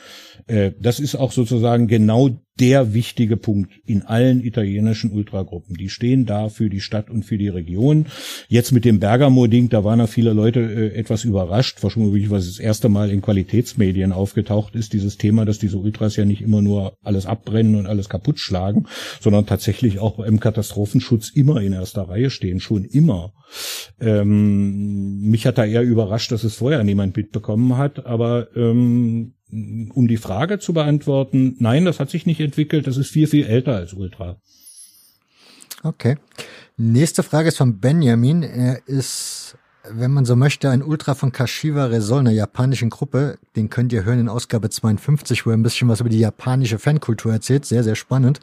Äh, 0.47 0.73
das 0.81 1.01
ist 1.01 1.17
auch 1.17 1.33
sozusagen 1.33 1.89
genau 1.89 2.31
der 2.59 2.95
wichtige 2.95 3.37
Punkt 3.37 3.73
in 3.85 4.03
allen 4.03 4.43
italienischen 4.43 5.13
Ultragruppen. 5.13 5.77
Die 5.77 5.91
stehen 5.91 6.25
da 6.25 6.49
für 6.49 6.71
die 6.71 6.81
Stadt 6.81 7.11
und 7.11 7.25
für 7.25 7.37
die 7.37 7.49
Region. 7.49 8.07
Jetzt 8.49 8.73
mit 8.73 8.85
dem 8.85 8.99
Bergamo-Ding, 8.99 9.69
da 9.69 9.85
waren 9.85 9.99
ja 9.99 10.07
viele 10.07 10.33
Leute 10.33 10.61
äh, 10.61 10.95
etwas 10.95 11.25
überrascht, 11.25 11.83
wahrscheinlich, 11.83 12.31
was 12.31 12.47
das 12.47 12.59
erste 12.59 12.89
Mal 12.89 13.11
in 13.11 13.21
Qualitätsmedien 13.21 14.13
aufgetaucht 14.13 14.75
ist, 14.75 14.95
dieses 14.95 15.19
Thema, 15.19 15.45
dass 15.45 15.59
diese 15.59 15.77
Ultras 15.77 16.17
ja 16.17 16.25
nicht 16.25 16.41
immer 16.41 16.63
nur 16.63 16.97
alles 17.03 17.27
abbrennen 17.27 17.75
und 17.75 17.87
alles 17.87 18.09
kaputt 18.09 18.39
schlagen, 18.39 18.87
sondern 19.21 19.47
tatsächlich 19.47 19.99
auch 19.99 20.19
im 20.21 20.41
Katastrophenschutz 20.41 21.31
immer 21.31 21.61
in 21.61 21.75
erster 21.75 22.09
Reihe 22.09 22.31
stehen, 22.31 22.61
schon 22.61 22.85
immer. 22.85 23.33
Ähm, 24.01 25.21
mich 25.21 25.47
hat 25.47 25.59
da 25.59 25.65
eher 25.65 25.83
überrascht, 25.83 26.33
dass 26.33 26.45
es 26.45 26.57
vorher 26.57 26.83
niemand 26.85 27.17
mitbekommen 27.17 27.77
hat, 27.77 28.07
aber 28.07 28.49
ähm, 28.57 29.36
um 29.51 30.09
die 30.09 30.17
Frage 30.17 30.59
zu 30.59 30.73
beantworten, 30.73 31.57
nein, 31.59 31.85
das 31.85 32.01
hat 32.01 32.11
sich 32.11 32.27
nicht 32.27 32.41
entwickelt, 32.41 32.87
das 32.87 32.97
ist 32.97 33.11
viel, 33.11 33.27
viel 33.27 33.47
älter 33.47 33.77
als 33.77 33.93
Ultra. 33.93 34.37
Okay. 35.83 36.17
Nächste 36.77 37.23
Frage 37.23 37.49
ist 37.49 37.59
von 37.59 37.79
Benjamin. 37.79 38.43
Er 38.43 38.87
ist, 38.87 39.57
wenn 39.89 40.11
man 40.11 40.25
so 40.25 40.37
möchte, 40.37 40.69
ein 40.69 40.83
Ultra 40.83 41.15
von 41.15 41.33
Kashiwa 41.33 41.87
Resol, 41.87 42.21
einer 42.21 42.33
japanischen 42.33 42.91
Gruppe. 42.91 43.39
Den 43.55 43.71
könnt 43.71 43.93
ihr 43.93 44.05
hören 44.05 44.21
in 44.21 44.29
Ausgabe 44.29 44.69
52, 44.69 45.47
wo 45.47 45.51
er 45.51 45.57
ein 45.57 45.63
bisschen 45.63 45.89
was 45.89 46.01
über 46.01 46.11
die 46.11 46.19
japanische 46.19 46.79
Fankultur 46.79 47.33
erzählt. 47.33 47.65
Sehr, 47.65 47.85
sehr 47.85 47.95
spannend, 47.95 48.41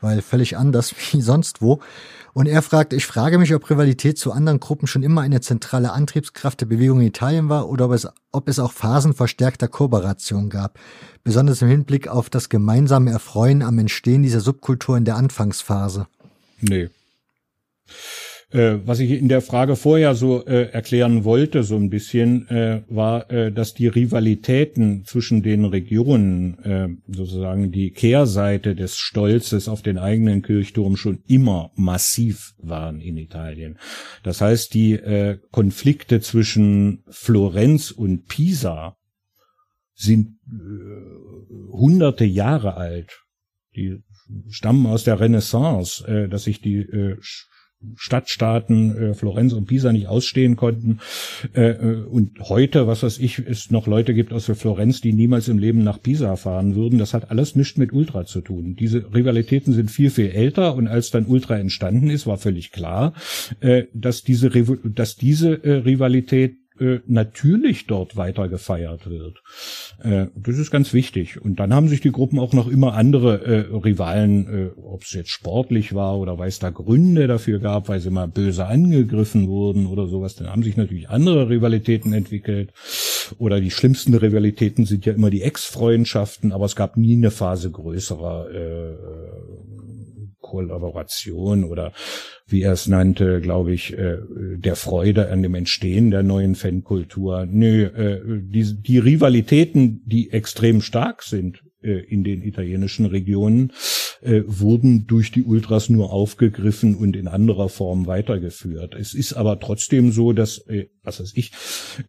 weil 0.00 0.22
völlig 0.22 0.56
anders 0.56 0.94
wie 1.12 1.20
sonst 1.20 1.60
wo. 1.60 1.80
Und 2.34 2.46
er 2.46 2.62
fragt, 2.62 2.92
ich 2.92 3.06
frage 3.06 3.38
mich, 3.38 3.54
ob 3.54 3.70
Rivalität 3.70 4.18
zu 4.18 4.32
anderen 4.32 4.58
Gruppen 4.58 4.88
schon 4.88 5.04
immer 5.04 5.20
eine 5.20 5.40
zentrale 5.40 5.92
Antriebskraft 5.92 6.60
der 6.60 6.66
Bewegung 6.66 7.00
in 7.00 7.06
Italien 7.06 7.48
war 7.48 7.68
oder 7.68 7.86
ob 7.86 7.92
es, 7.92 8.08
ob 8.32 8.48
es 8.48 8.58
auch 8.58 8.72
Phasen 8.72 9.14
verstärkter 9.14 9.68
Kooperation 9.68 10.50
gab. 10.50 10.80
Besonders 11.22 11.62
im 11.62 11.68
Hinblick 11.68 12.08
auf 12.08 12.30
das 12.30 12.48
gemeinsame 12.48 13.12
Erfreuen 13.12 13.62
am 13.62 13.78
Entstehen 13.78 14.24
dieser 14.24 14.40
Subkultur 14.40 14.96
in 14.96 15.04
der 15.04 15.14
Anfangsphase. 15.14 16.08
Nee. 16.60 16.90
Äh, 18.54 18.86
was 18.86 19.00
ich 19.00 19.10
in 19.10 19.28
der 19.28 19.40
Frage 19.40 19.74
vorher 19.74 20.14
so 20.14 20.46
äh, 20.46 20.70
erklären 20.70 21.24
wollte, 21.24 21.64
so 21.64 21.74
ein 21.74 21.90
bisschen, 21.90 22.48
äh, 22.48 22.82
war, 22.88 23.28
äh, 23.28 23.50
dass 23.50 23.74
die 23.74 23.88
Rivalitäten 23.88 25.04
zwischen 25.04 25.42
den 25.42 25.64
Regionen, 25.64 26.58
äh, 26.62 26.88
sozusagen 27.08 27.72
die 27.72 27.90
Kehrseite 27.90 28.76
des 28.76 28.96
Stolzes 28.96 29.68
auf 29.68 29.82
den 29.82 29.98
eigenen 29.98 30.42
Kirchturm 30.42 30.96
schon 30.96 31.18
immer 31.26 31.72
massiv 31.74 32.54
waren 32.58 33.00
in 33.00 33.16
Italien. 33.16 33.76
Das 34.22 34.40
heißt, 34.40 34.72
die 34.72 34.92
äh, 34.92 35.38
Konflikte 35.50 36.20
zwischen 36.20 37.02
Florenz 37.08 37.90
und 37.90 38.28
Pisa 38.28 38.96
sind 39.96 40.36
hunderte 41.72 42.24
Jahre 42.24 42.76
alt. 42.76 43.24
Die 43.74 44.00
stammen 44.48 44.86
aus 44.86 45.02
der 45.02 45.18
Renaissance, 45.18 46.28
dass 46.28 46.44
sich 46.44 46.60
die 46.60 46.86
Stadtstaaten 47.96 48.96
äh, 48.96 49.14
Florenz 49.14 49.52
und 49.52 49.66
Pisa 49.66 49.92
nicht 49.92 50.08
ausstehen 50.08 50.56
konnten. 50.56 51.00
Äh, 51.54 51.70
äh, 51.70 52.04
und 52.04 52.40
heute, 52.40 52.86
was 52.86 53.02
weiß 53.02 53.18
ich, 53.18 53.38
es 53.38 53.70
noch 53.70 53.86
Leute 53.86 54.14
gibt 54.14 54.32
aus 54.32 54.46
der 54.46 54.54
Florenz, 54.54 55.00
die 55.00 55.12
niemals 55.12 55.48
im 55.48 55.58
Leben 55.58 55.82
nach 55.82 56.00
Pisa 56.00 56.36
fahren 56.36 56.74
würden. 56.74 56.98
Das 56.98 57.14
hat 57.14 57.30
alles 57.30 57.56
nichts 57.56 57.78
mit 57.78 57.92
Ultra 57.92 58.24
zu 58.24 58.40
tun. 58.40 58.76
Diese 58.76 59.14
Rivalitäten 59.14 59.72
sind 59.72 59.90
viel, 59.90 60.10
viel 60.10 60.30
älter 60.30 60.74
und 60.74 60.88
als 60.88 61.10
dann 61.10 61.26
Ultra 61.26 61.56
entstanden 61.58 62.10
ist, 62.10 62.26
war 62.26 62.38
völlig 62.38 62.72
klar, 62.72 63.14
äh, 63.60 63.84
dass 63.94 64.22
diese, 64.22 64.50
dass 64.50 65.16
diese 65.16 65.64
äh, 65.64 65.72
Rivalität 65.72 66.56
äh, 66.78 66.98
natürlich 67.06 67.86
dort 67.86 68.16
weiter 68.16 68.48
gefeiert 68.48 69.08
wird. 69.08 69.42
Äh, 70.02 70.26
das 70.34 70.58
ist 70.58 70.70
ganz 70.70 70.92
wichtig. 70.92 71.40
Und 71.40 71.60
dann 71.60 71.72
haben 71.72 71.88
sich 71.88 72.00
die 72.00 72.12
Gruppen 72.12 72.38
auch 72.38 72.52
noch 72.52 72.68
immer 72.68 72.94
andere 72.94 73.44
äh, 73.44 73.76
Rivalen, 73.76 74.46
äh, 74.46 74.70
ob 74.80 75.02
es 75.02 75.12
jetzt 75.12 75.30
sportlich 75.30 75.94
war 75.94 76.18
oder 76.18 76.38
weil 76.38 76.48
es 76.48 76.58
da 76.58 76.70
Gründe 76.70 77.26
dafür 77.26 77.58
gab, 77.58 77.88
weil 77.88 78.00
sie 78.00 78.10
mal 78.10 78.28
böse 78.28 78.66
angegriffen 78.66 79.48
wurden 79.48 79.86
oder 79.86 80.06
sowas, 80.06 80.34
dann 80.34 80.48
haben 80.48 80.62
sich 80.62 80.76
natürlich 80.76 81.08
andere 81.08 81.48
Rivalitäten 81.48 82.12
entwickelt. 82.12 82.72
Oder 83.38 83.60
die 83.60 83.70
schlimmsten 83.70 84.14
Rivalitäten 84.14 84.84
sind 84.84 85.06
ja 85.06 85.12
immer 85.12 85.30
die 85.30 85.42
Ex-Freundschaften, 85.42 86.52
aber 86.52 86.66
es 86.66 86.76
gab 86.76 86.96
nie 86.96 87.16
eine 87.16 87.30
Phase 87.30 87.70
größerer 87.70 88.50
äh, 88.50 88.94
Kollaboration 90.54 91.64
oder 91.64 91.92
wie 92.46 92.62
er 92.62 92.72
es 92.72 92.86
nannte, 92.86 93.40
glaube 93.40 93.72
ich, 93.72 93.98
äh, 93.98 94.18
der 94.56 94.76
Freude 94.76 95.30
an 95.30 95.42
dem 95.42 95.54
Entstehen 95.54 96.10
der 96.10 96.22
neuen 96.22 96.54
Fankultur. 96.54 97.46
Nö, 97.46 97.84
äh, 97.84 98.20
die, 98.24 98.80
die 98.80 98.98
Rivalitäten, 98.98 100.02
die 100.06 100.30
extrem 100.30 100.80
stark 100.80 101.22
sind 101.22 101.64
äh, 101.82 101.98
in 102.08 102.22
den 102.22 102.42
italienischen 102.42 103.06
Regionen, 103.06 103.72
äh, 104.24 104.42
wurden 104.46 105.06
durch 105.06 105.30
die 105.30 105.42
Ultras 105.42 105.88
nur 105.88 106.12
aufgegriffen 106.12 106.94
und 106.94 107.14
in 107.14 107.28
anderer 107.28 107.68
Form 107.68 108.06
weitergeführt. 108.06 108.94
Es 108.94 109.14
ist 109.14 109.34
aber 109.34 109.60
trotzdem 109.60 110.12
so, 110.12 110.32
dass, 110.32 110.58
äh, 110.66 110.86
was 111.02 111.20
weiß 111.20 111.32
ich, 111.34 111.52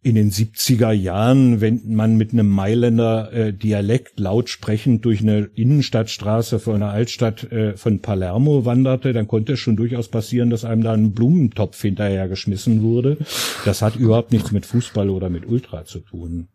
in 0.02 0.14
den 0.14 0.30
70er 0.30 0.92
Jahren, 0.92 1.60
wenn 1.60 1.82
man 1.94 2.16
mit 2.16 2.32
einem 2.32 2.48
Mailänder 2.48 3.32
äh, 3.32 3.52
Dialekt 3.52 4.18
laut 4.18 4.48
sprechend 4.48 5.04
durch 5.04 5.20
eine 5.20 5.50
Innenstadtstraße 5.54 6.58
von 6.58 6.76
einer 6.76 6.90
Altstadt 6.90 7.50
äh, 7.52 7.76
von 7.76 8.00
Palermo 8.00 8.64
wanderte, 8.64 9.12
dann 9.12 9.28
konnte 9.28 9.54
es 9.54 9.60
schon 9.60 9.76
durchaus 9.76 10.08
passieren, 10.08 10.50
dass 10.50 10.64
einem 10.64 10.82
da 10.82 10.92
ein 10.92 11.12
Blumentopf 11.12 11.80
hinterhergeschmissen 11.80 12.82
wurde. 12.82 13.18
Das 13.64 13.82
hat 13.82 13.96
überhaupt 13.96 14.32
nichts 14.32 14.52
mit 14.52 14.66
Fußball 14.66 15.10
oder 15.10 15.28
mit 15.28 15.46
Ultra 15.46 15.84
zu 15.84 16.00
tun. 16.00 16.48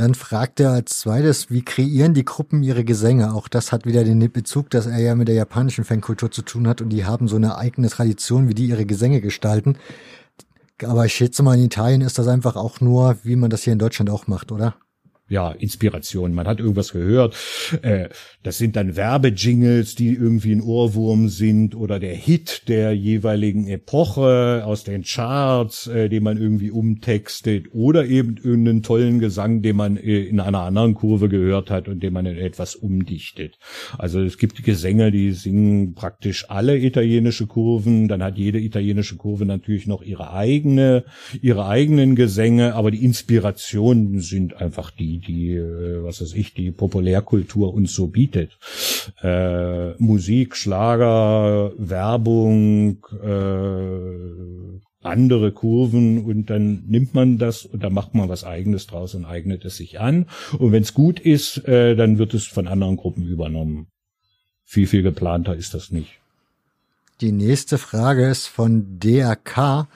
Dann 0.00 0.14
fragt 0.14 0.60
er 0.60 0.70
als 0.70 0.98
zweites, 0.98 1.50
wie 1.50 1.60
kreieren 1.60 2.14
die 2.14 2.24
Gruppen 2.24 2.62
ihre 2.62 2.84
Gesänge? 2.84 3.34
Auch 3.34 3.48
das 3.48 3.70
hat 3.70 3.84
wieder 3.84 4.02
den 4.02 4.18
Bezug, 4.32 4.70
dass 4.70 4.86
er 4.86 4.98
ja 4.98 5.14
mit 5.14 5.28
der 5.28 5.34
japanischen 5.34 5.84
Fankultur 5.84 6.30
zu 6.30 6.40
tun 6.40 6.66
hat 6.66 6.80
und 6.80 6.88
die 6.88 7.04
haben 7.04 7.28
so 7.28 7.36
eine 7.36 7.58
eigene 7.58 7.90
Tradition, 7.90 8.48
wie 8.48 8.54
die 8.54 8.64
ihre 8.64 8.86
Gesänge 8.86 9.20
gestalten. 9.20 9.76
Aber 10.82 11.04
ich 11.04 11.12
schätze 11.12 11.42
mal, 11.42 11.58
in 11.58 11.66
Italien 11.66 12.00
ist 12.00 12.18
das 12.18 12.28
einfach 12.28 12.56
auch 12.56 12.80
nur, 12.80 13.18
wie 13.24 13.36
man 13.36 13.50
das 13.50 13.64
hier 13.64 13.74
in 13.74 13.78
Deutschland 13.78 14.08
auch 14.08 14.26
macht, 14.26 14.52
oder? 14.52 14.74
Ja, 15.30 15.52
Inspiration. 15.52 16.34
Man 16.34 16.46
hat 16.46 16.58
irgendwas 16.58 16.92
gehört. 16.92 17.36
Äh, 17.82 18.08
das 18.42 18.58
sind 18.58 18.74
dann 18.74 18.96
Werbejingles, 18.96 19.94
die 19.94 20.14
irgendwie 20.14 20.52
ein 20.52 20.60
Ohrwurm 20.60 21.28
sind 21.28 21.76
oder 21.76 22.00
der 22.00 22.14
Hit 22.14 22.68
der 22.68 22.92
jeweiligen 22.92 23.68
Epoche 23.68 24.62
aus 24.64 24.82
den 24.82 25.04
Charts, 25.04 25.86
äh, 25.86 26.08
den 26.08 26.24
man 26.24 26.36
irgendwie 26.36 26.72
umtextet 26.72 27.66
oder 27.72 28.06
eben 28.06 28.38
irgendeinen 28.38 28.82
tollen 28.82 29.20
Gesang, 29.20 29.62
den 29.62 29.76
man 29.76 29.96
äh, 29.96 30.24
in 30.24 30.40
einer 30.40 30.62
anderen 30.62 30.94
Kurve 30.94 31.28
gehört 31.28 31.70
hat 31.70 31.86
und 31.86 32.02
den 32.02 32.12
man 32.12 32.26
in 32.26 32.36
etwas 32.36 32.74
umdichtet. 32.74 33.56
Also 33.98 34.20
es 34.20 34.36
gibt 34.36 34.64
Gesänge, 34.64 35.12
die 35.12 35.30
singen 35.30 35.94
praktisch 35.94 36.50
alle 36.50 36.76
italienische 36.76 37.46
Kurven. 37.46 38.08
Dann 38.08 38.22
hat 38.22 38.36
jede 38.36 38.58
italienische 38.58 39.16
Kurve 39.16 39.46
natürlich 39.46 39.86
noch 39.86 40.02
ihre 40.02 40.32
eigene, 40.32 41.04
ihre 41.40 41.66
eigenen 41.66 42.16
Gesänge, 42.16 42.74
aber 42.74 42.90
die 42.90 43.04
Inspirationen 43.04 44.18
sind 44.18 44.56
einfach 44.56 44.90
die, 44.90 45.19
die, 45.20 45.54
äh, 45.54 46.02
was 46.02 46.20
weiß 46.20 46.34
ich, 46.34 46.54
die 46.54 46.70
Populärkultur 46.70 47.72
uns 47.72 47.94
so 47.94 48.08
bietet. 48.08 48.58
Äh, 49.22 49.92
Musik, 50.02 50.56
Schlager, 50.56 51.72
Werbung, 51.76 53.06
äh, 53.22 54.80
andere 55.02 55.52
Kurven 55.52 56.24
und 56.24 56.50
dann 56.50 56.84
nimmt 56.86 57.14
man 57.14 57.38
das 57.38 57.64
und 57.64 57.82
dann 57.82 57.94
macht 57.94 58.14
man 58.14 58.28
was 58.28 58.44
eigenes 58.44 58.86
draus 58.86 59.14
und 59.14 59.24
eignet 59.24 59.64
es 59.64 59.76
sich 59.76 59.98
an. 59.98 60.26
Und 60.58 60.72
wenn 60.72 60.82
es 60.82 60.94
gut 60.94 61.18
ist, 61.20 61.66
äh, 61.66 61.96
dann 61.96 62.18
wird 62.18 62.34
es 62.34 62.46
von 62.46 62.68
anderen 62.68 62.96
Gruppen 62.96 63.26
übernommen. 63.26 63.86
Viel, 64.64 64.86
viel 64.86 65.02
geplanter 65.02 65.56
ist 65.56 65.74
das 65.74 65.90
nicht. 65.90 66.20
Die 67.20 67.32
nächste 67.32 67.76
Frage 67.76 68.28
ist 68.28 68.46
von 68.46 68.98
DRK. 68.98 69.88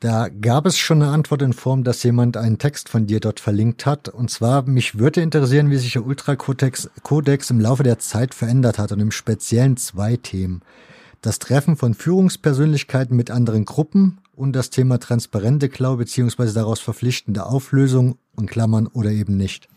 Da 0.00 0.28
gab 0.28 0.64
es 0.64 0.78
schon 0.78 1.02
eine 1.02 1.10
Antwort 1.10 1.42
in 1.42 1.52
Form, 1.52 1.82
dass 1.82 2.04
jemand 2.04 2.36
einen 2.36 2.58
Text 2.58 2.88
von 2.88 3.08
dir 3.08 3.18
dort 3.18 3.40
verlinkt 3.40 3.84
hat. 3.84 4.08
Und 4.08 4.30
zwar, 4.30 4.62
mich 4.62 4.96
würde 4.98 5.20
interessieren, 5.20 5.70
wie 5.70 5.76
sich 5.76 5.94
der 5.94 6.06
Ultra-Kodex 6.06 7.50
im 7.50 7.58
Laufe 7.58 7.82
der 7.82 7.98
Zeit 7.98 8.32
verändert 8.32 8.78
hat 8.78 8.92
und 8.92 9.00
im 9.00 9.10
Speziellen 9.10 9.76
zwei 9.76 10.16
Themen. 10.16 10.60
Das 11.20 11.40
Treffen 11.40 11.74
von 11.74 11.94
Führungspersönlichkeiten 11.94 13.16
mit 13.16 13.32
anderen 13.32 13.64
Gruppen 13.64 14.18
und 14.36 14.52
das 14.52 14.70
Thema 14.70 15.00
transparente 15.00 15.68
Klau 15.68 15.96
beziehungsweise 15.96 16.54
daraus 16.54 16.78
verpflichtende 16.78 17.44
Auflösung 17.44 18.18
und 18.36 18.48
Klammern 18.48 18.86
oder 18.86 19.10
eben 19.10 19.36
nicht. 19.36 19.68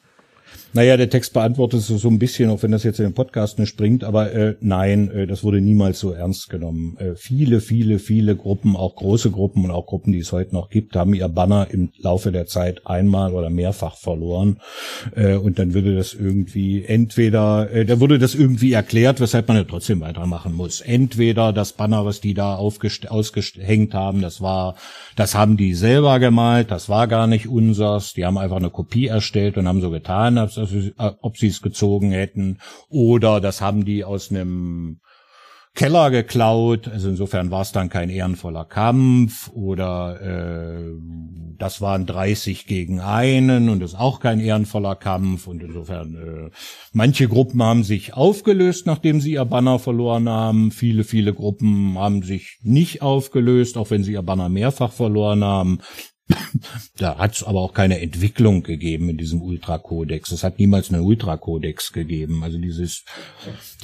Naja, 0.74 0.96
der 0.96 1.10
Text 1.10 1.34
beantwortet 1.34 1.82
es 1.82 1.88
so 1.88 2.08
ein 2.08 2.18
bisschen, 2.18 2.50
auch 2.50 2.64
wenn 2.64 2.72
das 2.72 2.84
jetzt 2.84 3.00
in 3.00 3.06
den 3.06 3.14
Podcast 3.14 3.60
nicht 3.60 3.68
springt, 3.68 4.06
aber 4.06 4.32
äh, 4.32 4.56
nein, 4.62 5.12
äh, 5.12 5.28
das 5.28 5.44
wurde 5.44 5.60
niemals 5.60 6.00
so 6.00 6.14
ernst 6.14 6.50
genommen. 6.50 6.96
Äh, 6.98 7.16
viele, 7.16 7.60
viele, 7.60 8.00
viele 8.00 8.38
Gruppen, 8.38 8.78
auch 8.78 8.96
große 8.96 9.32
Gruppen 9.32 9.66
und 9.66 9.72
auch 9.72 9.86
Gruppen, 9.86 10.14
die 10.14 10.20
es 10.20 10.32
heute 10.32 10.56
noch 10.56 10.70
gibt, 10.70 10.96
haben 10.96 11.14
ihr 11.14 11.28
Banner 11.28 11.68
im 11.72 11.92
Laufe 11.98 12.32
der 12.32 12.46
Zeit 12.46 12.88
einmal 12.88 13.34
oder 13.34 13.50
mehrfach 13.50 13.98
verloren. 13.98 14.62
Äh, 15.14 15.36
und 15.36 15.60
dann 15.60 15.74
würde 15.74 15.94
das 15.94 16.14
irgendwie 16.14 16.86
entweder, 16.86 17.70
äh, 17.70 17.86
da 17.86 18.00
wurde 18.00 18.18
das 18.18 18.34
irgendwie 18.34 18.72
erklärt, 18.72 19.20
weshalb 19.20 19.50
man 19.50 19.58
ja 19.58 19.66
trotzdem 19.66 20.00
weitermachen 20.00 20.54
muss. 20.54 20.80
Entweder 20.80 21.52
das 21.52 21.74
Banner, 21.74 22.06
was 22.06 22.22
die 22.22 22.34
da 22.34 22.56
ausgehängt 22.56 23.94
haben, 23.94 24.22
das 24.22 24.40
war, 24.40 24.76
das 25.18 25.36
haben 25.36 25.58
die 25.58 25.74
selber 25.74 26.20
gemalt, 26.20 26.72
das 26.72 26.88
war 26.88 27.10
gar 27.10 27.28
nicht 27.28 27.50
unsers, 27.50 28.14
die 28.14 28.26
haben 28.26 28.38
einfach 28.38 28.56
eine 28.56 28.70
Kopie 28.70 29.08
erstellt 29.08 29.58
und 29.58 29.68
haben 29.68 29.82
so 29.82 29.90
getan, 29.90 30.38
ob, 30.42 31.18
ob 31.22 31.38
sie 31.38 31.48
es 31.48 31.62
gezogen 31.62 32.12
hätten. 32.12 32.60
Oder 32.90 33.42
das 33.42 33.62
haben 33.62 33.86
die 33.86 34.04
aus 34.04 34.32
einem 34.32 35.00
Keller 35.74 36.12
geklaut. 36.12 36.88
Also 36.90 37.10
insofern 37.10 37.50
war 37.50 37.62
es 37.62 37.72
dann 37.72 37.90
kein 37.90 38.10
ehrenvoller 38.10 38.66
Kampf 38.66 39.50
oder 39.54 40.20
äh, 40.22 40.92
das 41.58 41.80
waren 41.80 42.06
30 42.06 42.66
gegen 42.66 43.00
einen 43.00 43.70
und 43.70 43.82
ist 43.82 43.96
auch 43.96 44.20
kein 44.20 44.42
ehrenvoller 44.42 44.96
Kampf. 44.96 45.48
Und 45.48 45.64
insofern 45.64 46.16
äh, 46.16 46.50
manche 46.92 47.30
Gruppen 47.30 47.64
haben 47.64 47.84
sich 47.84 48.14
aufgelöst, 48.14 48.86
nachdem 48.86 49.22
sie 49.22 49.34
ihr 49.34 49.46
Banner 49.46 49.80
verloren 49.80 50.28
haben. 50.28 50.72
Viele, 50.72 51.06
viele 51.06 51.34
Gruppen 51.34 51.98
haben 51.98 52.22
sich 52.24 52.60
nicht 52.64 53.02
aufgelöst, 53.02 53.78
auch 53.78 53.92
wenn 53.92 54.04
sie 54.04 54.14
ihr 54.14 54.24
Banner 54.24 54.50
mehrfach 54.50 54.92
verloren 54.92 55.44
haben. 55.44 55.80
Da 56.98 57.18
hat 57.18 57.36
es 57.36 57.44
aber 57.44 57.62
auch 57.62 57.74
keine 57.74 58.00
Entwicklung 58.00 58.64
gegeben 58.64 59.10
in 59.10 59.18
diesem 59.18 59.42
Ultrakodex. 59.42 60.32
Es 60.32 60.44
hat 60.44 60.60
niemals 60.60 60.92
einen 60.92 61.04
Ultrakodex 61.04 61.94
gegeben. 61.94 62.44
Also 62.44 62.58
dieses, 62.58 63.04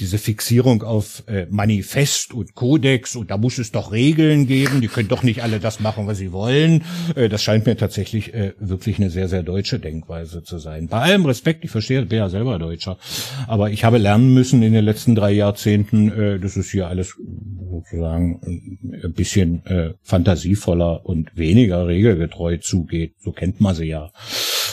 diese 0.00 0.18
Fixierung 0.18 0.82
auf 0.82 1.24
äh, 1.26 1.46
Manifest 1.50 2.32
und 2.32 2.54
Kodex 2.54 3.16
und 3.16 3.30
da 3.30 3.36
muss 3.36 3.58
es 3.58 3.72
doch 3.72 3.92
Regeln 3.92 4.46
geben. 4.46 4.80
Die 4.80 4.88
können 4.88 5.08
doch 5.08 5.22
nicht 5.22 5.42
alle 5.42 5.60
das 5.60 5.80
machen, 5.80 6.06
was 6.06 6.18
sie 6.18 6.32
wollen. 6.32 6.84
Äh, 7.14 7.28
das 7.28 7.42
scheint 7.42 7.66
mir 7.66 7.76
tatsächlich 7.76 8.34
äh, 8.34 8.54
wirklich 8.58 8.98
eine 8.98 9.10
sehr, 9.10 9.28
sehr 9.28 9.42
deutsche 9.42 9.78
Denkweise 9.78 10.42
zu 10.42 10.58
sein. 10.58 10.88
Bei 10.88 11.00
allem 11.00 11.26
Respekt, 11.26 11.64
ich 11.64 11.70
verstehe, 11.70 12.02
ich 12.02 12.08
bin 12.08 12.18
ja 12.18 12.28
selber 12.28 12.58
Deutscher, 12.58 12.98
aber 13.46 13.70
ich 13.70 13.84
habe 13.84 13.98
lernen 13.98 14.32
müssen 14.32 14.62
in 14.62 14.72
den 14.72 14.84
letzten 14.84 15.14
drei 15.14 15.32
Jahrzehnten, 15.32 16.10
äh, 16.10 16.38
das 16.38 16.56
ist 16.56 16.70
hier 16.70 16.88
alles 16.88 17.16
sozusagen 17.70 18.40
ein 19.02 19.12
bisschen 19.12 19.64
äh, 19.66 19.94
fantasievoller 20.02 21.04
und 21.04 21.36
weniger 21.36 21.86
regelgetreu 21.86 22.37
zugeht. 22.60 23.14
So 23.18 23.32
kennt 23.32 23.60
man 23.60 23.74
sie 23.74 23.86
ja. 23.86 24.10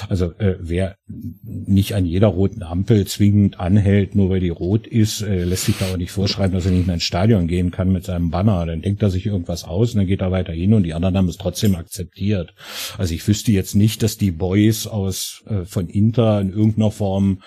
Also 0.10 0.32
äh, 0.38 0.58
wer 0.60 0.98
nicht 1.08 1.96
an 1.96 2.06
jeder 2.06 2.28
roten 2.28 2.64
Ampel 2.64 3.06
zwingend 3.08 3.60
anhält, 3.60 4.16
nur 4.16 4.30
weil 4.30 4.40
die 4.40 4.50
rot 4.50 4.88
ist, 4.88 5.22
äh, 5.22 5.44
lässt 5.44 5.66
sich 5.66 5.78
da 5.78 5.92
auch 5.92 5.98
nicht 5.98 6.12
vorschreiben, 6.12 6.54
dass 6.54 6.66
er 6.66 6.72
nicht 6.72 6.88
mehr 6.88 6.96
ins 6.96 7.04
Stadion 7.04 7.48
gehen 7.48 7.72
kann 7.72 7.92
mit 7.92 8.06
seinem 8.06 8.30
Banner. 8.30 8.66
Dann 8.66 8.82
denkt 8.82 9.02
er 9.02 9.10
sich 9.10 9.26
irgendwas 9.26 9.64
aus 9.64 9.94
und 9.94 10.00
dann 10.00 10.08
geht 10.08 10.22
er 10.22 10.32
weiter 10.32 10.54
hin 10.54 10.74
und 10.74 10.84
die 10.84 10.94
anderen 10.94 11.18
haben 11.18 11.30
es 11.30 11.38
trotzdem 11.38 11.76
akzeptiert. 11.76 12.54
Also 12.98 13.14
ich 13.14 13.28
wüsste 13.28 13.52
jetzt 13.52 13.76
nicht, 13.76 14.04
dass 14.04 14.18
die 14.18 14.32
Boys 14.32 14.88
aus 14.88 15.44
äh, 15.48 15.66
von 15.66 15.88
Inter 15.88 16.42
in 16.42 16.50
irgendeiner 16.52 16.92
Form 16.92 17.40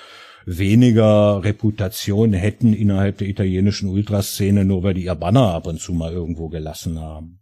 weniger 0.47 1.45
Reputation 1.45 2.33
hätten 2.33 2.73
innerhalb 2.73 3.19
der 3.19 3.29
italienischen 3.29 3.89
Ultraszene, 3.89 4.65
nur 4.65 4.83
weil 4.83 4.95
die 4.95 5.05
ihr 5.05 5.15
Banner 5.15 5.53
ab 5.53 5.67
und 5.67 5.81
zu 5.81 5.93
mal 5.93 6.13
irgendwo 6.13 6.49
gelassen 6.49 6.99
haben. 6.99 7.41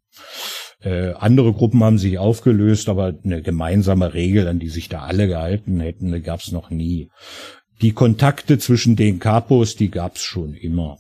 Äh, 0.83 1.13
andere 1.13 1.53
Gruppen 1.53 1.83
haben 1.83 1.99
sich 1.99 2.19
aufgelöst, 2.19 2.89
aber 2.89 3.15
eine 3.25 3.43
gemeinsame 3.43 4.15
Regel, 4.15 4.47
an 4.47 4.59
die 4.59 4.69
sich 4.69 4.89
da 4.89 5.03
alle 5.03 5.27
gehalten 5.27 5.81
hätten, 5.81 6.23
gab 6.23 6.41
es 6.41 6.53
noch 6.53 6.71
nie. 6.71 7.11
Die 7.83 7.93
Kontakte 7.93 8.59
zwischen 8.59 8.97
den 8.97 9.19
Capos, 9.19 9.77
die 9.77 9.91
gab 9.91 10.17
es 10.17 10.23
schon 10.23 10.55
immer. 10.55 10.99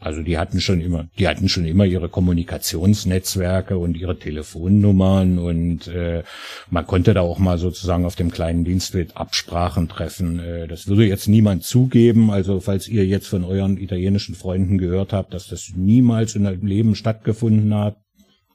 Also 0.00 0.22
die 0.22 0.38
hatten 0.38 0.60
schon 0.60 0.80
immer, 0.80 1.08
die 1.18 1.26
hatten 1.26 1.48
schon 1.48 1.64
immer 1.64 1.84
ihre 1.84 2.08
Kommunikationsnetzwerke 2.08 3.76
und 3.78 3.96
ihre 3.96 4.16
Telefonnummern 4.16 5.38
und 5.40 5.88
äh, 5.88 6.22
man 6.70 6.86
konnte 6.86 7.14
da 7.14 7.22
auch 7.22 7.40
mal 7.40 7.58
sozusagen 7.58 8.04
auf 8.04 8.14
dem 8.14 8.30
kleinen 8.30 8.64
Dienstweg 8.64 9.10
Absprachen 9.14 9.88
treffen. 9.88 10.38
Äh, 10.38 10.68
das 10.68 10.86
würde 10.86 11.04
jetzt 11.04 11.26
niemand 11.26 11.64
zugeben. 11.64 12.30
Also 12.30 12.60
falls 12.60 12.86
ihr 12.86 13.06
jetzt 13.06 13.26
von 13.26 13.42
euren 13.42 13.76
italienischen 13.76 14.36
Freunden 14.36 14.78
gehört 14.78 15.12
habt, 15.12 15.34
dass 15.34 15.48
das 15.48 15.72
niemals 15.74 16.36
in 16.36 16.44
deinem 16.44 16.66
Leben 16.66 16.94
stattgefunden 16.94 17.74
hat, 17.74 17.96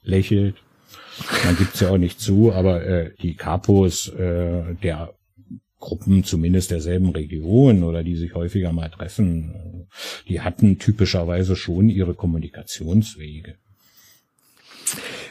lächelt. 0.04 0.56
Man 1.44 1.56
gibt's 1.56 1.80
ja 1.80 1.90
auch 1.90 1.98
nicht 1.98 2.20
zu, 2.20 2.52
aber 2.52 2.84
äh, 2.84 3.10
die 3.20 3.34
Capos 3.34 4.08
äh, 4.08 4.74
der 4.82 5.14
Gruppen 5.78 6.24
zumindest 6.24 6.70
derselben 6.70 7.10
Region 7.10 7.82
oder 7.82 8.02
die 8.02 8.16
sich 8.16 8.34
häufiger 8.34 8.72
mal 8.72 8.88
treffen, 8.88 9.86
die 10.28 10.40
hatten 10.40 10.78
typischerweise 10.78 11.56
schon 11.56 11.88
ihre 11.88 12.14
Kommunikationswege. 12.14 13.56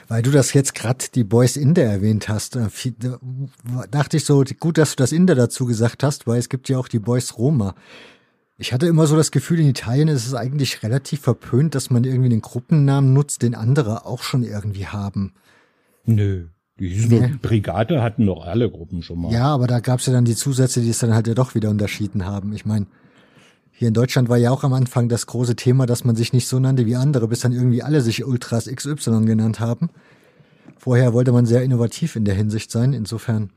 Weil 0.08 0.22
du 0.22 0.32
das 0.32 0.54
jetzt 0.54 0.76
gerade 0.76 1.06
die 1.14 1.24
Boys 1.24 1.58
Inder 1.58 1.84
erwähnt 1.84 2.28
hast, 2.28 2.56
äh, 2.56 2.68
dachte 3.90 4.18
ich 4.18 4.26
so, 4.26 4.44
gut, 4.60 4.78
dass 4.78 4.92
du 4.92 4.96
das 4.98 5.12
Inder 5.12 5.36
dazu 5.36 5.66
gesagt 5.66 6.04
hast, 6.04 6.28
weil 6.28 6.40
es 6.40 6.50
gibt 6.50 6.70
ja 6.70 6.78
auch 6.78 6.88
die 6.88 7.00
Boys 7.00 7.38
Roma. 7.38 7.76
Ich 8.64 8.72
hatte 8.72 8.88
immer 8.88 9.08
so 9.08 9.18
das 9.18 9.32
Gefühl, 9.32 9.60
in 9.60 9.68
Italien 9.68 10.08
ist 10.08 10.26
es 10.26 10.34
eigentlich 10.34 10.84
relativ 10.84 11.20
verpönt, 11.20 11.76
dass 11.76 11.90
man 11.90 12.06
irgendwie 12.06 12.30
den 12.30 12.40
Gruppennamen 12.40 13.12
nutzt, 13.12 13.42
den 13.42 13.56
andere 13.56 14.06
auch 14.06 14.24
schon 14.24 14.42
irgendwie 14.42 14.88
haben. 14.88 15.34
Nö. 16.06 16.48
Die 16.80 17.06
nee. 17.08 17.34
Brigade 17.42 18.02
hatten 18.02 18.26
doch 18.26 18.46
alle 18.46 18.72
Gruppen 18.72 19.04
schon 19.04 19.20
mal. 19.20 19.34
Ja, 19.34 19.48
aber 19.48 19.68
da 19.68 19.82
gab's 19.82 20.06
ja 20.06 20.14
dann 20.14 20.24
die 20.24 20.38
Zusätze, 20.38 20.80
die 20.80 20.92
es 20.92 21.00
dann 21.00 21.14
halt 21.14 21.28
ja 21.28 21.34
doch 21.34 21.56
wieder 21.56 21.70
unterschieden 21.70 22.26
haben. 22.26 22.54
Ich 22.54 22.66
meine, 22.66 22.88
hier 23.74 23.90
in 23.90 23.94
Deutschland 23.94 24.30
war 24.30 24.38
ja 24.38 24.52
auch 24.52 24.64
am 24.64 24.72
Anfang 24.72 25.10
das 25.10 25.28
große 25.28 25.58
Thema, 25.58 25.86
dass 25.86 26.06
man 26.06 26.16
sich 26.16 26.32
nicht 26.32 26.48
so 26.48 26.58
nannte 26.58 26.86
wie 26.86 26.96
andere, 26.96 27.28
bis 27.28 27.42
dann 27.42 27.52
irgendwie 27.52 27.84
alle 27.84 28.00
sich 28.00 28.24
Ultras 28.24 28.74
XY 28.74 29.26
genannt 29.26 29.60
haben. 29.60 29.90
Vorher 30.78 31.12
wollte 31.12 31.34
man 31.34 31.46
sehr 31.46 31.64
innovativ 31.64 32.16
in 32.16 32.24
der 32.24 32.36
Hinsicht 32.36 32.72
sein. 32.72 32.94
Insofern 32.94 33.50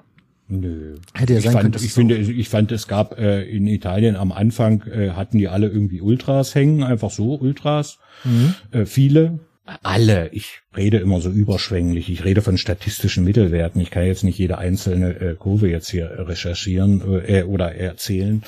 Nö. 0.48 0.96
Hätte 1.14 1.34
ja 1.34 1.40
sein 1.40 1.50
ich 1.50 1.52
fand, 1.52 1.72
können, 1.74 1.84
ich 1.84 1.92
finde, 1.92 2.16
ich 2.16 2.48
fand, 2.48 2.72
es 2.72 2.86
gab 2.86 3.18
äh, 3.18 3.42
in 3.42 3.66
Italien 3.66 4.16
am 4.16 4.30
Anfang 4.30 4.82
äh, 4.82 5.10
hatten 5.10 5.38
die 5.38 5.48
alle 5.48 5.68
irgendwie 5.68 6.00
Ultras 6.00 6.54
hängen, 6.54 6.82
einfach 6.84 7.10
so 7.10 7.34
Ultras, 7.34 7.98
mhm. 8.24 8.54
äh, 8.70 8.86
viele 8.86 9.40
alle, 9.82 10.28
ich 10.32 10.60
rede 10.76 10.98
immer 10.98 11.20
so 11.20 11.28
überschwänglich, 11.28 12.08
ich 12.08 12.24
rede 12.24 12.40
von 12.40 12.56
statistischen 12.56 13.24
Mittelwerten, 13.24 13.80
ich 13.80 13.90
kann 13.90 14.06
jetzt 14.06 14.22
nicht 14.22 14.38
jede 14.38 14.58
einzelne 14.58 15.20
äh, 15.20 15.34
Kurve 15.34 15.68
jetzt 15.68 15.90
hier 15.90 16.08
recherchieren 16.28 17.02
äh, 17.26 17.42
oder 17.42 17.74
erzählen. 17.74 18.42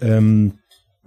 Ähm, 0.00 0.54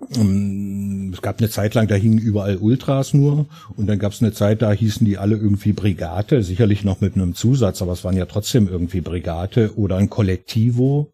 es 0.09 1.21
gab 1.21 1.39
eine 1.39 1.49
Zeit 1.49 1.73
lang, 1.73 1.87
da 1.87 1.95
hingen 1.95 2.17
überall 2.17 2.57
Ultras 2.57 3.13
nur 3.13 3.47
und 3.75 3.87
dann 3.87 3.97
gab 3.97 4.11
es 4.11 4.21
eine 4.21 4.33
Zeit, 4.33 4.61
da 4.61 4.71
hießen 4.71 5.05
die 5.05 5.17
alle 5.17 5.35
irgendwie 5.35 5.73
Brigate, 5.73 6.43
sicherlich 6.43 6.83
noch 6.83 7.01
mit 7.01 7.15
einem 7.15 7.33
Zusatz, 7.33 7.81
aber 7.81 7.93
es 7.93 8.03
waren 8.03 8.17
ja 8.17 8.25
trotzdem 8.25 8.67
irgendwie 8.67 9.01
Brigate 9.01 9.77
oder 9.77 9.97
ein 9.97 10.09
Kollektivo 10.09 11.13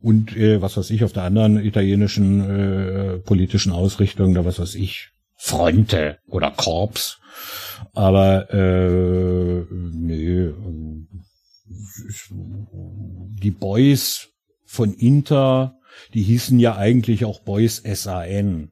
und 0.00 0.36
äh, 0.36 0.60
was 0.60 0.76
weiß 0.76 0.90
ich 0.90 1.04
auf 1.04 1.12
der 1.12 1.22
anderen 1.22 1.64
italienischen 1.64 2.50
äh, 2.50 3.18
politischen 3.18 3.72
Ausrichtung, 3.72 4.34
da 4.34 4.44
was 4.44 4.58
weiß 4.58 4.74
ich, 4.74 5.10
Fronte 5.36 6.18
oder 6.26 6.50
Korps. 6.50 7.18
Aber 7.94 8.52
äh, 8.52 9.64
nee, 9.70 10.52
die 13.42 13.50
Boys 13.50 14.28
von 14.64 14.94
Inter, 14.94 15.76
die 16.14 16.22
hießen 16.22 16.58
ja 16.58 16.76
eigentlich 16.76 17.24
auch 17.24 17.40
Boys 17.40 17.82
SAN. 17.84 18.70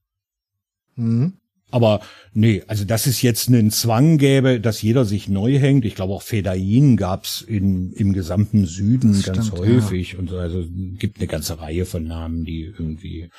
Mhm. 0.95 1.40
Aber 1.71 2.01
nee, 2.33 2.63
also 2.67 2.85
dass 2.85 3.07
es 3.07 3.23
jetzt 3.23 3.49
einen 3.49 3.71
Zwang 3.71 4.19
gäbe, 4.19 4.61
dass 4.61 4.83
jeder 4.83 5.05
sich 5.05 5.29
neu 5.29 5.59
hängt. 5.59 5.85
Ich 5.85 5.95
glaube 5.95 6.15
auch 6.15 6.23
Fedain 6.23 6.97
gab's 6.97 7.43
in, 7.43 7.93
im 7.93 8.13
gesamten 8.13 8.67
Süden 8.67 9.13
das 9.13 9.25
ganz 9.25 9.47
stimmt, 9.49 9.61
häufig. 9.61 10.13
Ja. 10.13 10.19
Und 10.19 10.33
also 10.33 10.65
gibt 10.99 11.19
eine 11.19 11.27
ganze 11.27 11.61
Reihe 11.61 11.87
von 11.87 12.05
Namen, 12.05 12.45
die 12.45 12.63
irgendwie 12.63 13.31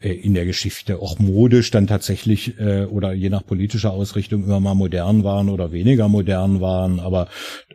äh, 0.00 0.12
in 0.12 0.34
der 0.34 0.44
Geschichte 0.44 1.00
auch 1.00 1.18
modisch 1.18 1.70
dann 1.70 1.86
tatsächlich 1.86 2.58
äh, 2.58 2.84
oder 2.84 3.12
je 3.12 3.28
nach 3.28 3.44
politischer 3.44 3.92
Ausrichtung 3.92 4.44
immer 4.44 4.60
mal 4.60 4.74
modern 4.74 5.24
waren 5.24 5.48
oder 5.48 5.72
weniger 5.72 6.08
modern 6.08 6.60
waren. 6.60 7.00
Aber 7.00 7.28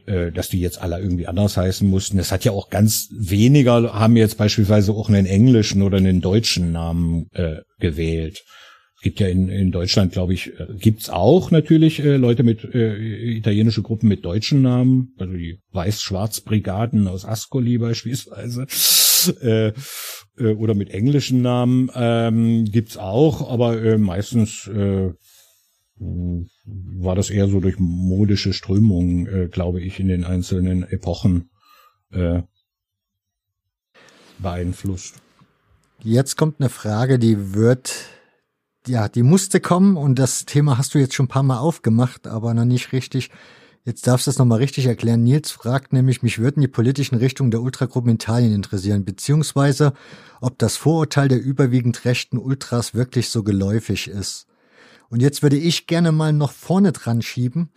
äh, 0.05 0.31
dass 0.31 0.49
die 0.49 0.59
jetzt 0.59 0.81
alle 0.81 0.99
irgendwie 0.99 1.27
anders 1.27 1.55
heißen 1.55 1.89
mussten. 1.89 2.17
Das 2.17 2.31
hat 2.31 2.43
ja 2.43 2.51
auch 2.51 2.69
ganz 2.69 3.09
weniger, 3.11 3.93
haben 3.93 4.17
jetzt 4.17 4.37
beispielsweise 4.37 4.91
auch 4.91 5.07
einen 5.07 5.25
englischen 5.25 5.81
oder 5.81 5.97
einen 5.97 6.21
deutschen 6.21 6.71
Namen 6.71 7.27
äh, 7.33 7.61
gewählt 7.79 8.43
gibt 9.03 9.19
ja 9.19 9.27
in, 9.27 9.49
in 9.49 9.71
Deutschland, 9.71 10.13
glaube 10.13 10.33
ich, 10.33 10.59
äh, 10.59 10.65
gibt's 10.79 11.09
auch 11.09 11.51
natürlich 11.51 11.99
äh, 11.99 12.15
Leute 12.15 12.41
mit 12.41 12.63
äh, 12.63 13.35
italienische 13.37 13.83
Gruppen 13.83 14.09
mit 14.09 14.25
deutschen 14.25 14.63
Namen, 14.63 15.13
also 15.19 15.33
die 15.33 15.59
Weiß-Schwarz-Brigaden 15.71 17.07
aus 17.07 17.25
Ascoli 17.25 17.77
beispielsweise. 17.77 18.65
Äh, 19.41 19.73
äh, 20.37 20.53
oder 20.55 20.73
mit 20.73 20.89
englischen 20.89 21.41
Namen 21.41 21.89
ähm, 21.95 22.65
gibt's 22.65 22.97
auch, 22.97 23.49
aber 23.49 23.81
äh, 23.81 23.97
meistens 23.97 24.67
äh, 24.67 25.13
war 25.99 27.15
das 27.15 27.29
eher 27.29 27.47
so 27.47 27.59
durch 27.59 27.75
modische 27.77 28.51
Strömungen, 28.51 29.27
äh, 29.27 29.47
glaube 29.47 29.79
ich, 29.79 29.99
in 29.99 30.07
den 30.07 30.25
einzelnen 30.25 30.83
Epochen 30.83 31.51
äh, 32.11 32.41
beeinflusst. 34.39 35.15
Jetzt 36.03 36.35
kommt 36.35 36.59
eine 36.59 36.69
Frage, 36.69 37.17
die 37.17 37.53
wird 37.53 38.12
ja, 38.87 39.07
die 39.07 39.23
musste 39.23 39.59
kommen 39.59 39.97
und 39.97 40.19
das 40.19 40.45
Thema 40.45 40.77
hast 40.77 40.93
du 40.93 40.99
jetzt 40.99 41.13
schon 41.13 41.25
ein 41.25 41.29
paar 41.29 41.43
Mal 41.43 41.59
aufgemacht, 41.59 42.27
aber 42.27 42.53
noch 42.53 42.65
nicht 42.65 42.91
richtig. 42.91 43.29
Jetzt 43.85 44.07
darfst 44.07 44.27
du 44.27 44.31
es 44.31 44.37
nochmal 44.37 44.59
richtig 44.59 44.85
erklären. 44.85 45.23
Nils 45.23 45.51
fragt 45.51 45.91
nämlich, 45.91 46.23
mich 46.23 46.39
würden 46.39 46.61
die 46.61 46.69
politischen 46.69 47.15
Richtungen 47.15 47.51
der 47.51 47.61
Ultragruppen 47.61 48.11
in 48.11 48.15
Italien 48.15 48.53
interessieren, 48.53 49.03
beziehungsweise 49.03 49.93
ob 50.39 50.57
das 50.57 50.77
Vorurteil 50.77 51.27
der 51.27 51.41
überwiegend 51.41 52.05
rechten 52.05 52.37
Ultras 52.37 52.93
wirklich 52.93 53.29
so 53.29 53.43
geläufig 53.43 54.07
ist. 54.07 54.47
Und 55.09 55.21
jetzt 55.21 55.43
würde 55.43 55.57
ich 55.57 55.85
gerne 55.85 56.11
mal 56.11 56.31
noch 56.31 56.51
vorne 56.53 56.91
dran 56.93 57.21
schieben. 57.21 57.71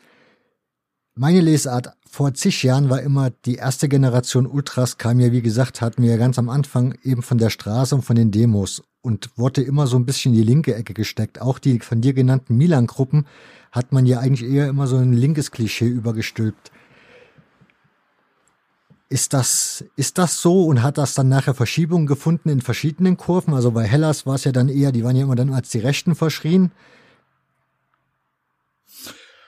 meine 1.17 1.41
Lesart 1.41 1.97
vor 2.09 2.35
zig 2.35 2.63
Jahren 2.63 2.89
war 2.89 3.03
immer, 3.03 3.31
die 3.31 3.57
erste 3.57 3.89
Generation 3.89 4.47
Ultras 4.47 4.99
kam 4.99 5.19
ja, 5.19 5.33
wie 5.33 5.43
gesagt, 5.43 5.81
hatten 5.81 6.03
wir 6.03 6.11
ja 6.11 6.17
ganz 6.19 6.39
am 6.39 6.49
Anfang 6.49 6.97
eben 7.03 7.23
von 7.23 7.39
der 7.39 7.51
Straße 7.51 7.95
und 7.95 8.03
von 8.03 8.17
den 8.17 8.31
Demos 8.31 8.83
und 9.07 9.31
wurde 9.37 9.63
immer 9.63 9.87
so 9.87 9.97
ein 9.97 10.05
bisschen 10.05 10.33
in 10.33 10.41
die 10.41 10.45
linke 10.45 10.75
Ecke 10.75 10.93
gesteckt. 10.93 11.41
Auch 11.41 11.61
die 11.61 11.79
von 11.79 12.01
dir 12.01 12.13
genannten 12.13 12.57
Milan-Gruppen 12.57 13.25
hat 13.71 13.93
man 13.93 14.05
ja 14.05 14.19
eigentlich 14.19 14.51
eher 14.51 14.69
immer 14.69 14.89
so 14.89 14.97
ein 14.97 15.13
linkes 15.13 15.53
Klischee 15.53 15.87
übergestülpt. 15.87 16.73
Ist 19.09 19.33
das, 19.33 19.85
ist 19.95 20.19
das 20.19 20.43
so 20.43 20.65
und 20.65 20.83
hat 20.83 20.99
das 20.99 21.15
dann 21.15 21.29
nachher 21.29 21.55
Verschiebungen 21.55 22.09
gefunden 22.09 22.49
in 22.49 22.61
verschiedenen 22.61 23.17
Kurven? 23.17 23.55
Also 23.55 23.71
bei 23.71 23.85
Hellas 23.85 24.27
war 24.27 24.35
es 24.35 24.43
ja 24.43 24.51
dann 24.51 24.69
eher, 24.69 24.91
die 24.91 25.05
waren 25.05 25.15
ja 25.15 25.23
immer 25.23 25.37
dann 25.37 25.55
als 25.55 25.71
die 25.71 25.79
Rechten 25.79 26.17
verschrien. 26.17 26.73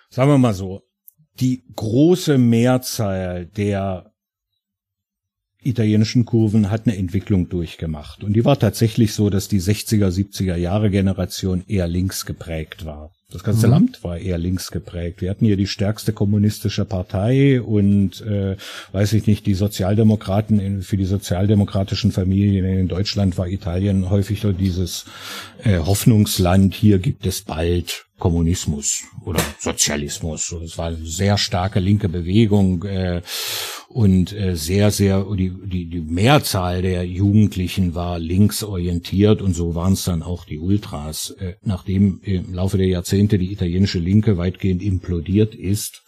Sagen 0.08 0.30
wir 0.30 0.38
mal 0.38 0.54
so, 0.54 0.84
die 1.40 1.64
große 1.74 2.38
Mehrzahl 2.38 3.46
der 3.46 4.12
italienischen 5.62 6.24
Kurven 6.24 6.70
hat 6.70 6.86
eine 6.86 6.96
Entwicklung 6.96 7.48
durchgemacht. 7.48 8.22
Und 8.22 8.34
die 8.34 8.44
war 8.44 8.58
tatsächlich 8.58 9.12
so, 9.12 9.28
dass 9.28 9.48
die 9.48 9.60
60er, 9.60 10.08
70er 10.08 10.56
Jahre 10.56 10.90
Generation 10.90 11.64
eher 11.66 11.88
links 11.88 12.26
geprägt 12.26 12.84
war. 12.84 13.10
Das 13.30 13.44
ganze 13.44 13.66
mhm. 13.66 13.72
Land 13.72 14.04
war 14.04 14.16
eher 14.16 14.38
links 14.38 14.70
geprägt. 14.70 15.20
Wir 15.20 15.28
hatten 15.28 15.44
hier 15.44 15.58
die 15.58 15.66
stärkste 15.66 16.14
kommunistische 16.14 16.86
Partei 16.86 17.60
und 17.60 18.22
äh, 18.22 18.56
weiß 18.92 19.12
ich 19.12 19.26
nicht, 19.26 19.44
die 19.44 19.52
Sozialdemokraten 19.52 20.58
in, 20.60 20.80
für 20.80 20.96
die 20.96 21.04
sozialdemokratischen 21.04 22.10
Familien 22.10 22.64
in 22.64 22.88
Deutschland 22.88 23.36
war 23.36 23.46
Italien 23.46 24.08
häufig 24.08 24.40
so 24.40 24.52
dieses 24.52 25.04
äh, 25.62 25.78
Hoffnungsland. 25.78 26.72
Hier 26.72 26.98
gibt 26.98 27.26
es 27.26 27.42
bald 27.42 28.07
Kommunismus 28.18 29.04
oder 29.24 29.40
Sozialismus. 29.58 30.52
Es 30.64 30.76
war 30.76 30.88
eine 30.88 31.04
sehr 31.04 31.38
starke 31.38 31.80
linke 31.80 32.08
Bewegung 32.08 32.84
äh, 32.84 33.22
und 33.88 34.32
äh, 34.32 34.56
sehr, 34.56 34.90
sehr, 34.90 35.24
die, 35.36 35.52
die, 35.64 35.86
die 35.86 36.00
Mehrzahl 36.00 36.82
der 36.82 37.04
Jugendlichen 37.06 37.94
war 37.94 38.18
linksorientiert 38.18 39.40
und 39.40 39.54
so 39.54 39.74
waren 39.74 39.92
es 39.92 40.04
dann 40.04 40.22
auch 40.22 40.44
die 40.44 40.58
Ultras. 40.58 41.30
Äh, 41.38 41.54
nachdem 41.62 42.20
im 42.22 42.52
Laufe 42.52 42.76
der 42.76 42.88
Jahrzehnte 42.88 43.38
die 43.38 43.52
italienische 43.52 43.98
Linke 43.98 44.36
weitgehend 44.36 44.82
implodiert 44.82 45.54
ist, 45.54 46.02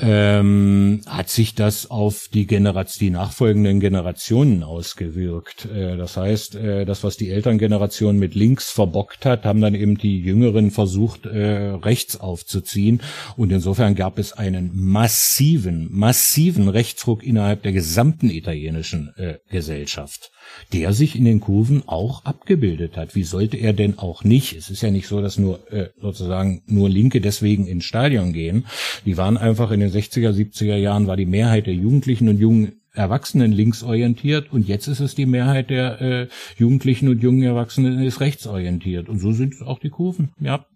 ähm, 0.00 1.00
hat 1.06 1.28
sich 1.28 1.54
das 1.54 1.90
auf 1.90 2.28
die, 2.32 2.46
Generation, 2.46 2.98
die 3.00 3.10
nachfolgenden 3.10 3.80
Generationen 3.80 4.62
ausgewirkt. 4.62 5.66
Äh, 5.66 5.96
das 5.96 6.16
heißt, 6.16 6.54
äh, 6.56 6.84
das, 6.84 7.04
was 7.04 7.16
die 7.16 7.30
Elterngeneration 7.30 8.18
mit 8.18 8.34
links 8.34 8.70
verbockt 8.70 9.24
hat, 9.24 9.44
haben 9.44 9.60
dann 9.60 9.74
eben 9.74 9.96
die 9.96 10.20
Jüngeren 10.20 10.70
versucht, 10.70 11.26
äh, 11.26 11.70
rechts 11.70 12.18
aufzuziehen. 12.18 13.00
Und 13.36 13.52
insofern 13.52 13.94
gab 13.94 14.18
es 14.18 14.32
einen 14.32 14.70
massiven, 14.74 15.88
massiven 15.90 16.68
Rechtsruck 16.68 17.22
innerhalb 17.22 17.62
der 17.62 17.72
gesamten 17.72 18.30
italienischen 18.30 19.12
äh, 19.16 19.38
Gesellschaft 19.50 20.30
der 20.72 20.92
sich 20.92 21.16
in 21.16 21.24
den 21.24 21.40
Kurven 21.40 21.82
auch 21.86 22.24
abgebildet 22.24 22.96
hat. 22.96 23.14
Wie 23.14 23.24
sollte 23.24 23.56
er 23.56 23.72
denn 23.72 23.98
auch 23.98 24.24
nicht? 24.24 24.56
Es 24.56 24.70
ist 24.70 24.82
ja 24.82 24.90
nicht 24.90 25.06
so, 25.06 25.20
dass 25.20 25.38
nur 25.38 25.72
äh, 25.72 25.90
sozusagen 26.00 26.62
nur 26.66 26.88
Linke 26.88 27.20
deswegen 27.20 27.66
ins 27.66 27.84
Stadion 27.84 28.32
gehen. 28.32 28.66
Die 29.04 29.16
waren 29.16 29.36
einfach 29.36 29.70
in 29.70 29.80
den 29.80 29.90
60er, 29.90 30.30
70er 30.30 30.76
Jahren 30.76 31.06
war 31.06 31.16
die 31.16 31.26
Mehrheit 31.26 31.66
der 31.66 31.74
Jugendlichen 31.74 32.28
und 32.28 32.38
jungen 32.38 32.80
Erwachsenen 32.92 33.52
linksorientiert 33.52 34.52
und 34.52 34.66
jetzt 34.66 34.88
ist 34.88 35.00
es 35.00 35.14
die 35.14 35.26
Mehrheit 35.26 35.70
der 35.70 36.00
äh, 36.00 36.28
Jugendlichen 36.56 37.08
und 37.08 37.22
jungen 37.22 37.42
Erwachsenen 37.42 38.02
ist 38.02 38.20
rechtsorientiert 38.20 39.08
und 39.08 39.20
so 39.20 39.30
sind 39.30 39.54
es 39.54 39.62
auch 39.62 39.78
die 39.78 39.90
Kurven. 39.90 40.30
Ja, 40.40 40.66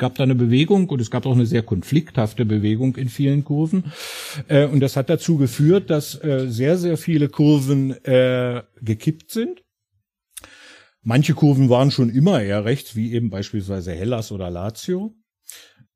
gab 0.00 0.16
da 0.16 0.24
eine 0.24 0.34
Bewegung 0.34 0.88
und 0.88 1.00
es 1.00 1.12
gab 1.12 1.26
auch 1.26 1.34
eine 1.34 1.46
sehr 1.46 1.62
konflikthafte 1.62 2.44
Bewegung 2.44 2.96
in 2.96 3.08
vielen 3.08 3.44
Kurven. 3.44 3.92
Äh, 4.48 4.66
und 4.66 4.80
das 4.80 4.96
hat 4.96 5.08
dazu 5.08 5.36
geführt, 5.36 5.90
dass 5.90 6.20
äh, 6.24 6.48
sehr, 6.48 6.76
sehr 6.76 6.96
viele 6.96 7.28
Kurven 7.28 7.92
äh, 8.04 8.62
gekippt 8.80 9.30
sind. 9.30 9.62
Manche 11.02 11.34
Kurven 11.34 11.68
waren 11.68 11.90
schon 11.90 12.10
immer 12.10 12.42
eher 12.42 12.64
rechts, 12.64 12.96
wie 12.96 13.12
eben 13.12 13.30
beispielsweise 13.30 13.92
Hellas 13.92 14.32
oder 14.32 14.50
Lazio. 14.50 15.14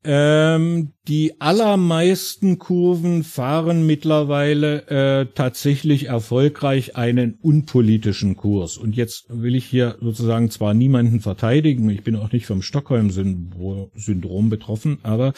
Ähm, 0.07 0.93
die 1.09 1.41
allermeisten 1.41 2.59
Kurven 2.59 3.25
fahren 3.25 3.87
mittlerweile 3.87 4.87
äh, 4.89 5.27
tatsächlich 5.35 6.09
erfolgreich 6.09 6.95
einen 6.97 7.39
unpolitischen 7.41 8.37
Kurs. 8.37 8.77
Und 8.77 8.97
jetzt 8.97 9.25
will 9.31 9.55
ich 9.55 9.65
hier 9.65 9.97
sozusagen 10.03 10.51
zwar 10.51 10.75
niemanden 10.75 11.21
verteidigen, 11.21 11.89
ich 11.89 12.05
bin 12.05 12.17
auch 12.17 12.33
nicht 12.33 12.45
vom 12.45 12.61
Stockholm-Syndrom 12.61 14.51
betroffen, 14.51 14.99
aber 15.03 15.33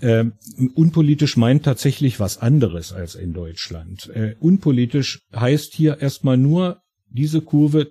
äh, 0.00 0.24
unpolitisch 0.74 1.38
meint 1.38 1.64
tatsächlich 1.64 2.20
was 2.20 2.38
anderes 2.38 2.92
als 2.92 3.14
in 3.14 3.32
Deutschland. 3.32 4.10
Äh, 4.14 4.34
unpolitisch 4.38 5.20
heißt 5.34 5.72
hier 5.72 6.00
erstmal 6.00 6.36
nur, 6.36 6.82
diese 7.08 7.40
Kurve 7.40 7.88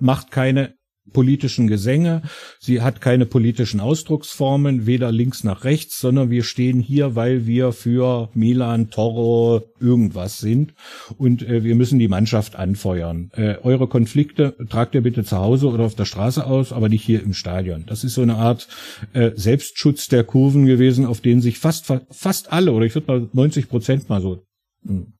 macht 0.00 0.32
keine 0.32 0.74
politischen 1.12 1.66
Gesänge. 1.66 2.22
Sie 2.58 2.80
hat 2.80 3.00
keine 3.00 3.26
politischen 3.26 3.80
Ausdrucksformen, 3.80 4.86
weder 4.86 5.12
links 5.12 5.44
nach 5.44 5.64
rechts, 5.64 6.00
sondern 6.00 6.30
wir 6.30 6.42
stehen 6.42 6.80
hier, 6.80 7.14
weil 7.16 7.46
wir 7.46 7.72
für 7.72 8.28
Milan, 8.34 8.90
Toro, 8.90 9.62
irgendwas 9.80 10.38
sind 10.38 10.74
und 11.18 11.42
äh, 11.42 11.64
wir 11.64 11.74
müssen 11.74 11.98
die 11.98 12.08
Mannschaft 12.08 12.56
anfeuern. 12.56 13.30
Äh, 13.34 13.56
eure 13.62 13.86
Konflikte 13.86 14.56
tragt 14.68 14.94
ihr 14.94 15.02
bitte 15.02 15.24
zu 15.24 15.36
Hause 15.36 15.68
oder 15.68 15.84
auf 15.84 15.94
der 15.94 16.04
Straße 16.04 16.46
aus, 16.46 16.72
aber 16.72 16.88
nicht 16.88 17.04
hier 17.04 17.22
im 17.22 17.34
Stadion. 17.34 17.84
Das 17.86 18.04
ist 18.04 18.14
so 18.14 18.22
eine 18.22 18.36
Art 18.36 18.68
äh, 19.12 19.30
Selbstschutz 19.34 20.08
der 20.08 20.24
Kurven 20.24 20.66
gewesen, 20.66 21.06
auf 21.06 21.20
den 21.20 21.40
sich 21.40 21.58
fast 21.58 21.92
fast 22.10 22.52
alle 22.52 22.72
oder 22.72 22.86
ich 22.86 22.94
würde 22.94 23.06
mal 23.06 23.28
90 23.32 23.68
Prozent 23.68 24.08
mal 24.08 24.20
so 24.20 24.42
hm, 24.84 25.14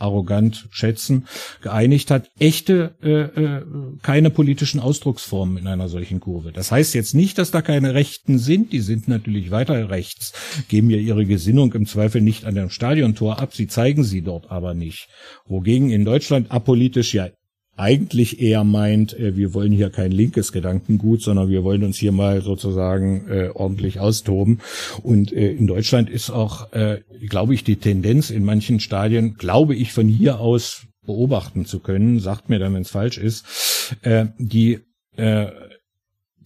arrogant 0.00 0.68
schätzen, 0.70 1.26
geeinigt 1.62 2.10
hat, 2.10 2.30
echte, 2.38 2.94
äh, 3.02 3.10
äh, 3.10 3.62
keine 4.02 4.30
politischen 4.30 4.80
Ausdrucksformen 4.80 5.58
in 5.58 5.66
einer 5.66 5.88
solchen 5.88 6.20
Kurve. 6.20 6.52
Das 6.52 6.72
heißt 6.72 6.94
jetzt 6.94 7.14
nicht, 7.14 7.38
dass 7.38 7.50
da 7.50 7.62
keine 7.62 7.94
Rechten 7.94 8.38
sind, 8.38 8.72
die 8.72 8.80
sind 8.80 9.08
natürlich 9.08 9.50
weiter 9.50 9.90
rechts, 9.90 10.32
geben 10.68 10.90
ja 10.90 10.98
ihre 10.98 11.26
Gesinnung 11.26 11.72
im 11.74 11.86
Zweifel 11.86 12.20
nicht 12.20 12.44
an 12.44 12.54
dem 12.54 12.70
Stadiontor 12.70 13.40
ab, 13.40 13.54
sie 13.54 13.66
zeigen 13.66 14.04
sie 14.04 14.22
dort 14.22 14.50
aber 14.50 14.74
nicht. 14.74 15.08
Wogegen 15.46 15.90
in 15.90 16.04
Deutschland 16.04 16.50
apolitisch 16.50 17.14
ja 17.14 17.28
eigentlich 17.76 18.40
eher 18.40 18.64
meint, 18.64 19.18
äh, 19.18 19.36
wir 19.36 19.54
wollen 19.54 19.72
hier 19.72 19.90
kein 19.90 20.10
linkes 20.10 20.52
Gedankengut, 20.52 21.22
sondern 21.22 21.48
wir 21.48 21.64
wollen 21.64 21.84
uns 21.84 21.98
hier 21.98 22.12
mal 22.12 22.42
sozusagen 22.42 23.28
äh, 23.28 23.50
ordentlich 23.52 24.00
austoben. 24.00 24.60
Und 25.02 25.32
äh, 25.32 25.52
in 25.52 25.66
Deutschland 25.66 26.10
ist 26.10 26.30
auch, 26.30 26.72
äh, 26.72 27.00
glaube 27.28 27.54
ich, 27.54 27.64
die 27.64 27.76
Tendenz 27.76 28.30
in 28.30 28.44
manchen 28.44 28.80
Stadien, 28.80 29.34
glaube 29.34 29.74
ich, 29.74 29.92
von 29.92 30.08
hier 30.08 30.40
aus 30.40 30.86
beobachten 31.04 31.66
zu 31.66 31.80
können, 31.80 32.18
sagt 32.18 32.48
mir 32.48 32.58
dann, 32.58 32.74
wenn 32.74 32.82
es 32.82 32.90
falsch 32.90 33.18
ist, 33.18 33.96
äh, 34.02 34.26
die 34.38 34.80
äh, 35.16 35.46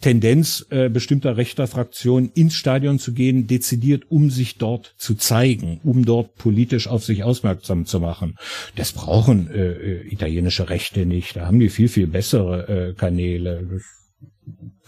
Tendenz 0.00 0.66
äh, 0.70 0.88
bestimmter 0.88 1.36
rechter 1.36 1.66
Fraktionen 1.66 2.30
ins 2.34 2.54
Stadion 2.54 2.98
zu 2.98 3.12
gehen, 3.12 3.46
dezidiert, 3.46 4.04
um 4.08 4.30
sich 4.30 4.56
dort 4.56 4.94
zu 4.96 5.14
zeigen, 5.14 5.80
um 5.84 6.04
dort 6.04 6.36
politisch 6.36 6.88
auf 6.88 7.04
sich 7.04 7.22
aufmerksam 7.22 7.86
zu 7.86 8.00
machen. 8.00 8.36
Das 8.76 8.92
brauchen 8.92 9.50
äh, 9.50 9.72
äh 9.72 10.08
italienische 10.08 10.70
Rechte 10.70 11.06
nicht. 11.06 11.36
Da 11.36 11.46
haben 11.46 11.60
die 11.60 11.68
viel, 11.68 11.88
viel 11.88 12.06
bessere 12.06 12.90
äh, 12.90 12.94
Kanäle. 12.94 13.68
Das 13.70 13.82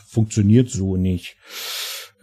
funktioniert 0.09 0.71
so 0.71 0.97
nicht 0.97 1.37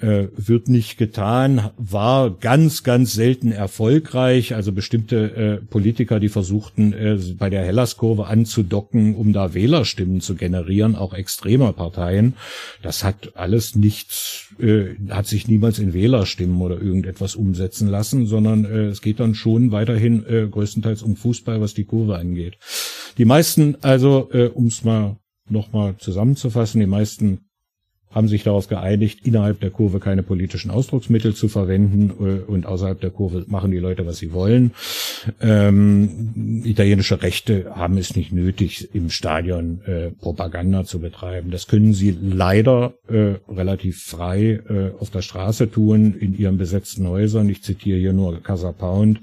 äh, 0.01 0.27
wird 0.35 0.69
nicht 0.69 0.97
getan, 0.97 1.71
war 1.77 2.29
ganz, 2.29 2.83
ganz 2.83 3.13
selten 3.13 3.51
erfolgreich. 3.51 4.55
Also 4.55 4.71
bestimmte 4.71 5.35
äh, 5.35 5.65
Politiker, 5.65 6.19
die 6.19 6.29
versuchten, 6.29 6.93
äh, 6.93 7.17
bei 7.37 7.49
der 7.49 7.63
Hellas-Kurve 7.63 8.27
anzudocken, 8.27 9.15
um 9.15 9.33
da 9.33 9.53
Wählerstimmen 9.53 10.21
zu 10.21 10.35
generieren, 10.35 10.95
auch 10.95 11.13
extremer 11.13 11.73
Parteien. 11.73 12.35
Das 12.81 13.03
hat 13.03 13.33
alles 13.35 13.75
nichts, 13.75 14.53
äh, 14.59 14.95
hat 15.09 15.27
sich 15.27 15.47
niemals 15.47 15.79
in 15.79 15.93
Wählerstimmen 15.93 16.61
oder 16.61 16.81
irgendetwas 16.81 17.35
umsetzen 17.35 17.87
lassen, 17.87 18.25
sondern 18.25 18.65
äh, 18.65 18.85
es 18.87 19.01
geht 19.01 19.19
dann 19.19 19.35
schon 19.35 19.71
weiterhin 19.71 20.25
äh, 20.25 20.47
größtenteils 20.49 21.03
um 21.03 21.15
Fußball, 21.15 21.61
was 21.61 21.73
die 21.73 21.85
Kurve 21.85 22.17
angeht. 22.17 22.57
Die 23.17 23.25
meisten, 23.25 23.75
also 23.81 24.29
äh, 24.31 24.47
um 24.47 24.67
es 24.67 24.83
mal 24.83 25.17
nochmal 25.49 25.97
zusammenzufassen, 25.97 26.79
die 26.79 26.87
meisten 26.87 27.48
haben 28.11 28.27
sich 28.27 28.43
darauf 28.43 28.67
geeinigt, 28.67 29.25
innerhalb 29.25 29.59
der 29.59 29.69
Kurve 29.69 29.99
keine 29.99 30.23
politischen 30.23 30.71
Ausdrucksmittel 30.71 31.35
zu 31.35 31.47
verwenden 31.47 32.11
äh, 32.19 32.51
und 32.51 32.65
außerhalb 32.65 32.99
der 32.99 33.11
Kurve 33.11 33.45
machen 33.47 33.69
die 33.71 33.77
Leute, 33.77 34.05
was 34.07 34.17
sie 34.17 34.33
wollen. 34.33 34.71
Ähm, 35.39 36.61
italienische 36.63 37.21
Rechte 37.21 37.75
haben 37.75 37.97
es 37.97 38.15
nicht 38.15 38.31
nötig, 38.31 38.89
im 38.93 39.11
Stadion 39.11 39.81
äh, 39.85 40.09
Propaganda 40.11 40.85
zu 40.85 40.99
betreiben. 40.99 41.51
Das 41.51 41.67
können 41.67 41.93
sie 41.93 42.17
leider 42.19 42.93
äh, 43.07 43.35
relativ 43.47 44.01
frei 44.01 44.59
äh, 44.67 44.91
auf 44.99 45.11
der 45.11 45.21
Straße 45.21 45.69
tun, 45.69 46.15
in 46.19 46.37
ihren 46.37 46.57
besetzten 46.57 47.07
Häusern. 47.07 47.47
Ich 47.49 47.63
zitiere 47.63 47.99
hier 47.99 48.13
nur 48.13 48.41
Casa 48.41 48.71
Pound. 48.71 49.21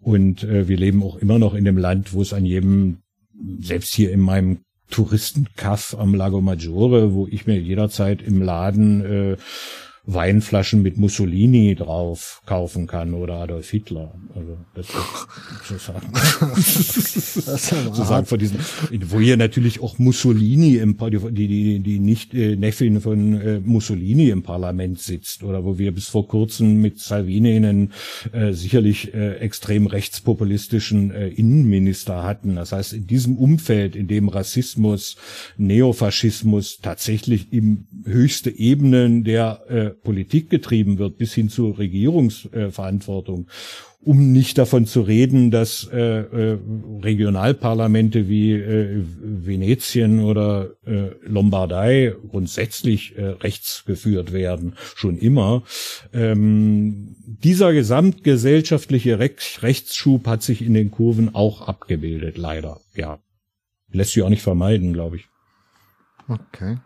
Und 0.00 0.44
äh, 0.44 0.68
wir 0.68 0.76
leben 0.76 1.02
auch 1.02 1.16
immer 1.16 1.38
noch 1.38 1.54
in 1.54 1.64
dem 1.64 1.78
Land, 1.78 2.12
wo 2.12 2.20
es 2.20 2.32
an 2.32 2.44
jedem 2.44 2.98
selbst 3.60 3.94
hier 3.94 4.12
in 4.12 4.20
meinem 4.20 4.58
Touristenkaff 4.90 5.96
am 5.98 6.14
Lago 6.14 6.40
Maggiore, 6.40 7.12
wo 7.12 7.26
ich 7.26 7.46
mir 7.46 7.60
jederzeit 7.60 8.22
im 8.22 8.40
Laden 8.40 9.04
äh, 9.04 9.36
Weinflaschen 10.06 10.82
mit 10.82 10.98
Mussolini 10.98 11.74
drauf 11.74 12.42
kaufen 12.46 12.86
kann 12.86 13.12
oder 13.12 13.34
Adolf 13.34 13.68
Hitler. 13.70 14.14
Also 14.34 14.56
das 14.74 14.86
ist 14.86 15.68
sozusagen, 15.68 16.12
sozusagen 17.94 18.26
von 18.26 18.38
diesen, 18.38 18.58
wo 19.08 19.18
hier 19.18 19.36
natürlich 19.36 19.80
auch 19.80 19.98
Mussolini 19.98 20.76
im 20.76 20.96
die 20.96 21.48
die 21.48 21.80
die 21.80 21.98
nicht 21.98 22.34
äh, 22.34 22.54
Neffin 22.54 23.00
von 23.00 23.40
äh, 23.40 23.60
Mussolini 23.60 24.30
im 24.30 24.42
Parlament 24.44 25.00
sitzt 25.00 25.42
oder 25.42 25.64
wo 25.64 25.76
wir 25.76 25.92
bis 25.92 26.08
vor 26.08 26.28
kurzem 26.28 26.80
mit 26.80 27.00
Salvini 27.00 27.56
einen 27.56 27.92
äh, 28.32 28.52
sicherlich 28.52 29.12
äh, 29.12 29.36
extrem 29.38 29.86
rechtspopulistischen 29.86 31.10
äh, 31.10 31.28
Innenminister 31.28 32.22
hatten. 32.22 32.54
Das 32.54 32.70
heißt, 32.70 32.92
in 32.92 33.06
diesem 33.06 33.36
Umfeld, 33.36 33.96
in 33.96 34.06
dem 34.06 34.28
Rassismus, 34.28 35.16
Neofaschismus 35.56 36.78
tatsächlich 36.78 37.52
im 37.52 37.86
höchste 38.04 38.50
Ebenen 38.50 39.24
der 39.24 39.62
äh, 39.68 39.95
Politik 40.02 40.50
getrieben 40.50 40.98
wird, 40.98 41.18
bis 41.18 41.34
hin 41.34 41.48
zur 41.48 41.78
Regierungsverantwortung. 41.78 43.48
um 44.06 44.30
nicht 44.30 44.56
davon 44.56 44.86
zu 44.86 45.00
reden, 45.00 45.50
dass 45.50 45.88
äh, 45.92 45.98
äh, 45.98 46.58
Regionalparlamente 47.02 48.28
wie 48.28 48.52
äh, 48.52 49.02
Venetien 49.02 50.20
oder 50.20 50.70
Lombardei 51.22 52.14
grundsätzlich 52.30 53.14
rechts 53.16 53.82
werden, 53.86 54.74
schon 54.94 55.18
immer. 55.18 55.64
Ähm, 56.12 57.16
dieser 57.26 57.72
gesamtgesellschaftliche 57.72 59.18
Rechts 59.18 59.62
Rechtsschub 59.62 60.28
hat 60.28 60.44
sich 60.44 60.62
in 60.62 60.74
den 60.74 60.92
Kurven 60.92 61.34
auch 61.34 61.62
abgebildet, 61.62 62.38
leider. 62.38 62.80
Ja, 62.94 63.18
lässt 63.90 64.12
sich 64.12 64.22
auch 64.22 64.28
nicht 64.28 64.42
vermeiden, 64.42 64.92
glaube 64.92 65.16
ich. 65.16 65.28
Okay. 66.28 66.78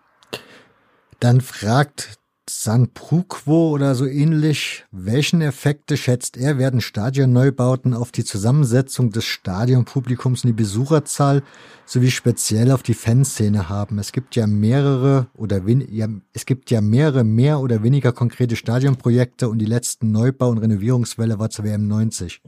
Dann 1.19 1.43
fragt 1.43 2.20
San 2.53 2.89
Pruquo 2.89 3.71
oder 3.71 3.95
so 3.95 4.07
ähnlich, 4.07 4.85
welchen 4.91 5.41
Effekte 5.41 5.97
schätzt 5.97 6.37
er, 6.37 6.59
werden 6.59 6.81
Stadionneubauten 6.81 7.95
auf 7.95 8.11
die 8.11 8.25
Zusammensetzung 8.25 9.11
des 9.11 9.25
Stadionpublikums 9.25 10.43
und 10.43 10.49
die 10.49 10.55
Besucherzahl 10.55 11.45
sowie 11.87 12.11
speziell 12.11 12.73
auf 12.73 12.83
die 12.83 12.95
Fanszene 12.95 13.69
haben? 13.69 14.01
Es 14.01 14.11
gibt 14.11 14.35
ja 14.35 14.49
mehrere 14.49 15.29
oder 15.35 15.63
ja, 15.69 16.09
es 16.33 16.45
gibt 16.45 16.73
ja 16.73 16.81
mehrere 16.81 17.23
mehr 17.23 17.61
oder 17.61 17.85
weniger 17.85 18.13
konkrete 18.13 18.57
Stadionprojekte 18.57 19.49
und 19.49 19.59
die 19.59 19.67
letzten 19.67 20.11
Neubau- 20.11 20.51
und 20.51 20.59
Renovierungswelle 20.59 21.39
war 21.39 21.51
zur 21.51 21.65
WM 21.65 21.87
90. 21.87 22.43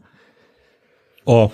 Oh, 1.24 1.50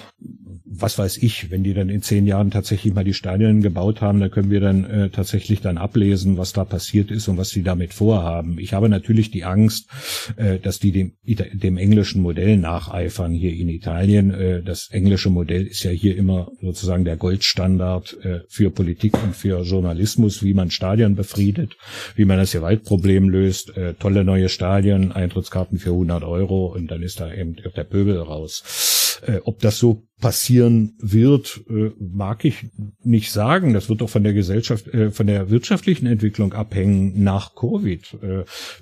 was 0.70 0.98
weiß 0.98 1.18
ich, 1.18 1.50
wenn 1.50 1.64
die 1.64 1.74
dann 1.74 1.88
in 1.88 2.02
zehn 2.02 2.26
Jahren 2.26 2.50
tatsächlich 2.50 2.94
mal 2.94 3.04
die 3.04 3.14
Stadien 3.14 3.62
gebaut 3.62 4.00
haben, 4.00 4.20
dann 4.20 4.30
können 4.30 4.50
wir 4.50 4.60
dann 4.60 4.84
äh, 4.84 5.10
tatsächlich 5.10 5.60
dann 5.60 5.78
ablesen, 5.78 6.36
was 6.36 6.52
da 6.52 6.64
passiert 6.64 7.10
ist 7.10 7.26
und 7.28 7.38
was 7.38 7.50
sie 7.50 7.62
damit 7.62 7.94
vorhaben. 7.94 8.58
Ich 8.58 8.74
habe 8.74 8.88
natürlich 8.88 9.30
die 9.30 9.44
Angst, 9.44 9.88
äh, 10.36 10.58
dass 10.58 10.78
die 10.78 10.92
dem, 10.92 11.12
dem 11.24 11.78
englischen 11.78 12.22
Modell 12.22 12.58
nacheifern 12.58 13.32
hier 13.32 13.54
in 13.54 13.68
Italien. 13.68 14.30
Äh, 14.30 14.62
das 14.62 14.88
englische 14.90 15.30
Modell 15.30 15.66
ist 15.66 15.82
ja 15.84 15.90
hier 15.90 16.16
immer 16.16 16.50
sozusagen 16.60 17.04
der 17.04 17.16
Goldstandard 17.16 18.16
äh, 18.22 18.40
für 18.48 18.70
Politik 18.70 19.14
und 19.22 19.34
für 19.34 19.62
Journalismus, 19.62 20.42
wie 20.42 20.54
man 20.54 20.70
Stadien 20.70 21.14
befriedet, 21.14 21.76
wie 22.14 22.24
man 22.24 22.36
das 22.36 22.52
Gewaltproblem 22.52 23.28
löst, 23.30 23.76
äh, 23.76 23.94
tolle 23.94 24.22
neue 24.22 24.48
Stadien, 24.48 25.12
Eintrittskarten 25.12 25.78
für 25.78 25.90
100 25.90 26.24
Euro 26.24 26.66
und 26.66 26.90
dann 26.90 27.02
ist 27.02 27.20
da 27.20 27.32
eben 27.32 27.56
der 27.56 27.84
Pöbel 27.84 28.18
raus. 28.18 28.97
Äh, 29.26 29.40
ob 29.44 29.60
das 29.60 29.78
so 29.78 30.06
passieren 30.20 30.96
wird, 31.00 31.60
äh, 31.68 31.90
mag 31.98 32.44
ich 32.44 32.66
nicht 33.02 33.30
sagen. 33.30 33.72
Das 33.72 33.88
wird 33.88 34.00
doch 34.00 34.10
von 34.10 34.24
der 34.24 34.32
Gesellschaft, 34.32 34.88
äh, 34.88 35.10
von 35.10 35.26
der 35.26 35.50
wirtschaftlichen 35.50 36.06
Entwicklung 36.06 36.52
abhängen 36.52 37.22
nach 37.22 37.54
Covid. 37.54 38.18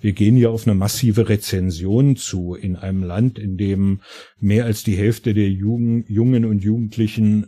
Wir 0.01 0.13
gehen 0.13 0.37
ja 0.37 0.49
auf 0.49 0.67
eine 0.67 0.75
massive 0.75 1.29
Rezension 1.29 2.17
zu 2.17 2.55
in 2.55 2.77
einem 2.77 3.03
Land, 3.03 3.39
in 3.39 3.57
dem 3.57 4.01
mehr 4.39 4.65
als 4.65 4.83
die 4.83 4.97
Hälfte 4.97 5.35
der 5.35 5.49
Jugend, 5.49 6.09
Jungen 6.09 6.45
und 6.45 6.63
Jugendlichen 6.63 7.47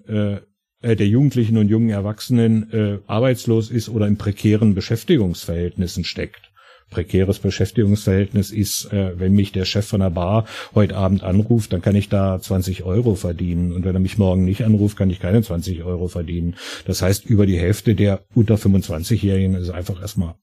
der 0.81 1.09
Jugendlichen 1.09 1.59
und 1.59 1.69
jungen 1.69 1.91
Erwachsenen 1.91 2.73
äh, 2.73 2.99
arbeitslos 3.07 3.71
ist 3.71 3.89
oder 3.89 4.07
in 4.07 4.17
prekären 4.17 4.75
Beschäftigungsverhältnissen 4.75 6.05
steckt 6.05 6.48
prekäres 6.91 7.39
Beschäftigungsverhältnis 7.39 8.51
ist, 8.51 8.93
äh, 8.93 9.19
wenn 9.19 9.35
mich 9.35 9.53
der 9.53 9.65
Chef 9.65 9.87
von 9.87 10.01
der 10.01 10.11
Bar 10.11 10.47
heute 10.75 10.97
Abend 10.97 11.23
anruft, 11.23 11.73
dann 11.73 11.83
kann 11.83 11.97
ich 11.97 12.09
da 12.09 12.41
20 12.41 12.85
Euro 12.85 13.15
verdienen. 13.15 13.73
Und 13.73 13.85
wenn 13.85 13.95
er 13.95 14.01
mich 14.01 14.19
morgen 14.19 14.45
nicht 14.45 14.65
anruft, 14.65 14.97
kann 14.97 15.11
ich 15.11 15.21
keine 15.21 15.43
20 15.43 15.85
Euro 15.85 16.09
verdienen. 16.09 16.57
Das 16.87 17.03
heißt, 17.03 17.27
über 17.27 17.47
die 17.47 17.59
Hälfte 17.59 17.95
der 17.95 18.25
unter 18.35 18.57
25-Jährigen 18.57 19.55
ist 19.55 19.71
einfach 19.71 20.01
erstmal 20.01 20.35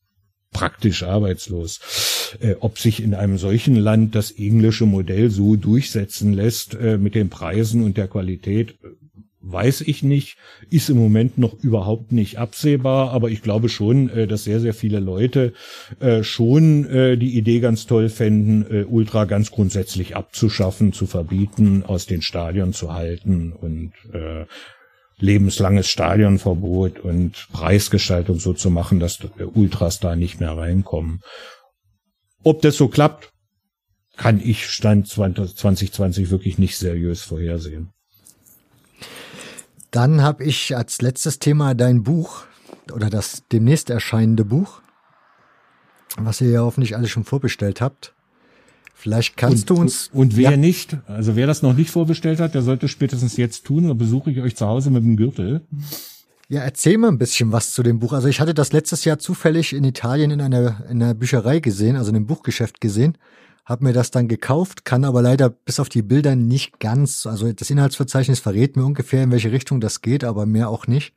praktisch 0.51 1.03
arbeitslos. 1.03 1.79
Äh, 2.39 2.55
ob 2.59 2.79
sich 2.79 3.01
in 3.03 3.13
einem 3.13 3.37
solchen 3.37 3.75
Land 3.75 4.15
das 4.15 4.31
englische 4.31 4.85
Modell 4.85 5.29
so 5.29 5.55
durchsetzen 5.55 6.33
lässt 6.33 6.75
äh, 6.75 6.97
mit 6.97 7.15
den 7.15 7.29
Preisen 7.29 7.83
und 7.83 7.97
der 7.97 8.07
Qualität, 8.07 8.77
weiß 9.47 9.81
ich 9.81 10.01
nicht, 10.03 10.37
ist 10.69 10.89
im 10.89 10.97
Moment 10.97 11.37
noch 11.37 11.53
überhaupt 11.53 12.11
nicht 12.11 12.37
absehbar, 12.37 13.11
aber 13.11 13.29
ich 13.29 13.41
glaube 13.41 13.69
schon, 13.69 14.09
äh, 14.09 14.27
dass 14.27 14.43
sehr, 14.43 14.59
sehr 14.59 14.73
viele 14.73 14.99
Leute 14.99 15.53
äh, 15.99 16.23
schon 16.23 16.85
äh, 16.85 17.17
die 17.17 17.37
Idee 17.37 17.59
ganz 17.59 17.85
toll 17.85 18.09
fänden, 18.09 18.85
Ultra 18.85 19.25
ganz 19.25 19.51
grundsätzlich 19.51 20.15
abzuschaffen, 20.15 20.93
zu 20.93 21.05
verbieten, 21.05 21.83
aus 21.83 22.05
den 22.05 22.21
Stadien 22.21 22.73
zu 22.73 22.93
halten 22.93 23.53
und 23.53 23.93
lebenslanges 25.17 25.87
Stadionverbot 25.87 26.99
und 26.99 27.47
Preisgestaltung 27.51 28.39
so 28.39 28.53
zu 28.53 28.69
machen, 28.69 28.99
dass 28.99 29.19
Ultras 29.53 29.99
da 29.99 30.15
nicht 30.15 30.39
mehr 30.39 30.57
reinkommen. 30.57 31.21
Ob 32.43 32.61
das 32.61 32.77
so 32.77 32.87
klappt, 32.87 33.31
kann 34.17 34.41
ich 34.43 34.67
Stand 34.67 35.07
2020 35.07 36.31
wirklich 36.31 36.57
nicht 36.57 36.77
seriös 36.77 37.21
vorhersehen. 37.21 37.94
Dann 39.95 40.21
habe 40.21 40.43
ich 40.43 40.75
als 40.75 41.01
letztes 41.01 41.39
Thema 41.39 41.73
dein 41.73 42.03
Buch 42.03 42.43
oder 42.91 43.09
das 43.09 43.43
demnächst 43.53 43.89
erscheinende 43.89 44.43
Buch, 44.43 44.81
was 46.17 46.41
ihr 46.41 46.49
ja 46.49 46.59
hoffentlich 46.59 46.97
alle 46.97 47.07
schon 47.07 47.23
vorbestellt 47.23 47.79
habt. 47.79 48.13
Vielleicht 48.93 49.37
kannst 49.37 49.71
und, 49.71 49.77
du 49.77 49.81
uns. 49.81 50.09
Und 50.11 50.35
wer 50.35 50.51
ja. 50.51 50.57
nicht, 50.57 50.97
also 51.07 51.37
wer 51.37 51.47
das 51.47 51.61
noch 51.61 51.73
nicht 51.73 51.91
vorbestellt 51.91 52.41
hat, 52.41 52.55
der 52.55 52.61
sollte 52.61 52.89
spätestens 52.89 53.37
jetzt 53.37 53.63
tun, 53.63 53.87
dann 53.87 53.97
besuche 53.97 54.31
ich 54.31 54.41
euch 54.41 54.57
zu 54.57 54.65
Hause 54.65 54.89
mit 54.89 55.01
dem 55.01 55.15
Gürtel. 55.15 55.61
Ja, 56.49 56.59
erzähl 56.59 56.97
mal 56.97 57.07
ein 57.07 57.17
bisschen 57.17 57.53
was 57.53 57.71
zu 57.71 57.81
dem 57.81 57.99
Buch. 57.99 58.11
Also 58.11 58.27
ich 58.27 58.41
hatte 58.41 58.53
das 58.53 58.73
letztes 58.73 59.05
Jahr 59.05 59.17
zufällig 59.17 59.71
in 59.71 59.85
Italien 59.85 60.29
in 60.29 60.41
einer, 60.41 60.83
in 60.89 61.01
einer 61.01 61.13
Bücherei 61.13 61.61
gesehen, 61.61 61.95
also 61.95 62.09
in 62.09 62.17
einem 62.17 62.27
Buchgeschäft 62.27 62.81
gesehen 62.81 63.17
habe 63.65 63.83
mir 63.83 63.93
das 63.93 64.11
dann 64.11 64.27
gekauft, 64.27 64.85
kann 64.85 65.03
aber 65.03 65.21
leider 65.21 65.49
bis 65.49 65.79
auf 65.79 65.89
die 65.89 66.03
Bilder 66.03 66.35
nicht 66.35 66.79
ganz, 66.79 67.25
also 67.25 67.51
das 67.51 67.69
Inhaltsverzeichnis 67.69 68.39
verrät 68.39 68.75
mir 68.75 68.85
ungefähr, 68.85 69.23
in 69.23 69.31
welche 69.31 69.51
Richtung 69.51 69.81
das 69.81 70.01
geht, 70.01 70.23
aber 70.23 70.45
mehr 70.45 70.69
auch 70.69 70.87
nicht. 70.87 71.13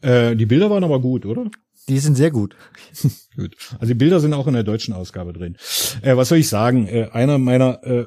Äh, 0.00 0.36
die 0.36 0.46
Bilder 0.46 0.70
waren 0.70 0.84
aber 0.84 1.00
gut, 1.00 1.26
oder? 1.26 1.50
Die 1.88 1.98
sind 1.98 2.16
sehr 2.16 2.30
gut. 2.30 2.54
gut. 3.36 3.56
Also 3.74 3.86
die 3.86 3.98
Bilder 3.98 4.20
sind 4.20 4.34
auch 4.34 4.46
in 4.46 4.54
der 4.54 4.62
deutschen 4.62 4.94
Ausgabe 4.94 5.32
drin. 5.32 5.56
Äh, 6.02 6.16
was 6.16 6.28
soll 6.28 6.38
ich 6.38 6.48
sagen? 6.48 6.86
Äh, 6.86 7.08
einer 7.12 7.38
meiner 7.38 7.82
äh, 7.82 8.06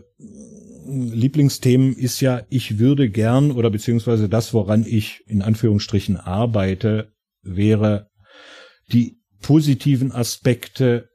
Lieblingsthemen 0.88 1.94
ist 1.94 2.22
ja, 2.22 2.44
ich 2.50 2.80
würde 2.80 3.10
gern 3.10 3.52
oder 3.52 3.70
beziehungsweise 3.70 4.30
das, 4.30 4.54
woran 4.54 4.86
ich 4.86 5.24
in 5.28 5.42
Anführungsstrichen 5.42 6.18
arbeite, 6.18 7.12
wäre 7.42 8.10
die 8.92 9.20
positiven 9.42 10.12
Aspekte 10.12 11.11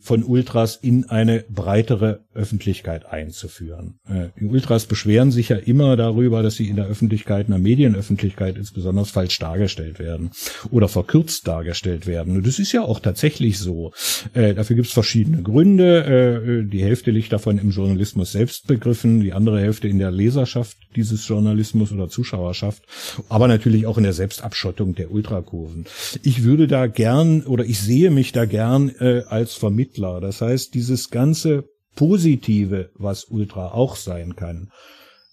von 0.00 0.22
Ultras 0.22 0.76
in 0.76 1.08
eine 1.10 1.44
breitere 1.48 2.20
Öffentlichkeit 2.34 3.06
einzuführen. 3.06 3.98
Äh, 4.08 4.28
die 4.38 4.46
Ultras 4.46 4.86
beschweren 4.86 5.30
sich 5.30 5.48
ja 5.50 5.56
immer 5.56 5.96
darüber, 5.96 6.42
dass 6.42 6.54
sie 6.54 6.68
in 6.68 6.76
der 6.76 6.86
Öffentlichkeit, 6.86 7.46
in 7.46 7.52
der 7.52 7.60
Medienöffentlichkeit 7.60 8.56
insbesondere 8.56 9.06
falsch 9.06 9.38
dargestellt 9.38 9.98
werden 9.98 10.30
oder 10.70 10.88
verkürzt 10.88 11.46
dargestellt 11.48 12.06
werden. 12.06 12.36
Und 12.36 12.46
das 12.46 12.58
ist 12.58 12.72
ja 12.72 12.82
auch 12.82 13.00
tatsächlich 13.00 13.58
so. 13.58 13.92
Äh, 14.34 14.54
dafür 14.54 14.76
gibt 14.76 14.88
es 14.88 14.94
verschiedene 14.94 15.42
Gründe. 15.42 16.64
Äh, 16.64 16.70
die 16.70 16.82
Hälfte 16.82 17.10
liegt 17.10 17.32
davon 17.32 17.58
im 17.58 17.70
Journalismus 17.70 18.32
selbst 18.32 18.66
begriffen, 18.66 19.20
die 19.20 19.32
andere 19.32 19.60
Hälfte 19.60 19.88
in 19.88 19.98
der 19.98 20.10
Leserschaft 20.10 20.76
dieses 20.96 21.26
Journalismus 21.28 21.92
oder 21.92 22.08
Zuschauerschaft, 22.08 22.82
aber 23.28 23.48
natürlich 23.48 23.86
auch 23.86 23.98
in 23.98 24.04
der 24.04 24.12
Selbstabschottung 24.12 24.94
der 24.94 25.10
Ultrakurven. 25.10 25.84
Ich 26.22 26.44
würde 26.44 26.66
da 26.66 26.86
gern 26.86 27.42
oder 27.42 27.64
ich 27.64 27.78
sehe 27.80 28.10
mich 28.10 28.32
da 28.32 28.46
gern 28.46 28.90
äh, 28.98 29.22
als 29.28 29.54
Vermittler. 29.54 29.88
Das 30.20 30.40
heißt, 30.40 30.74
dieses 30.74 31.10
ganze 31.10 31.68
Positive, 31.94 32.90
was 32.94 33.24
Ultra 33.24 33.72
auch 33.72 33.96
sein 33.96 34.36
kann, 34.36 34.70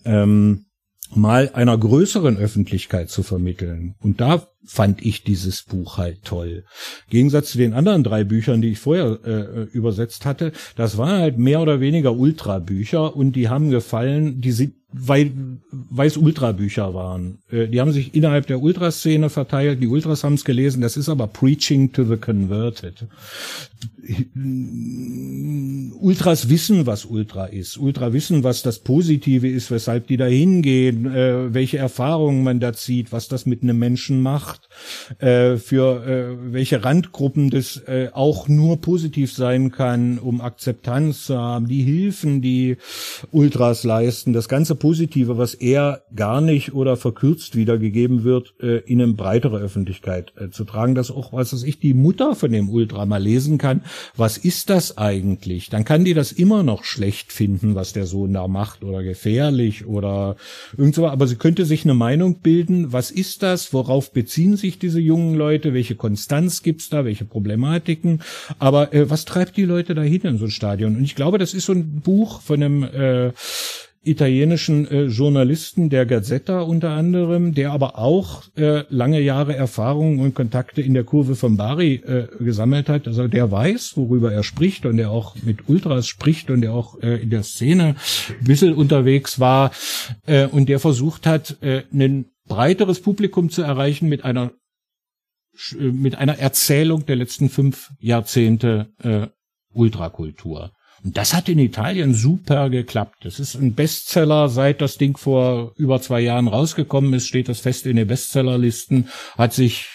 ähm, 0.04 0.66
mal 1.14 1.52
einer 1.54 1.78
größeren 1.78 2.38
Öffentlichkeit 2.38 3.10
zu 3.10 3.24
vermitteln. 3.24 3.96
Und 4.00 4.22
da 4.22 4.48
fand 4.66 5.06
ich 5.06 5.24
dieses 5.24 5.64
Buch 5.64 5.98
halt 5.98 6.24
toll. 6.24 6.64
Im 7.08 7.12
Gegensatz 7.12 7.52
zu 7.52 7.58
den 7.58 7.74
anderen 7.74 8.04
drei 8.04 8.24
Büchern, 8.24 8.62
die 8.62 8.70
ich 8.70 8.80
vorher 8.80 9.20
äh, 9.24 9.64
übersetzt 9.72 10.26
hatte, 10.26 10.52
das 10.76 10.98
waren 10.98 11.20
halt 11.20 11.38
mehr 11.38 11.62
oder 11.62 11.80
weniger 11.80 12.16
Ultra-Bücher 12.16 13.16
und 13.16 13.34
die 13.34 13.50
haben 13.50 13.70
gefallen, 13.70 14.42
die 14.42 14.52
sind 14.52 14.74
weil, 14.98 15.32
weil 15.72 16.08
es 16.08 16.18
Ultrabücher 16.18 16.94
waren. 16.94 17.40
Äh, 17.52 17.68
die 17.68 17.82
haben 17.82 17.92
sich 17.92 18.16
innerhalb 18.16 18.48
der 18.48 18.62
Ultraszene 18.62 19.30
verteilt, 19.30 19.82
die 19.82 19.88
Ultras 19.88 20.24
haben 20.24 20.36
es 20.36 20.46
gelesen, 20.46 20.82
das 20.82 20.98
ist 20.98 21.10
aber 21.10 21.28
Preaching 21.28 21.92
to 21.92 22.06
the 22.06 22.18
Converted. 22.18 23.08
Ultras 26.00 26.50
wissen, 26.50 26.86
was 26.86 27.06
Ultra 27.06 27.46
ist. 27.46 27.78
Ultra 27.78 28.14
wissen, 28.14 28.44
was 28.44 28.62
das 28.62 28.80
Positive 28.80 29.48
ist, 29.48 29.72
weshalb 29.72 30.08
die 30.08 30.18
da 30.18 30.26
hingehen, 30.26 31.08
äh, 31.08 31.54
welche 31.54 31.78
Erfahrungen 31.78 32.44
man 32.44 32.60
da 32.60 32.74
zieht, 32.74 33.12
was 33.12 33.28
das 33.28 33.46
mit 33.46 33.64
einem 33.64 33.80
Menschen 33.80 34.22
macht, 34.22 34.55
äh, 35.20 35.58
für 35.58 36.06
äh, 36.06 36.54
welche 36.54 36.84
Randgruppen 36.84 37.50
das 37.50 37.78
äh, 37.88 38.10
auch 38.12 38.48
nur 38.48 38.82
positiv 38.82 39.32
sein 39.32 39.72
kann, 39.72 40.18
um 40.20 40.42
Akzeptanz 40.42 41.26
zu 41.26 41.38
haben, 41.38 41.68
die 41.68 41.84
Hilfen, 41.84 42.42
die 42.42 42.78
Ultras 43.32 43.84
leisten, 43.84 44.34
das 44.34 44.50
ganze 44.50 44.76
Positive, 44.76 45.38
was 45.38 45.54
eher 45.54 46.02
gar 46.16 46.42
nicht 46.42 46.74
oder 46.74 46.98
verkürzt 46.98 47.56
wiedergegeben 47.56 48.24
wird, 48.24 48.56
äh, 48.62 48.78
in 48.80 49.02
eine 49.02 49.14
breitere 49.14 49.58
Öffentlichkeit 49.58 50.34
äh, 50.38 50.50
zu 50.50 50.66
tragen, 50.66 50.96
dass 50.96 51.12
auch, 51.12 51.34
was 51.34 51.54
weiß 51.54 51.64
ich, 51.64 51.80
die 51.80 51.94
Mutter 51.94 52.36
von 52.36 52.52
dem 52.52 52.70
Ultra 52.70 53.06
mal 53.06 53.22
lesen 53.22 53.58
kann, 53.58 53.82
was 54.16 54.38
ist 54.38 54.70
das 54.70 54.98
eigentlich? 54.98 55.70
Dann 55.70 55.86
kann 55.86 56.04
die 56.04 56.14
das 56.14 56.32
immer 56.32 56.64
noch 56.64 56.84
schlecht 56.84 57.32
finden, 57.32 57.76
was 57.76 57.94
der 57.94 58.06
Sohn 58.06 58.34
da 58.34 58.48
macht 58.48 58.84
oder 58.84 59.04
gefährlich 59.04 59.86
oder 59.86 60.36
irgend 60.78 60.96
aber 61.00 61.28
sie 61.28 61.36
könnte 61.36 61.66
sich 61.66 61.84
eine 61.84 61.94
Meinung 61.94 62.40
bilden, 62.40 62.94
was 62.94 63.12
ist 63.12 63.44
das, 63.44 63.74
worauf 63.74 64.12
beziehen 64.46 64.58
sich 64.58 64.78
diese 64.78 65.00
jungen 65.00 65.36
Leute, 65.36 65.74
welche 65.74 65.96
Konstanz 65.96 66.62
gibt's 66.62 66.90
da, 66.90 67.04
welche 67.04 67.26
Problematiken, 67.26 68.22
aber 68.60 68.94
äh, 68.94 69.10
was 69.10 69.26
treibt 69.26 69.58
die 69.58 69.66
Leute 69.66 69.96
dahin 69.96 70.22
in 70.22 70.38
so 70.38 70.46
ein 70.46 70.52
Stadion? 70.52 70.96
Und 70.96 71.04
ich 71.04 71.16
glaube, 71.16 71.40
das 71.40 71.56
ist 71.56 71.66
so 71.66 71.74
ein 71.74 72.02
Buch 72.02 72.42
von 72.42 72.62
einem 72.62 72.84
äh, 72.84 73.32
italienischen 74.04 74.88
äh, 74.88 75.06
Journalisten 75.06 75.90
der 75.90 76.06
Gazzetta 76.06 76.62
unter 76.62 76.92
anderem, 76.92 77.56
der 77.56 77.72
aber 77.72 77.98
auch 77.98 78.44
äh, 78.56 78.84
lange 78.90 79.20
Jahre 79.20 79.56
Erfahrungen 79.56 80.20
und 80.20 80.36
Kontakte 80.36 80.84
in 80.84 80.94
der 80.94 81.04
Kurve 81.04 81.36
von 81.36 81.58
Bari 81.58 81.96
äh, 81.96 82.28
gesammelt 82.40 82.88
hat. 82.88 83.08
Also 83.08 83.28
der 83.28 83.50
weiß, 83.50 83.94
worüber 83.96 84.32
er 84.32 84.44
spricht 84.44 84.86
und 84.86 84.98
der 84.98 85.10
auch 85.10 85.36
mit 85.44 85.68
Ultras 85.68 86.08
spricht 86.08 86.52
und 86.52 86.62
der 86.62 86.74
auch 86.74 87.02
äh, 87.02 87.24
in 87.24 87.32
der 87.32 87.42
Szene 87.42 87.96
ein 88.30 88.46
bisschen 88.46 88.76
unterwegs 88.76 89.40
war 89.40 89.72
äh, 90.28 90.46
und 90.46 90.70
der 90.70 90.80
versucht 90.80 91.26
hat, 91.26 91.58
äh, 91.62 91.82
ein 91.92 92.26
breiteres 92.48 93.02
Publikum 93.02 93.50
zu 93.50 93.62
erreichen 93.62 94.08
mit 94.10 94.24
einer 94.24 94.52
äh, 95.80 95.92
mit 95.92 96.16
einer 96.16 96.40
Erzählung 96.40 97.06
der 97.06 97.16
letzten 97.16 97.50
fünf 97.50 97.92
Jahrzehnte 98.00 98.94
äh, 99.02 99.28
Ultrakultur. 99.74 100.72
Und 101.04 101.18
das 101.18 101.34
hat 101.34 101.50
in 101.50 101.60
Italien 101.60 102.14
super 102.14 102.70
geklappt. 102.70 103.18
Das 103.24 103.40
ist 103.40 103.56
ein 103.56 103.76
Bestseller, 103.76 104.50
seit 104.50 104.82
das 104.82 104.98
Ding 104.98 105.18
vor 105.18 105.74
über 105.76 106.02
zwei 106.02 106.22
Jahren 106.22 106.48
rausgekommen 106.48 107.14
ist, 107.14 107.28
steht 107.28 107.50
das 107.50 107.60
fest 107.60 107.86
in 107.86 107.98
den 107.98 108.08
Bestsellerlisten, 108.08 109.10
hat 109.38 109.54
sich 109.54 109.88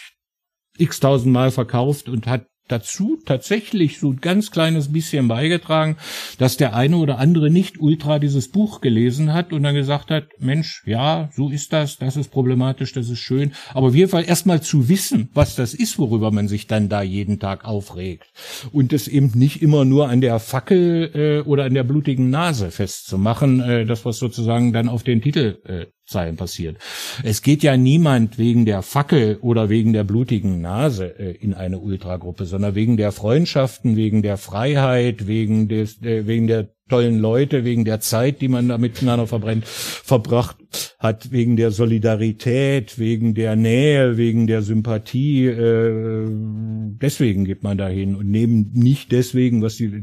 x 0.78 1.00
tausendmal 1.00 1.50
verkauft 1.50 2.08
und 2.08 2.26
hat 2.26 2.46
dazu 2.70 3.18
tatsächlich 3.24 3.98
so 3.98 4.10
ein 4.10 4.20
ganz 4.20 4.50
kleines 4.50 4.92
bisschen 4.92 5.28
beigetragen, 5.28 5.96
dass 6.38 6.56
der 6.56 6.74
eine 6.74 6.96
oder 6.96 7.18
andere 7.18 7.50
nicht 7.50 7.80
ultra 7.80 8.18
dieses 8.18 8.50
Buch 8.50 8.80
gelesen 8.80 9.32
hat 9.32 9.52
und 9.52 9.62
dann 9.62 9.74
gesagt 9.74 10.10
hat, 10.10 10.24
Mensch, 10.38 10.82
ja, 10.86 11.30
so 11.34 11.50
ist 11.50 11.72
das, 11.72 11.98
das 11.98 12.16
ist 12.16 12.30
problematisch, 12.30 12.92
das 12.92 13.08
ist 13.08 13.18
schön. 13.18 13.52
Aber 13.74 13.88
auf 13.88 13.94
jeden 13.94 14.10
Fall 14.10 14.24
erstmal 14.24 14.62
zu 14.62 14.88
wissen, 14.88 15.30
was 15.34 15.56
das 15.56 15.74
ist, 15.74 15.98
worüber 15.98 16.30
man 16.30 16.48
sich 16.48 16.66
dann 16.66 16.88
da 16.88 17.02
jeden 17.02 17.38
Tag 17.38 17.64
aufregt. 17.64 18.30
Und 18.72 18.92
es 18.92 19.08
eben 19.08 19.32
nicht 19.34 19.62
immer 19.62 19.84
nur 19.84 20.08
an 20.08 20.20
der 20.20 20.38
Fackel 20.38 21.10
äh, 21.14 21.48
oder 21.48 21.64
an 21.64 21.74
der 21.74 21.84
blutigen 21.84 22.30
Nase 22.30 22.70
festzumachen, 22.70 23.60
äh, 23.60 23.86
das 23.86 24.04
was 24.04 24.18
sozusagen 24.18 24.72
dann 24.72 24.88
auf 24.88 25.02
den 25.02 25.22
Titel 25.22 25.58
äh, 25.64 25.86
Zeilen 26.10 26.36
passiert. 26.36 26.76
Es 27.22 27.40
geht 27.40 27.62
ja 27.62 27.76
niemand 27.76 28.36
wegen 28.36 28.66
der 28.66 28.82
Fackel 28.82 29.38
oder 29.40 29.68
wegen 29.68 29.92
der 29.92 30.04
blutigen 30.04 30.60
Nase 30.60 31.18
äh, 31.18 31.36
in 31.36 31.54
eine 31.54 31.78
Ultragruppe, 31.78 32.44
sondern 32.44 32.74
wegen 32.74 32.96
der 32.96 33.12
Freundschaften, 33.12 33.96
wegen 33.96 34.20
der 34.22 34.36
Freiheit, 34.36 35.26
wegen 35.26 35.68
des, 35.68 36.02
äh, 36.02 36.26
wegen 36.26 36.48
der 36.48 36.70
tollen 36.88 37.20
Leute, 37.20 37.64
wegen 37.64 37.84
der 37.84 38.00
Zeit, 38.00 38.40
die 38.40 38.48
man 38.48 38.68
da 38.68 38.76
miteinander 38.76 39.28
verbrennt, 39.28 39.64
verbracht 39.66 40.96
hat, 40.98 41.30
wegen 41.30 41.56
der 41.56 41.70
Solidarität, 41.70 42.98
wegen 42.98 43.34
der 43.34 43.54
Nähe, 43.54 44.16
wegen 44.16 44.48
der 44.48 44.62
Sympathie. 44.62 45.46
Äh, 45.46 46.26
deswegen 46.28 47.44
geht 47.44 47.62
man 47.62 47.78
dahin 47.78 48.16
und 48.16 48.28
neben 48.28 48.72
nicht 48.72 49.12
deswegen, 49.12 49.62
was 49.62 49.76
die 49.76 50.02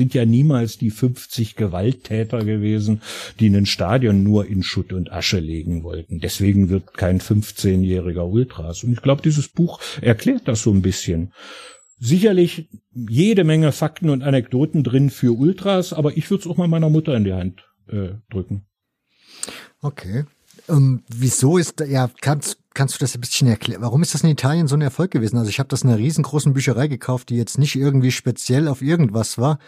sind 0.00 0.14
ja 0.14 0.24
niemals 0.24 0.78
die 0.78 0.90
50 0.90 1.56
Gewalttäter 1.56 2.42
gewesen, 2.42 3.02
die 3.38 3.48
ein 3.48 3.66
Stadion 3.66 4.22
nur 4.22 4.46
in 4.46 4.62
Schutt 4.62 4.94
und 4.94 5.12
Asche 5.12 5.40
legen 5.40 5.82
wollten. 5.82 6.20
Deswegen 6.20 6.70
wird 6.70 6.94
kein 6.94 7.20
15-jähriger 7.20 8.26
Ultras. 8.26 8.82
Und 8.82 8.94
ich 8.94 9.02
glaube, 9.02 9.20
dieses 9.20 9.48
Buch 9.48 9.78
erklärt 10.00 10.48
das 10.48 10.62
so 10.62 10.72
ein 10.72 10.80
bisschen. 10.80 11.34
Sicherlich 11.98 12.70
jede 12.94 13.44
Menge 13.44 13.72
Fakten 13.72 14.08
und 14.08 14.22
Anekdoten 14.22 14.84
drin 14.84 15.10
für 15.10 15.36
Ultras, 15.36 15.92
aber 15.92 16.16
ich 16.16 16.30
würde 16.30 16.44
es 16.44 16.46
auch 16.46 16.56
mal 16.56 16.66
meiner 16.66 16.88
Mutter 16.88 17.14
in 17.14 17.24
die 17.24 17.34
Hand 17.34 17.62
äh, 17.88 18.14
drücken. 18.30 18.62
Okay. 19.82 20.24
Ähm, 20.66 21.02
wieso 21.08 21.58
ist, 21.58 21.80
ja, 21.80 22.10
kannst, 22.22 22.56
kannst 22.74 22.94
du 22.94 22.98
das 22.98 23.14
ein 23.14 23.20
bisschen 23.20 23.48
erklären? 23.48 23.82
Warum 23.82 24.02
ist 24.02 24.14
das 24.14 24.22
in 24.22 24.30
Italien 24.30 24.68
so 24.68 24.76
ein 24.76 24.82
Erfolg 24.82 25.10
gewesen? 25.10 25.38
Also 25.38 25.50
ich 25.50 25.58
habe 25.58 25.68
das 25.68 25.82
in 25.82 25.90
einer 25.90 25.98
riesengroßen 25.98 26.52
Bücherei 26.52 26.86
gekauft, 26.86 27.30
die 27.30 27.36
jetzt 27.36 27.58
nicht 27.58 27.76
irgendwie 27.76 28.12
speziell 28.12 28.68
auf 28.68 28.82
irgendwas 28.82 29.38
war 29.38 29.58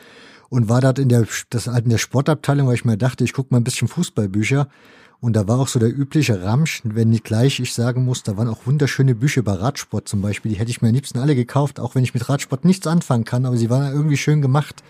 und 0.48 0.68
war 0.68 0.80
dort 0.80 0.98
in 0.98 1.08
der, 1.08 1.26
das 1.50 1.66
halt 1.66 1.84
in 1.84 1.90
der 1.90 1.98
Sportabteilung, 1.98 2.68
weil 2.68 2.74
ich 2.74 2.84
mir 2.84 2.96
dachte, 2.98 3.24
ich 3.24 3.32
gucke 3.32 3.52
mal 3.52 3.60
ein 3.60 3.64
bisschen 3.64 3.88
Fußballbücher. 3.88 4.68
Und 5.20 5.34
da 5.36 5.46
war 5.46 5.60
auch 5.60 5.68
so 5.68 5.78
der 5.78 5.96
übliche 5.96 6.42
Ramsch, 6.42 6.82
wenn 6.84 7.10
nicht 7.10 7.22
gleich 7.22 7.60
ich 7.60 7.72
sagen 7.72 8.04
muss, 8.04 8.24
da 8.24 8.36
waren 8.36 8.48
auch 8.48 8.66
wunderschöne 8.66 9.14
Bücher 9.14 9.40
über 9.40 9.60
Radsport 9.60 10.08
zum 10.08 10.20
Beispiel. 10.20 10.50
Die 10.50 10.58
hätte 10.58 10.72
ich 10.72 10.82
mir 10.82 10.88
am 10.88 10.94
liebsten 10.94 11.20
alle 11.20 11.36
gekauft, 11.36 11.78
auch 11.78 11.94
wenn 11.94 12.02
ich 12.02 12.12
mit 12.12 12.28
Radsport 12.28 12.64
nichts 12.64 12.88
anfangen 12.88 13.24
kann, 13.24 13.46
aber 13.46 13.56
sie 13.56 13.70
waren 13.70 13.92
irgendwie 13.92 14.16
schön 14.16 14.42
gemacht. 14.42 14.82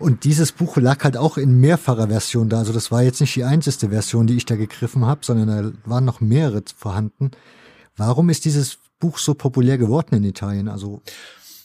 Und 0.00 0.24
dieses 0.24 0.52
Buch 0.52 0.78
lag 0.78 1.04
halt 1.04 1.18
auch 1.18 1.36
in 1.36 1.60
mehrfacher 1.60 2.08
Version 2.08 2.48
da. 2.48 2.58
Also 2.58 2.72
das 2.72 2.90
war 2.90 3.02
jetzt 3.02 3.20
nicht 3.20 3.36
die 3.36 3.44
einzige 3.44 3.90
Version, 3.90 4.26
die 4.26 4.36
ich 4.36 4.46
da 4.46 4.56
gegriffen 4.56 5.04
habe, 5.04 5.20
sondern 5.22 5.48
da 5.48 5.72
waren 5.88 6.06
noch 6.06 6.22
mehrere 6.22 6.62
vorhanden. 6.74 7.32
Warum 7.96 8.30
ist 8.30 8.46
dieses 8.46 8.78
Buch 8.98 9.18
so 9.18 9.34
populär 9.34 9.76
geworden 9.76 10.14
in 10.14 10.24
Italien? 10.24 10.68
Also 10.68 11.02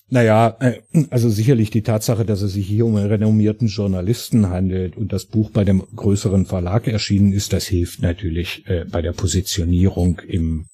naja, 0.10 0.58
äh, 0.60 0.82
also 1.10 1.30
sicherlich 1.30 1.70
die 1.70 1.82
Tatsache, 1.82 2.26
dass 2.26 2.42
es 2.42 2.54
sich 2.54 2.68
hier 2.68 2.86
um 2.86 2.98
einen 2.98 3.08
renommierten 3.08 3.70
Journalisten 3.70 4.50
handelt 4.50 4.98
und 4.98 5.14
das 5.14 5.26
Buch 5.26 5.50
bei 5.50 5.64
dem 5.64 5.84
größeren 5.96 6.46
Verlag 6.46 6.88
erschienen 6.88 7.32
ist, 7.32 7.54
das 7.54 7.66
hilft 7.66 8.02
natürlich 8.02 8.68
äh, 8.68 8.84
bei 8.86 9.02
der 9.02 9.14
Positionierung 9.14 10.20
im 10.28 10.68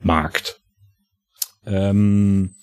Markt. 0.00 0.60
Ähm, 1.66 2.54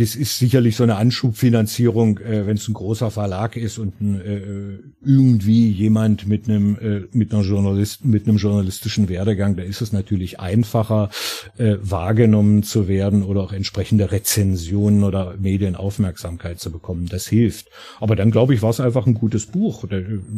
das 0.00 0.14
ist 0.14 0.38
sicherlich 0.38 0.76
so 0.76 0.82
eine 0.82 0.96
Anschubfinanzierung, 0.96 2.18
äh, 2.18 2.46
wenn 2.46 2.56
es 2.56 2.66
ein 2.68 2.74
großer 2.74 3.10
Verlag 3.10 3.56
ist 3.56 3.78
und 3.78 4.00
ein, 4.00 4.20
äh, 4.20 4.78
irgendwie 5.04 5.68
jemand 5.70 6.26
mit 6.26 6.48
einem 6.48 6.78
äh, 6.78 7.02
mit 7.12 7.34
einer 7.34 7.42
Journalist 7.42 8.04
mit 8.04 8.26
einem 8.26 8.38
journalistischen 8.38 9.10
Werdegang, 9.10 9.56
da 9.56 9.62
ist 9.62 9.82
es 9.82 9.92
natürlich 9.92 10.40
einfacher 10.40 11.10
äh, 11.58 11.76
wahrgenommen 11.82 12.62
zu 12.62 12.88
werden 12.88 13.22
oder 13.22 13.42
auch 13.42 13.52
entsprechende 13.52 14.10
Rezensionen 14.10 15.04
oder 15.04 15.34
Medienaufmerksamkeit 15.38 16.60
zu 16.60 16.72
bekommen. 16.72 17.06
Das 17.06 17.26
hilft. 17.26 17.68
Aber 18.00 18.16
dann 18.16 18.30
glaube 18.30 18.54
ich, 18.54 18.62
war 18.62 18.70
es 18.70 18.80
einfach 18.80 19.06
ein 19.06 19.14
gutes 19.14 19.46
Buch. 19.46 19.84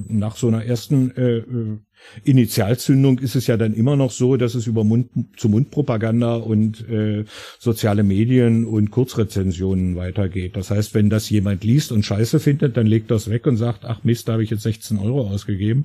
Nach 0.09 0.37
so 0.37 0.49
einer 0.49 0.65
ersten 0.65 1.17
äh, 1.17 1.39
äh 1.39 1.79
Initialzündung 2.25 3.19
ist 3.19 3.37
es 3.37 3.47
ja 3.47 3.57
dann 3.57 3.75
immer 3.75 3.97
noch 3.97 4.11
so, 4.11 4.37
dass 4.37 4.55
es 4.55 4.67
über 4.67 4.85
Mund 4.85 5.09
zu 5.37 5.49
Mundpropaganda 5.49 6.37
und 6.37 6.89
äh, 6.89 7.25
soziale 7.59 8.03
Medien 8.03 8.65
und 8.65 8.91
Kurzrezensionen 8.91 9.97
weitergeht. 9.97 10.57
Das 10.57 10.71
heißt, 10.71 10.95
wenn 10.95 11.11
das 11.11 11.31
jemand 11.31 11.65
liest 11.65 11.93
und 11.93 12.05
Scheiße 12.05 12.41
findet, 12.41 12.77
dann 12.77 12.87
legt 12.87 13.11
das 13.11 13.31
weg 13.31 13.47
und 13.47 13.57
sagt, 13.57 13.85
ach 13.85 14.05
Mist, 14.05 14.29
da 14.29 14.35
habe 14.35 14.45
ich 14.45 14.51
jetzt 14.51 14.63
16 14.63 14.99
Euro 14.99 15.29
ausgegeben. 15.29 15.85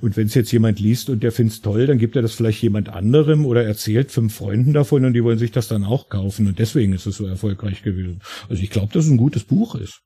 Und 0.00 0.16
wenn 0.16 0.26
es 0.26 0.34
jetzt 0.34 0.52
jemand 0.52 0.80
liest 0.80 1.10
und 1.10 1.22
der 1.22 1.32
findet 1.32 1.54
es 1.54 1.62
toll, 1.62 1.86
dann 1.86 1.98
gibt 1.98 2.16
er 2.16 2.22
das 2.22 2.34
vielleicht 2.34 2.62
jemand 2.62 2.88
anderem 2.88 3.46
oder 3.46 3.64
erzählt 3.64 4.10
fünf 4.10 4.34
Freunden 4.34 4.72
davon 4.72 5.04
und 5.04 5.12
die 5.12 5.24
wollen 5.24 5.38
sich 5.38 5.52
das 5.52 5.68
dann 5.68 5.84
auch 5.84 6.08
kaufen. 6.08 6.48
Und 6.48 6.58
deswegen 6.58 6.92
ist 6.92 7.06
es 7.06 7.16
so 7.16 7.26
erfolgreich 7.26 7.82
gewesen. 7.82 8.20
Also 8.48 8.62
ich 8.62 8.70
glaube, 8.70 8.92
dass 8.92 9.04
es 9.04 9.10
ein 9.10 9.16
gutes 9.16 9.44
Buch 9.44 9.74
ist. 9.74 10.00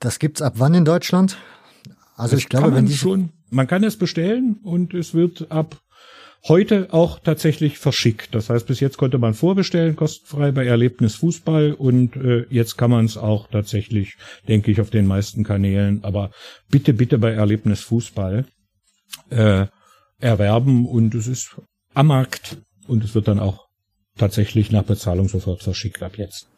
Das 0.00 0.18
gibt's 0.18 0.42
ab 0.42 0.54
wann 0.56 0.74
in 0.74 0.84
Deutschland? 0.84 1.38
Also 2.14 2.32
das 2.32 2.40
ich 2.40 2.48
glaube, 2.48 2.74
wenn 2.74 2.86
die 2.86 2.96
schon 2.96 3.30
man 3.50 3.66
kann 3.66 3.84
es 3.84 3.96
bestellen 3.96 4.58
und 4.62 4.94
es 4.94 5.14
wird 5.14 5.50
ab 5.50 5.80
heute 6.46 6.92
auch 6.92 7.18
tatsächlich 7.18 7.78
verschickt. 7.78 8.34
Das 8.34 8.48
heißt, 8.50 8.66
bis 8.66 8.80
jetzt 8.80 8.96
konnte 8.96 9.18
man 9.18 9.34
vorbestellen, 9.34 9.96
kostenfrei 9.96 10.52
bei 10.52 10.66
Erlebnis 10.66 11.16
Fußball 11.16 11.72
und 11.72 12.16
äh, 12.16 12.46
jetzt 12.50 12.76
kann 12.76 12.90
man 12.90 13.04
es 13.04 13.16
auch 13.16 13.48
tatsächlich, 13.48 14.16
denke 14.46 14.70
ich, 14.70 14.80
auf 14.80 14.90
den 14.90 15.06
meisten 15.06 15.44
Kanälen, 15.44 16.04
aber 16.04 16.30
bitte, 16.70 16.94
bitte 16.94 17.18
bei 17.18 17.32
Erlebnis 17.32 17.80
Fußball 17.80 18.46
äh, 19.30 19.66
erwerben 20.20 20.86
und 20.86 21.14
es 21.14 21.26
ist 21.26 21.56
am 21.94 22.08
Markt 22.08 22.58
und 22.86 23.04
es 23.04 23.14
wird 23.14 23.28
dann 23.28 23.40
auch 23.40 23.66
tatsächlich 24.16 24.70
nach 24.70 24.84
Bezahlung 24.84 25.28
sofort 25.28 25.62
verschickt 25.62 26.02
ab 26.02 26.18
jetzt. 26.18 26.48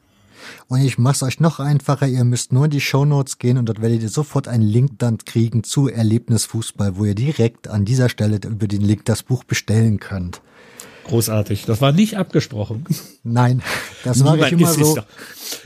Und 0.69 0.81
ich 0.81 0.99
mach's 0.99 1.23
euch 1.23 1.41
noch 1.41 1.61
einfacher, 1.61 2.07
ihr 2.07 2.25
müsst 2.25 2.53
nur 2.53 2.67
in 2.67 2.71
die 2.71 2.81
Shownotes 2.81 3.39
gehen 3.39 3.59
und 3.59 3.67
dort 3.67 3.81
werdet 3.81 4.03
ihr 4.03 4.09
sofort 4.09 4.49
einen 4.49 4.63
Link 4.63 4.99
dann 4.99 5.19
kriegen 5.19 5.65
zu 5.65 5.89
Erlebnisfußball, 5.89 6.97
wo 6.97 7.05
ihr 7.05 7.15
direkt 7.15 7.69
an 7.69 7.85
dieser 7.85 8.09
Stelle 8.09 8.41
über 8.45 8.69
den 8.69 8.83
Link 8.83 9.05
das 9.05 9.23
Buch 9.23 9.45
bestellen 9.45 10.01
könnt. 10.01 10.41
Großartig. 11.05 11.65
Das 11.65 11.81
war 11.81 11.91
nicht 11.91 12.17
abgesprochen. 12.17 12.85
Nein, 13.25 13.63
das 14.05 14.25
war 14.25 14.39
ich 14.39 14.53
immer 14.53 14.73
so. 14.73 14.95
Doch, 14.95 15.07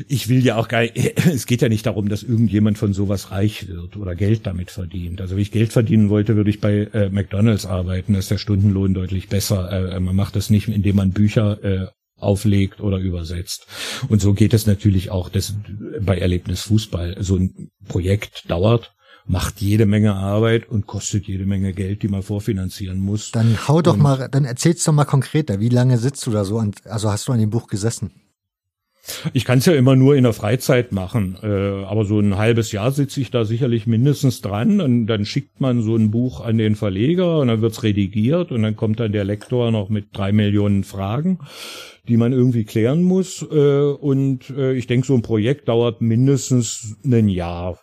ich 0.09 0.29
will 0.29 0.45
ja 0.45 0.57
auch 0.57 0.69
gar 0.69 0.85
es 0.95 1.45
geht 1.47 1.61
ja 1.61 1.69
nicht 1.69 1.85
darum, 1.85 2.09
dass 2.09 2.23
irgendjemand 2.23 2.79
von 2.79 2.95
sowas 2.95 3.31
reich 3.31 3.69
wird 3.69 3.97
oder 3.97 4.15
Geld 4.15 4.47
damit 4.47 4.71
verdient. 4.71 5.21
Also 5.21 5.35
wenn 5.35 5.43
ich 5.43 5.51
Geld 5.51 5.73
verdienen 5.73 6.09
wollte, 6.09 6.37
würde 6.37 6.49
ich 6.49 6.61
bei 6.61 6.89
äh, 6.93 7.11
McDonalds 7.11 7.67
arbeiten. 7.67 8.15
Da 8.15 8.21
ist 8.21 8.31
der 8.31 8.39
Stundenlohn 8.39 8.95
deutlich 8.95 9.29
besser. 9.29 9.71
Äh, 9.71 10.01
man 10.01 10.17
macht 10.17 10.35
das 10.35 10.49
nicht, 10.49 10.69
indem 10.69 10.97
man 10.97 11.11
Bücher 11.11 11.63
äh, 11.63 11.87
auflegt 12.25 12.81
oder 12.81 12.99
übersetzt. 12.99 13.67
Und 14.09 14.21
so 14.21 14.35
geht 14.35 14.55
es 14.55 14.67
natürlich 14.67 15.11
auch 15.11 15.29
das, 15.29 15.55
bei 16.01 16.19
Erlebnis 16.19 16.63
Fußball. 16.63 17.17
So 17.21 17.37
ein 17.37 17.71
Projekt 17.87 18.51
dauert 18.51 18.95
macht 19.27 19.61
jede 19.61 19.87
Menge 19.87 20.15
Arbeit 20.15 20.69
und 20.69 20.87
kostet 20.87 21.27
jede 21.27 21.47
Menge 21.47 21.73
Geld, 21.73 22.03
die 22.03 22.09
man 22.09 22.23
vorfinanzieren 22.23 23.01
muss. 23.01 23.31
Dann 23.31 23.57
hau 23.69 23.81
doch 23.81 23.95
und 23.95 24.03
mal, 24.03 24.29
dann 24.31 24.45
erzähl's 24.45 24.85
doch 24.85 24.93
mal 24.93 25.05
konkreter. 25.05 25.61
Wie 25.61 25.71
lange 25.71 25.99
sitzt 25.99 26.27
du 26.27 26.31
da 26.31 26.45
so? 26.45 26.57
Und, 26.57 26.87
also 26.87 27.11
hast 27.11 27.29
du 27.29 27.33
an 27.33 27.41
dem 27.41 27.51
Buch 27.51 27.67
gesessen? 27.67 28.11
Ich 29.35 29.45
kann 29.45 29.59
es 29.59 29.67
ja 29.67 29.75
immer 29.75 29.97
nur 29.97 30.17
in 30.17 30.25
der 30.25 30.33
Freizeit 30.33 30.91
machen, 30.91 31.37
äh, 31.43 31.47
aber 31.47 32.07
so 32.07 32.19
ein 32.21 32.39
halbes 32.39 32.73
Jahr 32.73 32.91
sitze 32.91 33.21
ich 33.21 33.31
da 33.31 33.45
sicherlich 33.45 33.87
mindestens 33.87 34.41
dran 34.41 34.81
und 34.81 35.07
dann 35.07 35.27
schickt 35.27 35.61
man 35.61 35.83
so 35.83 35.95
ein 35.95 36.11
Buch 36.11 36.41
an 36.41 36.57
den 36.57 36.75
Verleger 36.75 37.41
und 37.41 37.49
dann 37.49 37.61
wird's 37.61 37.83
redigiert 37.83 38.51
und 38.51 38.63
dann 38.63 38.77
kommt 38.77 39.01
dann 39.01 39.13
der 39.13 39.25
Lektor 39.25 39.71
noch 39.71 39.91
mit 39.91 40.07
drei 40.15 40.33
Millionen 40.33 40.85
Fragen, 40.85 41.41
die 42.09 42.17
man 42.17 42.33
irgendwie 42.33 42.65
klären 42.65 43.03
muss 43.03 43.43
äh, 43.43 43.81
und 43.83 44.51
äh, 44.51 44.75
ich 44.75 44.87
denke, 44.87 45.07
so 45.07 45.15
ein 45.15 45.23
Projekt 45.23 45.69
dauert 45.69 46.01
mindestens 46.01 46.97
ein 47.05 47.29
Jahr 47.29 47.79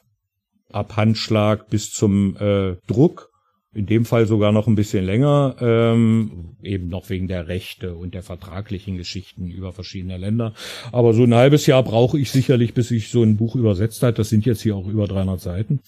ab 0.71 0.95
Handschlag 0.95 1.69
bis 1.69 1.91
zum 1.91 2.35
äh, 2.37 2.75
Druck. 2.87 3.29
In 3.73 3.85
dem 3.85 4.03
Fall 4.03 4.27
sogar 4.27 4.51
noch 4.51 4.67
ein 4.67 4.75
bisschen 4.75 5.05
länger, 5.05 5.55
ähm, 5.61 6.57
eben 6.61 6.89
noch 6.89 7.09
wegen 7.09 7.29
der 7.29 7.47
Rechte 7.47 7.95
und 7.95 8.13
der 8.13 8.21
vertraglichen 8.21 8.97
Geschichten 8.97 9.49
über 9.49 9.71
verschiedene 9.71 10.17
Länder. 10.17 10.53
Aber 10.91 11.13
so 11.13 11.23
ein 11.23 11.33
halbes 11.33 11.67
Jahr 11.67 11.81
brauche 11.81 12.19
ich 12.19 12.31
sicherlich, 12.31 12.73
bis 12.73 12.91
ich 12.91 13.09
so 13.09 13.23
ein 13.23 13.37
Buch 13.37 13.55
übersetzt 13.55 14.03
hat. 14.03 14.19
Das 14.19 14.27
sind 14.27 14.45
jetzt 14.45 14.61
hier 14.61 14.75
auch 14.75 14.87
über 14.87 15.07
300 15.07 15.39
Seiten, 15.39 15.79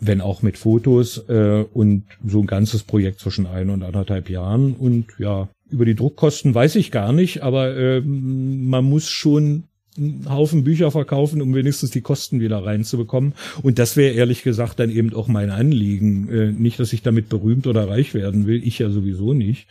wenn 0.00 0.22
auch 0.22 0.40
mit 0.40 0.56
Fotos 0.56 1.28
äh, 1.28 1.66
und 1.70 2.04
so 2.26 2.40
ein 2.40 2.46
ganzes 2.46 2.82
Projekt 2.82 3.20
zwischen 3.20 3.46
ein 3.46 3.68
und 3.68 3.82
anderthalb 3.82 4.30
Jahren. 4.30 4.72
Und 4.72 5.08
ja, 5.18 5.50
über 5.74 5.84
die 5.84 5.94
Druckkosten 5.96 6.54
weiß 6.54 6.76
ich 6.76 6.90
gar 6.90 7.12
nicht, 7.12 7.42
aber 7.42 7.76
äh, 7.76 8.00
man 8.00 8.84
muss 8.84 9.08
schon 9.08 9.64
einen 9.96 10.28
Haufen 10.28 10.64
Bücher 10.64 10.90
verkaufen, 10.90 11.40
um 11.40 11.54
wenigstens 11.54 11.90
die 11.90 12.00
Kosten 12.00 12.40
wieder 12.40 12.64
reinzubekommen. 12.64 13.34
Und 13.62 13.78
das 13.78 13.96
wäre 13.96 14.14
ehrlich 14.14 14.42
gesagt 14.42 14.80
dann 14.80 14.90
eben 14.90 15.14
auch 15.14 15.28
mein 15.28 15.50
Anliegen. 15.50 16.28
Äh, 16.28 16.52
nicht, 16.52 16.80
dass 16.80 16.92
ich 16.92 17.02
damit 17.02 17.28
berühmt 17.28 17.66
oder 17.66 17.88
reich 17.88 18.14
werden 18.14 18.46
will, 18.46 18.62
ich 18.64 18.78
ja 18.78 18.90
sowieso 18.90 19.34
nicht. 19.34 19.68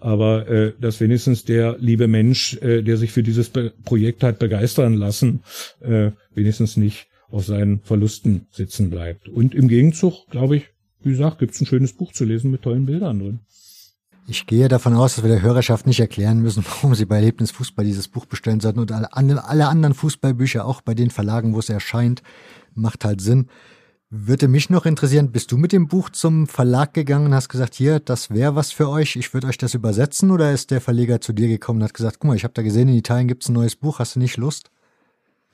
Aber 0.00 0.48
äh, 0.48 0.72
dass 0.80 1.00
wenigstens 1.00 1.44
der 1.44 1.76
liebe 1.78 2.08
Mensch, 2.08 2.56
äh, 2.62 2.82
der 2.82 2.96
sich 2.96 3.12
für 3.12 3.22
dieses 3.22 3.48
Be 3.48 3.72
Projekt 3.84 4.22
hat 4.22 4.38
begeistern 4.38 4.94
lassen, 4.94 5.40
äh, 5.80 6.10
wenigstens 6.34 6.76
nicht 6.76 7.06
auf 7.30 7.44
seinen 7.44 7.80
Verlusten 7.80 8.46
sitzen 8.50 8.90
bleibt. 8.90 9.28
Und 9.28 9.54
im 9.54 9.68
Gegenzug, 9.68 10.28
glaube 10.30 10.56
ich, 10.56 10.64
wie 11.02 11.10
gesagt, 11.10 11.38
gibt's 11.38 11.60
ein 11.60 11.66
schönes 11.66 11.92
Buch 11.92 12.12
zu 12.12 12.24
lesen 12.24 12.50
mit 12.50 12.62
tollen 12.62 12.86
Bildern 12.86 13.20
drin. 13.20 13.40
Ich 14.30 14.46
gehe 14.46 14.68
davon 14.68 14.94
aus, 14.94 15.16
dass 15.16 15.24
wir 15.24 15.30
der 15.30 15.42
Hörerschaft 15.42 15.88
nicht 15.88 15.98
erklären 15.98 16.38
müssen, 16.38 16.64
warum 16.68 16.94
sie 16.94 17.04
bei 17.04 17.16
Erlebnis 17.16 17.50
Fußball 17.50 17.84
dieses 17.84 18.06
Buch 18.06 18.26
bestellen 18.26 18.60
sollten 18.60 18.78
und 18.78 18.92
alle, 18.92 19.12
alle 19.12 19.66
anderen 19.66 19.92
Fußballbücher 19.92 20.64
auch 20.64 20.82
bei 20.82 20.94
den 20.94 21.10
Verlagen, 21.10 21.52
wo 21.52 21.58
es 21.58 21.68
erscheint, 21.68 22.22
macht 22.72 23.04
halt 23.04 23.20
Sinn. 23.20 23.48
Würde 24.08 24.46
mich 24.46 24.70
noch 24.70 24.86
interessieren, 24.86 25.32
bist 25.32 25.50
du 25.50 25.56
mit 25.56 25.72
dem 25.72 25.88
Buch 25.88 26.10
zum 26.10 26.46
Verlag 26.46 26.94
gegangen 26.94 27.26
und 27.26 27.34
hast 27.34 27.48
gesagt, 27.48 27.74
hier, 27.74 27.98
das 27.98 28.30
wäre 28.30 28.54
was 28.54 28.70
für 28.70 28.88
euch, 28.88 29.16
ich 29.16 29.34
würde 29.34 29.48
euch 29.48 29.58
das 29.58 29.74
übersetzen 29.74 30.30
oder 30.30 30.52
ist 30.52 30.70
der 30.70 30.80
Verleger 30.80 31.20
zu 31.20 31.32
dir 31.32 31.48
gekommen 31.48 31.80
und 31.80 31.84
hat 31.86 31.94
gesagt, 31.94 32.20
guck 32.20 32.28
mal, 32.28 32.36
ich 32.36 32.44
habe 32.44 32.54
da 32.54 32.62
gesehen, 32.62 32.88
in 32.88 32.98
Italien 32.98 33.26
gibt's 33.26 33.48
ein 33.48 33.54
neues 33.54 33.74
Buch, 33.74 33.98
hast 33.98 34.14
du 34.14 34.20
nicht 34.20 34.36
Lust? 34.36 34.70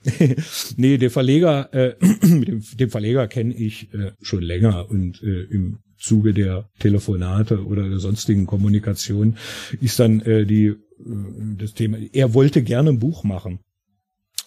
nee, 0.77 0.99
der 0.99 1.09
Verleger, 1.09 1.73
äh, 1.73 1.95
dem 2.21 2.89
Verleger 2.91 3.27
kenne 3.27 3.55
ich 3.55 3.91
äh, 3.95 4.11
schon 4.21 4.43
länger 4.43 4.87
und 4.87 5.23
äh, 5.23 5.45
im 5.45 5.79
Zuge 5.97 6.33
der 6.33 6.69
Telefonate 6.79 7.65
oder 7.65 7.89
der 7.89 7.99
sonstigen 7.99 8.45
Kommunikation 8.45 9.37
ist 9.81 9.99
dann 9.99 10.21
äh, 10.21 10.45
die 10.45 10.67
äh, 10.67 10.75
das 11.57 11.73
Thema. 11.73 11.97
Er 12.13 12.33
wollte 12.33 12.63
gerne 12.63 12.89
ein 12.89 12.99
Buch 12.99 13.23
machen 13.23 13.59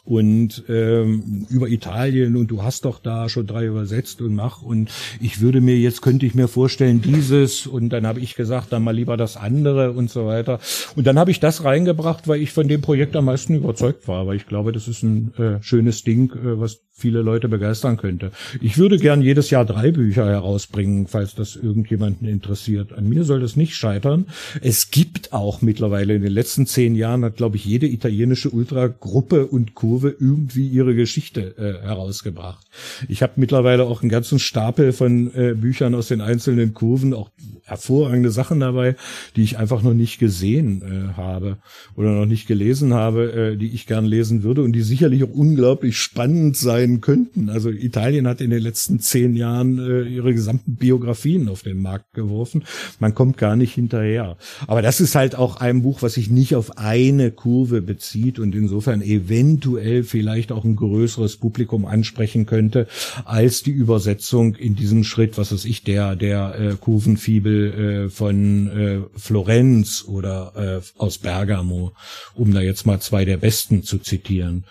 und 0.04 0.64
ähm, 0.68 1.46
über 1.50 1.68
Italien 1.68 2.36
und 2.36 2.48
du 2.48 2.62
hast 2.62 2.84
doch 2.84 2.98
da 2.98 3.28
schon 3.28 3.46
drei 3.46 3.66
übersetzt 3.66 4.20
und 4.20 4.34
mach 4.34 4.62
und 4.62 4.90
ich 5.20 5.40
würde 5.40 5.60
mir 5.60 5.78
jetzt 5.78 6.00
könnte 6.00 6.26
ich 6.26 6.34
mir 6.34 6.48
vorstellen 6.48 7.02
dieses 7.02 7.66
und 7.66 7.90
dann 7.90 8.06
habe 8.06 8.20
ich 8.20 8.34
gesagt 8.34 8.72
dann 8.72 8.82
mal 8.82 8.94
lieber 8.94 9.16
das 9.16 9.36
andere 9.36 9.92
und 9.92 10.10
so 10.10 10.26
weiter 10.26 10.58
und 10.96 11.06
dann 11.06 11.18
habe 11.18 11.30
ich 11.30 11.40
das 11.40 11.64
reingebracht, 11.64 12.28
weil 12.28 12.40
ich 12.40 12.52
von 12.52 12.66
dem 12.66 12.80
Projekt 12.80 13.14
am 13.14 13.26
meisten 13.26 13.54
überzeugt 13.54 14.08
war, 14.08 14.26
weil 14.26 14.36
ich 14.36 14.46
glaube, 14.46 14.72
das 14.72 14.88
ist 14.88 15.02
ein 15.02 15.34
äh, 15.34 15.62
schönes 15.62 16.02
Ding, 16.02 16.32
äh, 16.32 16.58
was 16.58 16.80
viele 17.00 17.22
Leute 17.22 17.48
begeistern 17.48 17.96
könnte. 17.96 18.30
Ich 18.60 18.78
würde 18.78 18.98
gern 18.98 19.22
jedes 19.22 19.50
Jahr 19.50 19.64
drei 19.64 19.90
Bücher 19.90 20.26
herausbringen, 20.26 21.06
falls 21.06 21.34
das 21.34 21.56
irgendjemanden 21.56 22.28
interessiert. 22.28 22.92
An 22.92 23.08
mir 23.08 23.24
soll 23.24 23.40
das 23.40 23.56
nicht 23.56 23.74
scheitern. 23.74 24.26
Es 24.60 24.90
gibt 24.90 25.32
auch 25.32 25.62
mittlerweile 25.62 26.14
in 26.14 26.22
den 26.22 26.32
letzten 26.32 26.66
zehn 26.66 26.94
Jahren 26.94 27.24
hat 27.24 27.36
glaube 27.36 27.56
ich 27.56 27.64
jede 27.64 27.86
italienische 27.86 28.50
Ultragruppe 28.50 29.46
und 29.46 29.74
Kurve 29.74 30.14
irgendwie 30.18 30.68
ihre 30.68 30.94
Geschichte 30.94 31.56
äh, 31.56 31.86
herausgebracht. 31.86 32.66
Ich 33.08 33.22
habe 33.22 33.32
mittlerweile 33.36 33.84
auch 33.84 34.02
einen 34.02 34.10
ganzen 34.10 34.38
Stapel 34.38 34.92
von 34.92 35.34
äh, 35.34 35.54
Büchern 35.54 35.94
aus 35.94 36.08
den 36.08 36.20
einzelnen 36.20 36.74
Kurven, 36.74 37.14
auch 37.14 37.30
hervorragende 37.64 38.30
Sachen 38.30 38.60
dabei, 38.60 38.96
die 39.36 39.42
ich 39.42 39.58
einfach 39.58 39.82
noch 39.82 39.94
nicht 39.94 40.18
gesehen 40.18 40.82
äh, 40.82 41.16
habe 41.16 41.58
oder 41.96 42.10
noch 42.12 42.26
nicht 42.26 42.46
gelesen 42.46 42.92
habe, 42.94 43.32
äh, 43.32 43.56
die 43.56 43.72
ich 43.72 43.86
gern 43.86 44.04
lesen 44.04 44.42
würde 44.42 44.62
und 44.62 44.72
die 44.72 44.82
sicherlich 44.82 45.24
auch 45.24 45.30
unglaublich 45.30 45.96
spannend 45.96 46.56
sein 46.56 46.89
könnten. 47.00 47.48
Also 47.48 47.70
Italien 47.70 48.26
hat 48.26 48.40
in 48.40 48.50
den 48.50 48.62
letzten 48.62 48.98
zehn 48.98 49.36
Jahren 49.36 49.78
äh, 49.78 50.02
ihre 50.02 50.34
gesamten 50.34 50.74
Biografien 50.74 51.48
auf 51.48 51.62
den 51.62 51.80
Markt 51.80 52.12
geworfen. 52.14 52.64
Man 52.98 53.14
kommt 53.14 53.38
gar 53.38 53.54
nicht 53.54 53.74
hinterher. 53.74 54.36
Aber 54.66 54.82
das 54.82 55.00
ist 55.00 55.14
halt 55.14 55.36
auch 55.36 55.56
ein 55.56 55.82
Buch, 55.82 56.02
was 56.02 56.14
sich 56.14 56.30
nicht 56.30 56.56
auf 56.56 56.78
eine 56.78 57.30
Kurve 57.30 57.80
bezieht 57.82 58.40
und 58.40 58.54
insofern 58.54 59.02
eventuell 59.02 60.02
vielleicht 60.02 60.50
auch 60.50 60.64
ein 60.64 60.74
größeres 60.74 61.36
Publikum 61.36 61.86
ansprechen 61.86 62.46
könnte, 62.46 62.88
als 63.24 63.62
die 63.62 63.70
Übersetzung 63.70 64.56
in 64.56 64.74
diesem 64.74 65.04
Schritt, 65.04 65.38
was 65.38 65.52
weiß 65.52 65.64
ich, 65.66 65.84
der, 65.84 66.16
der 66.16 66.58
äh, 66.58 66.74
Kuvenfibel 66.74 68.06
äh, 68.06 68.08
von 68.08 68.68
äh, 68.68 69.00
Florenz 69.16 70.04
oder 70.06 70.80
äh, 70.80 71.00
aus 71.00 71.18
Bergamo, 71.18 71.92
um 72.34 72.52
da 72.52 72.60
jetzt 72.60 72.86
mal 72.86 73.00
zwei 73.00 73.24
der 73.24 73.36
besten 73.36 73.82
zu 73.82 73.98
zitieren. 73.98 74.64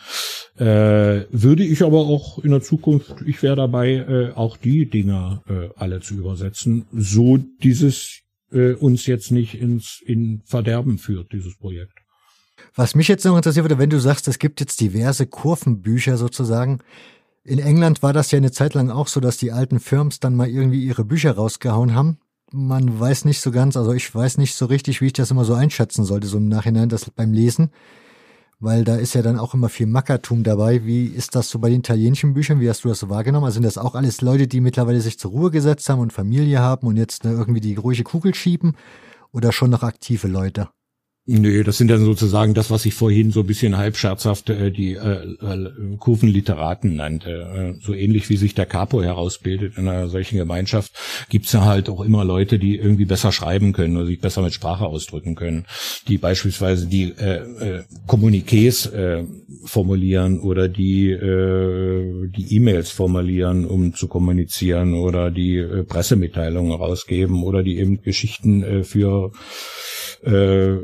Äh, 0.58 1.26
würde 1.32 1.64
ich 1.64 1.84
aber 1.84 1.99
auch 2.08 2.40
in 2.40 2.52
der 2.52 2.62
Zukunft, 2.62 3.16
ich 3.26 3.42
wäre 3.42 3.56
dabei, 3.56 3.96
äh, 3.96 4.32
auch 4.34 4.58
die 4.58 4.90
Dinger 4.90 5.42
äh, 5.48 5.70
alle 5.76 6.02
zu 6.02 6.16
übersetzen, 6.16 6.86
so 6.92 7.38
dieses 7.38 8.22
äh, 8.52 8.74
uns 8.74 9.06
jetzt 9.06 9.32
nicht 9.32 9.56
ins 9.56 10.02
in 10.06 10.42
Verderben 10.46 10.98
führt, 10.98 11.32
dieses 11.32 11.58
Projekt. 11.58 11.94
Was 12.76 12.96
mich 12.96 13.08
jetzt 13.08 13.26
noch 13.26 13.36
interessiert 13.36 13.64
würde, 13.64 13.78
wenn 13.78 13.90
du 13.90 14.00
sagst, 14.00 14.28
es 14.28 14.40
gibt 14.40 14.60
jetzt 14.60 14.82
diverse 14.82 15.28
Kurvenbücher 15.28 16.18
sozusagen. 16.18 16.80
In 17.44 17.60
England 17.60 18.04
war 18.04 18.14
das 18.14 18.32
ja 18.32 18.38
eine 18.38 18.52
Zeit 18.52 18.74
lang 18.74 18.90
auch 18.90 19.08
so, 19.08 19.20
dass 19.20 19.38
die 19.38 19.52
alten 19.52 19.80
Firms 19.80 20.20
dann 20.20 20.36
mal 20.36 20.50
irgendwie 20.50 20.84
ihre 20.84 21.06
Bücher 21.06 21.32
rausgehauen 21.32 21.94
haben. 21.94 22.20
Man 22.52 23.00
weiß 23.00 23.26
nicht 23.26 23.42
so 23.42 23.52
ganz, 23.52 23.78
also 23.78 23.94
ich 23.94 24.14
weiß 24.14 24.38
nicht 24.38 24.56
so 24.56 24.66
richtig, 24.66 25.02
wie 25.02 25.08
ich 25.08 25.14
das 25.14 25.32
immer 25.32 25.46
so 25.46 25.54
einschätzen 25.54 26.04
sollte, 26.04 26.28
so 26.28 26.38
im 26.38 26.48
Nachhinein, 26.48 26.90
das 26.90 27.10
beim 27.12 27.32
Lesen. 27.32 27.72
Weil 28.62 28.84
da 28.84 28.96
ist 28.96 29.14
ja 29.14 29.22
dann 29.22 29.40
auch 29.40 29.54
immer 29.54 29.70
viel 29.70 29.88
Mackertum 29.88 30.44
dabei. 30.44 30.86
Wie 30.86 31.06
ist 31.06 31.36
das 31.36 31.50
so 31.50 31.60
bei 31.60 31.70
den 31.70 31.80
italienischen 31.80 32.34
Büchern? 32.34 32.60
Wie 32.60 32.70
hast 32.70 32.84
du 32.84 32.90
das 32.90 33.00
so 33.00 33.10
wahrgenommen? 33.10 33.46
Also 33.46 33.56
sind 33.56 33.64
das 33.64 33.78
auch 33.78 33.96
alles 33.96 34.22
Leute, 34.22 34.48
die 34.48 34.60
mittlerweile 34.60 35.00
sich 35.00 35.18
zur 35.18 35.32
Ruhe 35.32 35.50
gesetzt 35.50 35.88
haben 35.90 36.00
und 36.00 36.12
Familie 36.12 36.60
haben 36.60 36.86
und 36.88 36.98
jetzt 36.98 37.24
ne, 37.24 37.32
irgendwie 37.32 37.62
die 37.62 37.76
ruhige 37.76 38.04
Kugel 38.04 38.36
schieben? 38.36 38.76
Oder 39.32 39.54
schon 39.54 39.70
noch 39.70 39.84
aktive 39.84 40.28
Leute? 40.28 40.70
Nö, 41.32 41.64
das 41.64 41.78
sind 41.78 41.90
dann 41.92 42.04
sozusagen 42.06 42.56
das, 42.56 42.72
was 42.72 42.88
ich 42.88 42.96
vorhin 42.96 43.30
so 43.30 43.42
ein 43.42 43.46
bisschen 43.46 43.78
halbscherzhaft 43.78 44.50
äh, 44.50 44.72
die 44.72 44.94
äh, 44.94 45.36
äh, 45.40 45.96
Kurvenliteraten 46.00 46.96
nannte. 46.96 47.76
Äh, 47.78 47.86
so 47.86 47.94
ähnlich 47.94 48.28
wie 48.32 48.36
sich 48.38 48.56
der 48.56 48.66
Capo 48.66 49.04
herausbildet 49.04 49.78
in 49.78 49.88
einer 49.88 50.08
solchen 50.08 50.40
Gemeinschaft, 50.40 50.92
gibt's 51.30 51.52
ja 51.52 51.66
halt 51.66 51.88
auch 51.88 52.02
immer 52.02 52.26
Leute, 52.26 52.58
die 52.58 52.78
irgendwie 52.78 53.06
besser 53.06 53.32
schreiben 53.32 53.74
können 53.74 53.96
oder 53.96 54.08
sich 54.08 54.20
besser 54.20 54.42
mit 54.42 54.56
Sprache 54.56 54.88
ausdrücken 54.88 55.36
können, 55.36 55.68
die 56.08 56.18
beispielsweise 56.18 56.88
die 56.88 57.12
äh, 57.12 57.44
äh, 57.60 57.84
Kommuniqués 58.08 58.92
äh, 58.92 59.24
formulieren 59.66 60.40
oder 60.40 60.68
die 60.68 61.12
äh, 61.12 62.28
die 62.36 62.56
E-Mails 62.56 62.90
formulieren, 62.90 63.66
um 63.66 63.94
zu 63.94 64.08
kommunizieren 64.08 64.96
oder 64.96 65.30
die 65.30 65.58
äh, 65.58 65.84
Pressemitteilungen 65.84 66.72
rausgeben 66.72 67.44
oder 67.44 67.62
die 67.62 67.78
eben 67.78 68.02
Geschichten 68.02 68.64
äh, 68.64 68.84
für 68.84 69.32
äh, 70.24 70.78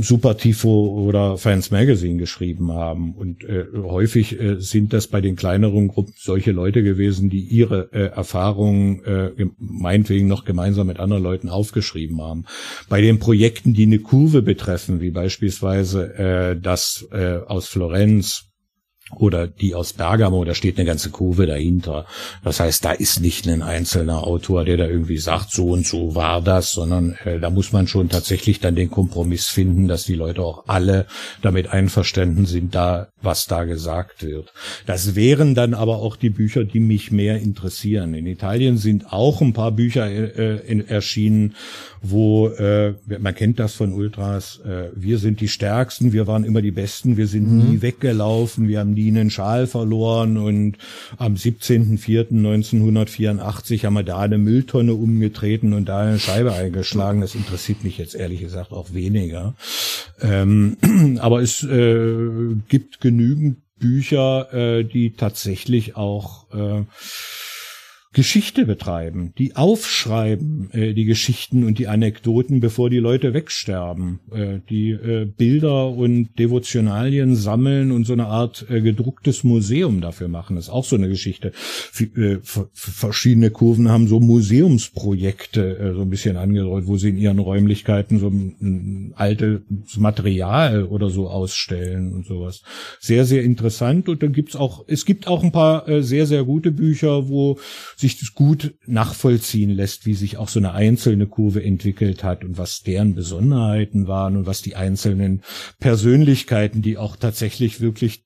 Super 0.00 0.36
Tifo 0.36 1.04
oder 1.06 1.36
Fans 1.36 1.70
Magazine 1.70 2.18
geschrieben 2.18 2.72
haben. 2.72 3.14
Und 3.14 3.44
äh, 3.44 3.66
häufig 3.74 4.40
äh, 4.40 4.60
sind 4.60 4.92
das 4.92 5.06
bei 5.06 5.20
den 5.20 5.36
kleineren 5.36 5.88
Gruppen 5.88 6.14
solche 6.16 6.52
Leute 6.52 6.82
gewesen, 6.82 7.28
die 7.28 7.40
ihre 7.40 7.92
äh, 7.92 8.06
Erfahrungen 8.06 9.04
äh, 9.04 9.46
meinetwegen 9.58 10.28
noch 10.28 10.44
gemeinsam 10.44 10.86
mit 10.86 11.00
anderen 11.00 11.22
Leuten 11.22 11.48
aufgeschrieben 11.48 12.22
haben. 12.22 12.44
Bei 12.88 13.00
den 13.00 13.18
Projekten, 13.18 13.74
die 13.74 13.84
eine 13.84 13.98
Kurve 13.98 14.42
betreffen, 14.42 15.00
wie 15.00 15.10
beispielsweise 15.10 16.14
äh, 16.14 16.60
das 16.60 17.06
äh, 17.12 17.38
aus 17.46 17.66
Florenz, 17.68 18.51
oder 19.16 19.46
die 19.46 19.74
aus 19.74 19.92
Bergamo, 19.92 20.44
da 20.44 20.54
steht 20.54 20.78
eine 20.78 20.86
ganze 20.86 21.10
Kurve 21.10 21.46
dahinter. 21.46 22.06
Das 22.44 22.60
heißt, 22.60 22.84
da 22.84 22.92
ist 22.92 23.20
nicht 23.20 23.46
ein 23.46 23.62
einzelner 23.62 24.26
Autor, 24.26 24.64
der 24.64 24.76
da 24.76 24.86
irgendwie 24.86 25.18
sagt, 25.18 25.50
so 25.50 25.70
und 25.70 25.86
so 25.86 26.14
war 26.14 26.40
das, 26.40 26.72
sondern 26.72 27.16
äh, 27.24 27.38
da 27.38 27.50
muss 27.50 27.72
man 27.72 27.86
schon 27.86 28.08
tatsächlich 28.08 28.60
dann 28.60 28.74
den 28.74 28.90
Kompromiss 28.90 29.48
finden, 29.48 29.88
dass 29.88 30.04
die 30.04 30.14
Leute 30.14 30.42
auch 30.42 30.64
alle 30.66 31.06
damit 31.42 31.68
einverstanden 31.68 32.46
sind, 32.46 32.74
da 32.74 33.08
was 33.20 33.46
da 33.46 33.64
gesagt 33.64 34.22
wird. 34.22 34.52
Das 34.86 35.14
wären 35.14 35.54
dann 35.54 35.74
aber 35.74 35.96
auch 35.98 36.16
die 36.16 36.30
Bücher, 36.30 36.64
die 36.64 36.80
mich 36.80 37.10
mehr 37.10 37.38
interessieren. 37.38 38.14
In 38.14 38.26
Italien 38.26 38.78
sind 38.78 39.12
auch 39.12 39.40
ein 39.40 39.52
paar 39.52 39.72
Bücher 39.72 40.10
äh, 40.10 40.56
in, 40.66 40.86
erschienen, 40.88 41.54
wo 42.02 42.48
äh, 42.48 42.94
man 43.20 43.34
kennt 43.34 43.58
das 43.60 43.74
von 43.74 43.92
Ultras, 43.92 44.60
äh, 44.64 44.88
wir 44.94 45.18
sind 45.18 45.40
die 45.40 45.48
Stärksten, 45.48 46.12
wir 46.12 46.26
waren 46.26 46.44
immer 46.44 46.60
die 46.60 46.72
Besten, 46.72 47.16
wir 47.16 47.28
sind 47.28 47.50
mhm. 47.50 47.70
nie 47.70 47.80
weggelaufen, 47.82 48.66
wir 48.66 48.80
haben 48.80 48.94
nie 48.94 49.06
einen 49.08 49.30
Schal 49.30 49.68
verloren 49.68 50.36
und 50.36 50.78
am 51.16 51.34
17.04.1984 51.34 53.84
haben 53.84 53.94
wir 53.94 54.02
da 54.02 54.18
eine 54.18 54.38
Mülltonne 54.38 54.94
umgetreten 54.94 55.74
und 55.74 55.88
da 55.88 56.00
eine 56.00 56.18
Scheibe 56.18 56.52
eingeschlagen. 56.52 57.20
Das 57.20 57.36
interessiert 57.36 57.84
mich 57.84 57.98
jetzt 57.98 58.16
ehrlich 58.16 58.40
gesagt 58.40 58.72
auch 58.72 58.92
weniger. 58.92 59.54
Ähm, 60.20 60.76
aber 61.20 61.40
es 61.40 61.62
äh, 61.62 62.26
gibt 62.68 63.00
genügend 63.00 63.58
Bücher, 63.78 64.52
äh, 64.52 64.82
die 64.84 65.14
tatsächlich 65.14 65.96
auch 65.96 66.52
äh, 66.52 66.82
Geschichte 68.12 68.66
betreiben, 68.66 69.32
die 69.38 69.56
aufschreiben 69.56 70.70
äh, 70.72 70.92
die 70.92 71.06
Geschichten 71.06 71.64
und 71.64 71.78
die 71.78 71.88
Anekdoten, 71.88 72.60
bevor 72.60 72.90
die 72.90 72.98
Leute 72.98 73.32
wegsterben, 73.32 74.20
äh, 74.30 74.58
die 74.68 74.90
äh, 74.90 75.24
Bilder 75.24 75.88
und 75.88 76.38
Devotionalien 76.38 77.36
sammeln 77.36 77.90
und 77.90 78.04
so 78.04 78.12
eine 78.12 78.26
Art 78.26 78.66
äh, 78.68 78.82
gedrucktes 78.82 79.44
Museum 79.44 80.02
dafür 80.02 80.28
machen. 80.28 80.56
Das 80.56 80.66
ist 80.66 80.70
auch 80.70 80.84
so 80.84 80.96
eine 80.96 81.08
Geschichte. 81.08 81.52
F 81.54 82.02
äh, 82.02 82.38
verschiedene 82.74 83.50
Kurven 83.50 83.88
haben 83.88 84.06
so 84.08 84.20
Museumsprojekte 84.20 85.78
äh, 85.78 85.94
so 85.94 86.02
ein 86.02 86.10
bisschen 86.10 86.36
angerollt, 86.36 86.86
wo 86.86 86.98
sie 86.98 87.08
in 87.08 87.16
ihren 87.16 87.38
Räumlichkeiten 87.38 88.18
so 88.18 88.28
ein, 88.28 88.56
ein 88.60 89.12
altes 89.16 89.62
Material 89.96 90.84
oder 90.84 91.08
so 91.08 91.28
ausstellen 91.28 92.12
und 92.12 92.26
sowas. 92.26 92.62
Sehr, 93.00 93.24
sehr 93.24 93.42
interessant. 93.42 94.10
Und 94.10 94.22
dann 94.22 94.34
gibt's 94.34 94.54
auch, 94.54 94.84
es 94.86 95.06
gibt 95.06 95.26
auch 95.28 95.42
ein 95.42 95.52
paar 95.52 95.88
äh, 95.88 96.02
sehr, 96.02 96.26
sehr 96.26 96.44
gute 96.44 96.72
Bücher, 96.72 97.30
wo 97.30 97.58
sich 98.02 98.18
das 98.18 98.34
gut 98.34 98.74
nachvollziehen 98.86 99.70
lässt, 99.70 100.04
wie 100.04 100.14
sich 100.14 100.36
auch 100.36 100.48
so 100.48 100.58
eine 100.58 100.72
einzelne 100.72 101.26
Kurve 101.26 101.62
entwickelt 101.62 102.22
hat 102.22 102.44
und 102.44 102.58
was 102.58 102.82
deren 102.82 103.14
Besonderheiten 103.14 104.06
waren 104.06 104.36
und 104.36 104.46
was 104.46 104.60
die 104.60 104.76
einzelnen 104.76 105.42
Persönlichkeiten, 105.80 106.82
die 106.82 106.98
auch 106.98 107.16
tatsächlich 107.16 107.80
wirklich 107.80 108.24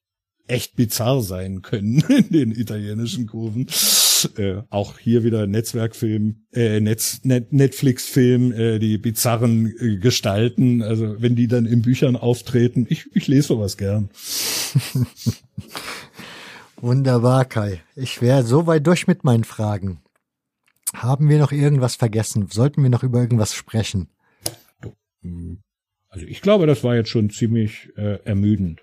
echt 0.48 0.77
bizarr 0.77 1.23
sein 1.23 1.62
können 1.62 2.01
in 2.09 2.31
den 2.31 2.51
italienischen 2.53 3.27
Kurven. 3.27 3.66
Äh, 4.39 4.62
auch 4.70 4.98
hier 4.98 5.24
wieder 5.24 5.47
Netzwerkfilm, 5.47 6.47
äh, 6.53 6.81
Netz, 6.81 7.20
Net, 7.24 7.53
Netflix-Film, 7.53 8.53
äh, 8.53 8.78
die 8.78 8.97
bizarren 8.97 9.74
äh, 9.78 9.98
Gestalten. 9.98 10.82
Also 10.82 11.16
wenn 11.20 11.36
die 11.36 11.48
dann 11.48 11.66
in 11.66 11.82
Büchern 11.82 12.16
auftreten, 12.16 12.86
ich, 12.89 13.15
ich 13.15 13.28
lese 13.28 13.48
sowas 13.48 13.77
gern. 13.77 14.09
Wunderbar, 16.81 17.44
Kai. 17.44 17.81
Ich 17.94 18.20
wäre 18.20 18.43
so 18.43 18.66
weit 18.66 18.86
durch 18.86 19.07
mit 19.07 19.24
meinen 19.24 19.44
Fragen. 19.44 20.01
Haben 20.94 21.28
wir 21.28 21.39
noch 21.39 21.53
irgendwas 21.53 21.97
vergessen? 21.97 22.48
Sollten 22.51 22.82
wir 22.82 22.90
noch 22.90 23.03
über 23.03 23.20
irgendwas 23.20 23.55
sprechen? 23.55 24.09
Also 26.09 26.27
ich 26.27 26.40
glaube, 26.40 26.66
das 26.66 26.85
war 26.85 26.94
jetzt 26.94 27.11
schon 27.11 27.31
ziemlich 27.31 27.90
äh, 27.97 28.19
ermüdend. 28.24 28.82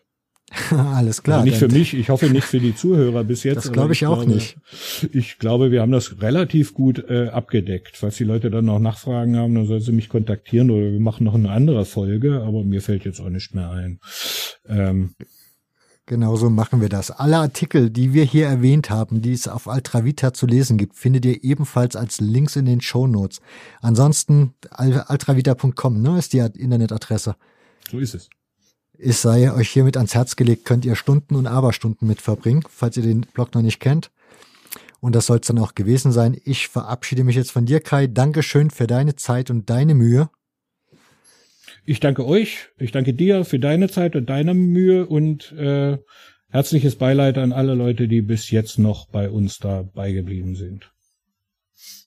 Alles 0.70 1.24
klar. 1.24 1.40
Also 1.40 1.50
nicht 1.50 1.58
für 1.58 1.68
mich, 1.68 1.94
ich 1.94 2.10
hoffe 2.10 2.28
nicht 2.28 2.44
für 2.44 2.60
die 2.60 2.76
Zuhörer 2.76 3.24
bis 3.24 3.44
jetzt. 3.44 3.58
Das 3.58 3.72
glaube 3.72 3.94
ich, 3.94 4.02
ich, 4.02 4.08
auch 4.08 4.24
glaube, 4.24 4.34
nicht. 4.34 4.58
Ich 5.12 5.40
glaube, 5.40 5.72
wir 5.72 5.82
haben 5.82 5.92
das 5.92 6.22
relativ 6.22 6.74
gut 6.74 7.04
äh, 7.10 7.30
abgedeckt. 7.30 7.98
Falls 7.98 8.18
die 8.18 8.24
Leute 8.24 8.52
dann 8.52 8.66
noch 8.66 8.80
Nachfragen 8.80 9.38
haben, 9.38 9.56
dann 9.56 9.66
sollen 9.66 9.82
sie 9.82 9.92
mich 9.92 10.10
kontaktieren 10.10 10.70
oder 10.70 10.92
wir 10.92 11.00
machen 11.00 11.24
noch 11.24 11.34
eine 11.34 11.50
andere 11.50 11.86
Folge, 11.86 12.42
aber 12.42 12.64
mir 12.64 12.82
fällt 12.82 13.06
jetzt 13.06 13.20
auch 13.20 13.30
nicht 13.30 13.56
mehr 13.56 13.72
ein. 13.72 14.00
Ähm, 14.68 15.16
Genauso 16.06 16.50
machen 16.50 16.82
wir 16.82 16.90
das. 16.90 17.12
Alle 17.12 17.38
Artikel, 17.38 17.90
die 17.90 18.14
wir 18.14 18.26
hier 18.26 18.48
erwähnt 18.48 18.90
haben, 18.90 19.22
die 19.22 19.32
es 19.32 19.48
auf 19.48 19.70
Altravita 19.70 20.34
zu 20.34 20.46
lesen 20.46 20.78
gibt, 20.78 20.98
findet 20.98 21.24
ihr 21.24 21.44
ebenfalls 21.46 21.96
als 21.96 22.20
Links 22.20 22.58
in 22.58 22.66
den 22.66 22.82
Show 22.82 23.08
Notes. 23.08 23.40
Ansonsten 23.82 24.54
altravita.com, 24.70 26.02
ne, 26.02 26.20
ist 26.20 26.34
die 26.34 26.40
Internetadresse. 26.40 27.38
So 27.90 28.00
ist 28.00 28.16
es. 28.16 28.30
Es 28.98 29.22
sei 29.22 29.52
euch 29.54 29.70
hiermit 29.70 29.96
ans 29.96 30.14
Herz 30.14 30.36
gelegt, 30.36 30.66
könnt 30.66 30.86
ihr 30.86 30.96
Stunden 30.96 31.36
und 31.36 31.48
Aberstunden 31.48 32.08
mit 32.08 32.22
verbringen, 32.22 32.64
falls 32.70 32.98
ihr 32.98 33.04
den 33.04 33.22
Blog 33.22 33.56
noch 33.56 33.62
nicht 33.62 33.80
kennt. 33.80 34.12
Und 35.00 35.16
das 35.16 35.26
soll 35.26 35.40
es 35.40 35.48
dann 35.48 35.60
auch 35.60 35.74
gewesen 35.74 36.12
sein. 36.12 36.38
Ich 36.44 36.68
verabschiede 36.68 37.24
mich 37.24 37.36
jetzt 37.36 37.52
von 37.52 37.66
dir, 37.66 37.80
Kai. 37.80 38.08
Dankeschön 38.08 38.70
für 38.72 38.88
deine 38.88 39.16
Zeit 39.16 39.50
und 39.50 39.70
deine 39.70 39.96
Mühe. 39.96 40.30
Ich 41.86 42.00
danke 42.00 42.26
euch, 42.26 42.70
ich 42.78 42.92
danke 42.92 43.14
dir 43.14 43.44
für 43.44 43.60
deine 43.60 43.90
Zeit 43.90 44.16
und 44.16 44.30
deine 44.30 44.54
Mühe 44.54 45.06
und 45.06 45.52
äh, 45.52 45.98
herzliches 46.50 46.96
Beileid 46.96 47.38
an 47.38 47.52
alle 47.52 47.74
Leute, 47.74 48.08
die 48.08 48.22
bis 48.22 48.52
jetzt 48.52 48.80
noch 48.80 49.10
bei 49.10 49.30
uns 49.30 49.58
dabei 49.58 50.14
geblieben 50.14 50.56
sind. 50.56 50.94